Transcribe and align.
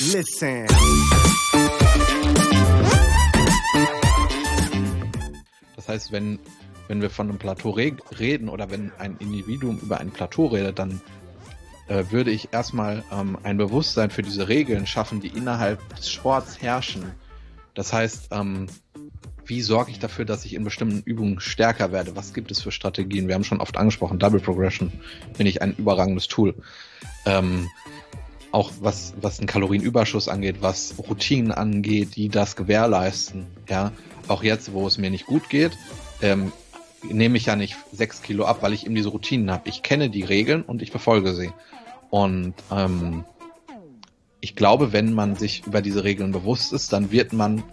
Listen. 0.00 0.66
Das 5.76 5.88
heißt, 5.88 6.10
wenn, 6.10 6.40
wenn 6.88 7.00
wir 7.00 7.10
von 7.10 7.28
einem 7.28 7.38
Plateau 7.38 7.70
re 7.70 7.92
reden 8.18 8.48
oder 8.48 8.70
wenn 8.70 8.90
ein 8.98 9.16
Individuum 9.18 9.78
über 9.78 10.00
ein 10.00 10.10
Plateau 10.10 10.46
redet, 10.46 10.80
dann 10.80 11.00
äh, 11.86 12.04
würde 12.10 12.32
ich 12.32 12.52
erstmal 12.52 13.04
ähm, 13.12 13.38
ein 13.44 13.56
Bewusstsein 13.56 14.10
für 14.10 14.22
diese 14.22 14.48
Regeln 14.48 14.86
schaffen, 14.86 15.20
die 15.20 15.28
innerhalb 15.28 15.78
des 15.94 16.10
Sports 16.10 16.60
herrschen. 16.60 17.12
Das 17.74 17.92
heißt, 17.92 18.28
ähm, 18.32 18.66
wie 19.46 19.60
sorge 19.60 19.92
ich 19.92 20.00
dafür, 20.00 20.24
dass 20.24 20.44
ich 20.44 20.54
in 20.54 20.64
bestimmten 20.64 21.02
Übungen 21.02 21.38
stärker 21.38 21.92
werde? 21.92 22.16
Was 22.16 22.34
gibt 22.34 22.50
es 22.50 22.62
für 22.62 22.72
Strategien? 22.72 23.28
Wir 23.28 23.36
haben 23.36 23.44
schon 23.44 23.60
oft 23.60 23.76
angesprochen, 23.76 24.18
Double 24.18 24.40
Progression 24.40 24.92
finde 25.34 25.50
ich 25.50 25.62
ein 25.62 25.76
überragendes 25.76 26.26
Tool. 26.26 26.56
Ähm, 27.26 27.68
auch 28.54 28.70
was, 28.80 29.14
was 29.20 29.38
einen 29.38 29.48
Kalorienüberschuss 29.48 30.28
angeht, 30.28 30.56
was 30.60 30.94
Routinen 30.98 31.50
angeht, 31.50 32.14
die 32.16 32.28
das 32.28 32.54
gewährleisten. 32.54 33.46
Ja, 33.68 33.92
auch 34.28 34.42
jetzt, 34.44 34.72
wo 34.72 34.86
es 34.86 34.96
mir 34.96 35.10
nicht 35.10 35.26
gut 35.26 35.48
geht, 35.48 35.72
ähm, 36.22 36.52
nehme 37.02 37.36
ich 37.36 37.46
ja 37.46 37.56
nicht 37.56 37.76
sechs 37.92 38.22
Kilo 38.22 38.44
ab, 38.44 38.58
weil 38.62 38.72
ich 38.72 38.86
eben 38.86 38.94
diese 38.94 39.08
Routinen 39.08 39.50
habe. 39.50 39.68
Ich 39.68 39.82
kenne 39.82 40.08
die 40.08 40.22
Regeln 40.22 40.62
und 40.62 40.82
ich 40.82 40.90
verfolge 40.90 41.34
sie. 41.34 41.52
Und 42.10 42.54
ähm, 42.70 43.24
ich 44.40 44.54
glaube, 44.54 44.92
wenn 44.92 45.12
man 45.12 45.34
sich 45.34 45.66
über 45.66 45.82
diese 45.82 46.04
Regeln 46.04 46.30
bewusst 46.30 46.72
ist, 46.72 46.92
dann 46.92 47.10
wird 47.10 47.32
man 47.32 47.64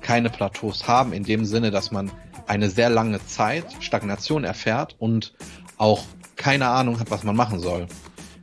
keine 0.00 0.28
Plateaus 0.28 0.88
haben, 0.88 1.12
in 1.12 1.22
dem 1.22 1.44
Sinne, 1.44 1.70
dass 1.70 1.92
man 1.92 2.10
eine 2.48 2.68
sehr 2.68 2.90
lange 2.90 3.24
Zeit 3.26 3.64
Stagnation 3.80 4.44
erfährt 4.44 4.96
und 4.98 5.34
auch 5.78 6.02
keine 6.34 6.68
Ahnung 6.68 6.98
hat, 6.98 7.10
was 7.10 7.22
man 7.22 7.36
machen 7.36 7.60
soll. 7.60 7.86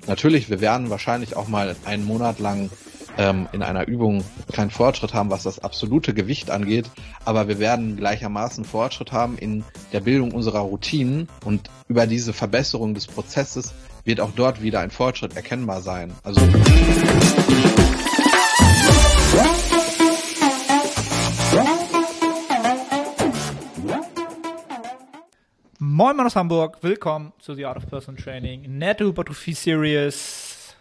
Natürlich, 0.08 0.50
wir 0.50 0.62
werden 0.62 0.90
wahrscheinlich 0.90 1.36
auch 1.36 1.48
mal 1.48 1.76
einen 1.86 2.06
Monat 2.06 2.40
lang 2.40 2.70
ähm, 3.18 3.48
in 3.52 3.62
einer 3.62 3.88
Übung 3.88 4.24
keinen 4.52 4.72
Fortschritt 4.72 5.14
haben, 5.14 5.30
was 5.30 5.44
das 5.44 5.60
absolute 5.60 6.14
Gewicht 6.14 6.50
angeht, 6.52 6.90
aber 7.26 7.48
wir 7.48 7.60
werden 7.60 7.96
gleichermaßen 7.96 8.66
Fortschritt 8.66 9.12
haben 9.12 9.38
in 9.38 9.64
der 9.92 10.02
Bildung 10.02 10.32
unserer 10.32 10.60
Routinen 10.60 11.30
und 11.46 11.70
über 11.88 12.08
diese 12.08 12.34
Verbesserung 12.34 12.94
des 12.94 13.08
Prozesses 13.08 13.74
wird 14.04 14.20
auch 14.20 14.32
dort 14.36 14.62
wieder 14.62 14.82
ein 14.82 14.92
Fortschritt 14.92 15.36
erkennbar 15.36 15.82
sein. 15.82 16.12
Also 16.24 16.42
Moin 25.96 26.18
Mann 26.18 26.26
aus 26.26 26.36
Hamburg, 26.36 26.80
willkommen 26.82 27.34
zu 27.38 27.54
The 27.54 27.68
Art 27.68 27.78
of 27.78 27.88
Personal 27.88 28.20
Training, 28.20 28.80
Netto 28.80 29.06
Hypertrophie 29.06 29.54
Series 29.54 30.76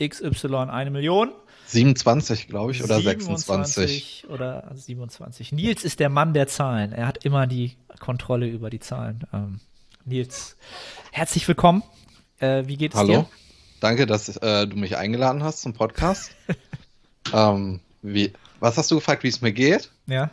XY 0.00 0.56
1 0.70 0.90
Million. 0.90 1.30
27, 1.66 2.48
glaube 2.48 2.72
ich, 2.72 2.82
oder 2.82 3.00
26 3.00 4.26
oder 4.28 4.68
27. 4.74 5.52
Nils 5.52 5.84
ist 5.84 6.00
der 6.00 6.08
Mann 6.08 6.34
der 6.34 6.48
Zahlen. 6.48 6.90
Er 6.90 7.06
hat 7.06 7.24
immer 7.24 7.46
die 7.46 7.76
Kontrolle 8.00 8.48
über 8.48 8.70
die 8.70 8.80
Zahlen. 8.80 9.22
Ähm, 9.32 9.60
Nils, 10.04 10.56
herzlich 11.12 11.46
willkommen. 11.46 11.84
Äh, 12.40 12.64
wie 12.66 12.76
geht 12.76 12.94
es 12.94 12.98
Hallo. 12.98 13.12
dir? 13.12 13.26
Danke, 13.78 14.04
dass 14.04 14.36
äh, 14.38 14.66
du 14.66 14.74
mich 14.76 14.96
eingeladen 14.96 15.44
hast 15.44 15.62
zum 15.62 15.74
Podcast. 15.74 16.34
ähm, 17.32 17.78
wie, 18.02 18.32
was 18.58 18.76
hast 18.78 18.90
du 18.90 18.96
gefragt, 18.96 19.22
wie 19.22 19.28
es 19.28 19.40
mir 19.42 19.52
geht? 19.52 19.92
Ja, 20.08 20.32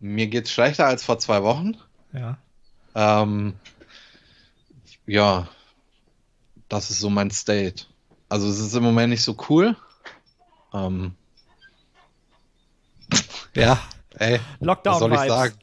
Mir 0.00 0.26
geht's 0.26 0.52
schlechter 0.52 0.84
als 0.84 1.02
vor 1.02 1.18
zwei 1.18 1.42
Wochen. 1.42 1.78
ja. 2.12 2.36
Ähm, 2.96 3.54
ja, 5.06 5.46
das 6.68 6.90
ist 6.90 7.00
so 7.00 7.10
mein 7.10 7.30
State. 7.30 7.84
Also 8.28 8.48
es 8.48 8.58
ist 8.58 8.74
im 8.74 8.82
Moment 8.82 9.10
nicht 9.10 9.22
so 9.22 9.36
cool. 9.48 9.76
Ähm, 10.74 11.14
ja, 13.54 13.78
ey, 14.18 14.40
was 14.60 14.98
soll 14.98 15.12
ich 15.12 15.18
Lockdown-Vibes. 15.18 15.28
sagen? 15.28 15.54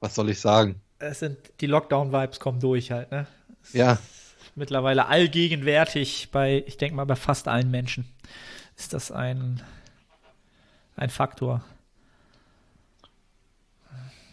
Was 0.00 0.14
soll 0.14 0.30
ich 0.30 0.40
sagen? 0.40 0.80
Es 0.98 1.20
sind 1.20 1.38
die 1.60 1.66
Lockdown-Vibes 1.66 2.40
kommen 2.40 2.60
durch 2.60 2.90
halt, 2.90 3.10
ne? 3.10 3.26
Ja, 3.72 3.98
Mittlerweile 4.54 5.06
allgegenwärtig 5.06 6.30
bei, 6.32 6.64
ich 6.66 6.76
denke 6.76 6.96
mal, 6.96 7.04
bei 7.04 7.16
fast 7.16 7.48
allen 7.48 7.70
Menschen 7.70 8.06
ist 8.76 8.92
das 8.92 9.10
ein, 9.12 9.62
ein 10.96 11.10
Faktor. 11.10 11.64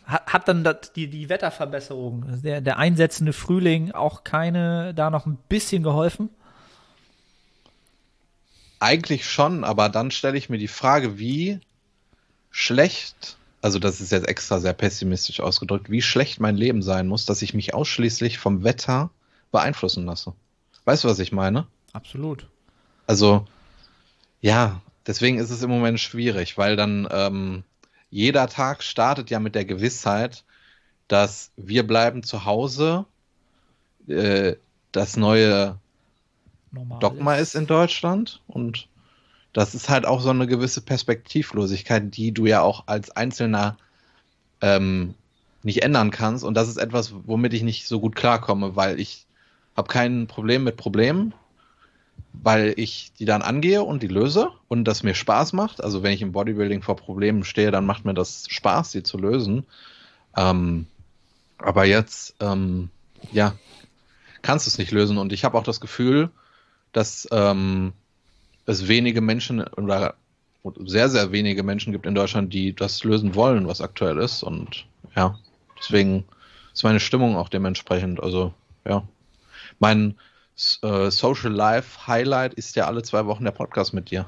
Hat, 0.07 0.25
hat 0.25 0.47
dann 0.47 0.63
das, 0.63 0.93
die, 0.95 1.07
die 1.07 1.29
Wetterverbesserung, 1.29 2.41
der, 2.41 2.61
der 2.61 2.77
einsetzende 2.77 3.33
Frühling 3.33 3.91
auch 3.91 4.23
keine, 4.23 4.93
da 4.95 5.09
noch 5.09 5.25
ein 5.27 5.37
bisschen 5.49 5.83
geholfen? 5.83 6.29
eigentlich 8.79 9.25
schon, 9.25 9.63
aber 9.63 9.89
dann 9.89 10.11
stelle 10.11 10.37
ich 10.37 10.49
mir 10.49 10.57
die 10.57 10.67
Frage, 10.67 11.17
wie 11.17 11.59
schlecht, 12.51 13.37
also 13.61 13.79
das 13.79 14.01
ist 14.01 14.11
jetzt 14.11 14.27
extra 14.27 14.59
sehr 14.59 14.73
pessimistisch 14.73 15.39
ausgedrückt, 15.39 15.89
wie 15.89 16.01
schlecht 16.01 16.39
mein 16.39 16.55
Leben 16.55 16.81
sein 16.81 17.07
muss, 17.07 17.25
dass 17.25 17.41
ich 17.41 17.53
mich 17.53 17.73
ausschließlich 17.73 18.37
vom 18.37 18.63
Wetter 18.63 19.09
beeinflussen 19.51 20.05
lasse. 20.05 20.33
Weißt 20.85 21.03
du, 21.03 21.07
was 21.07 21.19
ich 21.19 21.31
meine? 21.31 21.67
Absolut. 21.93 22.47
Also, 23.07 23.45
ja, 24.41 24.81
deswegen 25.05 25.39
ist 25.39 25.49
es 25.49 25.63
im 25.63 25.69
Moment 25.69 25.99
schwierig, 25.99 26.57
weil 26.57 26.75
dann 26.75 27.07
ähm, 27.11 27.63
jeder 28.09 28.47
Tag 28.47 28.83
startet 28.83 29.29
ja 29.29 29.39
mit 29.39 29.55
der 29.55 29.65
Gewissheit, 29.65 30.43
dass 31.07 31.51
wir 31.55 31.85
bleiben 31.85 32.23
zu 32.23 32.45
Hause, 32.45 33.05
äh, 34.07 34.55
das 34.91 35.17
neue 35.17 35.77
Normal 36.71 36.99
Dogma 36.99 37.35
ist. 37.35 37.55
in 37.55 37.67
Deutschland 37.67 38.41
und 38.47 38.87
das 39.53 39.73
ist 39.73 39.89
halt 39.89 40.05
auch 40.05 40.21
so 40.21 40.29
eine 40.29 40.47
gewisse 40.47 40.81
Perspektivlosigkeit, 40.81 42.15
die 42.15 42.31
du 42.31 42.45
ja 42.45 42.61
auch 42.61 42.83
als 42.85 43.09
Einzelner 43.11 43.77
ähm, 44.61 45.15
nicht 45.63 45.81
ändern 45.81 46.11
kannst. 46.11 46.43
Und 46.43 46.53
das 46.53 46.67
ist 46.67 46.77
etwas, 46.77 47.13
womit 47.25 47.53
ich 47.53 47.63
nicht 47.63 47.87
so 47.87 47.99
gut 47.99 48.15
klarkomme, 48.15 48.75
weil 48.75 48.99
ich 48.99 49.25
habe 49.75 49.87
kein 49.87 50.27
Problem 50.27 50.63
mit 50.63 50.77
Problemen, 50.77 51.33
weil 52.33 52.73
ich 52.77 53.11
die 53.19 53.25
dann 53.25 53.41
angehe 53.41 53.83
und 53.83 54.03
die 54.03 54.07
löse 54.07 54.49
und 54.67 54.85
das 54.85 55.03
mir 55.03 55.15
Spaß 55.15 55.53
macht. 55.53 55.83
Also 55.83 56.03
wenn 56.03 56.13
ich 56.13 56.21
im 56.21 56.31
Bodybuilding 56.31 56.81
vor 56.81 56.95
Problemen 56.95 57.43
stehe, 57.43 57.71
dann 57.71 57.85
macht 57.85 58.05
mir 58.05 58.13
das 58.13 58.45
Spaß, 58.49 58.91
sie 58.91 59.03
zu 59.03 59.17
lösen. 59.17 59.65
Ähm, 60.35 60.87
aber 61.57 61.85
jetzt, 61.85 62.35
ähm, 62.39 62.89
ja, 63.31 63.55
kannst 64.41 64.65
du 64.65 64.69
es 64.69 64.77
nicht 64.77 64.91
lösen 64.91 65.17
und 65.17 65.33
ich 65.33 65.43
habe 65.43 65.57
auch 65.57 65.63
das 65.63 65.81
Gefühl, 65.81 66.29
dass 66.93 67.27
ähm, 67.31 67.93
es 68.65 68.87
wenige 68.87 69.21
Menschen 69.21 69.61
oder 69.61 70.15
sehr, 70.85 71.09
sehr 71.09 71.31
wenige 71.31 71.63
Menschen 71.63 71.93
gibt 71.93 72.05
in 72.05 72.15
Deutschland, 72.15 72.53
die 72.53 72.73
das 72.73 73.03
lösen 73.03 73.35
wollen, 73.35 73.67
was 73.67 73.81
aktuell 73.81 74.17
ist. 74.17 74.43
Und 74.43 74.85
ja, 75.15 75.37
deswegen 75.79 76.25
ist 76.73 76.83
meine 76.83 76.99
Stimmung 76.99 77.35
auch 77.35 77.49
dementsprechend. 77.49 78.21
Also, 78.21 78.53
ja. 78.85 79.03
Mein 79.79 80.15
äh, 80.81 81.11
Social 81.11 81.51
Life 81.51 82.07
Highlight 82.07 82.53
ist 82.55 82.75
ja 82.75 82.87
alle 82.87 83.03
zwei 83.03 83.25
Wochen 83.25 83.43
der 83.43 83.51
Podcast 83.51 83.93
mit 83.93 84.11
dir. 84.11 84.25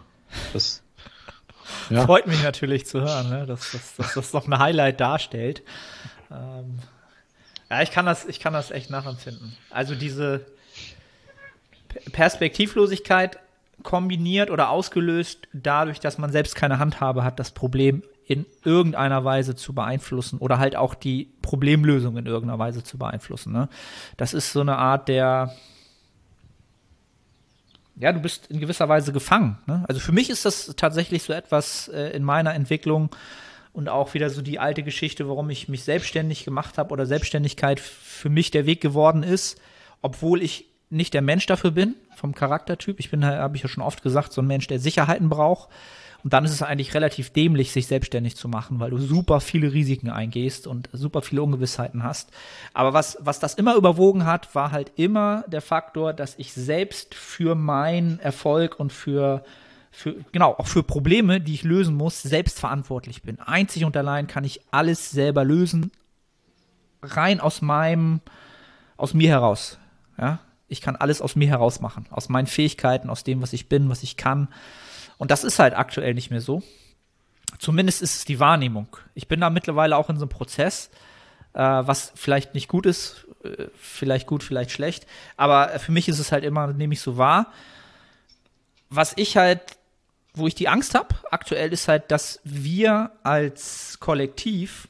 Das, 0.53 0.83
ja. 1.89 2.05
Freut 2.05 2.27
mich 2.27 2.43
natürlich 2.43 2.85
zu 2.85 3.01
hören, 3.01 3.29
ne? 3.29 3.45
dass, 3.45 3.71
dass, 3.71 3.95
dass 3.95 4.13
das 4.13 4.33
noch 4.33 4.47
ein 4.47 4.57
Highlight 4.59 4.99
darstellt. 4.99 5.63
Ähm, 6.31 6.79
ja, 7.69 7.81
ich 7.81 7.91
kann, 7.91 8.05
das, 8.05 8.25
ich 8.25 8.39
kann 8.39 8.53
das 8.53 8.71
echt 8.71 8.89
nachempfinden. 8.89 9.55
Also 9.69 9.95
diese 9.95 10.45
Perspektivlosigkeit 12.11 13.39
kombiniert 13.83 14.51
oder 14.51 14.69
ausgelöst 14.69 15.47
dadurch, 15.53 15.99
dass 15.99 16.17
man 16.17 16.31
selbst 16.31 16.55
keine 16.55 16.79
Handhabe 16.79 17.23
hat, 17.23 17.39
das 17.39 17.51
Problem 17.51 18.03
in 18.25 18.45
irgendeiner 18.63 19.23
Weise 19.25 19.55
zu 19.55 19.73
beeinflussen 19.73 20.37
oder 20.37 20.59
halt 20.59 20.75
auch 20.75 20.93
die 20.93 21.31
Problemlösung 21.41 22.17
in 22.17 22.27
irgendeiner 22.27 22.59
Weise 22.59 22.83
zu 22.83 22.97
beeinflussen. 22.99 23.51
Ne? 23.51 23.69
Das 24.17 24.35
ist 24.35 24.51
so 24.51 24.61
eine 24.61 24.77
Art 24.77 25.07
der, 25.07 25.55
ja, 27.99 28.13
du 28.13 28.19
bist 28.19 28.47
in 28.47 28.59
gewisser 28.59 28.87
Weise 28.89 29.11
gefangen. 29.11 29.57
Ne? 29.67 29.83
Also 29.87 29.99
für 29.99 30.13
mich 30.13 30.29
ist 30.29 30.45
das 30.45 30.73
tatsächlich 30.77 31.23
so 31.23 31.33
etwas 31.33 31.89
äh, 31.89 32.09
in 32.15 32.23
meiner 32.23 32.55
Entwicklung 32.55 33.09
und 33.73 33.89
auch 33.89 34.13
wieder 34.13 34.29
so 34.29 34.41
die 34.41 34.57
alte 34.57 34.83
Geschichte, 34.83 35.27
warum 35.27 35.49
ich 35.49 35.67
mich 35.67 35.83
selbstständig 35.83 36.45
gemacht 36.45 36.77
habe 36.77 36.91
oder 36.91 37.05
Selbstständigkeit 37.05 37.79
für 37.79 38.29
mich 38.29 38.51
der 38.51 38.65
Weg 38.65 38.81
geworden 38.81 39.21
ist, 39.21 39.61
obwohl 40.01 40.41
ich 40.41 40.65
nicht 40.89 41.13
der 41.13 41.21
Mensch 41.21 41.45
dafür 41.45 41.71
bin, 41.71 41.95
vom 42.15 42.33
Charaktertyp. 42.33 42.99
Ich 42.99 43.11
bin, 43.11 43.23
habe 43.23 43.55
ich 43.55 43.63
ja 43.63 43.69
schon 43.69 43.83
oft 43.83 44.01
gesagt, 44.01 44.33
so 44.33 44.41
ein 44.41 44.47
Mensch, 44.47 44.67
der 44.67 44.79
Sicherheiten 44.79 45.29
braucht. 45.29 45.69
Und 46.23 46.33
dann 46.33 46.43
ist 46.43 46.51
es 46.51 46.61
eigentlich 46.61 46.93
relativ 46.93 47.31
dämlich, 47.31 47.71
sich 47.71 47.87
selbstständig 47.87 48.35
zu 48.35 48.49
machen, 48.49 48.79
weil 48.79 48.89
du 48.89 48.97
super 48.97 49.39
viele 49.39 49.71
Risiken 49.71 50.09
eingehst 50.09 50.67
und 50.67 50.89
super 50.91 51.21
viele 51.21 51.41
Ungewissheiten 51.43 52.03
hast. 52.03 52.29
Aber 52.73 52.93
was, 52.93 53.17
was 53.21 53.39
das 53.39 53.53
immer 53.53 53.75
überwogen 53.75 54.25
hat, 54.25 54.53
war 54.53 54.71
halt 54.71 54.91
immer 54.97 55.45
der 55.47 55.61
Faktor, 55.61 56.13
dass 56.13 56.35
ich 56.37 56.53
selbst 56.53 57.15
für 57.15 57.55
meinen 57.55 58.19
Erfolg 58.19 58.79
und 58.79 58.91
für, 58.91 59.43
für, 59.91 60.15
genau, 60.31 60.55
auch 60.57 60.67
für 60.67 60.83
Probleme, 60.83 61.39
die 61.39 61.53
ich 61.53 61.63
lösen 61.63 61.95
muss, 61.95 62.21
selbst 62.21 62.59
verantwortlich 62.59 63.21
bin. 63.21 63.39
Einzig 63.39 63.85
und 63.85 63.95
allein 63.95 64.27
kann 64.27 64.43
ich 64.43 64.61
alles 64.71 65.11
selber 65.11 65.45
lösen, 65.45 65.91
rein 67.01 67.39
aus 67.39 67.61
meinem, 67.61 68.19
aus 68.97 69.13
mir 69.13 69.29
heraus. 69.29 69.79
Ja, 70.17 70.39
ich 70.67 70.81
kann 70.81 70.95
alles 70.95 71.21
aus 71.21 71.35
mir 71.35 71.47
heraus 71.47 71.79
machen, 71.79 72.05
aus 72.11 72.27
meinen 72.27 72.47
Fähigkeiten, 72.47 73.09
aus 73.09 73.23
dem, 73.23 73.41
was 73.41 73.53
ich 73.53 73.69
bin, 73.69 73.89
was 73.89 74.03
ich 74.03 74.17
kann. 74.17 74.49
Und 75.19 75.31
das 75.31 75.43
ist 75.43 75.59
halt 75.59 75.75
aktuell 75.75 76.15
nicht 76.15 76.31
mehr 76.31 76.41
so. 76.41 76.63
Zumindest 77.59 78.01
ist 78.01 78.15
es 78.15 78.25
die 78.25 78.39
Wahrnehmung. 78.39 78.87
Ich 79.13 79.27
bin 79.27 79.41
da 79.41 79.49
mittlerweile 79.49 79.97
auch 79.97 80.09
in 80.09 80.15
so 80.15 80.23
einem 80.23 80.29
Prozess, 80.29 80.89
äh, 81.53 81.59
was 81.59 82.13
vielleicht 82.15 82.53
nicht 82.53 82.69
gut 82.69 82.85
ist, 82.85 83.27
äh, 83.43 83.67
vielleicht 83.75 84.27
gut, 84.27 84.43
vielleicht 84.43 84.71
schlecht. 84.71 85.05
Aber 85.35 85.77
für 85.77 85.91
mich 85.91 86.07
ist 86.07 86.19
es 86.19 86.31
halt 86.31 86.45
immer, 86.45 86.67
nehme 86.67 86.93
ich 86.93 87.01
so 87.01 87.17
wahr. 87.17 87.51
Was 88.89 89.13
ich 89.17 89.35
halt, 89.35 89.61
wo 90.33 90.47
ich 90.47 90.55
die 90.55 90.69
Angst 90.69 90.95
habe, 90.95 91.13
aktuell 91.29 91.73
ist 91.73 91.89
halt, 91.89 92.11
dass 92.11 92.39
wir 92.45 93.11
als 93.23 93.99
Kollektiv 93.99 94.87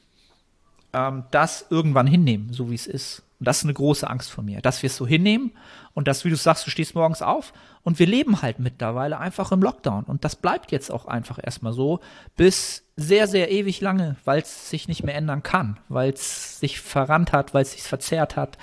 ähm, 0.92 1.24
das 1.32 1.66
irgendwann 1.70 2.06
hinnehmen, 2.06 2.52
so 2.52 2.70
wie 2.70 2.76
es 2.76 2.86
ist. 2.86 3.22
Und 3.40 3.48
das 3.48 3.58
ist 3.58 3.64
eine 3.64 3.72
große 3.72 4.08
Angst 4.08 4.30
von 4.30 4.44
mir, 4.44 4.60
dass 4.60 4.82
wir 4.82 4.88
es 4.88 4.96
so 4.96 5.06
hinnehmen 5.06 5.52
und 5.94 6.06
dass, 6.06 6.26
wie 6.26 6.30
du 6.30 6.36
sagst, 6.36 6.66
du 6.66 6.70
stehst 6.70 6.94
morgens 6.94 7.22
auf 7.22 7.54
und 7.82 7.98
wir 7.98 8.06
leben 8.06 8.42
halt 8.42 8.58
mittlerweile 8.58 9.18
einfach 9.18 9.50
im 9.50 9.62
Lockdown. 9.62 10.04
Und 10.04 10.26
das 10.26 10.36
bleibt 10.36 10.72
jetzt 10.72 10.92
auch 10.92 11.06
einfach 11.06 11.38
erstmal 11.42 11.72
so 11.72 12.00
bis 12.36 12.84
sehr, 12.96 13.26
sehr 13.26 13.50
ewig 13.50 13.80
lange, 13.80 14.16
weil 14.26 14.42
es 14.42 14.68
sich 14.68 14.88
nicht 14.88 15.04
mehr 15.04 15.14
ändern 15.14 15.42
kann, 15.42 15.80
weil 15.88 16.12
es 16.12 16.60
sich 16.60 16.80
verrannt 16.82 17.32
hat, 17.32 17.54
weil 17.54 17.62
es 17.62 17.72
sich 17.72 17.82
verzerrt 17.82 18.36
hat. 18.36 18.58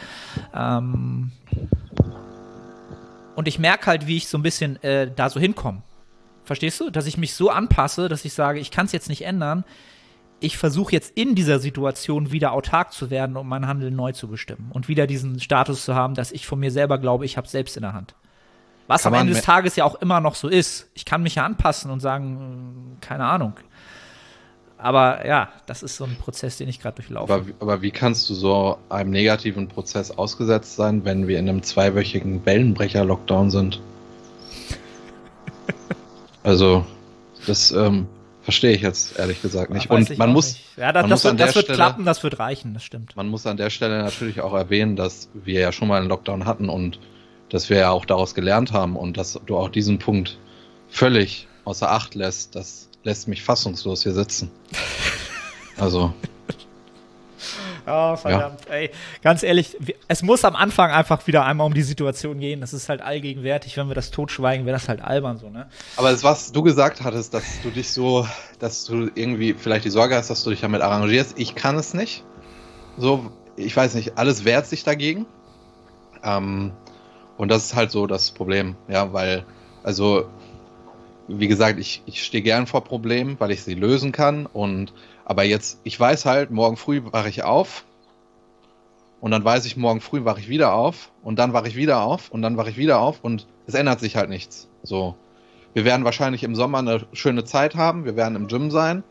Ähm 0.54 1.32
und 3.36 3.48
ich 3.48 3.58
merke 3.58 3.88
halt, 3.88 4.06
wie 4.06 4.18
ich 4.18 4.28
so 4.28 4.38
ein 4.38 4.44
bisschen 4.44 4.82
äh, 4.84 5.12
da 5.12 5.32
so 5.32 5.40
hinkomme. 5.40 5.82
Verstehst 6.44 6.80
du? 6.80 6.92
Dass 6.92 7.08
ich 7.08 7.18
mich 7.18 7.34
so 7.34 7.50
anpasse, 7.50 8.10
dass 8.10 8.26
ich 8.26 8.34
sage, 8.34 8.60
ich 8.60 8.70
kann 8.70 8.86
es 8.86 8.92
jetzt 8.92 9.10
nicht 9.10 9.26
ändern 9.26 9.66
ich 10.40 10.58
versuche 10.58 10.92
jetzt 10.92 11.18
in 11.18 11.36
dieser 11.36 11.60
Situation 11.60 12.32
wieder 12.32 12.52
autark 12.52 12.94
zu 12.94 13.10
werden, 13.10 13.38
um 13.38 13.48
mein 13.48 13.68
Handeln 13.68 13.96
neu 13.96 14.12
zu 14.12 14.28
bestimmen 14.28 14.70
und 14.72 14.88
wieder 14.88 15.08
diesen 15.08 15.40
Status 15.40 15.84
zu 15.84 15.96
haben, 15.96 16.14
dass 16.14 16.32
ich 16.32 16.46
von 16.46 16.60
mir 16.60 16.72
selber 16.72 16.98
glaube, 17.00 17.26
ich 17.26 17.38
habe 17.38 17.48
selbst 17.48 17.76
in 17.76 17.82
der 17.82 17.94
Hand. 17.94 18.14
Was 18.88 19.04
kann 19.04 19.14
am 19.14 19.22
Ende 19.22 19.34
des 19.34 19.44
Tages 19.44 19.76
ja 19.76 19.84
auch 19.84 19.96
immer 19.96 20.22
noch 20.22 20.36
so 20.36 20.48
ist. 20.48 20.90
Ich 20.94 21.04
kann 21.04 21.22
mich 21.22 21.36
ja 21.36 21.46
anpassen 21.46 21.92
und 21.92 22.00
sagen, 22.00 22.98
keine 23.02 23.26
Ahnung. 23.26 23.54
Aber 24.78 25.26
ja, 25.26 25.50
das 25.66 25.82
ist 25.82 25.98
so 25.98 26.04
ein 26.06 26.16
Prozess, 26.18 26.58
den 26.58 26.70
ich 26.70 26.80
gerade 26.80 26.96
durchlaufe. 26.98 27.34
Aber, 27.34 27.46
aber, 27.60 27.82
wie 27.82 27.92
kannst 27.92 28.30
du 28.30 28.36
so 28.36 28.78
einem 28.90 29.10
negativen 29.10 29.68
Prozess 29.68 30.12
ausgesetzt 30.12 30.76
sein, 30.76 31.04
wenn 31.04 31.28
wir 31.28 31.40
in 31.40 31.50
einem 31.50 31.64
zweiwöchigen 31.64 32.46
Wellenbrecher-Lockdown 32.46 33.50
sind? 33.50 33.82
also, 36.44 36.86
das, 37.48 37.72
ähm, 37.72 38.08
Verstehe 38.48 38.72
ich 38.72 38.82
jetzt 38.82 39.20
ehrlich 39.20 39.42
gesagt 39.42 39.72
nicht. 39.72 39.90
Ja, 39.90 39.92
und 39.98 40.18
man 40.18 40.32
muss. 40.32 40.54
Nicht. 40.54 40.78
Ja, 40.78 40.94
das, 40.94 41.10
das, 41.10 41.24
wird, 41.26 41.38
das 41.38 41.54
wird 41.54 41.66
Stelle, 41.66 41.76
klappen, 41.76 42.06
das 42.06 42.24
wird 42.24 42.40
reichen, 42.40 42.74
das 42.74 42.82
stimmt. 42.82 43.14
Man 43.18 43.28
muss 43.28 43.46
an 43.46 43.58
der 43.58 43.70
Stelle 43.70 44.02
natürlich 44.02 44.40
auch 44.40 44.54
erwähnen, 44.54 44.96
dass 44.96 45.28
wir 45.34 45.60
ja 45.60 45.74
schon 45.74 45.90
mal 45.90 46.00
einen 46.00 46.08
Lockdown 46.08 46.46
hatten 46.46 46.70
und 46.70 46.98
dass 47.50 47.70
wir 47.70 47.76
ja 47.76 47.90
auch 47.90 48.06
daraus 48.06 48.36
gelernt 48.36 48.72
haben 48.72 48.96
und 48.96 49.18
dass 49.18 49.38
du 49.46 49.58
auch 49.58 49.68
diesen 49.68 50.00
Punkt 50.00 50.38
völlig 50.88 51.50
außer 51.66 51.92
Acht 51.92 52.16
lässt, 52.16 52.56
das 52.56 52.88
lässt 53.04 53.28
mich 53.28 53.44
fassungslos 53.44 54.04
hier 54.04 54.14
sitzen. 54.14 54.50
Also. 55.80 56.14
Oh, 57.88 58.16
verdammt. 58.18 58.66
Ja. 58.68 58.74
Ey, 58.74 58.92
ganz 59.24 59.44
ehrlich, 59.44 59.78
es 60.10 60.22
muss 60.22 60.44
am 60.44 60.56
Anfang 60.56 60.92
einfach 60.92 61.26
wieder 61.26 61.46
einmal 61.46 61.66
um 61.66 61.74
die 61.74 61.84
Situation 61.84 62.40
gehen. 62.40 62.60
Das 62.60 62.74
ist 62.74 62.90
halt 62.90 63.02
allgegenwärtig. 63.02 63.78
Wenn 63.78 63.88
wir 63.88 63.96
das 63.96 64.12
totschweigen, 64.12 64.66
wäre 64.66 64.76
das 64.76 64.90
halt 64.90 65.02
albern 65.02 65.38
so, 65.38 65.50
ne? 65.50 65.70
Aber 65.96 66.12
das, 66.12 66.24
was 66.24 66.52
du 66.52 66.62
gesagt 66.64 67.04
hattest, 67.04 67.34
dass 67.34 67.62
du 67.62 67.70
dich 67.70 67.90
so, 67.90 68.28
dass 68.60 68.84
du 68.84 69.10
irgendwie 69.16 69.54
vielleicht 69.54 69.86
die 69.86 69.90
Sorge 69.90 70.16
hast, 70.16 70.30
dass 70.30 70.44
du 70.44 70.50
dich 70.50 70.60
damit 70.60 70.82
arrangierst. 70.82 71.40
Ich 71.40 71.56
kann 71.56 71.78
es 71.78 71.94
nicht. 71.94 72.26
So, 72.98 73.32
ich 73.56 73.76
weiß 73.76 73.96
nicht, 73.96 74.18
alles 74.18 74.44
wehrt 74.44 74.68
sich 74.68 74.84
dagegen. 74.84 75.26
Ähm, 76.24 76.74
und 77.38 77.50
das 77.50 77.66
ist 77.66 77.76
halt 77.76 77.92
so 77.92 78.08
das 78.08 78.32
Problem, 78.32 78.76
ja, 78.88 79.14
weil, 79.14 79.46
also, 79.84 80.28
wie 81.28 81.48
gesagt, 81.48 81.80
ich, 81.80 82.02
ich 82.06 82.24
stehe 82.24 82.44
gern 82.44 82.68
vor 82.68 82.84
Problemen, 82.84 83.40
weil 83.40 83.52
ich 83.52 83.64
sie 83.64 83.76
lösen 83.76 84.12
kann 84.12 84.46
und 84.46 84.94
aber 85.30 85.44
jetzt, 85.44 85.82
ich 85.84 86.00
weiß 86.00 86.24
halt, 86.24 86.52
morgen 86.52 86.78
früh 86.78 87.02
wache 87.04 87.28
ich 87.28 87.44
auf. 87.44 87.84
Und 89.20 89.32
dann 89.32 89.44
weiß 89.44 89.66
ich, 89.66 89.76
morgen 89.76 90.00
früh 90.00 90.24
wache 90.24 90.40
ich 90.40 90.48
wieder 90.48 90.74
auf. 90.74 91.12
Und 91.22 91.38
dann 91.38 91.52
wache 91.52 91.68
ich 91.68 91.76
wieder 91.76 92.02
auf. 92.02 92.32
Und 92.32 92.42
dann 92.44 92.56
wache 92.56 92.70
ich 92.70 92.78
wieder 92.78 93.02
auf. 93.02 93.20
Und 93.24 93.46
es 93.66 93.74
ändert 93.74 94.00
sich 94.00 94.16
halt 94.16 94.30
nichts. 94.30 94.70
So. 94.84 95.16
Wir 95.74 95.84
werden 95.84 96.06
wahrscheinlich 96.06 96.46
im 96.46 96.56
Sommer 96.56 96.78
eine 96.78 97.08
schöne 97.12 97.44
Zeit 97.44 97.76
haben. 97.76 98.06
Wir 98.06 98.16
werden 98.16 98.38
im 98.38 98.48
Gym 98.48 98.72
sein. 98.72 99.04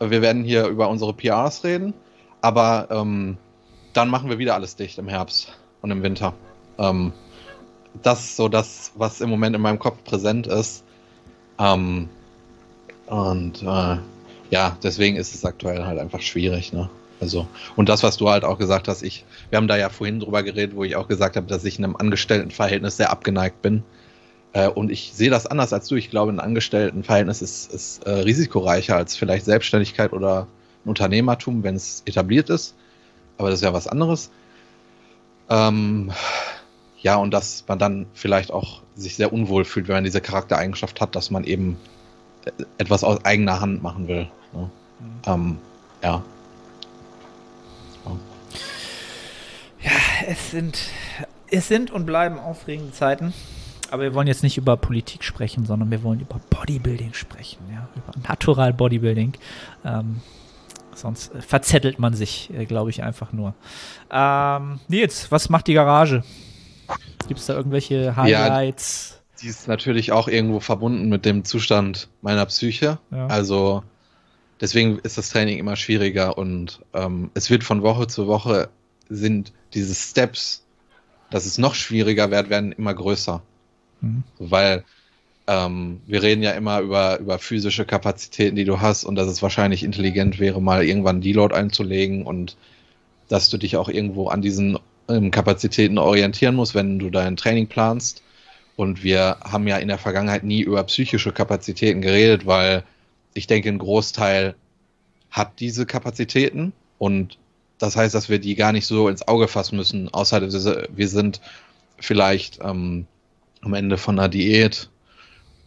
Wir 0.00 0.20
werden 0.20 0.42
hier 0.42 0.66
über 0.66 0.88
unsere 0.88 1.14
PRs 1.14 1.62
reden. 1.62 1.94
Aber 2.40 2.88
ähm, 2.90 3.36
dann 3.92 4.08
machen 4.08 4.30
wir 4.30 4.38
wieder 4.38 4.56
alles 4.56 4.74
dicht 4.74 4.98
im 4.98 5.06
Herbst 5.06 5.56
und 5.80 5.92
im 5.92 6.02
Winter. 6.02 6.34
Ähm, 6.76 7.12
das 8.02 8.24
ist 8.24 8.36
so 8.36 8.48
das, 8.48 8.90
was 8.96 9.20
im 9.20 9.30
Moment 9.30 9.54
in 9.54 9.62
meinem 9.62 9.78
Kopf 9.78 10.02
präsent 10.02 10.48
ist. 10.48 10.82
Ähm, 11.60 12.08
und 13.06 13.62
äh, 13.62 13.98
ja, 14.52 14.76
deswegen 14.82 15.16
ist 15.16 15.34
es 15.34 15.46
aktuell 15.46 15.86
halt 15.86 15.98
einfach 15.98 16.20
schwierig, 16.20 16.74
ne? 16.74 16.90
Also, 17.20 17.46
und 17.74 17.88
das, 17.88 18.02
was 18.02 18.18
du 18.18 18.28
halt 18.28 18.44
auch 18.44 18.58
gesagt 18.58 18.86
hast, 18.86 19.02
ich, 19.02 19.24
wir 19.48 19.56
haben 19.56 19.68
da 19.68 19.78
ja 19.78 19.88
vorhin 19.88 20.20
drüber 20.20 20.42
geredet, 20.42 20.76
wo 20.76 20.84
ich 20.84 20.94
auch 20.94 21.08
gesagt 21.08 21.36
habe, 21.36 21.46
dass 21.46 21.64
ich 21.64 21.78
in 21.78 21.84
einem 21.84 21.96
Angestelltenverhältnis 21.96 22.98
sehr 22.98 23.10
abgeneigt 23.10 23.62
bin. 23.62 23.82
Äh, 24.52 24.68
und 24.68 24.90
ich 24.90 25.12
sehe 25.14 25.30
das 25.30 25.46
anders 25.46 25.72
als 25.72 25.88
du. 25.88 25.94
Ich 25.94 26.10
glaube, 26.10 26.32
ein 26.32 26.40
Angestelltenverhältnis 26.40 27.40
ist, 27.40 27.72
ist 27.72 28.04
äh, 28.04 28.10
risikoreicher 28.10 28.96
als 28.96 29.16
vielleicht 29.16 29.46
Selbstständigkeit 29.46 30.12
oder 30.12 30.48
ein 30.84 30.90
Unternehmertum, 30.90 31.62
wenn 31.62 31.76
es 31.76 32.02
etabliert 32.04 32.50
ist. 32.50 32.74
Aber 33.38 33.48
das 33.48 33.60
ist 33.60 33.64
ja 33.64 33.72
was 33.72 33.86
anderes. 33.86 34.30
Ähm, 35.48 36.12
ja, 37.00 37.16
und 37.16 37.32
dass 37.32 37.64
man 37.68 37.78
dann 37.78 38.04
vielleicht 38.12 38.50
auch 38.50 38.82
sich 38.96 39.16
sehr 39.16 39.32
unwohl 39.32 39.64
fühlt, 39.64 39.88
wenn 39.88 39.94
man 39.94 40.04
diese 40.04 40.20
Charaktereigenschaft 40.20 41.00
hat, 41.00 41.16
dass 41.16 41.30
man 41.30 41.44
eben 41.44 41.78
etwas 42.78 43.04
aus 43.04 43.24
eigener 43.24 43.60
Hand 43.60 43.82
machen 43.82 44.08
will. 44.08 44.28
Ne? 44.52 44.70
Mhm. 45.00 45.10
Ähm, 45.26 45.58
ja. 46.02 46.22
Ja, 49.82 49.90
es 50.28 50.50
sind, 50.52 50.78
es 51.50 51.68
sind 51.68 51.90
und 51.90 52.06
bleiben 52.06 52.38
aufregende 52.38 52.92
Zeiten. 52.92 53.32
Aber 53.90 54.04
wir 54.04 54.14
wollen 54.14 54.26
jetzt 54.26 54.42
nicht 54.42 54.56
über 54.56 54.76
Politik 54.76 55.22
sprechen, 55.24 55.66
sondern 55.66 55.90
wir 55.90 56.02
wollen 56.02 56.20
über 56.20 56.40
Bodybuilding 56.50 57.12
sprechen, 57.12 57.58
ja, 57.70 57.88
über 57.94 58.26
Natural 58.26 58.72
Bodybuilding. 58.72 59.34
Ähm, 59.84 60.20
sonst 60.94 61.32
verzettelt 61.40 61.98
man 61.98 62.14
sich, 62.14 62.50
äh, 62.54 62.64
glaube 62.64 62.90
ich, 62.90 63.02
einfach 63.02 63.32
nur. 63.32 63.54
Ähm, 64.10 64.80
Nils, 64.88 65.30
was 65.30 65.50
macht 65.50 65.66
die 65.66 65.74
Garage? 65.74 66.22
Gibt 67.28 67.40
es 67.40 67.46
da 67.46 67.54
irgendwelche 67.54 68.16
Highlights? 68.16 69.14
Ja, 69.14 69.21
die 69.42 69.48
ist 69.48 69.68
natürlich 69.68 70.12
auch 70.12 70.28
irgendwo 70.28 70.60
verbunden 70.60 71.08
mit 71.08 71.24
dem 71.24 71.44
Zustand 71.44 72.08
meiner 72.20 72.46
Psyche. 72.46 72.98
Ja. 73.10 73.26
Also 73.26 73.82
deswegen 74.60 74.98
ist 75.00 75.18
das 75.18 75.30
Training 75.30 75.58
immer 75.58 75.76
schwieriger 75.76 76.38
und 76.38 76.80
ähm, 76.94 77.30
es 77.34 77.50
wird 77.50 77.64
von 77.64 77.82
Woche 77.82 78.06
zu 78.06 78.26
Woche 78.26 78.68
sind 79.08 79.52
diese 79.74 79.94
Steps, 79.94 80.64
dass 81.30 81.46
es 81.46 81.58
noch 81.58 81.74
schwieriger 81.74 82.30
wird, 82.30 82.50
werden 82.50 82.72
immer 82.72 82.94
größer. 82.94 83.42
Mhm. 84.00 84.22
Weil 84.38 84.84
ähm, 85.46 86.00
wir 86.06 86.22
reden 86.22 86.42
ja 86.42 86.52
immer 86.52 86.80
über, 86.80 87.18
über 87.18 87.38
physische 87.38 87.84
Kapazitäten, 87.84 88.56
die 88.56 88.64
du 88.64 88.80
hast 88.80 89.04
und 89.04 89.16
dass 89.16 89.26
es 89.26 89.42
wahrscheinlich 89.42 89.82
intelligent 89.82 90.38
wäre, 90.38 90.62
mal 90.62 90.84
irgendwann 90.84 91.20
Deload 91.20 91.54
einzulegen 91.54 92.24
und 92.24 92.56
dass 93.28 93.50
du 93.50 93.58
dich 93.58 93.76
auch 93.76 93.88
irgendwo 93.88 94.28
an 94.28 94.42
diesen 94.42 94.78
ähm, 95.08 95.30
Kapazitäten 95.30 95.98
orientieren 95.98 96.54
musst, 96.54 96.74
wenn 96.74 96.98
du 96.98 97.10
dein 97.10 97.36
Training 97.36 97.66
planst. 97.66 98.22
Und 98.76 99.02
wir 99.02 99.38
haben 99.42 99.66
ja 99.66 99.76
in 99.76 99.88
der 99.88 99.98
Vergangenheit 99.98 100.44
nie 100.44 100.62
über 100.62 100.82
psychische 100.84 101.32
Kapazitäten 101.32 102.00
geredet, 102.00 102.46
weil 102.46 102.84
ich 103.34 103.46
denke, 103.46 103.68
ein 103.68 103.78
Großteil 103.78 104.54
hat 105.30 105.60
diese 105.60 105.86
Kapazitäten. 105.86 106.72
Und 106.98 107.38
das 107.78 107.96
heißt, 107.96 108.14
dass 108.14 108.28
wir 108.28 108.38
die 108.38 108.54
gar 108.54 108.72
nicht 108.72 108.86
so 108.86 109.08
ins 109.08 109.26
Auge 109.28 109.48
fassen 109.48 109.76
müssen, 109.76 110.12
außer 110.12 110.40
wir 110.42 111.08
sind 111.08 111.40
vielleicht 111.98 112.60
ähm, 112.62 113.06
am 113.60 113.74
Ende 113.74 113.98
von 113.98 114.18
einer 114.18 114.28
Diät 114.28 114.88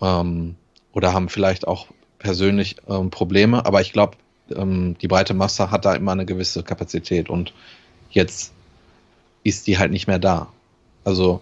ähm, 0.01 0.55
oder 0.93 1.13
haben 1.13 1.29
vielleicht 1.29 1.67
auch 1.67 1.87
persönlich 2.19 2.77
ähm, 2.87 3.09
Probleme, 3.09 3.65
aber 3.65 3.81
ich 3.81 3.93
glaube, 3.93 4.17
ähm, 4.53 4.97
die 5.01 5.07
breite 5.07 5.33
Masse 5.33 5.71
hat 5.71 5.85
da 5.85 5.93
immer 5.93 6.11
eine 6.11 6.25
gewisse 6.25 6.63
Kapazität. 6.63 7.29
Und 7.29 7.53
jetzt 8.09 8.53
ist 9.43 9.67
die 9.67 9.77
halt 9.77 9.91
nicht 9.91 10.07
mehr 10.07 10.19
da. 10.19 10.51
Also 11.03 11.41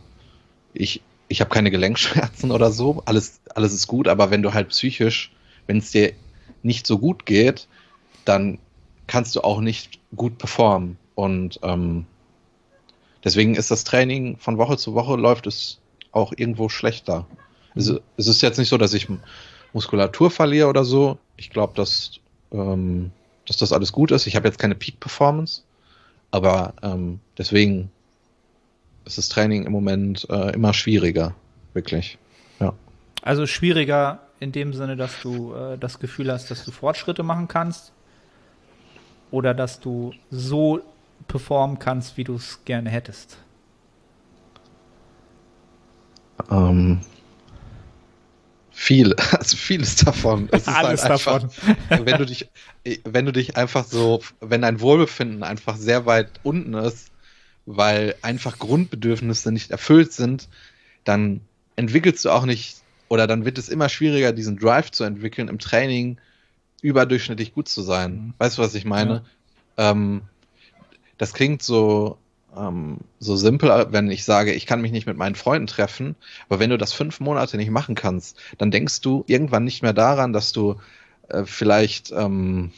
ich, 0.74 1.01
ich 1.27 1.42
habe 1.42 1.50
keine 1.50 1.72
Gelenkschmerzen 1.72 2.51
oder 2.51 2.72
so, 2.72 3.01
alles, 3.06 3.39
alles 3.56 3.74
ist 3.74 3.88
gut, 3.88 4.08
aber 4.08 4.32
wenn 4.32 4.42
du 4.42 4.53
halt 4.53 4.70
psychisch, 4.70 5.32
wenn 5.68 5.77
es 5.77 5.92
dir 5.92 6.13
nicht 6.62 6.88
so 6.88 6.98
gut 6.98 7.25
geht, 7.25 7.68
dann 8.25 8.60
kannst 9.08 9.36
du 9.36 9.42
auch 9.42 9.60
nicht 9.60 10.00
gut 10.15 10.38
performen. 10.38 10.98
Und 11.15 11.60
ähm, 11.63 12.06
deswegen 13.24 13.56
ist 13.56 13.72
das 13.72 13.84
Training 13.84 14.38
von 14.38 14.58
Woche 14.58 14.77
zu 14.77 14.94
Woche 14.94 15.15
läuft 15.15 15.48
es 15.48 15.80
auch 16.12 16.34
irgendwo 16.36 16.70
schlechter. 16.70 17.27
Es, 17.75 17.92
es 18.18 18.27
ist 18.27 18.42
jetzt 18.42 18.58
nicht 18.58 18.70
so, 18.70 18.77
dass 18.77 18.94
ich 18.94 19.08
Muskulatur 19.74 20.32
verliere 20.32 20.68
oder 20.68 20.86
so. 20.86 21.18
Ich 21.36 21.50
glaube, 21.50 21.74
dass, 21.75 22.12
ähm, 22.51 23.12
dass 23.46 23.58
das 23.58 23.74
alles 23.74 23.92
gut 23.92 24.12
ist. 24.12 24.27
Ich 24.27 24.36
habe 24.36 24.48
jetzt 24.48 24.60
keine 24.60 24.75
Peak-Performance, 24.75 25.63
aber 26.32 26.74
ähm, 26.82 27.20
deswegen 27.38 27.92
ist 29.05 29.17
das 29.17 29.29
Training 29.29 29.65
im 29.65 29.72
Moment 29.72 30.27
äh, 30.29 30.53
immer 30.53 30.74
schwieriger, 30.74 31.36
wirklich. 31.74 32.17
Ja. 32.60 32.74
Also 33.22 33.45
schwieriger 33.45 34.19
in 34.39 34.51
dem 34.51 34.74
Sinne, 34.74 34.95
dass 34.95 35.22
du 35.22 35.53
äh, 35.53 35.77
das 35.77 36.00
Gefühl 36.00 36.31
hast, 36.31 36.51
dass 36.51 36.65
du 36.65 36.72
Fortschritte 36.72 37.24
machen 37.24 37.48
kannst 37.48 37.93
oder 39.31 39.53
dass 39.53 39.79
du 39.79 40.13
so 40.29 40.81
performen 41.27 41.79
kannst, 41.79 42.17
wie 42.17 42.24
du 42.24 42.36
es 42.36 42.63
gerne 42.65 42.89
hättest? 42.89 43.38
Ähm, 46.51 47.00
viel, 48.72 49.15
also 49.31 49.55
vieles 49.55 49.95
davon. 49.98 50.50
Es 50.51 50.63
ist 50.63 50.67
Alles 50.67 51.03
halt 51.03 51.12
einfach, 51.13 51.41
davon. 51.43 52.05
wenn 52.05 52.17
du 52.17 52.25
dich, 52.25 52.50
wenn 53.05 53.25
du 53.25 53.31
dich 53.31 53.55
einfach 53.55 53.86
so, 53.86 54.22
wenn 54.41 54.62
dein 54.62 54.81
Wohlbefinden 54.81 55.43
einfach 55.43 55.77
sehr 55.77 56.05
weit 56.05 56.39
unten 56.43 56.74
ist, 56.74 57.12
weil 57.65 58.15
einfach 58.22 58.60
Grundbedürfnisse 58.60 59.51
nicht 59.51 59.72
erfüllt 59.72 60.13
sind, 60.13 60.50
dann 61.03 61.41
entwickelst 61.75 62.25
du 62.25 62.29
auch 62.29 62.46
nicht, 62.46 62.77
oder 63.10 63.27
dann 63.27 63.46
wird 63.46 63.58
es 63.58 63.70
immer 63.70 63.89
schwieriger, 63.89 64.32
diesen 64.34 64.58
Drive 64.58 64.91
zu 64.91 65.03
entwickeln, 65.03 65.48
im 65.48 65.60
Training 65.60 66.17
überdurchschnittlich 66.82 67.53
gut 67.53 67.67
zu 67.67 67.82
sein. 67.82 68.13
Mhm. 68.13 68.34
Weißt 68.38 68.58
du, 68.58 68.62
was 68.62 68.75
ich 68.75 68.86
meine? 68.86 69.24
Ja. 69.77 69.91
Ähm, 69.91 70.22
das 71.17 71.34
klingt 71.34 71.63
so, 71.63 72.17
ähm, 72.55 72.98
so 73.20 73.36
simpel, 73.36 73.88
wenn 73.91 74.12
ich 74.12 74.25
sage, 74.25 74.53
ich 74.53 74.65
kann 74.65 74.82
mich 74.82 74.91
nicht 74.91 75.08
mit 75.08 75.17
meinen 75.17 75.36
Freunden 75.36 75.67
treffen, 75.67 76.15
aber 76.50 76.60
wenn 76.60 76.70
du 76.70 76.77
das 76.77 76.93
fünf 76.93 77.20
Monate 77.20 77.58
nicht 77.58 77.72
machen 77.72 77.96
kannst, 77.96 78.38
dann 78.58 78.72
denkst 78.72 79.01
du 79.01 79.24
irgendwann 79.27 79.63
nicht 79.63 79.82
mehr 79.82 79.93
daran, 79.93 80.34
dass 80.34 80.51
du 80.51 80.79
äh, 81.29 81.46
vielleicht 81.46 82.12
ähm, 82.12 82.72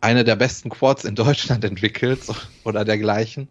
eine 0.00 0.24
der 0.24 0.36
besten 0.36 0.70
Quads 0.70 1.04
in 1.04 1.14
Deutschland 1.14 1.64
entwickelst 1.64 2.32
oder 2.64 2.84
dergleichen, 2.84 3.48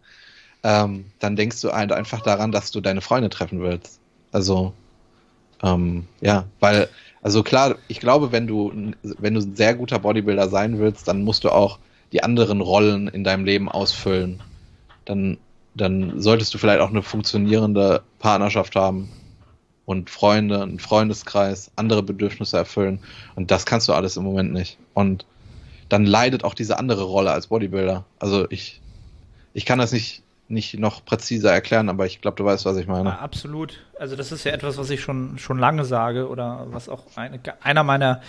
ähm, 0.62 1.06
dann 1.18 1.36
denkst 1.36 1.60
du 1.62 1.72
halt 1.72 1.92
einfach 1.92 2.20
daran, 2.20 2.52
dass 2.52 2.70
du 2.70 2.80
deine 2.80 3.00
Freunde 3.00 3.30
treffen 3.30 3.60
willst. 3.60 4.00
Also, 4.32 4.72
ähm, 5.62 6.06
ja, 6.20 6.44
weil, 6.60 6.88
also 7.22 7.42
klar, 7.42 7.76
ich 7.88 8.00
glaube, 8.00 8.32
wenn 8.32 8.46
du, 8.46 8.72
wenn 9.02 9.34
du 9.34 9.40
ein 9.40 9.56
sehr 9.56 9.74
guter 9.74 9.98
Bodybuilder 9.98 10.48
sein 10.48 10.78
willst, 10.78 11.08
dann 11.08 11.24
musst 11.24 11.44
du 11.44 11.50
auch 11.50 11.78
die 12.12 12.22
anderen 12.22 12.60
Rollen 12.60 13.08
in 13.08 13.24
deinem 13.24 13.44
Leben 13.44 13.68
ausfüllen. 13.68 14.42
Dann, 15.04 15.38
dann 15.74 16.20
solltest 16.20 16.52
du 16.52 16.58
vielleicht 16.58 16.80
auch 16.80 16.90
eine 16.90 17.02
funktionierende 17.02 18.02
Partnerschaft 18.18 18.76
haben 18.76 19.10
und 19.86 20.10
Freunde, 20.10 20.62
einen 20.62 20.78
Freundeskreis, 20.78 21.70
andere 21.76 22.02
Bedürfnisse 22.02 22.56
erfüllen. 22.56 23.00
Und 23.34 23.50
das 23.50 23.66
kannst 23.66 23.88
du 23.88 23.92
alles 23.92 24.16
im 24.16 24.24
Moment 24.24 24.52
nicht. 24.52 24.78
Und 24.94 25.24
dann 25.90 26.06
leidet 26.06 26.44
auch 26.44 26.54
diese 26.54 26.78
andere 26.78 27.02
Rolle 27.02 27.32
als 27.32 27.48
Bodybuilder. 27.48 28.04
Also 28.18 28.46
ich, 28.50 28.80
ich 29.52 29.66
kann 29.66 29.78
das 29.78 29.92
nicht, 29.92 30.22
nicht 30.48 30.78
noch 30.78 31.04
präziser 31.04 31.52
erklären, 31.52 31.88
aber 31.88 32.06
ich 32.06 32.20
glaube, 32.20 32.36
du 32.36 32.44
weißt, 32.44 32.64
was 32.64 32.76
ich 32.76 32.86
meine. 32.86 33.10
Ja, 33.10 33.18
absolut. 33.18 33.84
Also 33.98 34.16
das 34.16 34.32
ist 34.32 34.44
ja 34.44 34.52
etwas, 34.52 34.78
was 34.78 34.88
ich 34.90 35.00
schon, 35.00 35.38
schon 35.38 35.58
lange 35.58 35.84
sage 35.84 36.28
oder 36.28 36.66
was 36.70 36.88
auch 36.88 37.04
eine, 37.16 37.40
einer 37.60 37.82
meiner 37.82 38.22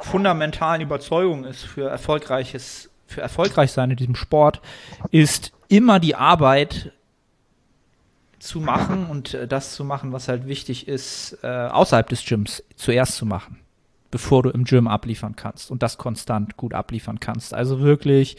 fundamentalen 0.00 0.80
Überzeugungen 0.80 1.44
ist 1.44 1.62
für 1.62 1.88
erfolgreiches, 1.88 2.90
für 3.06 3.20
erfolgreich 3.20 3.72
sein 3.72 3.90
in 3.90 3.96
diesem 3.96 4.16
Sport, 4.16 4.60
ist 5.10 5.52
immer 5.68 6.00
die 6.00 6.14
Arbeit 6.14 6.92
zu 8.38 8.60
machen 8.60 9.06
und 9.06 9.34
äh, 9.34 9.46
das 9.46 9.74
zu 9.74 9.84
machen, 9.84 10.12
was 10.12 10.28
halt 10.28 10.46
wichtig 10.46 10.88
ist, 10.88 11.38
äh, 11.42 11.46
außerhalb 11.46 12.08
des 12.08 12.24
Gyms 12.24 12.62
zuerst 12.76 13.16
zu 13.16 13.26
machen 13.26 13.58
bevor 14.10 14.42
du 14.42 14.50
im 14.50 14.64
Gym 14.64 14.88
abliefern 14.88 15.36
kannst 15.36 15.70
und 15.70 15.82
das 15.82 15.98
konstant 15.98 16.56
gut 16.56 16.74
abliefern 16.74 17.20
kannst. 17.20 17.54
Also 17.54 17.80
wirklich 17.80 18.36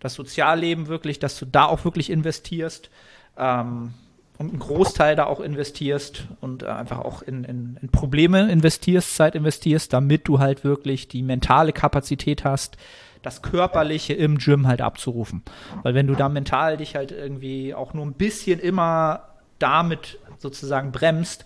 das 0.00 0.14
Sozialleben 0.14 0.86
wirklich, 0.86 1.18
dass 1.18 1.38
du 1.38 1.46
da 1.46 1.64
auch 1.64 1.84
wirklich 1.84 2.10
investierst 2.10 2.90
ähm, 3.36 3.94
und 4.38 4.50
einen 4.50 4.58
Großteil 4.60 5.16
da 5.16 5.26
auch 5.26 5.40
investierst 5.40 6.28
und 6.40 6.62
äh, 6.62 6.66
einfach 6.66 7.00
auch 7.00 7.22
in, 7.22 7.44
in, 7.44 7.78
in 7.82 7.88
Probleme 7.88 8.50
investierst, 8.50 9.16
Zeit 9.16 9.34
investierst, 9.34 9.92
damit 9.92 10.28
du 10.28 10.38
halt 10.38 10.64
wirklich 10.64 11.08
die 11.08 11.22
mentale 11.22 11.72
Kapazität 11.72 12.44
hast, 12.44 12.76
das 13.22 13.42
Körperliche 13.42 14.14
im 14.14 14.38
Gym 14.38 14.68
halt 14.68 14.80
abzurufen. 14.80 15.42
Weil 15.82 15.94
wenn 15.94 16.06
du 16.06 16.14
da 16.14 16.28
mental 16.28 16.76
dich 16.76 16.94
halt 16.94 17.10
irgendwie 17.10 17.74
auch 17.74 17.94
nur 17.94 18.06
ein 18.06 18.12
bisschen 18.12 18.60
immer 18.60 19.24
damit 19.58 20.18
sozusagen 20.38 20.92
bremst, 20.92 21.44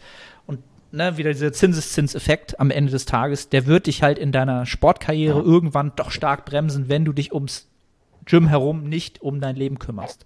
ne, 0.92 1.16
wieder 1.16 1.32
dieser 1.32 1.52
Zinseszinseffekt 1.52 2.60
am 2.60 2.70
Ende 2.70 2.92
des 2.92 3.06
Tages, 3.06 3.48
der 3.48 3.66
wird 3.66 3.86
dich 3.86 4.02
halt 4.02 4.18
in 4.18 4.32
deiner 4.32 4.66
Sportkarriere 4.66 5.38
ja. 5.38 5.44
irgendwann 5.44 5.92
doch 5.96 6.10
stark 6.10 6.44
bremsen, 6.44 6.88
wenn 6.88 7.04
du 7.04 7.12
dich 7.12 7.32
ums 7.32 7.68
Gym 8.24 8.46
herum 8.46 8.84
nicht 8.84 9.20
um 9.22 9.40
dein 9.40 9.56
Leben 9.56 9.78
kümmerst. 9.78 10.24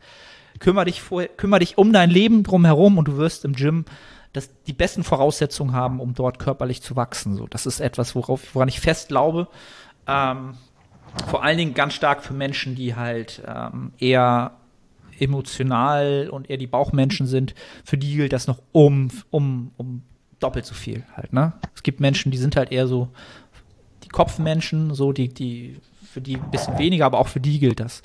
Kümmer 0.58 0.84
dich, 0.84 1.00
vor, 1.00 1.24
kümmer 1.24 1.58
dich 1.58 1.78
um 1.78 1.92
dein 1.92 2.10
Leben 2.10 2.42
drumherum 2.42 2.98
und 2.98 3.08
du 3.08 3.16
wirst 3.16 3.44
im 3.44 3.54
Gym 3.54 3.84
das, 4.32 4.50
die 4.66 4.72
besten 4.72 5.02
Voraussetzungen 5.02 5.72
haben, 5.72 6.00
um 6.00 6.14
dort 6.14 6.38
körperlich 6.38 6.82
zu 6.82 6.96
wachsen. 6.96 7.36
So, 7.36 7.46
das 7.46 7.64
ist 7.66 7.80
etwas, 7.80 8.14
worauf, 8.14 8.54
woran 8.54 8.68
ich 8.68 8.80
fest 8.80 9.08
glaube. 9.08 9.48
Ähm, 10.06 10.54
vor 11.26 11.42
allen 11.42 11.56
Dingen 11.56 11.74
ganz 11.74 11.94
stark 11.94 12.22
für 12.22 12.34
Menschen, 12.34 12.74
die 12.74 12.94
halt 12.94 13.42
ähm, 13.46 13.92
eher 13.98 14.52
emotional 15.18 16.28
und 16.30 16.50
eher 16.50 16.58
die 16.58 16.66
Bauchmenschen 16.66 17.26
sind. 17.26 17.54
Für 17.84 17.96
die 17.96 18.14
gilt 18.16 18.32
das 18.34 18.46
noch 18.46 18.62
um, 18.72 19.10
um, 19.30 19.72
um 19.78 20.02
doppelt 20.40 20.66
so 20.66 20.74
viel 20.74 21.04
halt, 21.16 21.32
ne? 21.32 21.52
Es 21.74 21.82
gibt 21.82 22.00
Menschen, 22.00 22.30
die 22.30 22.38
sind 22.38 22.56
halt 22.56 22.72
eher 22.72 22.86
so 22.86 23.08
die 24.04 24.08
Kopfmenschen, 24.08 24.94
so 24.94 25.12
die, 25.12 25.28
die, 25.28 25.80
für 26.10 26.20
die 26.20 26.36
ein 26.36 26.50
bisschen 26.50 26.78
weniger, 26.78 27.06
aber 27.06 27.18
auch 27.18 27.28
für 27.28 27.40
die 27.40 27.58
gilt 27.58 27.80
das. 27.80 28.02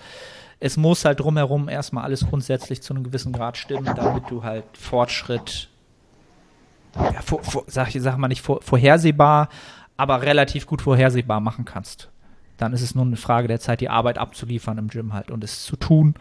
Es 0.60 0.78
muss 0.78 1.06
halt 1.06 1.20
drumherum 1.20 1.70
erstmal 1.70 2.04
alles 2.04 2.28
grundsätzlich 2.28 2.82
zu 2.82 2.94
einem 2.94 3.04
gewissen 3.04 3.34
Grad 3.34 3.58
stimmen, 3.58 3.86
damit 3.96 4.30
du 4.30 4.44
halt 4.44 4.66
Fortschritt, 4.74 5.70
ja, 6.96 7.22
vor, 7.22 7.44
vor, 7.44 7.64
sag, 7.68 7.92
sag 7.92 8.18
mal 8.18 8.28
nicht 8.28 8.42
vor, 8.42 8.62
vorhersehbar, 8.62 9.50
aber 9.98 10.22
relativ 10.22 10.68
gut 10.68 10.82
vorhersehbar 10.82 11.40
machen 11.40 11.66
kannst. 11.66 12.10
Dann 12.58 12.74
ist 12.74 12.82
es 12.82 12.94
nur 12.94 13.06
eine 13.06 13.18
Frage 13.18 13.48
der 13.48 13.60
Zeit, 13.60 13.82
die 13.82 13.90
Arbeit 13.90 14.20
abzuliefern 14.20 14.78
im 14.78 14.88
Gym 14.88 15.14
halt 15.14 15.32
und 15.32 15.44
es 15.44 15.64
zu 15.64 15.76
tun. 15.76 16.16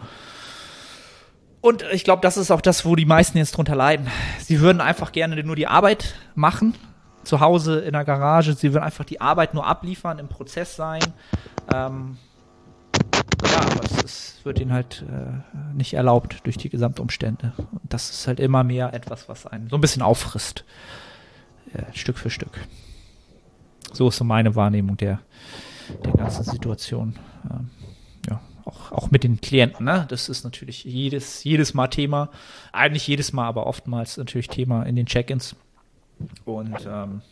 Und 1.61 1.85
ich 1.93 2.05
glaube, 2.05 2.23
das 2.23 2.37
ist 2.37 2.51
auch 2.51 2.63
das, 2.63 2.85
wo 2.87 2.97
die 2.97 3.05
meisten 3.05 3.37
jetzt 3.37 3.57
drunter 3.57 3.75
leiden. 3.75 4.09
Sie 4.39 4.61
würden 4.61 4.81
einfach 4.81 5.13
gerne 5.13 5.43
nur 5.45 5.57
die 5.57 5.67
Arbeit 5.67 6.15
machen, 6.35 6.75
zu 7.25 7.41
Hause 7.41 7.81
in 7.81 7.93
der 7.93 8.05
Garage. 8.05 8.55
Sie 8.55 8.73
würden 8.73 8.85
einfach 8.85 9.05
die 9.05 9.21
Arbeit 9.21 9.53
nur 9.53 9.67
abliefern, 9.67 10.19
im 10.19 10.29
Prozess 10.29 10.75
sein. 10.75 11.03
Ähm, 11.73 12.17
ja, 13.45 13.61
aber 13.61 13.85
es, 13.85 14.05
es, 14.05 14.41
wird 14.45 14.59
ihnen 14.59 14.73
halt 14.73 15.05
äh, 15.07 15.75
nicht 15.75 15.93
erlaubt 15.93 16.39
durch 16.45 16.57
die 16.57 16.71
Gesamtumstände. 16.71 17.53
Und 17.59 17.93
das 17.93 18.09
ist 18.09 18.27
halt 18.27 18.41
immer 18.41 18.65
mehr 18.65 18.95
etwas, 18.95 19.29
was 19.29 19.47
einen 19.47 19.69
so 19.69 19.77
ein 19.77 19.83
bisschen 19.83 20.03
auffrisst. 20.03 20.65
Äh, 21.75 21.83
Stück 21.93 22.17
für 22.17 22.31
Stück. 22.31 22.59
So 23.93 24.09
ist 24.09 24.17
so 24.17 24.25
meine 24.25 24.55
Wahrnehmung 24.55 24.97
der, 24.97 25.21
der 26.05 26.13
ganzen 26.13 26.45
Situation. 26.45 27.19
Ähm, 27.51 27.71
auch, 28.71 28.93
auch 28.93 29.11
mit 29.11 29.25
den 29.25 29.41
Klienten. 29.41 29.85
Ne? 29.85 30.07
Das 30.09 30.29
ist 30.29 30.45
natürlich 30.45 30.85
jedes, 30.85 31.45
jedes 31.45 31.75
Mal 31.75 31.89
Thema. 31.89 32.31
Eigentlich 32.73 33.07
jedes 33.07 33.33
Mal, 33.33 33.47
aber 33.47 33.67
oftmals 33.67 34.17
natürlich 34.17 34.49
Thema 34.49 34.85
in 34.85 34.97
den 34.97 35.07
Check-ins. 35.07 35.57
Und 36.45 36.87
ähm, 36.87 37.23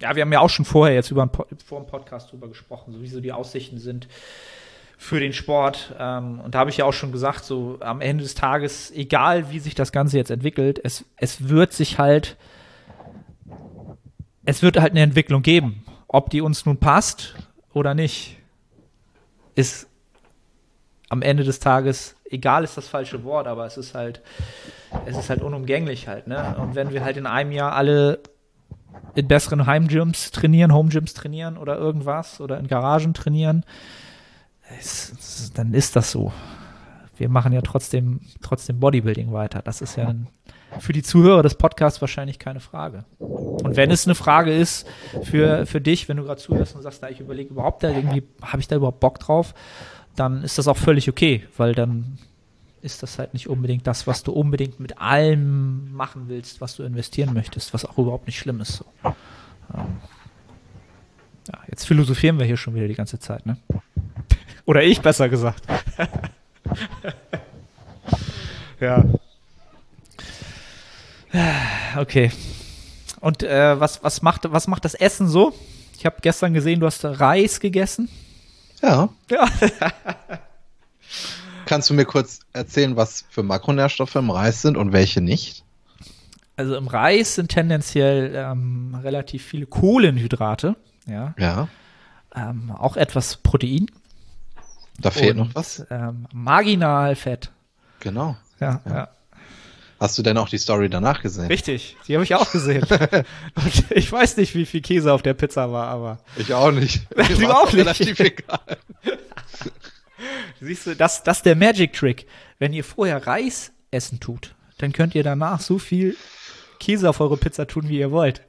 ja, 0.00 0.14
wir 0.14 0.22
haben 0.22 0.32
ja 0.32 0.40
auch 0.40 0.50
schon 0.50 0.64
vorher 0.64 0.94
jetzt 0.94 1.10
über 1.10 1.28
vor 1.64 1.80
dem 1.80 1.86
Podcast 1.86 2.32
drüber 2.32 2.48
gesprochen, 2.48 2.92
so 2.92 3.02
wie 3.02 3.20
die 3.20 3.32
Aussichten 3.32 3.78
sind 3.78 4.08
für 4.96 5.20
den 5.20 5.32
Sport. 5.32 5.94
Ähm, 5.98 6.40
und 6.40 6.54
da 6.54 6.60
habe 6.60 6.70
ich 6.70 6.76
ja 6.76 6.84
auch 6.84 6.92
schon 6.92 7.12
gesagt, 7.12 7.44
so 7.44 7.78
am 7.80 8.00
Ende 8.00 8.22
des 8.22 8.34
Tages, 8.34 8.90
egal 8.90 9.50
wie 9.50 9.58
sich 9.58 9.74
das 9.74 9.92
Ganze 9.92 10.16
jetzt 10.16 10.30
entwickelt, 10.30 10.80
es, 10.82 11.04
es 11.16 11.48
wird 11.48 11.72
sich 11.72 11.98
halt, 11.98 12.36
es 14.44 14.62
wird 14.62 14.78
halt 14.78 14.92
eine 14.92 15.02
Entwicklung 15.02 15.42
geben. 15.42 15.84
Ob 16.08 16.30
die 16.30 16.40
uns 16.40 16.64
nun 16.64 16.78
passt 16.78 17.34
oder 17.72 17.94
nicht, 17.94 18.38
ist 19.54 19.88
am 21.08 21.22
Ende 21.22 21.44
des 21.44 21.58
Tages, 21.58 22.16
egal 22.30 22.64
ist 22.64 22.76
das 22.76 22.88
falsche 22.88 23.24
Wort, 23.24 23.46
aber 23.46 23.66
es 23.66 23.76
ist 23.76 23.94
halt, 23.94 24.22
es 25.06 25.16
ist 25.16 25.30
halt 25.30 25.42
unumgänglich 25.42 26.08
halt, 26.08 26.26
ne? 26.26 26.56
Und 26.58 26.74
wenn 26.74 26.90
wir 26.92 27.04
halt 27.04 27.16
in 27.16 27.26
einem 27.26 27.52
Jahr 27.52 27.72
alle 27.72 28.20
in 29.14 29.26
besseren 29.28 29.66
Heimgyms 29.66 30.30
trainieren, 30.30 30.72
Homegyms 30.72 31.14
trainieren 31.14 31.56
oder 31.56 31.76
irgendwas 31.76 32.40
oder 32.40 32.58
in 32.58 32.68
Garagen 32.68 33.14
trainieren, 33.14 33.64
es, 34.78 35.52
dann 35.54 35.72
ist 35.72 35.96
das 35.96 36.10
so. 36.10 36.32
Wir 37.16 37.28
machen 37.28 37.52
ja 37.52 37.62
trotzdem, 37.62 38.20
trotzdem 38.42 38.78
Bodybuilding 38.78 39.32
weiter. 39.32 39.60
Das 39.62 39.80
ist 39.80 39.96
ja 39.96 40.06
ein, 40.06 40.28
für 40.78 40.92
die 40.92 41.02
Zuhörer 41.02 41.42
des 41.42 41.56
Podcasts 41.56 42.00
wahrscheinlich 42.00 42.38
keine 42.38 42.60
Frage. 42.60 43.04
Und 43.18 43.76
wenn 43.76 43.90
es 43.90 44.06
eine 44.06 44.14
Frage 44.14 44.54
ist 44.54 44.86
für, 45.24 45.66
für 45.66 45.80
dich, 45.80 46.08
wenn 46.08 46.18
du 46.18 46.24
gerade 46.24 46.40
zuhörst 46.40 46.76
und 46.76 46.82
sagst, 46.82 47.00
na, 47.02 47.10
ich 47.10 47.18
überlege 47.18 47.50
überhaupt 47.50 47.82
da 47.82 47.90
irgendwie, 47.90 48.22
habe 48.42 48.60
ich 48.60 48.68
da 48.68 48.76
überhaupt 48.76 49.00
Bock 49.00 49.18
drauf? 49.18 49.54
Dann 50.18 50.42
ist 50.42 50.58
das 50.58 50.68
auch 50.68 50.76
völlig 50.76 51.08
okay, 51.08 51.46
weil 51.56 51.74
dann 51.74 52.18
ist 52.82 53.02
das 53.02 53.18
halt 53.18 53.34
nicht 53.34 53.48
unbedingt 53.48 53.86
das, 53.86 54.06
was 54.06 54.22
du 54.22 54.32
unbedingt 54.32 54.80
mit 54.80 54.98
allem 54.98 55.92
machen 55.92 56.24
willst, 56.28 56.60
was 56.60 56.76
du 56.76 56.84
investieren 56.84 57.34
möchtest, 57.34 57.74
was 57.74 57.84
auch 57.84 57.98
überhaupt 57.98 58.26
nicht 58.26 58.38
schlimm 58.38 58.60
ist. 58.60 58.76
So. 58.76 58.84
Ähm, 59.04 59.96
ja, 61.48 61.58
jetzt 61.68 61.84
philosophieren 61.84 62.38
wir 62.38 62.46
hier 62.46 62.56
schon 62.56 62.74
wieder 62.74 62.88
die 62.88 62.94
ganze 62.94 63.18
Zeit, 63.18 63.46
ne? 63.46 63.56
Oder 64.64 64.82
ich 64.82 65.00
besser 65.00 65.28
gesagt. 65.28 65.64
ja. 68.80 69.04
Okay. 71.96 72.30
Und 73.20 73.42
äh, 73.42 73.80
was, 73.80 74.04
was, 74.04 74.22
macht, 74.22 74.52
was 74.52 74.68
macht 74.68 74.84
das 74.84 74.94
Essen 74.94 75.26
so? 75.26 75.54
Ich 75.96 76.06
habe 76.06 76.16
gestern 76.20 76.52
gesehen, 76.52 76.80
du 76.80 76.86
hast 76.86 77.04
Reis 77.04 77.60
gegessen. 77.60 78.08
Ja. 78.82 79.08
Ja. 79.30 79.48
Kannst 81.66 81.90
du 81.90 81.94
mir 81.94 82.04
kurz 82.04 82.40
erzählen, 82.52 82.96
was 82.96 83.24
für 83.28 83.42
Makronährstoffe 83.42 84.14
im 84.14 84.30
Reis 84.30 84.62
sind 84.62 84.76
und 84.76 84.92
welche 84.92 85.20
nicht? 85.20 85.64
Also 86.56 86.76
im 86.76 86.88
Reis 86.88 87.34
sind 87.34 87.50
tendenziell 87.50 88.32
ähm, 88.34 88.98
relativ 89.02 89.44
viele 89.44 89.66
Kohlenhydrate. 89.66 90.76
Ja. 91.06 91.34
Ja. 91.38 91.68
Ähm, 92.34 92.70
auch 92.70 92.96
etwas 92.96 93.36
Protein. 93.36 93.86
Da 94.98 95.10
fehlt 95.10 95.36
und, 95.36 95.48
noch 95.48 95.54
was. 95.54 95.86
Ähm, 95.90 96.26
marginal 96.32 97.14
Fett. 97.14 97.52
Genau. 98.00 98.36
Ja, 98.60 98.80
ja. 98.84 98.94
Ja. 98.94 99.08
Hast 100.00 100.16
du 100.16 100.22
denn 100.22 100.38
auch 100.38 100.48
die 100.48 100.58
Story 100.58 100.88
danach 100.88 101.22
gesehen? 101.22 101.46
Richtig, 101.46 101.96
die 102.06 102.14
habe 102.14 102.24
ich 102.24 102.34
auch 102.34 102.50
gesehen. 102.52 102.84
und 103.54 103.90
ich 103.90 104.10
weiß 104.10 104.36
nicht, 104.36 104.54
wie 104.54 104.64
viel 104.64 104.80
Käse 104.80 105.12
auf 105.12 105.22
der 105.22 105.34
Pizza 105.34 105.72
war, 105.72 105.88
aber 105.88 106.18
Ich 106.36 106.54
auch 106.54 106.70
nicht. 106.70 107.02
Du 107.16 107.48
auch 107.48 107.72
nicht. 107.72 107.80
Relativ 107.80 108.20
egal. 108.20 108.60
siehst 110.60 110.86
du, 110.86 110.94
das, 110.94 111.24
das 111.24 111.38
ist 111.38 111.46
der 111.46 111.56
Magic 111.56 111.92
Trick. 111.92 112.26
Wenn 112.58 112.72
ihr 112.72 112.84
vorher 112.84 113.26
Reis 113.26 113.72
essen 113.90 114.20
tut, 114.20 114.54
dann 114.78 114.92
könnt 114.92 115.14
ihr 115.14 115.24
danach 115.24 115.60
so 115.60 115.78
viel 115.78 116.16
Käse 116.78 117.08
auf 117.08 117.20
eure 117.20 117.36
Pizza 117.36 117.66
tun, 117.66 117.88
wie 117.88 117.98
ihr 117.98 118.12
wollt. 118.12 118.42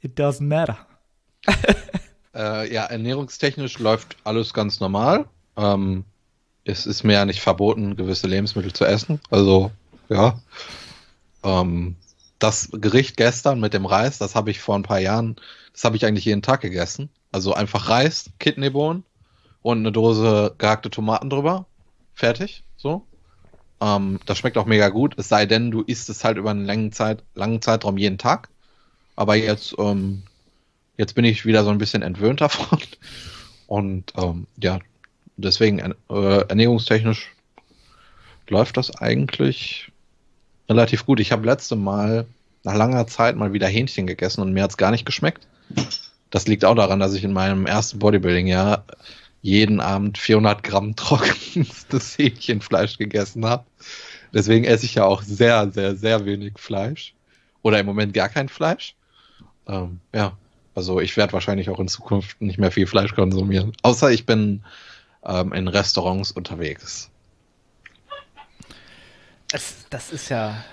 It 0.00 0.18
doesn't 0.18 0.44
matter. 0.44 0.86
Äh, 2.34 2.72
ja, 2.72 2.84
ernährungstechnisch 2.84 3.78
läuft 3.78 4.16
alles 4.24 4.54
ganz 4.54 4.80
normal. 4.80 5.26
Ähm, 5.56 6.04
es 6.64 6.86
ist 6.86 7.04
mir 7.04 7.12
ja 7.12 7.24
nicht 7.24 7.40
verboten, 7.40 7.96
gewisse 7.96 8.26
Lebensmittel 8.26 8.72
zu 8.72 8.84
essen. 8.84 9.20
Also, 9.30 9.70
ja. 10.08 10.40
Ähm, 11.44 11.96
das 12.38 12.68
Gericht 12.72 13.16
gestern 13.16 13.60
mit 13.60 13.74
dem 13.74 13.86
Reis, 13.86 14.18
das 14.18 14.34
habe 14.34 14.50
ich 14.50 14.60
vor 14.60 14.74
ein 14.74 14.82
paar 14.82 14.98
Jahren, 14.98 15.36
das 15.72 15.84
habe 15.84 15.96
ich 15.96 16.04
eigentlich 16.04 16.24
jeden 16.24 16.42
Tag 16.42 16.60
gegessen. 16.60 17.08
Also 17.32 17.54
einfach 17.54 17.88
Reis, 17.88 18.30
Kidneybohnen 18.38 19.04
und 19.62 19.78
eine 19.78 19.92
Dose 19.92 20.54
gehackte 20.58 20.90
Tomaten 20.90 21.30
drüber. 21.30 21.66
Fertig, 22.14 22.64
so. 22.76 23.06
Ähm, 23.80 24.20
das 24.26 24.38
schmeckt 24.38 24.58
auch 24.58 24.66
mega 24.66 24.88
gut, 24.88 25.14
es 25.18 25.28
sei 25.28 25.46
denn, 25.46 25.70
du 25.70 25.82
isst 25.82 26.08
es 26.10 26.24
halt 26.24 26.38
über 26.38 26.50
einen 26.50 26.64
langen, 26.64 26.92
Zeit, 26.92 27.22
langen 27.34 27.62
Zeitraum 27.62 27.98
jeden 27.98 28.18
Tag. 28.18 28.48
Aber 29.16 29.36
jetzt, 29.36 29.74
ähm, 29.78 30.22
jetzt 30.96 31.14
bin 31.14 31.24
ich 31.24 31.46
wieder 31.46 31.64
so 31.64 31.70
ein 31.70 31.78
bisschen 31.78 32.02
entwöhnt 32.02 32.40
davon. 32.40 32.80
Und 33.66 34.12
ähm, 34.16 34.46
ja, 34.62 34.78
deswegen 35.36 35.78
äh, 35.78 36.38
ernährungstechnisch 36.48 37.32
läuft 38.48 38.76
das 38.76 38.94
eigentlich 38.96 39.90
relativ 40.68 41.06
gut. 41.06 41.20
Ich 41.20 41.32
habe 41.32 41.46
letzte 41.46 41.76
Mal 41.76 42.26
nach 42.62 42.74
langer 42.74 43.06
Zeit 43.06 43.36
mal 43.36 43.52
wieder 43.52 43.68
Hähnchen 43.68 44.06
gegessen 44.06 44.40
und 44.40 44.52
mir 44.52 44.62
hat's 44.62 44.76
gar 44.76 44.90
nicht 44.90 45.04
geschmeckt. 45.04 45.46
Das 46.30 46.46
liegt 46.46 46.64
auch 46.64 46.74
daran, 46.74 46.98
dass 46.98 47.14
ich 47.14 47.24
in 47.24 47.32
meinem 47.32 47.66
ersten 47.66 47.98
Bodybuilding-Jahr 47.98 48.84
jeden 49.42 49.80
Abend 49.80 50.18
400 50.18 50.62
Gramm 50.62 50.96
trockenstes 50.96 52.18
Hähnchenfleisch 52.18 52.98
gegessen 52.98 53.44
habe. 53.44 53.64
Deswegen 54.32 54.64
esse 54.64 54.86
ich 54.86 54.96
ja 54.96 55.04
auch 55.04 55.22
sehr, 55.22 55.70
sehr, 55.70 55.94
sehr 55.94 56.24
wenig 56.24 56.58
Fleisch. 56.58 57.14
Oder 57.62 57.78
im 57.78 57.86
Moment 57.86 58.14
gar 58.14 58.28
kein 58.28 58.48
Fleisch. 58.48 58.94
Ähm, 59.68 60.00
ja, 60.12 60.36
also 60.74 61.00
ich 61.00 61.16
werde 61.16 61.32
wahrscheinlich 61.34 61.70
auch 61.70 61.78
in 61.78 61.88
Zukunft 61.88 62.40
nicht 62.40 62.58
mehr 62.58 62.72
viel 62.72 62.86
Fleisch 62.86 63.14
konsumieren. 63.14 63.72
Außer 63.82 64.10
ich 64.10 64.26
bin 64.26 64.62
ähm, 65.24 65.52
in 65.52 65.68
Restaurants 65.68 66.32
unterwegs. 66.32 67.10
Das, 69.54 69.86
das 69.88 70.10
ist 70.10 70.30
ja. 70.30 70.64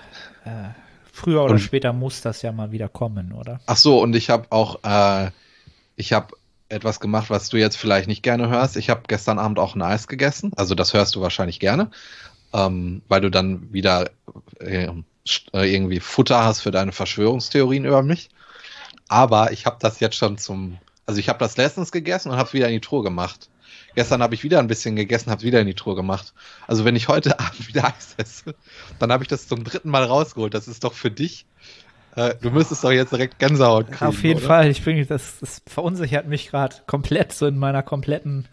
Äh, 0.44 0.70
früher 1.12 1.44
oder 1.44 1.52
Und- 1.54 1.60
später 1.60 1.92
muss 1.92 2.20
das 2.20 2.42
ja 2.42 2.50
mal 2.50 2.72
wieder 2.72 2.88
kommen, 2.88 3.32
oder? 3.32 3.60
Ach 3.66 3.76
so, 3.76 4.02
und 4.02 4.16
ich 4.16 4.28
habe 4.28 4.46
auch, 4.50 4.80
äh, 4.82 5.30
ich 5.94 6.12
habe 6.12 6.34
etwas 6.68 6.98
gemacht, 6.98 7.30
was 7.30 7.48
du 7.48 7.58
jetzt 7.58 7.76
vielleicht 7.76 8.08
nicht 8.08 8.22
gerne 8.24 8.48
hörst. 8.48 8.76
Ich 8.76 8.90
habe 8.90 9.02
gestern 9.06 9.38
Abend 9.38 9.60
auch 9.60 9.76
ein 9.76 9.82
Eis 9.82 10.08
gegessen. 10.08 10.50
Also 10.56 10.74
das 10.74 10.94
hörst 10.94 11.14
du 11.14 11.20
wahrscheinlich 11.20 11.60
gerne, 11.60 11.90
ähm, 12.52 13.02
weil 13.08 13.20
du 13.20 13.30
dann 13.30 13.72
wieder 13.72 14.10
äh, 14.58 14.88
st- 15.26 15.54
äh, 15.54 15.72
irgendwie 15.72 16.00
Futter 16.00 16.42
hast 16.44 16.62
für 16.62 16.70
deine 16.72 16.90
Verschwörungstheorien 16.92 17.84
über 17.84 18.02
mich. 18.02 18.30
Aber 19.06 19.52
ich 19.52 19.64
habe 19.64 19.76
das 19.78 20.00
jetzt 20.00 20.16
schon 20.16 20.38
zum, 20.38 20.78
also 21.06 21.20
ich 21.20 21.28
habe 21.28 21.38
das 21.38 21.56
letztens 21.56 21.92
gegessen 21.92 22.30
und 22.30 22.36
habe 22.36 22.48
es 22.48 22.54
wieder 22.54 22.66
in 22.66 22.74
die 22.74 22.80
Truhe 22.80 23.04
gemacht. 23.04 23.48
Gestern 23.94 24.22
habe 24.22 24.34
ich 24.34 24.42
wieder 24.42 24.58
ein 24.58 24.68
bisschen 24.68 24.96
gegessen, 24.96 25.30
habe 25.30 25.40
es 25.40 25.44
wieder 25.44 25.60
in 25.60 25.66
die 25.66 25.74
Truhe 25.74 25.94
gemacht. 25.94 26.32
Also 26.66 26.84
wenn 26.84 26.96
ich 26.96 27.08
heute 27.08 27.38
Abend 27.38 27.68
wieder 27.68 27.86
Eis 27.86 28.14
esse, 28.16 28.54
dann 28.98 29.12
habe 29.12 29.24
ich 29.24 29.28
das 29.28 29.48
zum 29.48 29.64
dritten 29.64 29.90
Mal 29.90 30.04
rausgeholt. 30.04 30.54
Das 30.54 30.68
ist 30.68 30.84
doch 30.84 30.94
für 30.94 31.10
dich. 31.10 31.46
Äh, 32.14 32.34
du 32.40 32.50
müsstest 32.50 32.84
doch 32.84 32.92
jetzt 32.92 33.12
direkt 33.12 33.38
Gänsehaut 33.38 33.90
kriegen. 33.90 34.06
Auf 34.06 34.22
jeden 34.22 34.38
oder? 34.38 34.46
Fall. 34.46 34.70
Ich 34.70 34.84
bin, 34.84 35.06
das, 35.06 35.38
das 35.40 35.62
verunsichert 35.66 36.26
mich 36.26 36.50
gerade 36.50 36.76
komplett 36.86 37.32
so 37.32 37.46
in 37.46 37.58
meiner 37.58 37.82
kompletten. 37.82 38.46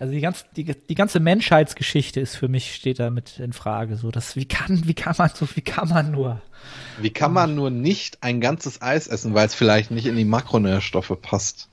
Also 0.00 0.12
die 0.12 0.20
ganze, 0.20 0.44
die, 0.56 0.64
die 0.64 0.94
ganze 0.94 1.18
Menschheitsgeschichte 1.18 2.20
ist 2.20 2.36
für 2.36 2.46
mich, 2.46 2.74
steht 2.74 3.00
da 3.00 3.10
mit 3.10 3.40
in 3.40 3.52
Frage. 3.52 3.96
So, 3.96 4.10
das, 4.10 4.36
wie 4.36 4.44
kann, 4.44 4.86
wie 4.86 4.94
kann 4.94 5.14
man 5.18 5.30
so, 5.34 5.48
wie 5.54 5.60
kann 5.60 5.88
man 5.88 6.12
nur? 6.12 6.40
Wie 7.00 7.10
kann 7.10 7.32
man 7.32 7.54
nur 7.56 7.70
nicht 7.70 8.22
ein 8.22 8.40
ganzes 8.40 8.80
Eis 8.80 9.08
essen, 9.08 9.34
weil 9.34 9.46
es 9.46 9.54
vielleicht 9.54 9.90
nicht 9.90 10.06
in 10.06 10.16
die 10.16 10.24
Makronährstoffe 10.24 11.16
passt? 11.20 11.68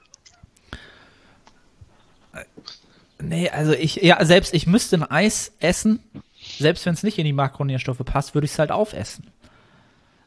Nee, 3.21 3.49
also 3.49 3.73
ich, 3.73 3.95
ja, 3.95 4.23
selbst 4.25 4.53
ich 4.53 4.67
müsste 4.67 4.97
ein 4.97 5.03
Eis 5.03 5.53
essen, 5.59 5.99
selbst 6.59 6.85
wenn 6.85 6.93
es 6.93 7.03
nicht 7.03 7.17
in 7.17 7.25
die 7.25 7.33
Makronährstoffe 7.33 8.03
passt, 8.03 8.35
würde 8.35 8.45
ich 8.45 8.51
es 8.51 8.59
halt 8.59 8.71
aufessen. 8.71 9.27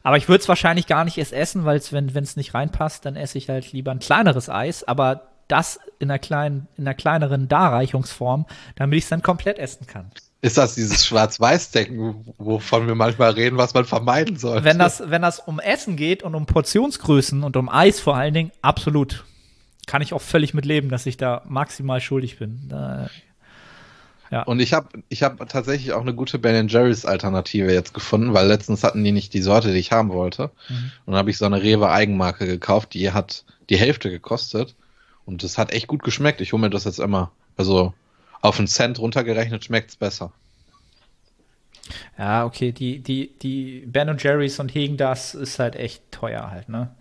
Aber 0.01 0.17
ich 0.17 0.27
würde 0.27 0.41
es 0.41 0.47
wahrscheinlich 0.47 0.87
gar 0.87 1.03
nicht 1.05 1.17
erst 1.17 1.33
essen, 1.33 1.65
weil 1.65 1.77
es, 1.77 1.93
wenn 1.93 2.07
es 2.15 2.35
nicht 2.35 2.53
reinpasst, 2.53 3.05
dann 3.05 3.15
esse 3.15 3.37
ich 3.37 3.49
halt 3.49 3.71
lieber 3.73 3.91
ein 3.91 3.99
kleineres 3.99 4.49
Eis, 4.49 4.83
aber 4.83 5.29
das 5.47 5.79
in 5.99 6.09
einer 6.09 6.19
kleinen, 6.19 6.67
in 6.77 6.87
einer 6.87 6.93
kleineren 6.93 7.47
Darreichungsform, 7.47 8.45
damit 8.75 8.97
ich 8.97 9.03
es 9.03 9.09
dann 9.09 9.21
komplett 9.21 9.59
essen 9.59 9.87
kann. 9.87 10.11
Ist 10.41 10.57
das 10.57 10.75
dieses 10.75 11.05
Schwarz-Weiß-Denken, 11.05 12.33
wovon 12.37 12.87
wir 12.87 12.95
manchmal 12.95 13.31
reden, 13.31 13.57
was 13.57 13.73
man 13.73 13.83
vermeiden 13.83 14.37
soll? 14.37 14.63
Wenn 14.63 14.79
das, 14.79 15.03
wenn 15.05 15.21
das 15.21 15.39
um 15.39 15.59
Essen 15.59 15.97
geht 15.97 16.23
und 16.23 16.33
um 16.33 16.45
Portionsgrößen 16.45 17.43
und 17.43 17.57
um 17.57 17.67
Eis 17.67 17.99
vor 17.99 18.15
allen 18.15 18.33
Dingen, 18.33 18.51
absolut. 18.61 19.25
Kann 19.89 20.03
ich 20.03 20.13
auch 20.13 20.21
völlig 20.21 20.53
mit 20.53 20.65
leben, 20.65 20.89
dass 20.89 21.07
ich 21.07 21.17
da 21.17 21.41
maximal 21.47 21.99
schuldig 21.99 22.37
bin. 22.37 22.59
Da, 22.69 23.09
Und 24.45 24.59
ich 24.59 24.73
habe 24.73 24.87
ich 25.09 25.23
hab 25.23 25.49
tatsächlich 25.49 25.93
auch 25.93 26.01
eine 26.01 26.13
gute 26.13 26.37
Ben 26.37 26.67
Jerry's 26.67 27.05
Alternative 27.05 27.73
jetzt 27.73 27.95
gefunden, 27.95 28.35
weil 28.35 28.45
letztens 28.45 28.83
hatten 28.83 29.03
die 29.03 29.11
nicht 29.11 29.33
die 29.33 29.41
Sorte, 29.41 29.73
die 29.73 29.79
ich 29.79 29.91
haben 29.91 30.09
wollte. 30.09 30.51
Mhm. 30.69 30.91
Und 31.05 31.13
dann 31.13 31.15
habe 31.15 31.31
ich 31.31 31.39
so 31.39 31.45
eine 31.45 31.63
Rewe 31.63 31.89
Eigenmarke 31.89 32.45
gekauft, 32.45 32.93
die 32.93 33.11
hat 33.13 33.45
die 33.71 33.77
Hälfte 33.77 34.11
gekostet. 34.11 34.75
Und 35.25 35.41
das 35.41 35.57
hat 35.57 35.71
echt 35.71 35.87
gut 35.87 36.03
geschmeckt. 36.03 36.39
Ich 36.39 36.53
hole 36.53 36.61
mir 36.61 36.69
das 36.69 36.83
jetzt 36.83 36.99
immer. 36.99 37.31
Also 37.57 37.95
auf 38.41 38.59
einen 38.59 38.67
Cent 38.67 38.99
runtergerechnet 38.99 39.65
schmeckt's 39.65 39.95
besser. 39.95 40.31
Ja, 42.15 42.45
okay, 42.45 42.71
die, 42.73 42.99
die, 42.99 43.31
die 43.41 43.85
Ben 43.87 44.15
Jerry's 44.19 44.59
und 44.59 44.71
Hegen, 44.75 44.97
das 44.97 45.33
ist 45.33 45.57
halt 45.57 45.75
echt 45.75 46.03
teuer 46.11 46.51
halt, 46.51 46.69
ne? 46.69 46.95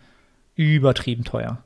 Übertrieben 0.57 1.24
teuer. 1.24 1.62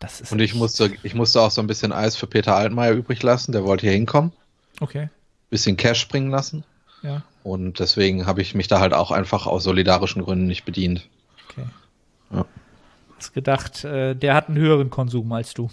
Das 0.00 0.20
ist 0.20 0.32
Und 0.32 0.40
ich 0.40 0.54
musste, 0.54 0.90
ich 1.02 1.14
musste 1.14 1.40
auch 1.40 1.50
so 1.52 1.60
ein 1.60 1.66
bisschen 1.68 1.92
Eis 1.92 2.16
für 2.16 2.26
Peter 2.26 2.56
Altmaier 2.56 2.92
übrig 2.92 3.22
lassen, 3.22 3.52
der 3.52 3.64
wollte 3.64 3.82
hier 3.86 3.92
hinkommen. 3.92 4.32
Okay, 4.80 5.08
Bisschen 5.50 5.76
Cash 5.76 6.00
springen 6.00 6.30
lassen. 6.30 6.64
ja, 7.02 7.22
Und 7.42 7.78
deswegen 7.80 8.26
habe 8.26 8.40
ich 8.42 8.54
mich 8.54 8.66
da 8.66 8.80
halt 8.80 8.94
auch 8.94 9.10
einfach 9.10 9.46
aus 9.46 9.62
solidarischen 9.64 10.22
Gründen 10.22 10.46
nicht 10.46 10.64
bedient. 10.64 11.06
okay. 11.48 11.66
Ja. 12.32 12.44
Hast 13.18 13.34
gedacht, 13.34 13.84
äh, 13.84 14.14
der 14.14 14.34
hat 14.34 14.48
einen 14.48 14.56
höheren 14.58 14.88
Konsum 14.90 15.30
als 15.32 15.52
du. 15.54 15.68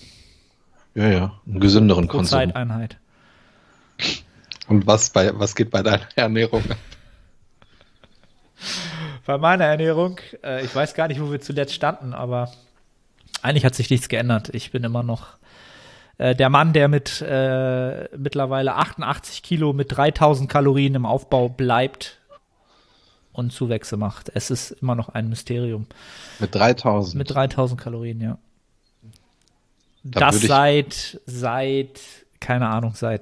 Ja, 0.96 1.08
ja. 1.08 1.40
Einen 1.46 1.60
gesünderen 1.62 2.08
Pro 2.08 2.18
Konsum. 2.18 2.40
Zeiteinheit. 2.40 2.98
Und 4.68 4.86
was 4.88 5.10
bei, 5.12 5.32
was 5.40 5.56
geht 5.56 5.70
bei 5.72 5.82
deiner 5.84 6.08
Ernährung? 6.16 6.64
Bei 9.26 9.38
meiner 9.38 9.66
Ernährung, 9.66 10.20
äh, 10.44 10.66
ich 10.66 10.76
weiß 10.76 10.94
gar 10.96 11.08
nicht, 11.08 11.22
wo 11.22 11.32
wir 11.32 11.40
zuletzt 11.40 11.74
standen, 11.74 12.14
aber 12.14 12.52
eigentlich 13.42 13.66
hat 13.66 13.76
sich 13.76 13.90
nichts 13.90 14.10
geändert. 14.10 14.50
Ich 14.54 14.72
bin 14.72 14.84
immer 14.84 15.04
noch 15.04 15.38
äh, 16.18 16.36
der 16.36 16.50
Mann, 16.50 16.74
der 16.74 16.88
mit 16.88 17.22
äh, 17.22 18.10
mittlerweile 18.18 18.76
88 18.76 19.44
Kilo 19.44 19.74
mit 19.74 19.96
3000 19.96 20.50
Kalorien 20.50 20.96
im 20.96 21.06
Aufbau 21.06 21.50
bleibt 21.50 22.18
und 23.32 23.52
Zuwächse 23.52 23.98
macht. 23.98 24.32
Es 24.34 24.50
ist 24.50 24.72
immer 24.72 24.96
noch 24.96 25.10
ein 25.10 25.30
Mysterium. 25.30 25.86
Mit 26.40 26.56
3000. 26.56 27.16
Mit 27.16 27.30
3000 27.30 27.80
Kalorien, 27.80 28.20
ja. 28.20 28.38
Da 30.04 30.20
das 30.22 30.42
seit, 30.42 31.20
seit, 31.26 32.00
keine 32.40 32.70
Ahnung, 32.70 32.94
seit 32.96 33.22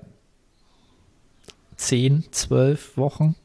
10, 1.78 2.32
12 2.32 2.98
Wochen. 2.98 3.36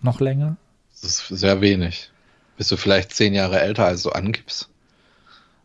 Noch 0.00 0.20
länger. 0.20 0.56
das 1.00 1.20
ist 1.20 1.28
sehr 1.28 1.60
wenig. 1.60 2.10
Bist 2.56 2.72
du 2.72 2.76
vielleicht 2.76 3.12
zehn 3.12 3.34
Jahre 3.34 3.60
älter, 3.60 3.86
als 3.86 4.02
du 4.02 4.10
angibst? 4.10 4.68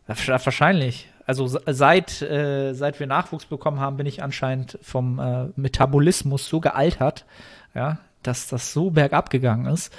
Wahrscheinlich. 0.08 1.08
Also 1.26 1.46
se- 1.46 1.62
seit, 1.66 2.22
äh, 2.22 2.72
seit 2.72 2.98
wir 2.98 3.06
Nachwuchs 3.06 3.44
bekommen 3.44 3.78
haben, 3.80 3.98
bin 3.98 4.06
ich 4.06 4.22
anscheinend 4.22 4.78
vom 4.82 5.18
äh, 5.18 5.46
Metabolismus 5.56 6.48
so 6.48 6.60
gealtert, 6.60 7.26
ja, 7.74 7.98
dass 8.22 8.48
das 8.48 8.72
so 8.72 8.90
bergab 8.90 9.28
gegangen 9.30 9.66
ist, 9.66 9.92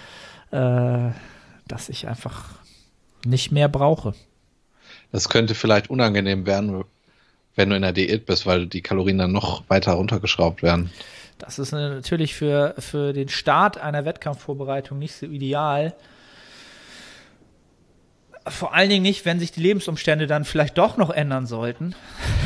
äh, 0.52 1.10
dass 1.67 1.89
ich 1.89 2.08
einfach 2.08 2.45
nicht 3.24 3.52
mehr 3.52 3.69
brauche. 3.69 4.13
Das 5.12 5.30
könnte 5.30 5.54
vielleicht 5.54 5.89
unangenehm 5.89 6.45
werden, 6.48 6.84
wenn 7.56 7.69
du 7.69 7.76
in 7.76 7.84
der 7.84 7.93
Diät 7.93 8.26
bist, 8.26 8.45
weil 8.48 8.65
die 8.65 8.82
Kalorien 8.82 9.19
dann 9.19 9.32
noch 9.32 9.63
weiter 9.69 9.93
runtergeschraubt 9.93 10.63
werden. 10.63 10.91
Das 11.38 11.60
ist 11.60 11.72
natürlich 11.72 12.34
für, 12.36 12.74
für 12.80 13.13
den 13.13 13.30
Start 13.30 13.78
einer 13.78 14.04
Wettkampfvorbereitung 14.06 14.98
nicht 14.98 15.13
so 15.13 15.26
ideal. 15.28 15.93
Vor 18.49 18.73
allen 18.73 18.89
Dingen 18.89 19.03
nicht, 19.03 19.25
wenn 19.25 19.39
sich 19.39 19.51
die 19.51 19.62
Lebensumstände 19.62 20.27
dann 20.27 20.45
vielleicht 20.45 20.77
doch 20.77 20.97
noch 20.97 21.09
ändern 21.09 21.45
sollten 21.45 21.95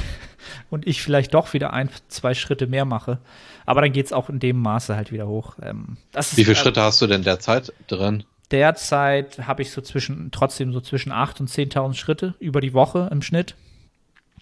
und 0.70 0.88
ich 0.88 1.02
vielleicht 1.02 1.34
doch 1.34 1.54
wieder 1.54 1.74
ein, 1.74 1.90
zwei 2.08 2.34
Schritte 2.34 2.68
mehr 2.68 2.86
mache. 2.86 3.20
Aber 3.66 3.82
dann 3.82 3.92
geht 3.92 4.06
es 4.06 4.14
auch 4.14 4.30
in 4.30 4.40
dem 4.40 4.60
Maße 4.60 4.96
halt 4.96 5.12
wieder 5.12 5.28
hoch. 5.28 5.56
Ähm, 5.62 5.98
Wie 6.14 6.44
viele 6.44 6.56
Schritte 6.56 6.82
hast 6.82 7.02
du 7.02 7.08
denn 7.08 7.24
derzeit 7.24 7.74
drin? 7.88 8.24
Derzeit 8.52 9.48
habe 9.48 9.62
ich 9.62 9.72
so 9.72 9.82
zwischen, 9.82 10.30
trotzdem 10.32 10.74
so 10.74 10.82
zwischen 10.82 11.12
8.000 11.12 11.40
und 11.40 11.50
10.000 11.50 11.94
Schritte 11.96 12.36
über 12.40 12.62
die 12.62 12.74
Woche 12.74 13.10
im 13.12 13.22
Schnitt. 13.22 13.56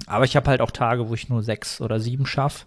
Aber 0.07 0.25
ich 0.25 0.35
habe 0.35 0.49
halt 0.49 0.61
auch 0.61 0.71
Tage, 0.71 1.09
wo 1.09 1.13
ich 1.13 1.29
nur 1.29 1.43
sechs 1.43 1.79
oder 1.81 1.99
sieben 1.99 2.25
schaffe. 2.25 2.65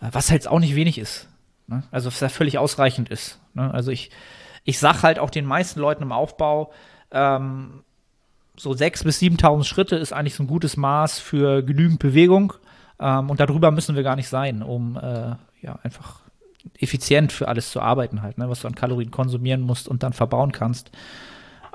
Äh, 0.00 0.08
was 0.12 0.30
halt 0.30 0.46
auch 0.48 0.58
nicht 0.58 0.74
wenig 0.74 0.98
ist. 0.98 1.28
Ne? 1.66 1.82
Also, 1.90 2.08
was 2.08 2.20
ja 2.20 2.28
völlig 2.28 2.58
ausreichend 2.58 3.08
ist. 3.10 3.38
Ne? 3.54 3.72
Also, 3.72 3.90
ich, 3.90 4.10
ich 4.64 4.78
sag 4.78 5.02
halt 5.02 5.18
auch 5.18 5.30
den 5.30 5.44
meisten 5.44 5.80
Leuten 5.80 6.02
im 6.02 6.12
Aufbau, 6.12 6.72
ähm, 7.10 7.84
so 8.58 8.70
6.000 8.70 9.04
bis 9.04 9.20
7.000 9.20 9.64
Schritte 9.64 9.96
ist 9.96 10.12
eigentlich 10.12 10.34
so 10.34 10.42
ein 10.42 10.48
gutes 10.48 10.76
Maß 10.76 11.18
für 11.18 11.62
genügend 11.62 11.98
Bewegung. 11.98 12.54
Ähm, 13.00 13.30
und 13.30 13.40
darüber 13.40 13.70
müssen 13.70 13.96
wir 13.96 14.02
gar 14.02 14.16
nicht 14.16 14.28
sein, 14.28 14.62
um 14.62 14.96
äh, 14.96 15.34
ja 15.62 15.78
einfach 15.82 16.20
effizient 16.78 17.32
für 17.32 17.48
alles 17.48 17.70
zu 17.70 17.80
arbeiten 17.80 18.22
halt, 18.22 18.38
ne? 18.38 18.48
was 18.50 18.60
du 18.60 18.68
an 18.68 18.74
Kalorien 18.74 19.10
konsumieren 19.10 19.60
musst 19.60 19.88
und 19.88 20.02
dann 20.02 20.12
verbauen 20.12 20.52
kannst. 20.52 20.90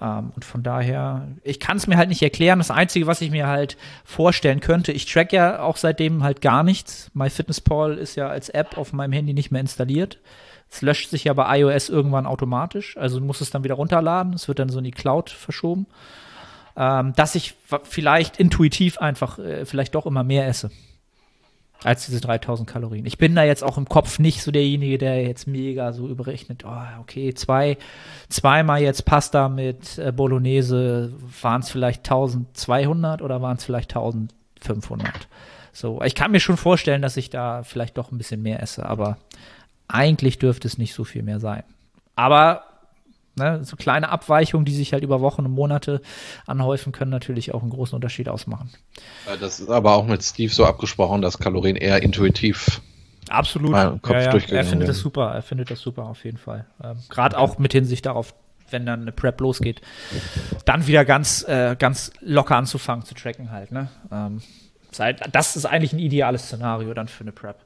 Ähm, 0.02 0.32
und 0.36 0.46
von 0.46 0.64
daher, 0.64 1.28
ich 1.44 1.60
kann 1.60 1.78
es 1.78 1.88
mir 1.88 1.98
halt 1.98 2.10
nicht 2.10 2.22
erklären. 2.22 2.60
Das 2.60 2.72
Einzige, 2.72 3.08
was 3.08 3.22
ich 3.22 3.32
mir 3.32 3.48
halt 3.48 3.78
vorstellen 4.04 4.60
könnte, 4.60 4.92
ich 4.92 5.06
track 5.06 5.32
ja 5.32 5.62
auch 5.62 5.78
seitdem 5.78 6.24
halt 6.24 6.42
gar 6.42 6.64
nichts. 6.64 7.10
MyFitnessPal 7.14 7.98
ist 7.98 8.16
ja 8.16 8.28
als 8.28 8.50
App 8.50 8.78
auf 8.78 8.94
meinem 8.94 9.14
Handy 9.14 9.34
nicht 9.34 9.52
mehr 9.52 9.62
installiert. 9.62 10.20
Es 10.70 10.82
löscht 10.82 11.10
sich 11.10 11.26
ja 11.26 11.34
bei 11.34 11.60
iOS 11.60 11.90
irgendwann 11.90 12.26
automatisch. 12.26 12.98
Also 12.98 13.20
du 13.20 13.26
musst 13.26 13.42
es 13.42 13.52
dann 13.52 13.64
wieder 13.64 13.76
runterladen. 13.76 14.34
Es 14.34 14.48
wird 14.48 14.60
dann 14.60 14.70
so 14.70 14.80
in 14.80 14.86
die 14.86 14.92
Cloud 14.92 15.30
verschoben. 15.30 15.86
Ähm, 16.76 17.14
dass 17.16 17.36
ich 17.36 17.54
vielleicht 17.84 18.38
intuitiv 18.38 18.98
einfach 18.98 19.38
äh, 19.38 19.66
vielleicht 19.66 19.94
doch 19.94 20.06
immer 20.06 20.24
mehr 20.24 20.48
esse 20.48 20.72
als 21.84 22.06
diese 22.06 22.22
3000 22.22 22.68
Kalorien. 22.68 23.06
Ich 23.06 23.18
bin 23.18 23.36
da 23.36 23.44
jetzt 23.44 23.64
auch 23.64 23.78
im 23.78 23.88
Kopf 23.88 24.20
nicht 24.20 24.42
so 24.42 24.52
derjenige, 24.52 24.98
der 24.98 25.24
jetzt 25.24 25.48
mega 25.48 25.92
so 25.92 26.08
überrechnet, 26.08 26.64
oh, 26.66 27.02
okay, 27.02 27.34
zwei, 27.34 27.78
zweimal 28.30 28.82
jetzt 28.82 29.06
Pasta 29.06 29.50
mit 29.50 29.98
äh, 29.98 30.12
Bolognese, 30.12 31.12
waren 31.42 31.62
es 31.62 31.70
vielleicht 31.70 32.00
1200 32.06 33.22
oder 33.22 33.42
waren 33.42 33.58
es 33.58 33.66
vielleicht 33.66 33.92
1500? 33.92 35.28
So, 35.74 36.02
ich 36.04 36.16
kann 36.16 36.32
mir 36.32 36.40
schon 36.40 36.58
vorstellen, 36.58 37.02
dass 37.02 37.18
ich 37.18 37.30
da 37.30 37.64
vielleicht 37.64 37.98
doch 37.98 38.12
ein 38.12 38.18
bisschen 38.18 38.42
mehr 38.42 38.62
esse, 38.62 38.86
aber 38.86 39.18
eigentlich 39.88 40.40
dürfte 40.40 40.68
es 40.68 40.78
nicht 40.78 40.94
so 40.94 41.04
viel 41.04 41.24
mehr 41.24 41.40
sein. 41.40 41.64
Aber 42.16 42.64
Ne, 43.36 43.64
so 43.64 43.76
kleine 43.76 44.10
Abweichungen, 44.10 44.64
die 44.64 44.76
sich 44.76 44.94
halt 44.94 45.04
über 45.04 45.20
Wochen 45.20 45.44
und 45.44 45.52
Monate 45.52 46.02
anhäufen, 46.46 46.92
können 46.92 47.10
natürlich 47.10 47.52
auch 47.52 47.64
einen 47.64 47.72
großen 47.72 47.96
Unterschied 47.96 48.30
ausmachen. 48.30 48.70
Das 49.40 49.60
ist 49.60 49.70
aber 49.70 49.96
auch 49.96 50.06
mit 50.06 50.22
Steve 50.22 50.54
so 50.54 50.66
abgesprochen, 50.66 51.24
dass 51.24 51.40
Kalorien 51.40 51.76
eher 51.76 52.04
intuitiv 52.04 52.82
Absolut. 53.30 53.72
Ja, 53.72 53.98
ja. 54.06 54.38
Er 54.50 54.66
findet 54.66 54.90
das 54.90 55.00
super, 55.00 55.32
er 55.34 55.42
findet 55.42 55.72
das 55.72 55.80
super 55.80 56.04
auf 56.06 56.24
jeden 56.26 56.38
Fall. 56.38 56.66
Ähm, 56.84 56.98
Gerade 57.10 57.38
auch 57.38 57.58
mit 57.58 57.72
Hinsicht 57.72 58.06
darauf, 58.06 58.34
wenn 58.70 58.86
dann 58.86 59.02
eine 59.02 59.12
Prep 59.12 59.40
losgeht, 59.40 59.82
dann 60.66 60.88
wieder 60.88 61.06
ganz, 61.06 61.44
äh, 61.48 61.76
ganz 61.78 62.12
locker 62.22 62.56
anzufangen 62.56 63.06
zu 63.06 63.16
tracken 63.16 63.52
halt. 63.52 63.72
Ne? 63.72 63.90
Ähm, 64.12 64.42
das 65.32 65.56
ist 65.56 65.66
eigentlich 65.66 65.94
ein 65.94 66.00
ideales 66.00 66.44
Szenario 66.44 66.94
dann 66.94 67.08
für 67.08 67.22
eine 67.22 67.32
Prep. 67.32 67.58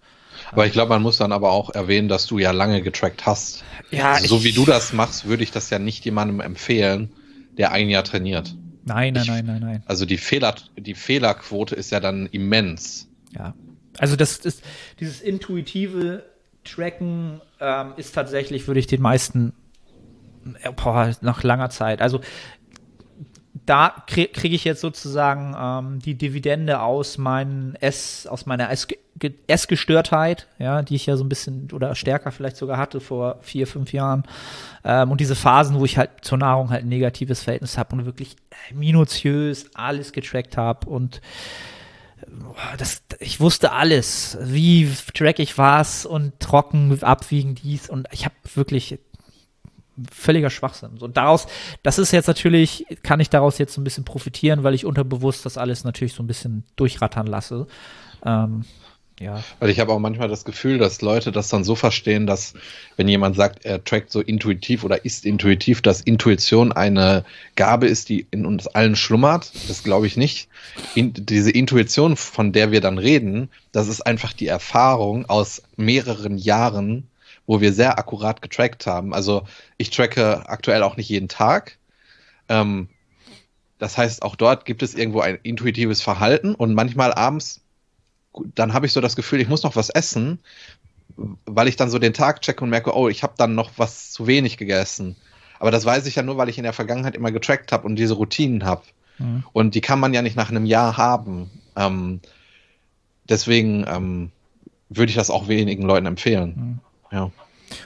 Aber 0.51 0.65
ich 0.65 0.71
glaube, 0.71 0.89
man 0.89 1.01
muss 1.01 1.17
dann 1.17 1.31
aber 1.31 1.51
auch 1.51 1.69
erwähnen, 1.69 2.07
dass 2.07 2.27
du 2.27 2.39
ja 2.39 2.51
lange 2.51 2.81
getrackt 2.81 3.25
hast. 3.25 3.63
Ja, 3.91 4.13
also, 4.13 4.37
so 4.37 4.43
wie 4.43 4.51
du 4.51 4.65
das 4.65 4.93
machst, 4.93 5.27
würde 5.27 5.43
ich 5.43 5.51
das 5.51 5.69
ja 5.69 5.79
nicht 5.79 6.05
jemandem 6.05 6.39
empfehlen, 6.39 7.11
der 7.57 7.71
ein 7.71 7.89
Jahr 7.89 8.03
trainiert. 8.03 8.55
Nein, 8.85 9.13
nein, 9.13 9.23
ich, 9.23 9.29
nein, 9.29 9.45
nein, 9.45 9.61
nein. 9.61 9.83
Also 9.85 10.05
die 10.05 10.17
Fehler, 10.17 10.55
die 10.77 10.93
Fehlerquote 10.93 11.75
ist 11.75 11.91
ja 11.91 11.99
dann 11.99 12.27
immens. 12.27 13.09
Ja. 13.37 13.53
Also 13.97 14.15
das 14.15 14.37
ist 14.37 14.63
dieses 14.99 15.21
intuitive 15.21 16.23
Tracken 16.63 17.41
ähm, 17.59 17.93
ist 17.97 18.13
tatsächlich, 18.13 18.67
würde 18.67 18.79
ich 18.79 18.87
den 18.87 19.01
meisten 19.01 19.53
äh, 20.61 20.71
boah, 20.71 21.13
nach 21.21 21.43
langer 21.43 21.69
Zeit. 21.69 22.01
Also 22.01 22.21
da 23.67 23.93
kriege 24.07 24.29
krieg 24.29 24.53
ich 24.53 24.63
jetzt 24.63 24.81
sozusagen 24.81 25.55
ähm, 25.59 25.99
die 25.99 26.15
Dividende 26.15 26.81
aus 26.81 27.17
meinen 27.17 27.75
S, 27.75 28.25
aus 28.25 28.45
meiner 28.45 28.69
Essgestörtheit, 29.47 30.47
ja, 30.57 30.81
die 30.81 30.95
ich 30.95 31.05
ja 31.05 31.17
so 31.17 31.25
ein 31.25 31.29
bisschen 31.29 31.67
oder 31.73 31.93
stärker 31.93 32.31
vielleicht 32.31 32.55
sogar 32.55 32.77
hatte 32.77 33.01
vor 33.01 33.39
vier, 33.41 33.67
fünf 33.67 33.91
Jahren. 33.91 34.23
Ähm, 34.85 35.11
und 35.11 35.19
diese 35.19 35.35
Phasen, 35.35 35.79
wo 35.79 35.85
ich 35.85 35.97
halt 35.97 36.11
zur 36.21 36.37
Nahrung 36.37 36.69
halt 36.69 36.85
ein 36.85 36.89
negatives 36.89 37.43
Verhältnis 37.43 37.77
habe 37.77 37.95
und 37.95 38.05
wirklich 38.05 38.37
minutiös 38.73 39.69
alles 39.75 40.13
getrackt 40.13 40.55
habe 40.55 40.89
und 40.89 41.21
das, 42.77 43.03
ich 43.19 43.39
wusste 43.39 43.71
alles, 43.71 44.37
wie 44.41 44.91
track 45.13 45.39
ich 45.39 45.57
was 45.57 46.05
und 46.05 46.39
trocken 46.39 46.97
abwiegen 47.03 47.55
dies 47.55 47.89
und 47.89 48.07
ich 48.11 48.25
habe 48.25 48.35
wirklich 48.55 48.99
völliger 50.11 50.49
Schwachsinn. 50.49 50.97
So 50.97 51.07
daraus, 51.07 51.47
das 51.83 51.99
ist 51.99 52.11
jetzt 52.11 52.27
natürlich, 52.27 52.85
kann 53.03 53.19
ich 53.19 53.29
daraus 53.29 53.57
jetzt 53.57 53.73
so 53.73 53.81
ein 53.81 53.83
bisschen 53.83 54.05
profitieren, 54.05 54.63
weil 54.63 54.73
ich 54.73 54.85
unterbewusst 54.85 55.45
das 55.45 55.57
alles 55.57 55.83
natürlich 55.83 56.13
so 56.13 56.23
ein 56.23 56.27
bisschen 56.27 56.63
durchrattern 56.75 57.27
lasse. 57.27 57.67
Ähm, 58.25 58.63
ja. 59.19 59.43
Weil 59.59 59.71
ich 59.71 59.79
habe 59.79 59.91
auch 59.93 59.99
manchmal 59.99 60.27
das 60.27 60.45
Gefühl, 60.45 60.77
dass 60.77 61.01
Leute 61.01 61.31
das 61.31 61.49
dann 61.49 61.63
so 61.63 61.73
verstehen, 61.73 62.27
dass 62.27 62.53
wenn 62.97 63.07
jemand 63.07 63.35
sagt, 63.35 63.65
er 63.65 63.83
trackt 63.83 64.11
so 64.11 64.21
intuitiv 64.21 64.83
oder 64.83 65.05
ist 65.05 65.25
intuitiv, 65.25 65.81
dass 65.81 66.01
Intuition 66.01 66.71
eine 66.71 67.25
Gabe 67.55 67.87
ist, 67.87 68.09
die 68.09 68.27
in 68.29 68.45
uns 68.45 68.67
allen 68.67 68.95
schlummert. 68.95 69.51
Das 69.67 69.83
glaube 69.83 70.05
ich 70.05 70.17
nicht. 70.17 70.49
In, 70.93 71.13
diese 71.13 71.49
Intuition, 71.49 72.15
von 72.15 72.51
der 72.51 72.71
wir 72.71 72.81
dann 72.81 72.99
reden, 72.99 73.49
das 73.71 73.87
ist 73.87 74.01
einfach 74.01 74.33
die 74.33 74.47
Erfahrung 74.47 75.25
aus 75.27 75.63
mehreren 75.77 76.37
Jahren 76.37 77.07
wo 77.47 77.61
wir 77.61 77.73
sehr 77.73 77.97
akkurat 77.97 78.41
getrackt 78.41 78.85
haben. 78.85 79.13
Also 79.13 79.43
ich 79.77 79.89
tracke 79.89 80.47
aktuell 80.47 80.83
auch 80.83 80.97
nicht 80.97 81.09
jeden 81.09 81.29
Tag. 81.29 81.77
Ähm, 82.49 82.89
das 83.79 83.97
heißt, 83.97 84.21
auch 84.21 84.35
dort 84.35 84.65
gibt 84.65 84.83
es 84.83 84.93
irgendwo 84.93 85.21
ein 85.21 85.39
intuitives 85.43 86.01
Verhalten 86.01 86.53
und 86.53 86.73
manchmal 86.73 87.13
abends, 87.13 87.61
dann 88.53 88.73
habe 88.73 88.85
ich 88.85 88.93
so 88.93 89.01
das 89.01 89.15
Gefühl, 89.15 89.39
ich 89.39 89.49
muss 89.49 89.63
noch 89.63 89.75
was 89.75 89.89
essen, 89.89 90.39
weil 91.45 91.67
ich 91.67 91.75
dann 91.75 91.89
so 91.89 91.99
den 91.99 92.13
Tag 92.13 92.41
checke 92.41 92.63
und 92.63 92.69
merke, 92.69 92.95
oh, 92.95 93.07
ich 93.07 93.23
habe 93.23 93.33
dann 93.37 93.55
noch 93.55 93.71
was 93.77 94.11
zu 94.11 94.27
wenig 94.27 94.57
gegessen. 94.57 95.15
Aber 95.59 95.71
das 95.71 95.85
weiß 95.85 96.05
ich 96.05 96.15
ja 96.15 96.23
nur, 96.23 96.37
weil 96.37 96.49
ich 96.49 96.57
in 96.57 96.63
der 96.63 96.73
Vergangenheit 96.73 97.15
immer 97.15 97.31
getrackt 97.31 97.71
habe 97.71 97.87
und 97.87 97.95
diese 97.95 98.13
Routinen 98.13 98.65
habe. 98.65 98.83
Mhm. 99.17 99.43
Und 99.53 99.73
die 99.73 99.81
kann 99.81 99.99
man 99.99 100.13
ja 100.13 100.21
nicht 100.21 100.35
nach 100.35 100.51
einem 100.51 100.65
Jahr 100.65 100.97
haben. 100.97 101.49
Ähm, 101.75 102.19
deswegen 103.27 103.85
ähm, 103.87 104.31
würde 104.89 105.09
ich 105.09 105.15
das 105.15 105.31
auch 105.31 105.47
wenigen 105.47 105.83
Leuten 105.83 106.05
empfehlen. 106.05 106.79
Ja. 107.11 107.31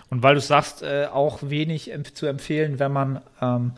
Und 0.09 0.23
weil 0.23 0.35
du 0.35 0.41
sagst, 0.41 0.83
äh, 0.83 1.07
auch 1.11 1.39
wenig 1.41 1.91
zu 2.13 2.25
empfehlen, 2.27 2.79
wenn 2.79 2.91
man 2.91 3.21
ähm, 3.41 3.73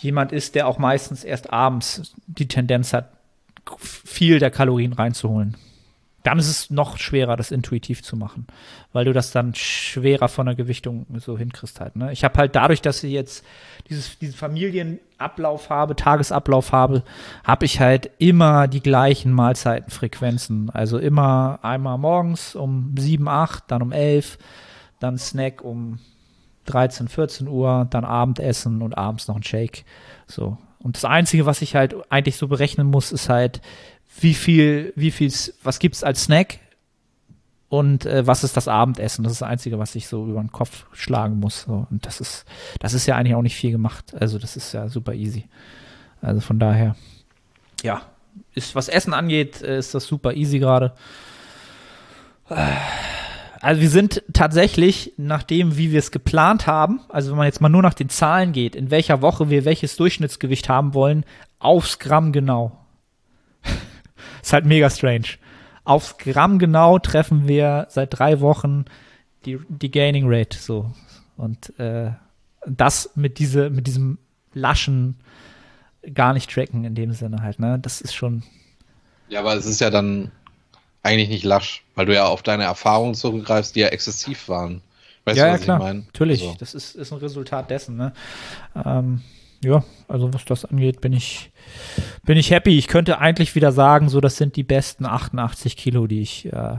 jemand 0.00 0.32
ist, 0.32 0.54
der 0.54 0.66
auch 0.66 0.78
meistens 0.78 1.24
erst 1.24 1.52
abends 1.52 2.14
die 2.26 2.48
Tendenz 2.48 2.92
hat, 2.92 3.10
viel 3.78 4.38
der 4.38 4.50
Kalorien 4.50 4.92
reinzuholen. 4.92 5.56
Dann 6.22 6.38
ist 6.38 6.48
es 6.48 6.70
noch 6.70 6.98
schwerer, 6.98 7.36
das 7.36 7.50
intuitiv 7.50 8.02
zu 8.02 8.16
machen, 8.16 8.46
weil 8.92 9.04
du 9.04 9.12
das 9.12 9.32
dann 9.32 9.54
schwerer 9.54 10.28
von 10.28 10.46
der 10.46 10.54
Gewichtung 10.54 11.06
so 11.18 11.36
hinkriegst 11.36 11.80
halt. 11.80 11.96
Ne? 11.96 12.12
Ich 12.12 12.22
habe 12.22 12.38
halt 12.38 12.54
dadurch, 12.54 12.80
dass 12.80 13.02
ich 13.02 13.12
jetzt 13.12 13.44
dieses, 13.88 14.18
diesen 14.18 14.34
Familienablauf 14.34 15.68
habe, 15.68 15.96
Tagesablauf 15.96 16.70
habe, 16.70 17.02
habe 17.44 17.64
ich 17.64 17.80
halt 17.80 18.10
immer 18.18 18.68
die 18.68 18.82
gleichen 18.82 19.32
Mahlzeitenfrequenzen. 19.32 20.70
Also 20.70 20.98
immer 20.98 21.58
einmal 21.62 21.98
morgens 21.98 22.54
um 22.54 22.94
7, 22.96 23.26
8, 23.26 23.64
dann 23.66 23.82
um 23.82 23.90
11, 23.90 24.38
dann 25.00 25.18
Snack 25.18 25.62
um 25.62 25.98
13, 26.66 27.08
14 27.08 27.48
Uhr, 27.48 27.88
dann 27.90 28.04
Abendessen 28.04 28.82
und 28.82 28.96
abends 28.96 29.26
noch 29.26 29.36
ein 29.36 29.42
Shake. 29.42 29.84
So. 30.26 30.56
Und 30.78 30.96
das 30.96 31.04
Einzige, 31.04 31.46
was 31.46 31.62
ich 31.62 31.74
halt 31.74 31.94
eigentlich 32.10 32.36
so 32.36 32.48
berechnen 32.48 32.88
muss, 32.88 33.12
ist 33.12 33.28
halt, 33.28 33.60
wie 34.20 34.34
viel, 34.34 34.92
wie 34.96 35.10
viel, 35.10 35.32
was 35.62 35.78
gibt's 35.78 36.04
als 36.04 36.24
Snack 36.24 36.58
und 37.68 38.04
äh, 38.04 38.26
was 38.26 38.44
ist 38.44 38.56
das 38.56 38.68
Abendessen? 38.68 39.22
Das 39.22 39.32
ist 39.32 39.40
das 39.40 39.48
Einzige, 39.48 39.78
was 39.78 39.94
ich 39.94 40.06
so 40.06 40.26
über 40.26 40.40
den 40.40 40.52
Kopf 40.52 40.84
schlagen 40.92 41.40
muss. 41.40 41.62
So. 41.62 41.86
Und 41.90 42.04
das 42.04 42.20
ist, 42.20 42.44
das 42.80 42.92
ist 42.92 43.06
ja 43.06 43.16
eigentlich 43.16 43.34
auch 43.34 43.42
nicht 43.42 43.56
viel 43.56 43.70
gemacht. 43.70 44.14
Also 44.18 44.38
das 44.38 44.56
ist 44.56 44.72
ja 44.72 44.88
super 44.88 45.14
easy. 45.14 45.48
Also 46.20 46.40
von 46.40 46.58
daher, 46.58 46.96
ja, 47.82 48.02
ist 48.54 48.74
was 48.74 48.88
Essen 48.88 49.14
angeht, 49.14 49.62
äh, 49.62 49.78
ist 49.78 49.94
das 49.94 50.04
super 50.04 50.34
easy 50.34 50.58
gerade. 50.58 50.92
also 53.62 53.80
wir 53.80 53.88
sind 53.88 54.22
tatsächlich, 54.34 55.14
nachdem, 55.16 55.78
wie 55.78 55.92
wir 55.92 55.98
es 55.98 56.10
geplant 56.10 56.66
haben, 56.66 57.00
also 57.08 57.30
wenn 57.30 57.38
man 57.38 57.46
jetzt 57.46 57.62
mal 57.62 57.70
nur 57.70 57.80
nach 57.80 57.94
den 57.94 58.10
Zahlen 58.10 58.52
geht, 58.52 58.76
in 58.76 58.90
welcher 58.90 59.22
Woche 59.22 59.48
wir 59.48 59.64
welches 59.64 59.96
Durchschnittsgewicht 59.96 60.68
haben 60.68 60.92
wollen, 60.92 61.24
aufs 61.58 61.98
Gramm 61.98 62.32
genau. 62.32 62.81
Ist 64.42 64.52
halt 64.52 64.66
mega 64.66 64.90
strange. 64.90 65.38
Aufs 65.84 66.18
Gramm 66.18 66.58
genau 66.58 66.98
treffen 66.98 67.48
wir 67.48 67.86
seit 67.88 68.18
drei 68.18 68.40
Wochen 68.40 68.84
die, 69.44 69.58
die 69.68 69.90
Gaining 69.90 70.24
Rate 70.26 70.58
so. 70.58 70.92
Und 71.36 71.78
äh, 71.78 72.12
das 72.66 73.10
mit, 73.14 73.38
diese, 73.38 73.70
mit 73.70 73.86
diesem 73.86 74.18
laschen 74.54 75.16
gar 76.14 76.32
nicht 76.32 76.50
tracken 76.50 76.84
in 76.84 76.94
dem 76.94 77.12
Sinne 77.12 77.42
halt, 77.42 77.58
ne? 77.58 77.78
Das 77.80 78.00
ist 78.00 78.14
schon. 78.14 78.42
Ja, 79.28 79.40
aber 79.40 79.54
es 79.54 79.66
ist 79.66 79.80
ja 79.80 79.90
dann 79.90 80.30
eigentlich 81.02 81.28
nicht 81.28 81.44
lasch, 81.44 81.84
weil 81.94 82.06
du 82.06 82.14
ja 82.14 82.26
auf 82.26 82.42
deine 82.42 82.64
Erfahrungen 82.64 83.14
zurückgreifst, 83.14 83.74
die 83.74 83.80
ja 83.80 83.88
exzessiv 83.88 84.48
waren. 84.48 84.82
Weißt 85.24 85.38
ja, 85.38 85.46
du, 85.46 85.52
was 85.52 85.60
ja, 85.60 85.64
klar. 85.64 85.78
ich 85.78 85.84
meine? 85.84 86.00
Natürlich, 86.00 86.42
also. 86.42 86.56
das 86.58 86.74
ist, 86.74 86.94
ist 86.96 87.12
ein 87.12 87.18
Resultat 87.18 87.70
dessen, 87.70 87.96
ne? 87.96 88.12
Ähm, 88.84 89.22
ja, 89.64 89.84
also 90.08 90.34
was 90.34 90.44
das 90.44 90.64
angeht, 90.64 91.00
bin 91.00 91.12
ich, 91.12 91.52
bin 92.24 92.36
ich 92.36 92.50
happy. 92.50 92.76
Ich 92.78 92.88
könnte 92.88 93.18
eigentlich 93.18 93.54
wieder 93.54 93.72
sagen, 93.72 94.08
so 94.08 94.20
das 94.20 94.36
sind 94.36 94.56
die 94.56 94.64
besten 94.64 95.06
88 95.06 95.76
Kilo, 95.76 96.06
die 96.06 96.20
ich 96.20 96.52
äh, 96.52 96.76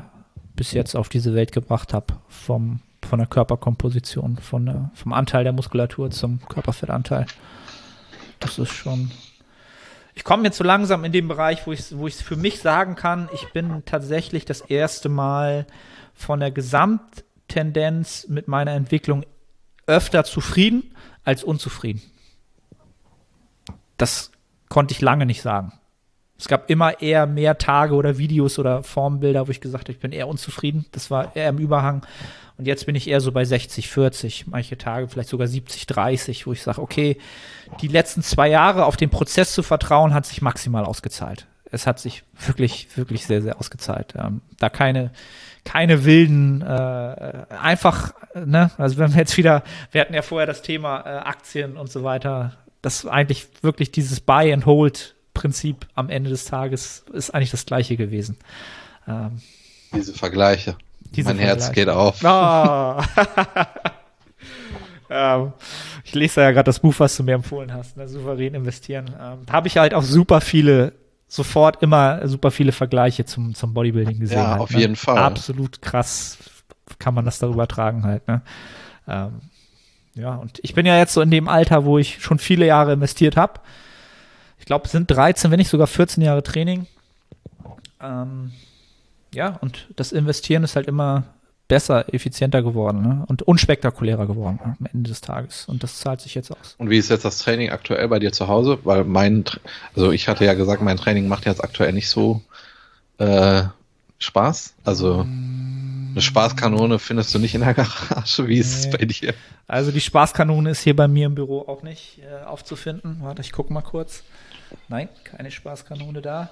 bis 0.55 0.73
jetzt 0.73 0.95
auf 0.95 1.09
diese 1.09 1.33
Welt 1.33 1.51
gebracht 1.51 1.93
habe, 1.93 2.15
vom, 2.27 2.81
von 3.07 3.19
der 3.19 3.27
Körperkomposition, 3.27 4.37
von 4.37 4.65
der, 4.65 4.91
vom 4.95 5.13
Anteil 5.13 5.43
der 5.43 5.53
Muskulatur 5.53 6.11
zum 6.11 6.39
Körperfettanteil. 6.47 7.25
Das 8.39 8.59
ist 8.59 8.73
schon. 8.73 9.11
Ich 10.15 10.23
komme 10.23 10.43
jetzt 10.43 10.57
so 10.57 10.63
langsam 10.63 11.05
in 11.05 11.11
den 11.11 11.27
Bereich, 11.27 11.65
wo 11.65 11.71
ich 11.71 11.97
wo 11.97 12.05
es 12.05 12.21
für 12.21 12.35
mich 12.35 12.59
sagen 12.59 12.95
kann, 12.95 13.29
ich 13.33 13.51
bin 13.53 13.83
tatsächlich 13.85 14.45
das 14.45 14.61
erste 14.61 15.09
Mal 15.09 15.65
von 16.13 16.39
der 16.39 16.51
Gesamttendenz 16.51 18.27
mit 18.27 18.47
meiner 18.47 18.73
Entwicklung 18.73 19.25
öfter 19.87 20.23
zufrieden 20.23 20.93
als 21.23 21.43
unzufrieden. 21.43 22.01
Das 23.97 24.31
konnte 24.69 24.93
ich 24.93 25.01
lange 25.01 25.25
nicht 25.25 25.41
sagen. 25.41 25.73
Es 26.37 26.47
gab 26.47 26.69
immer 26.69 27.01
eher 27.01 27.25
mehr 27.25 27.57
Tage 27.57 27.95
oder 27.95 28.17
Videos 28.17 28.59
oder 28.59 28.83
Formbilder, 28.83 29.47
wo 29.47 29.51
ich 29.51 29.61
gesagt 29.61 29.85
habe, 29.85 29.93
ich 29.93 29.99
bin 29.99 30.11
eher 30.11 30.27
unzufrieden. 30.27 30.85
Das 30.91 31.11
war 31.11 31.35
eher 31.35 31.49
im 31.49 31.57
Überhang. 31.57 32.05
Und 32.57 32.65
jetzt 32.65 32.85
bin 32.85 32.95
ich 32.95 33.07
eher 33.07 33.21
so 33.21 33.31
bei 33.31 33.45
60, 33.45 33.89
40, 33.89 34.47
manche 34.47 34.77
Tage 34.77 35.07
vielleicht 35.07 35.29
sogar 35.29 35.47
70, 35.47 35.87
30, 35.87 36.45
wo 36.45 36.53
ich 36.53 36.61
sage, 36.61 36.81
okay, 36.81 37.17
die 37.81 37.87
letzten 37.87 38.21
zwei 38.21 38.47
Jahre 38.47 38.85
auf 38.85 38.97
den 38.97 39.09
Prozess 39.09 39.53
zu 39.53 39.63
vertrauen, 39.63 40.13
hat 40.13 40.25
sich 40.25 40.41
maximal 40.41 40.85
ausgezahlt. 40.85 41.47
Es 41.71 41.87
hat 41.87 41.99
sich 41.99 42.23
wirklich, 42.45 42.95
wirklich 42.95 43.25
sehr, 43.25 43.41
sehr 43.41 43.59
ausgezahlt. 43.59 44.13
Ähm, 44.15 44.41
da 44.59 44.69
keine, 44.69 45.11
keine 45.65 46.05
wilden, 46.05 46.61
äh, 46.61 47.45
einfach, 47.49 48.13
ne, 48.35 48.69
also 48.77 48.97
wenn 48.97 49.13
wir 49.13 49.19
jetzt 49.19 49.37
wieder, 49.37 49.63
wir 49.91 50.01
hatten 50.01 50.13
ja 50.13 50.21
vorher 50.21 50.45
das 50.45 50.61
Thema 50.61 50.99
äh, 51.01 51.09
Aktien 51.19 51.77
und 51.77 51.89
so 51.89 52.03
weiter, 52.03 52.53
das 52.83 53.07
eigentlich 53.07 53.47
wirklich 53.63 53.91
dieses 53.91 54.19
Buy 54.19 54.53
and 54.53 54.67
Hold 54.67 55.15
Prinzip 55.33 55.87
am 55.95 56.09
Ende 56.09 56.29
des 56.29 56.45
Tages 56.45 57.05
ist 57.11 57.33
eigentlich 57.33 57.49
das 57.49 57.65
gleiche 57.65 57.97
gewesen. 57.97 58.37
Ähm, 59.07 59.41
Diese 59.95 60.13
Vergleiche. 60.13 60.77
Diese 61.15 61.29
mein 61.29 61.39
Herz 61.39 61.71
geht 61.71 61.89
auf. 61.89 62.23
Oh. 62.23 63.01
ähm, 65.09 65.53
ich 66.03 66.13
lese 66.13 66.41
ja 66.41 66.51
gerade 66.51 66.65
das 66.65 66.79
Buch, 66.79 66.93
was 66.99 67.17
du 67.17 67.23
mir 67.23 67.33
empfohlen 67.33 67.73
hast, 67.73 67.97
ne? 67.97 68.07
souverän 68.07 68.53
investieren. 68.53 69.07
Ähm, 69.19 69.39
da 69.45 69.53
habe 69.53 69.67
ich 69.67 69.77
halt 69.77 69.95
auch 69.95 70.03
super 70.03 70.39
viele, 70.39 70.93
sofort 71.27 71.81
immer 71.81 72.27
super 72.27 72.51
viele 72.51 72.71
Vergleiche 72.71 73.25
zum, 73.25 73.55
zum 73.55 73.73
Bodybuilding 73.73 74.19
gesehen. 74.19 74.37
Ja, 74.37 74.51
halt, 74.51 74.61
auf 74.61 74.71
ne? 74.71 74.79
jeden 74.79 74.95
Fall. 74.95 75.17
Absolut 75.17 75.81
krass 75.81 76.37
kann 76.99 77.13
man 77.13 77.25
das 77.25 77.39
darüber 77.39 77.67
tragen 77.67 78.03
halt. 78.03 78.27
Ne? 78.27 78.41
Ähm, 79.07 79.41
ja, 80.15 80.35
und 80.35 80.59
ich 80.63 80.73
bin 80.73 80.85
ja 80.85 80.97
jetzt 80.97 81.13
so 81.13 81.21
in 81.21 81.31
dem 81.31 81.47
Alter, 81.47 81.85
wo 81.85 81.97
ich 81.97 82.21
schon 82.21 82.39
viele 82.39 82.65
Jahre 82.65 82.93
investiert 82.93 83.35
habe. 83.35 83.59
Ich 84.59 84.65
glaube, 84.65 84.85
es 84.85 84.91
sind 84.91 85.09
13, 85.09 85.51
wenn 85.51 85.57
nicht 85.57 85.69
sogar 85.69 85.87
14 85.87 86.23
Jahre 86.23 86.43
Training. 86.43 86.85
Ähm, 88.01 88.51
ja, 89.33 89.57
und 89.61 89.87
das 89.95 90.11
Investieren 90.11 90.63
ist 90.63 90.75
halt 90.75 90.87
immer 90.87 91.23
besser, 91.67 92.13
effizienter 92.13 92.61
geworden 92.61 93.01
ne? 93.01 93.23
und 93.27 93.41
unspektakulärer 93.41 94.27
geworden 94.27 94.59
ne? 94.63 94.75
am 94.79 94.85
Ende 94.93 95.09
des 95.09 95.21
Tages. 95.21 95.65
Und 95.67 95.81
das 95.81 95.99
zahlt 95.99 96.21
sich 96.21 96.35
jetzt 96.35 96.51
aus. 96.51 96.75
Und 96.77 96.89
wie 96.89 96.97
ist 96.97 97.09
jetzt 97.09 97.25
das 97.25 97.39
Training 97.39 97.71
aktuell 97.71 98.07
bei 98.07 98.19
dir 98.19 98.31
zu 98.31 98.47
Hause? 98.47 98.79
Weil 98.83 99.05
mein, 99.05 99.45
also 99.95 100.11
ich 100.11 100.27
hatte 100.27 100.45
ja 100.45 100.53
gesagt, 100.53 100.81
mein 100.81 100.97
Training 100.97 101.27
macht 101.27 101.45
jetzt 101.45 101.63
aktuell 101.63 101.93
nicht 101.93 102.09
so 102.09 102.41
äh, 103.17 103.63
Spaß. 104.19 104.75
Also 104.83 105.25
eine 106.13 106.21
Spaßkanone 106.21 106.99
findest 106.99 107.33
du 107.33 107.39
nicht 107.39 107.55
in 107.55 107.61
der 107.61 107.73
Garage. 107.73 108.47
Wie 108.47 108.57
ist 108.57 108.85
nee. 108.85 108.89
es 108.89 108.97
bei 108.97 109.05
dir? 109.05 109.33
Also 109.67 109.91
die 109.91 110.01
Spaßkanone 110.01 110.69
ist 110.69 110.81
hier 110.81 110.95
bei 110.95 111.07
mir 111.07 111.25
im 111.25 111.35
Büro 111.35 111.61
auch 111.61 111.81
nicht 111.81 112.19
äh, 112.19 112.45
aufzufinden. 112.45 113.17
Warte, 113.21 113.41
ich 113.41 113.51
gucke 113.51 113.73
mal 113.73 113.81
kurz. 113.81 114.23
Nein, 114.87 115.09
keine 115.23 115.49
Spaßkanone 115.49 116.21
da. 116.21 116.51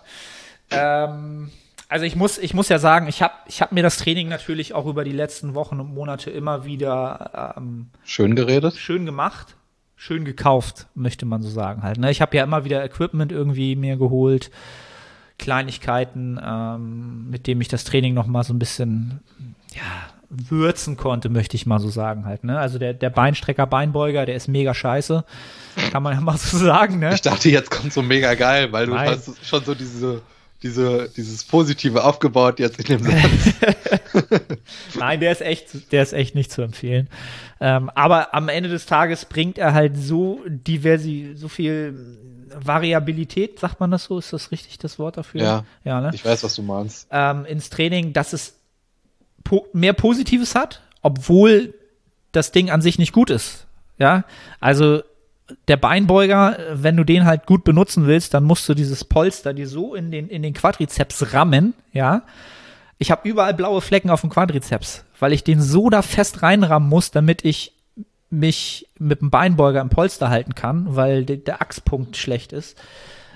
Ähm, 0.72 1.52
also 1.90 2.06
ich 2.06 2.16
muss, 2.16 2.38
ich 2.38 2.54
muss 2.54 2.70
ja 2.70 2.80
sagen, 2.80 3.08
ich 3.08 3.22
habe 3.22 3.34
ich 3.48 3.62
hab 3.62 3.72
mir 3.72 3.84
das 3.84 3.98
Training 3.98 4.30
natürlich 4.30 4.74
auch 4.74 4.86
über 4.86 5.04
die 5.04 5.12
letzten 5.12 5.54
Wochen 5.54 5.80
und 5.80 5.94
Monate 5.94 6.32
immer 6.32 6.66
wieder 6.66 7.54
ähm, 7.58 7.90
schön 8.04 8.36
geredet, 8.36 8.78
schön 8.78 9.06
gemacht, 9.06 9.56
schön 9.96 10.26
gekauft, 10.26 10.88
möchte 10.96 11.26
man 11.26 11.44
so 11.44 11.50
sagen 11.50 11.84
halt. 11.84 11.98
Ne? 11.98 12.10
Ich 12.10 12.22
habe 12.22 12.36
ja 12.36 12.44
immer 12.44 12.66
wieder 12.66 12.84
Equipment 12.84 13.32
irgendwie 13.32 13.76
mir 13.76 13.98
geholt, 13.98 14.52
Kleinigkeiten, 15.42 16.40
ähm, 16.42 17.30
mit 17.30 17.48
dem 17.48 17.60
ich 17.60 17.68
das 17.68 17.84
Training 17.84 18.14
noch 18.14 18.28
mal 18.28 18.44
so 18.44 18.54
ein 18.54 18.60
bisschen 18.60 19.20
ja, 19.74 19.82
würzen 20.30 20.96
konnte, 20.96 21.28
möchte 21.28 21.58
ich 21.58 21.66
mal 21.66 21.80
so 21.80 21.90
sagen 21.90 22.26
halt. 22.26 22.46
Ne? 22.46 22.58
Also 22.58 22.80
der, 22.80 22.94
der 22.94 23.10
Beinstrecker, 23.10 23.68
Beinbeuger, 23.68 24.26
der 24.26 24.36
ist 24.36 24.48
mega 24.48 24.74
scheiße, 24.74 25.26
kann 25.92 26.04
man 26.04 26.14
ja 26.14 26.22
mal 26.22 26.38
so 26.38 26.58
sagen. 26.66 27.00
Ne? 27.00 27.14
Ich 27.14 27.22
dachte, 27.22 27.50
jetzt 27.50 27.70
kommt 27.70 27.92
so 27.92 28.02
mega 28.02 28.36
geil, 28.36 28.72
weil 28.72 28.86
du 28.86 28.94
Nein. 28.94 29.10
hast 29.10 29.46
schon 29.46 29.66
so 29.66 29.76
diese 29.76 30.22
diese, 30.64 31.10
dieses 31.10 31.44
Positive 31.44 32.04
aufgebaut 32.04 32.60
jetzt 32.60 32.80
in 32.80 32.86
dem 32.86 33.04
Satz. 33.04 33.54
Nein, 35.00 35.20
der 35.20 35.32
ist 35.32 35.42
echt, 35.42 35.92
der 35.92 36.04
ist 36.04 36.14
echt 36.14 36.36
nicht 36.36 36.52
zu 36.52 36.62
empfehlen. 36.62 37.10
Ähm, 37.60 37.90
aber 37.96 38.34
am 38.34 38.48
Ende 38.48 38.70
des 38.70 38.86
Tages 38.86 39.26
bringt 39.26 39.58
er 39.58 39.74
halt 39.74 39.98
so 39.98 40.42
diversi, 40.48 41.34
so 41.36 41.48
viel 41.48 42.18
Variabilität, 42.54 43.60
sagt 43.60 43.80
man 43.80 43.92
das 43.92 44.06
so? 44.06 44.20
Ist 44.20 44.34
das 44.34 44.52
richtig 44.52 44.78
das 44.78 45.00
Wort 45.00 45.18
dafür? 45.18 45.42
Ja. 45.42 45.66
Ja, 45.84 46.02
ne? 46.02 46.12
Ich 46.14 46.24
weiß, 46.24 46.44
was 46.44 46.56
du 46.56 46.62
meinst. 46.62 47.08
Ähm, 47.12 47.46
ins 47.46 47.70
Training, 47.70 48.14
dass 48.14 48.34
es 48.34 48.56
po 49.44 49.68
mehr 49.74 49.94
Positives 49.94 50.54
hat, 50.54 50.82
obwohl 51.02 51.74
das 52.32 52.52
Ding 52.52 52.70
an 52.70 52.82
sich 52.82 53.00
nicht 53.00 53.14
gut 53.14 53.30
ist. 53.30 53.66
Ja, 53.98 54.24
also 54.60 55.02
der 55.68 55.78
Beinbeuger, 55.78 56.58
wenn 56.74 56.98
du 56.98 57.04
den 57.04 57.26
halt 57.26 57.46
gut 57.46 57.64
benutzen 57.64 58.08
willst, 58.08 58.34
dann 58.34 58.44
musst 58.44 58.68
du 58.68 58.74
dieses 58.74 59.04
Polster 59.06 59.54
dir 59.54 59.68
so 59.68 59.96
in 59.96 60.12
den, 60.12 60.28
in 60.30 60.44
den 60.44 60.54
Quadrizeps 60.54 61.34
rammen, 61.34 61.74
ja. 61.94 62.24
Ich 62.98 63.10
habe 63.10 63.28
überall 63.28 63.54
blaue 63.56 63.82
Flecken 63.82 64.12
auf 64.12 64.22
dem 64.22 64.30
Quadrizeps, 64.30 65.06
weil 65.20 65.34
ich 65.34 65.44
den 65.44 65.60
so 65.60 65.90
da 65.90 66.04
fest 66.04 66.44
reinrammen 66.44 66.88
muss, 66.88 67.10
damit 67.10 67.44
ich 67.44 67.74
mich 68.30 68.88
mit 68.98 69.22
dem 69.22 69.30
Beinbeuger 69.30 69.82
im 69.82 69.90
Polster 69.90 70.30
halten 70.30 70.56
kann, 70.56 70.96
weil 70.96 71.26
de, 71.26 71.38
der 71.38 71.62
Achspunkt 71.62 72.16
schlecht 72.16 72.54
ist. 72.54 72.78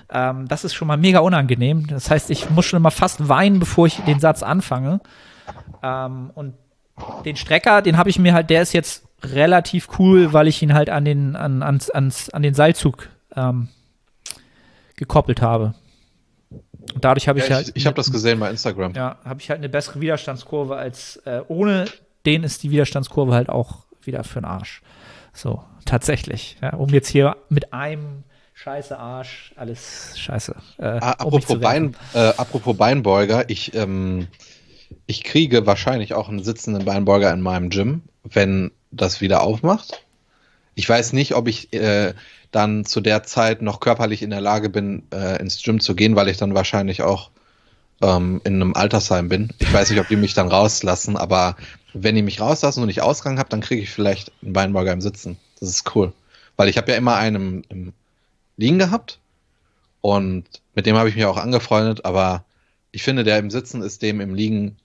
Ähm, 0.08 0.46
das 0.48 0.64
ist 0.64 0.74
schon 0.74 0.88
mal 0.88 0.96
mega 0.96 1.18
unangenehm. 1.18 1.86
Das 1.88 2.10
heißt, 2.10 2.30
ich 2.30 2.48
muss 2.50 2.64
schon 2.64 2.78
immer 2.78 2.90
fast 2.90 3.28
weinen, 3.28 3.58
bevor 3.58 3.86
ich 3.86 3.96
den 4.02 4.20
Satz 4.20 4.42
anfange. 4.42 5.00
Ähm, 5.82 6.30
und 6.34 6.54
den 7.24 7.36
Strecker, 7.36 7.82
den 7.82 7.98
habe 7.98 8.08
ich 8.08 8.18
mir 8.18 8.32
halt, 8.32 8.50
der 8.50 8.62
ist 8.62 8.72
jetzt 8.72 9.05
relativ 9.22 9.88
cool, 9.98 10.32
weil 10.32 10.48
ich 10.48 10.62
ihn 10.62 10.74
halt 10.74 10.90
an 10.90 11.04
den, 11.04 11.36
an, 11.36 11.62
ans, 11.62 11.90
ans, 11.90 12.30
an 12.30 12.42
den 12.42 12.54
Seilzug 12.54 13.08
ähm, 13.34 13.68
gekoppelt 14.96 15.42
habe. 15.42 15.74
Und 16.94 17.04
dadurch 17.04 17.28
habe 17.28 17.38
ich 17.38 17.48
ja, 17.48 17.56
halt. 17.56 17.68
Ich, 17.68 17.76
ich 17.76 17.86
habe 17.86 17.96
das 17.96 18.12
gesehen 18.12 18.38
bei 18.38 18.50
Instagram. 18.50 18.94
Ja, 18.94 19.18
habe 19.24 19.40
ich 19.40 19.50
halt 19.50 19.58
eine 19.58 19.68
bessere 19.68 20.00
Widerstandskurve 20.00 20.76
als 20.76 21.16
äh, 21.24 21.40
ohne 21.48 21.86
den 22.24 22.42
ist 22.42 22.62
die 22.62 22.70
Widerstandskurve 22.70 23.32
halt 23.34 23.48
auch 23.48 23.86
wieder 24.02 24.24
für 24.24 24.40
den 24.40 24.44
Arsch. 24.44 24.82
So, 25.32 25.62
tatsächlich. 25.84 26.56
Ja, 26.62 26.74
um 26.74 26.88
jetzt 26.90 27.08
hier 27.08 27.36
mit 27.48 27.72
einem 27.72 28.24
Scheiße 28.54 28.98
Arsch, 28.98 29.52
alles 29.56 30.18
Scheiße. 30.18 30.56
Äh, 30.78 30.84
ah, 30.86 31.10
apropos, 31.12 31.50
um 31.50 31.60
Bein, 31.60 31.96
äh, 32.14 32.32
apropos 32.36 32.76
Beinbeuger, 32.76 33.50
ich, 33.50 33.74
ähm, 33.74 34.28
ich 35.06 35.24
kriege 35.24 35.66
wahrscheinlich 35.66 36.14
auch 36.14 36.28
einen 36.28 36.42
sitzenden 36.42 36.84
Beinbeuger 36.84 37.32
in 37.32 37.40
meinem 37.40 37.70
Gym, 37.70 38.02
wenn 38.24 38.70
das 38.90 39.20
wieder 39.20 39.42
aufmacht. 39.42 40.02
Ich 40.74 40.88
weiß 40.88 41.12
nicht, 41.12 41.34
ob 41.34 41.48
ich 41.48 41.72
äh, 41.72 42.14
dann 42.50 42.84
zu 42.84 43.00
der 43.00 43.22
Zeit 43.22 43.62
noch 43.62 43.80
körperlich 43.80 44.22
in 44.22 44.30
der 44.30 44.40
Lage 44.40 44.68
bin, 44.68 45.02
äh, 45.12 45.40
ins 45.40 45.62
Gym 45.62 45.80
zu 45.80 45.94
gehen, 45.94 46.16
weil 46.16 46.28
ich 46.28 46.36
dann 46.36 46.54
wahrscheinlich 46.54 47.02
auch 47.02 47.30
ähm, 48.02 48.40
in 48.44 48.54
einem 48.54 48.74
Altersheim 48.74 49.28
bin. 49.28 49.50
Ich 49.58 49.72
weiß 49.72 49.90
nicht, 49.90 50.00
ob 50.00 50.08
die 50.08 50.16
mich 50.16 50.34
dann 50.34 50.48
rauslassen, 50.48 51.16
aber 51.16 51.56
wenn 51.94 52.14
die 52.14 52.22
mich 52.22 52.40
rauslassen 52.40 52.82
und 52.82 52.88
ich 52.88 53.02
Ausgang 53.02 53.38
habe, 53.38 53.48
dann 53.48 53.60
kriege 53.60 53.82
ich 53.82 53.90
vielleicht 53.90 54.32
einen 54.42 54.52
Beinburger 54.52 54.92
im 54.92 55.00
Sitzen. 55.00 55.38
Das 55.60 55.68
ist 55.68 55.94
cool. 55.94 56.12
Weil 56.56 56.68
ich 56.68 56.76
habe 56.76 56.90
ja 56.90 56.98
immer 56.98 57.16
einen 57.16 57.36
im, 57.36 57.64
im 57.68 57.92
Liegen 58.56 58.78
gehabt 58.78 59.18
und 60.00 60.44
mit 60.74 60.86
dem 60.86 60.96
habe 60.96 61.08
ich 61.08 61.16
mich 61.16 61.24
auch 61.24 61.38
angefreundet, 61.38 62.04
aber 62.04 62.44
ich 62.96 63.02
finde, 63.02 63.24
der 63.24 63.38
im 63.38 63.50
Sitzen 63.50 63.82
ist 63.82 64.00
dem 64.00 64.22
im 64.22 64.34
Liegen 64.34 64.78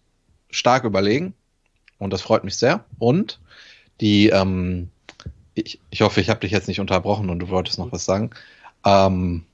stark 0.50 0.84
überlegen 0.84 1.34
und 1.98 2.12
das 2.12 2.22
freut 2.22 2.44
mich 2.44 2.58
sehr. 2.58 2.84
Und 3.00 3.40
die, 4.02 4.28
ähm, 4.28 4.90
ich, 5.54 5.80
ich 5.92 6.02
hoffe, 6.02 6.20
ich 6.20 6.30
habe 6.30 6.42
dich 6.42 6.52
jetzt 6.52 6.68
nicht 6.68 6.82
unterbrochen 6.82 7.30
und 7.30 7.40
du 7.40 7.48
wolltest 7.48 7.80
noch 7.80 7.94
was 7.94 8.04
sagen. 8.04 8.32
Ähm, 8.86 9.46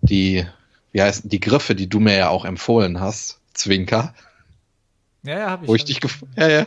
die, 0.00 0.46
wie 0.92 1.02
heißt 1.02 1.24
die 1.30 1.40
Griffe, 1.40 1.74
die 1.74 1.90
du 1.90 2.00
mir 2.00 2.16
ja 2.16 2.30
auch 2.30 2.46
empfohlen 2.46 3.00
hast, 3.00 3.38
Zwinker. 3.52 4.14
Ja, 5.22 5.38
ja, 5.38 5.50
habe 5.50 5.66
ich. 5.66 5.68
Wo 5.68 5.74
ich 5.74 5.84
dich 5.84 6.00
ja, 6.36 6.48
ja. 6.48 6.66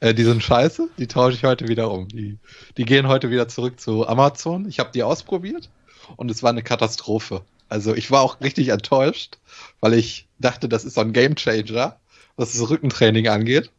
Äh, 0.00 0.12
die 0.12 0.24
sind 0.24 0.42
scheiße, 0.42 0.90
die 0.98 1.06
tausche 1.06 1.38
ich 1.38 1.44
heute 1.44 1.68
wieder 1.68 1.90
um. 1.90 2.06
Die, 2.08 2.36
die 2.76 2.84
gehen 2.84 3.08
heute 3.08 3.30
wieder 3.30 3.48
zurück 3.48 3.80
zu 3.80 4.06
Amazon. 4.06 4.68
Ich 4.68 4.78
habe 4.78 4.90
die 4.92 5.04
ausprobiert 5.04 5.70
und 6.16 6.30
es 6.30 6.42
war 6.42 6.50
eine 6.50 6.62
Katastrophe. 6.62 7.46
Also 7.70 7.94
ich 7.94 8.10
war 8.10 8.20
auch 8.20 8.42
richtig 8.42 8.68
enttäuscht, 8.68 9.38
weil 9.80 9.94
ich 9.94 10.26
dachte, 10.40 10.68
das 10.68 10.84
ist 10.84 10.94
so 10.94 11.00
ein 11.00 11.12
Gamechanger, 11.12 11.98
was 12.36 12.52
das 12.52 12.68
Rückentraining 12.68 13.28
angeht. 13.28 13.70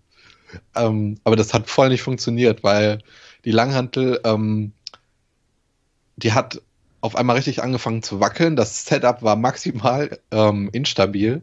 Ähm, 0.75 1.17
aber 1.23 1.35
das 1.35 1.53
hat 1.53 1.69
voll 1.69 1.89
nicht 1.89 2.01
funktioniert, 2.01 2.63
weil 2.63 2.99
die 3.45 3.51
Langhantel, 3.51 4.19
ähm, 4.23 4.73
die 6.17 6.33
hat 6.33 6.61
auf 6.99 7.15
einmal 7.15 7.35
richtig 7.35 7.63
angefangen 7.63 8.03
zu 8.03 8.19
wackeln. 8.19 8.55
Das 8.55 8.85
Setup 8.85 9.23
war 9.23 9.35
maximal 9.35 10.19
ähm, 10.31 10.69
instabil. 10.71 11.41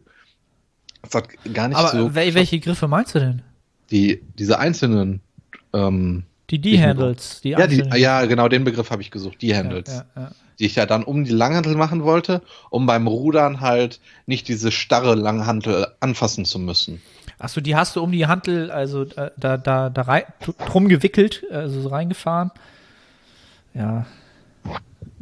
Das 1.03 1.15
hat 1.15 1.29
gar 1.53 1.69
nicht 1.69 1.79
Aber 1.79 1.89
so. 1.89 2.15
Wel 2.15 2.35
welche 2.35 2.61
Griffe 2.61 2.87
meinst 2.87 3.15
du 3.15 3.19
denn? 3.21 3.43
Die, 3.91 4.23
diese 4.39 4.59
einzelnen. 4.59 5.21
Ähm, 5.73 6.25
die 6.51 6.61
D-Handles. 6.61 7.41
Die 7.43 7.51
ja, 7.51 7.67
die, 7.67 7.85
ja, 7.97 8.25
genau, 8.25 8.49
den 8.49 8.65
Begriff 8.65 8.91
habe 8.91 9.03
ich 9.03 9.11
gesucht. 9.11 9.43
Die 9.43 9.55
Handles. 9.55 9.89
Ja, 9.89 10.05
ja, 10.17 10.23
ja. 10.23 10.31
Die 10.59 10.67
ich 10.67 10.75
ja 10.75 10.87
dann 10.87 11.05
um 11.05 11.25
die 11.25 11.33
Langhantel 11.33 11.77
machen 11.77 12.03
wollte, 12.03 12.43
um 12.71 12.87
beim 12.87 13.07
Rudern 13.07 13.61
halt 13.61 14.01
nicht 14.27 14.49
diese 14.49 14.73
starre 14.73 15.15
Langhantel 15.15 15.89
anfassen 16.01 16.45
zu 16.45 16.59
müssen. 16.59 17.01
Achso, 17.39 17.61
die 17.61 17.77
hast 17.77 17.95
du 17.95 18.03
um 18.03 18.11
die 18.11 18.27
Hantel, 18.27 18.71
also 18.71 19.05
da, 19.05 19.31
da, 19.37 19.57
da, 19.57 19.91
da 19.91 20.03
rein, 20.03 20.25
drum 20.67 20.89
gewickelt, 20.89 21.45
also 21.53 21.81
so 21.81 21.89
reingefahren. 21.89 22.51
Ja. 23.75 24.07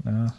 Ja. 0.04 0.32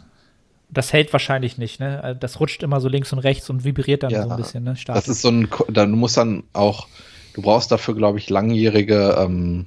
Das 0.70 0.92
hält 0.92 1.12
wahrscheinlich 1.12 1.56
nicht, 1.56 1.78
ne? 1.78 2.16
Das 2.18 2.40
rutscht 2.40 2.62
immer 2.62 2.80
so 2.80 2.88
links 2.88 3.12
und 3.12 3.20
rechts 3.20 3.48
und 3.48 3.64
vibriert 3.64 4.02
dann 4.02 4.10
so 4.10 4.28
ein 4.28 4.36
bisschen, 4.36 4.64
ne? 4.64 4.76
Stark. 4.76 4.96
Das 4.96 5.08
ist 5.08 5.22
so 5.22 5.28
ein, 5.28 5.48
du 5.68 5.86
musst 5.86 6.16
dann 6.16 6.42
auch, 6.52 6.88
du 7.34 7.42
brauchst 7.42 7.70
dafür, 7.70 7.94
glaube 7.94 8.18
ich, 8.18 8.28
langjährige 8.28 9.16
ähm, 9.18 9.66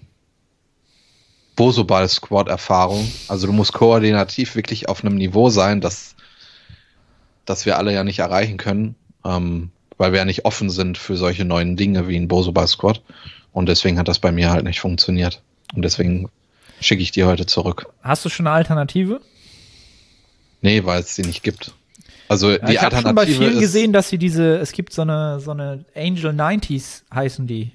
Bosoball-Squad-Erfahrung. 1.55 3.11
Also 3.27 3.47
du 3.47 3.53
musst 3.53 3.73
koordinativ 3.73 4.55
wirklich 4.55 4.89
auf 4.89 5.03
einem 5.03 5.15
Niveau 5.15 5.49
sein, 5.49 5.81
das, 5.81 6.15
das 7.45 7.65
wir 7.65 7.77
alle 7.77 7.93
ja 7.93 8.03
nicht 8.03 8.19
erreichen 8.19 8.57
können, 8.57 8.95
ähm, 9.25 9.69
weil 9.97 10.11
wir 10.11 10.19
ja 10.19 10.25
nicht 10.25 10.45
offen 10.45 10.69
sind 10.69 10.97
für 10.97 11.17
solche 11.17 11.45
neuen 11.45 11.75
Dinge 11.75 12.07
wie 12.07 12.17
ein 12.17 12.27
Bosoball-Squad. 12.27 13.01
Und 13.53 13.67
deswegen 13.67 13.99
hat 13.99 14.07
das 14.07 14.19
bei 14.19 14.31
mir 14.31 14.49
halt 14.49 14.63
nicht 14.63 14.79
funktioniert. 14.79 15.41
Und 15.75 15.83
deswegen 15.83 16.29
schicke 16.79 17.03
ich 17.03 17.11
die 17.11 17.23
heute 17.23 17.45
zurück. 17.45 17.87
Hast 18.01 18.25
du 18.25 18.29
schon 18.29 18.47
eine 18.47 18.55
Alternative? 18.55 19.21
Nee, 20.61 20.83
weil 20.85 21.01
es 21.01 21.15
sie 21.15 21.23
nicht 21.23 21.43
gibt. 21.43 21.73
Also 22.27 22.51
ja, 22.51 22.59
die 22.59 22.73
ich 22.73 22.81
Alternative. 22.81 22.87
Ich 22.87 22.93
habe 22.93 23.07
schon 23.07 23.15
bei 23.15 23.25
vielen 23.25 23.59
gesehen, 23.59 23.93
dass 23.93 24.09
sie 24.09 24.17
diese, 24.17 24.57
es 24.57 24.71
gibt 24.71 24.93
so 24.93 25.01
eine, 25.01 25.39
so 25.39 25.51
eine 25.51 25.85
Angel 25.95 26.31
90s 26.31 27.03
heißen 27.13 27.45
die. 27.45 27.71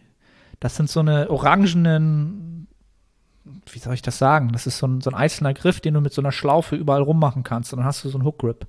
Das 0.61 0.77
sind 0.77 0.89
so 0.89 1.01
eine 1.01 1.29
orangenen, 1.29 2.56
wie 3.71 3.79
soll 3.79 3.95
ich 3.95 4.03
das 4.03 4.19
sagen? 4.19 4.53
Das 4.53 4.67
ist 4.67 4.79
so 4.79 4.87
ein, 4.87 5.01
so 5.01 5.11
ein 5.11 5.15
einzelner 5.15 5.55
Griff, 5.55 5.81
den 5.81 5.95
du 5.95 6.01
mit 6.01 6.13
so 6.13 6.21
einer 6.21 6.33
Schlaufe 6.33 6.77
überall 6.77 7.03
rummachen 7.03 7.43
kannst. 7.43 7.73
Und 7.73 7.79
dann 7.79 7.87
hast 7.87 8.05
du 8.05 8.09
so 8.09 8.19
einen 8.19 8.27
Hook 8.27 8.39
Grip. 8.39 8.67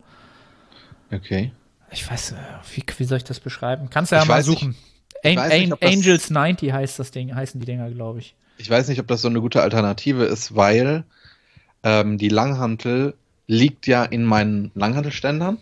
Okay. 1.11 1.51
Ich 1.91 2.09
weiß, 2.09 2.31
äh, 2.31 2.35
wie, 2.73 2.83
wie 2.97 3.03
soll 3.03 3.17
ich 3.17 3.23
das 3.23 3.39
beschreiben? 3.39 3.89
Kannst 3.89 4.11
du 4.11 4.15
ja 4.15 4.23
ich 4.23 4.27
mal 4.27 4.43
suchen. 4.43 4.75
Nicht, 5.23 5.37
An 5.39 5.49
nicht, 5.49 5.83
Angels 5.83 6.29
90 6.29 6.71
heißt 6.71 6.99
das 6.99 7.11
Ding, 7.11 7.33
heißen 7.33 7.59
die 7.59 7.65
Dinger, 7.65 7.89
glaube 7.89 8.19
ich. 8.19 8.35
Ich 8.57 8.69
weiß 8.69 8.87
nicht, 8.87 8.99
ob 8.99 9.07
das 9.07 9.21
so 9.21 9.27
eine 9.27 9.41
gute 9.41 9.61
Alternative 9.61 10.25
ist, 10.25 10.55
weil 10.55 11.03
ähm, 11.83 12.17
die 12.17 12.29
Langhantel 12.29 13.15
liegt 13.47 13.87
ja 13.87 14.03
in 14.03 14.25
meinen 14.25 14.71
Langhantelständern 14.75 15.57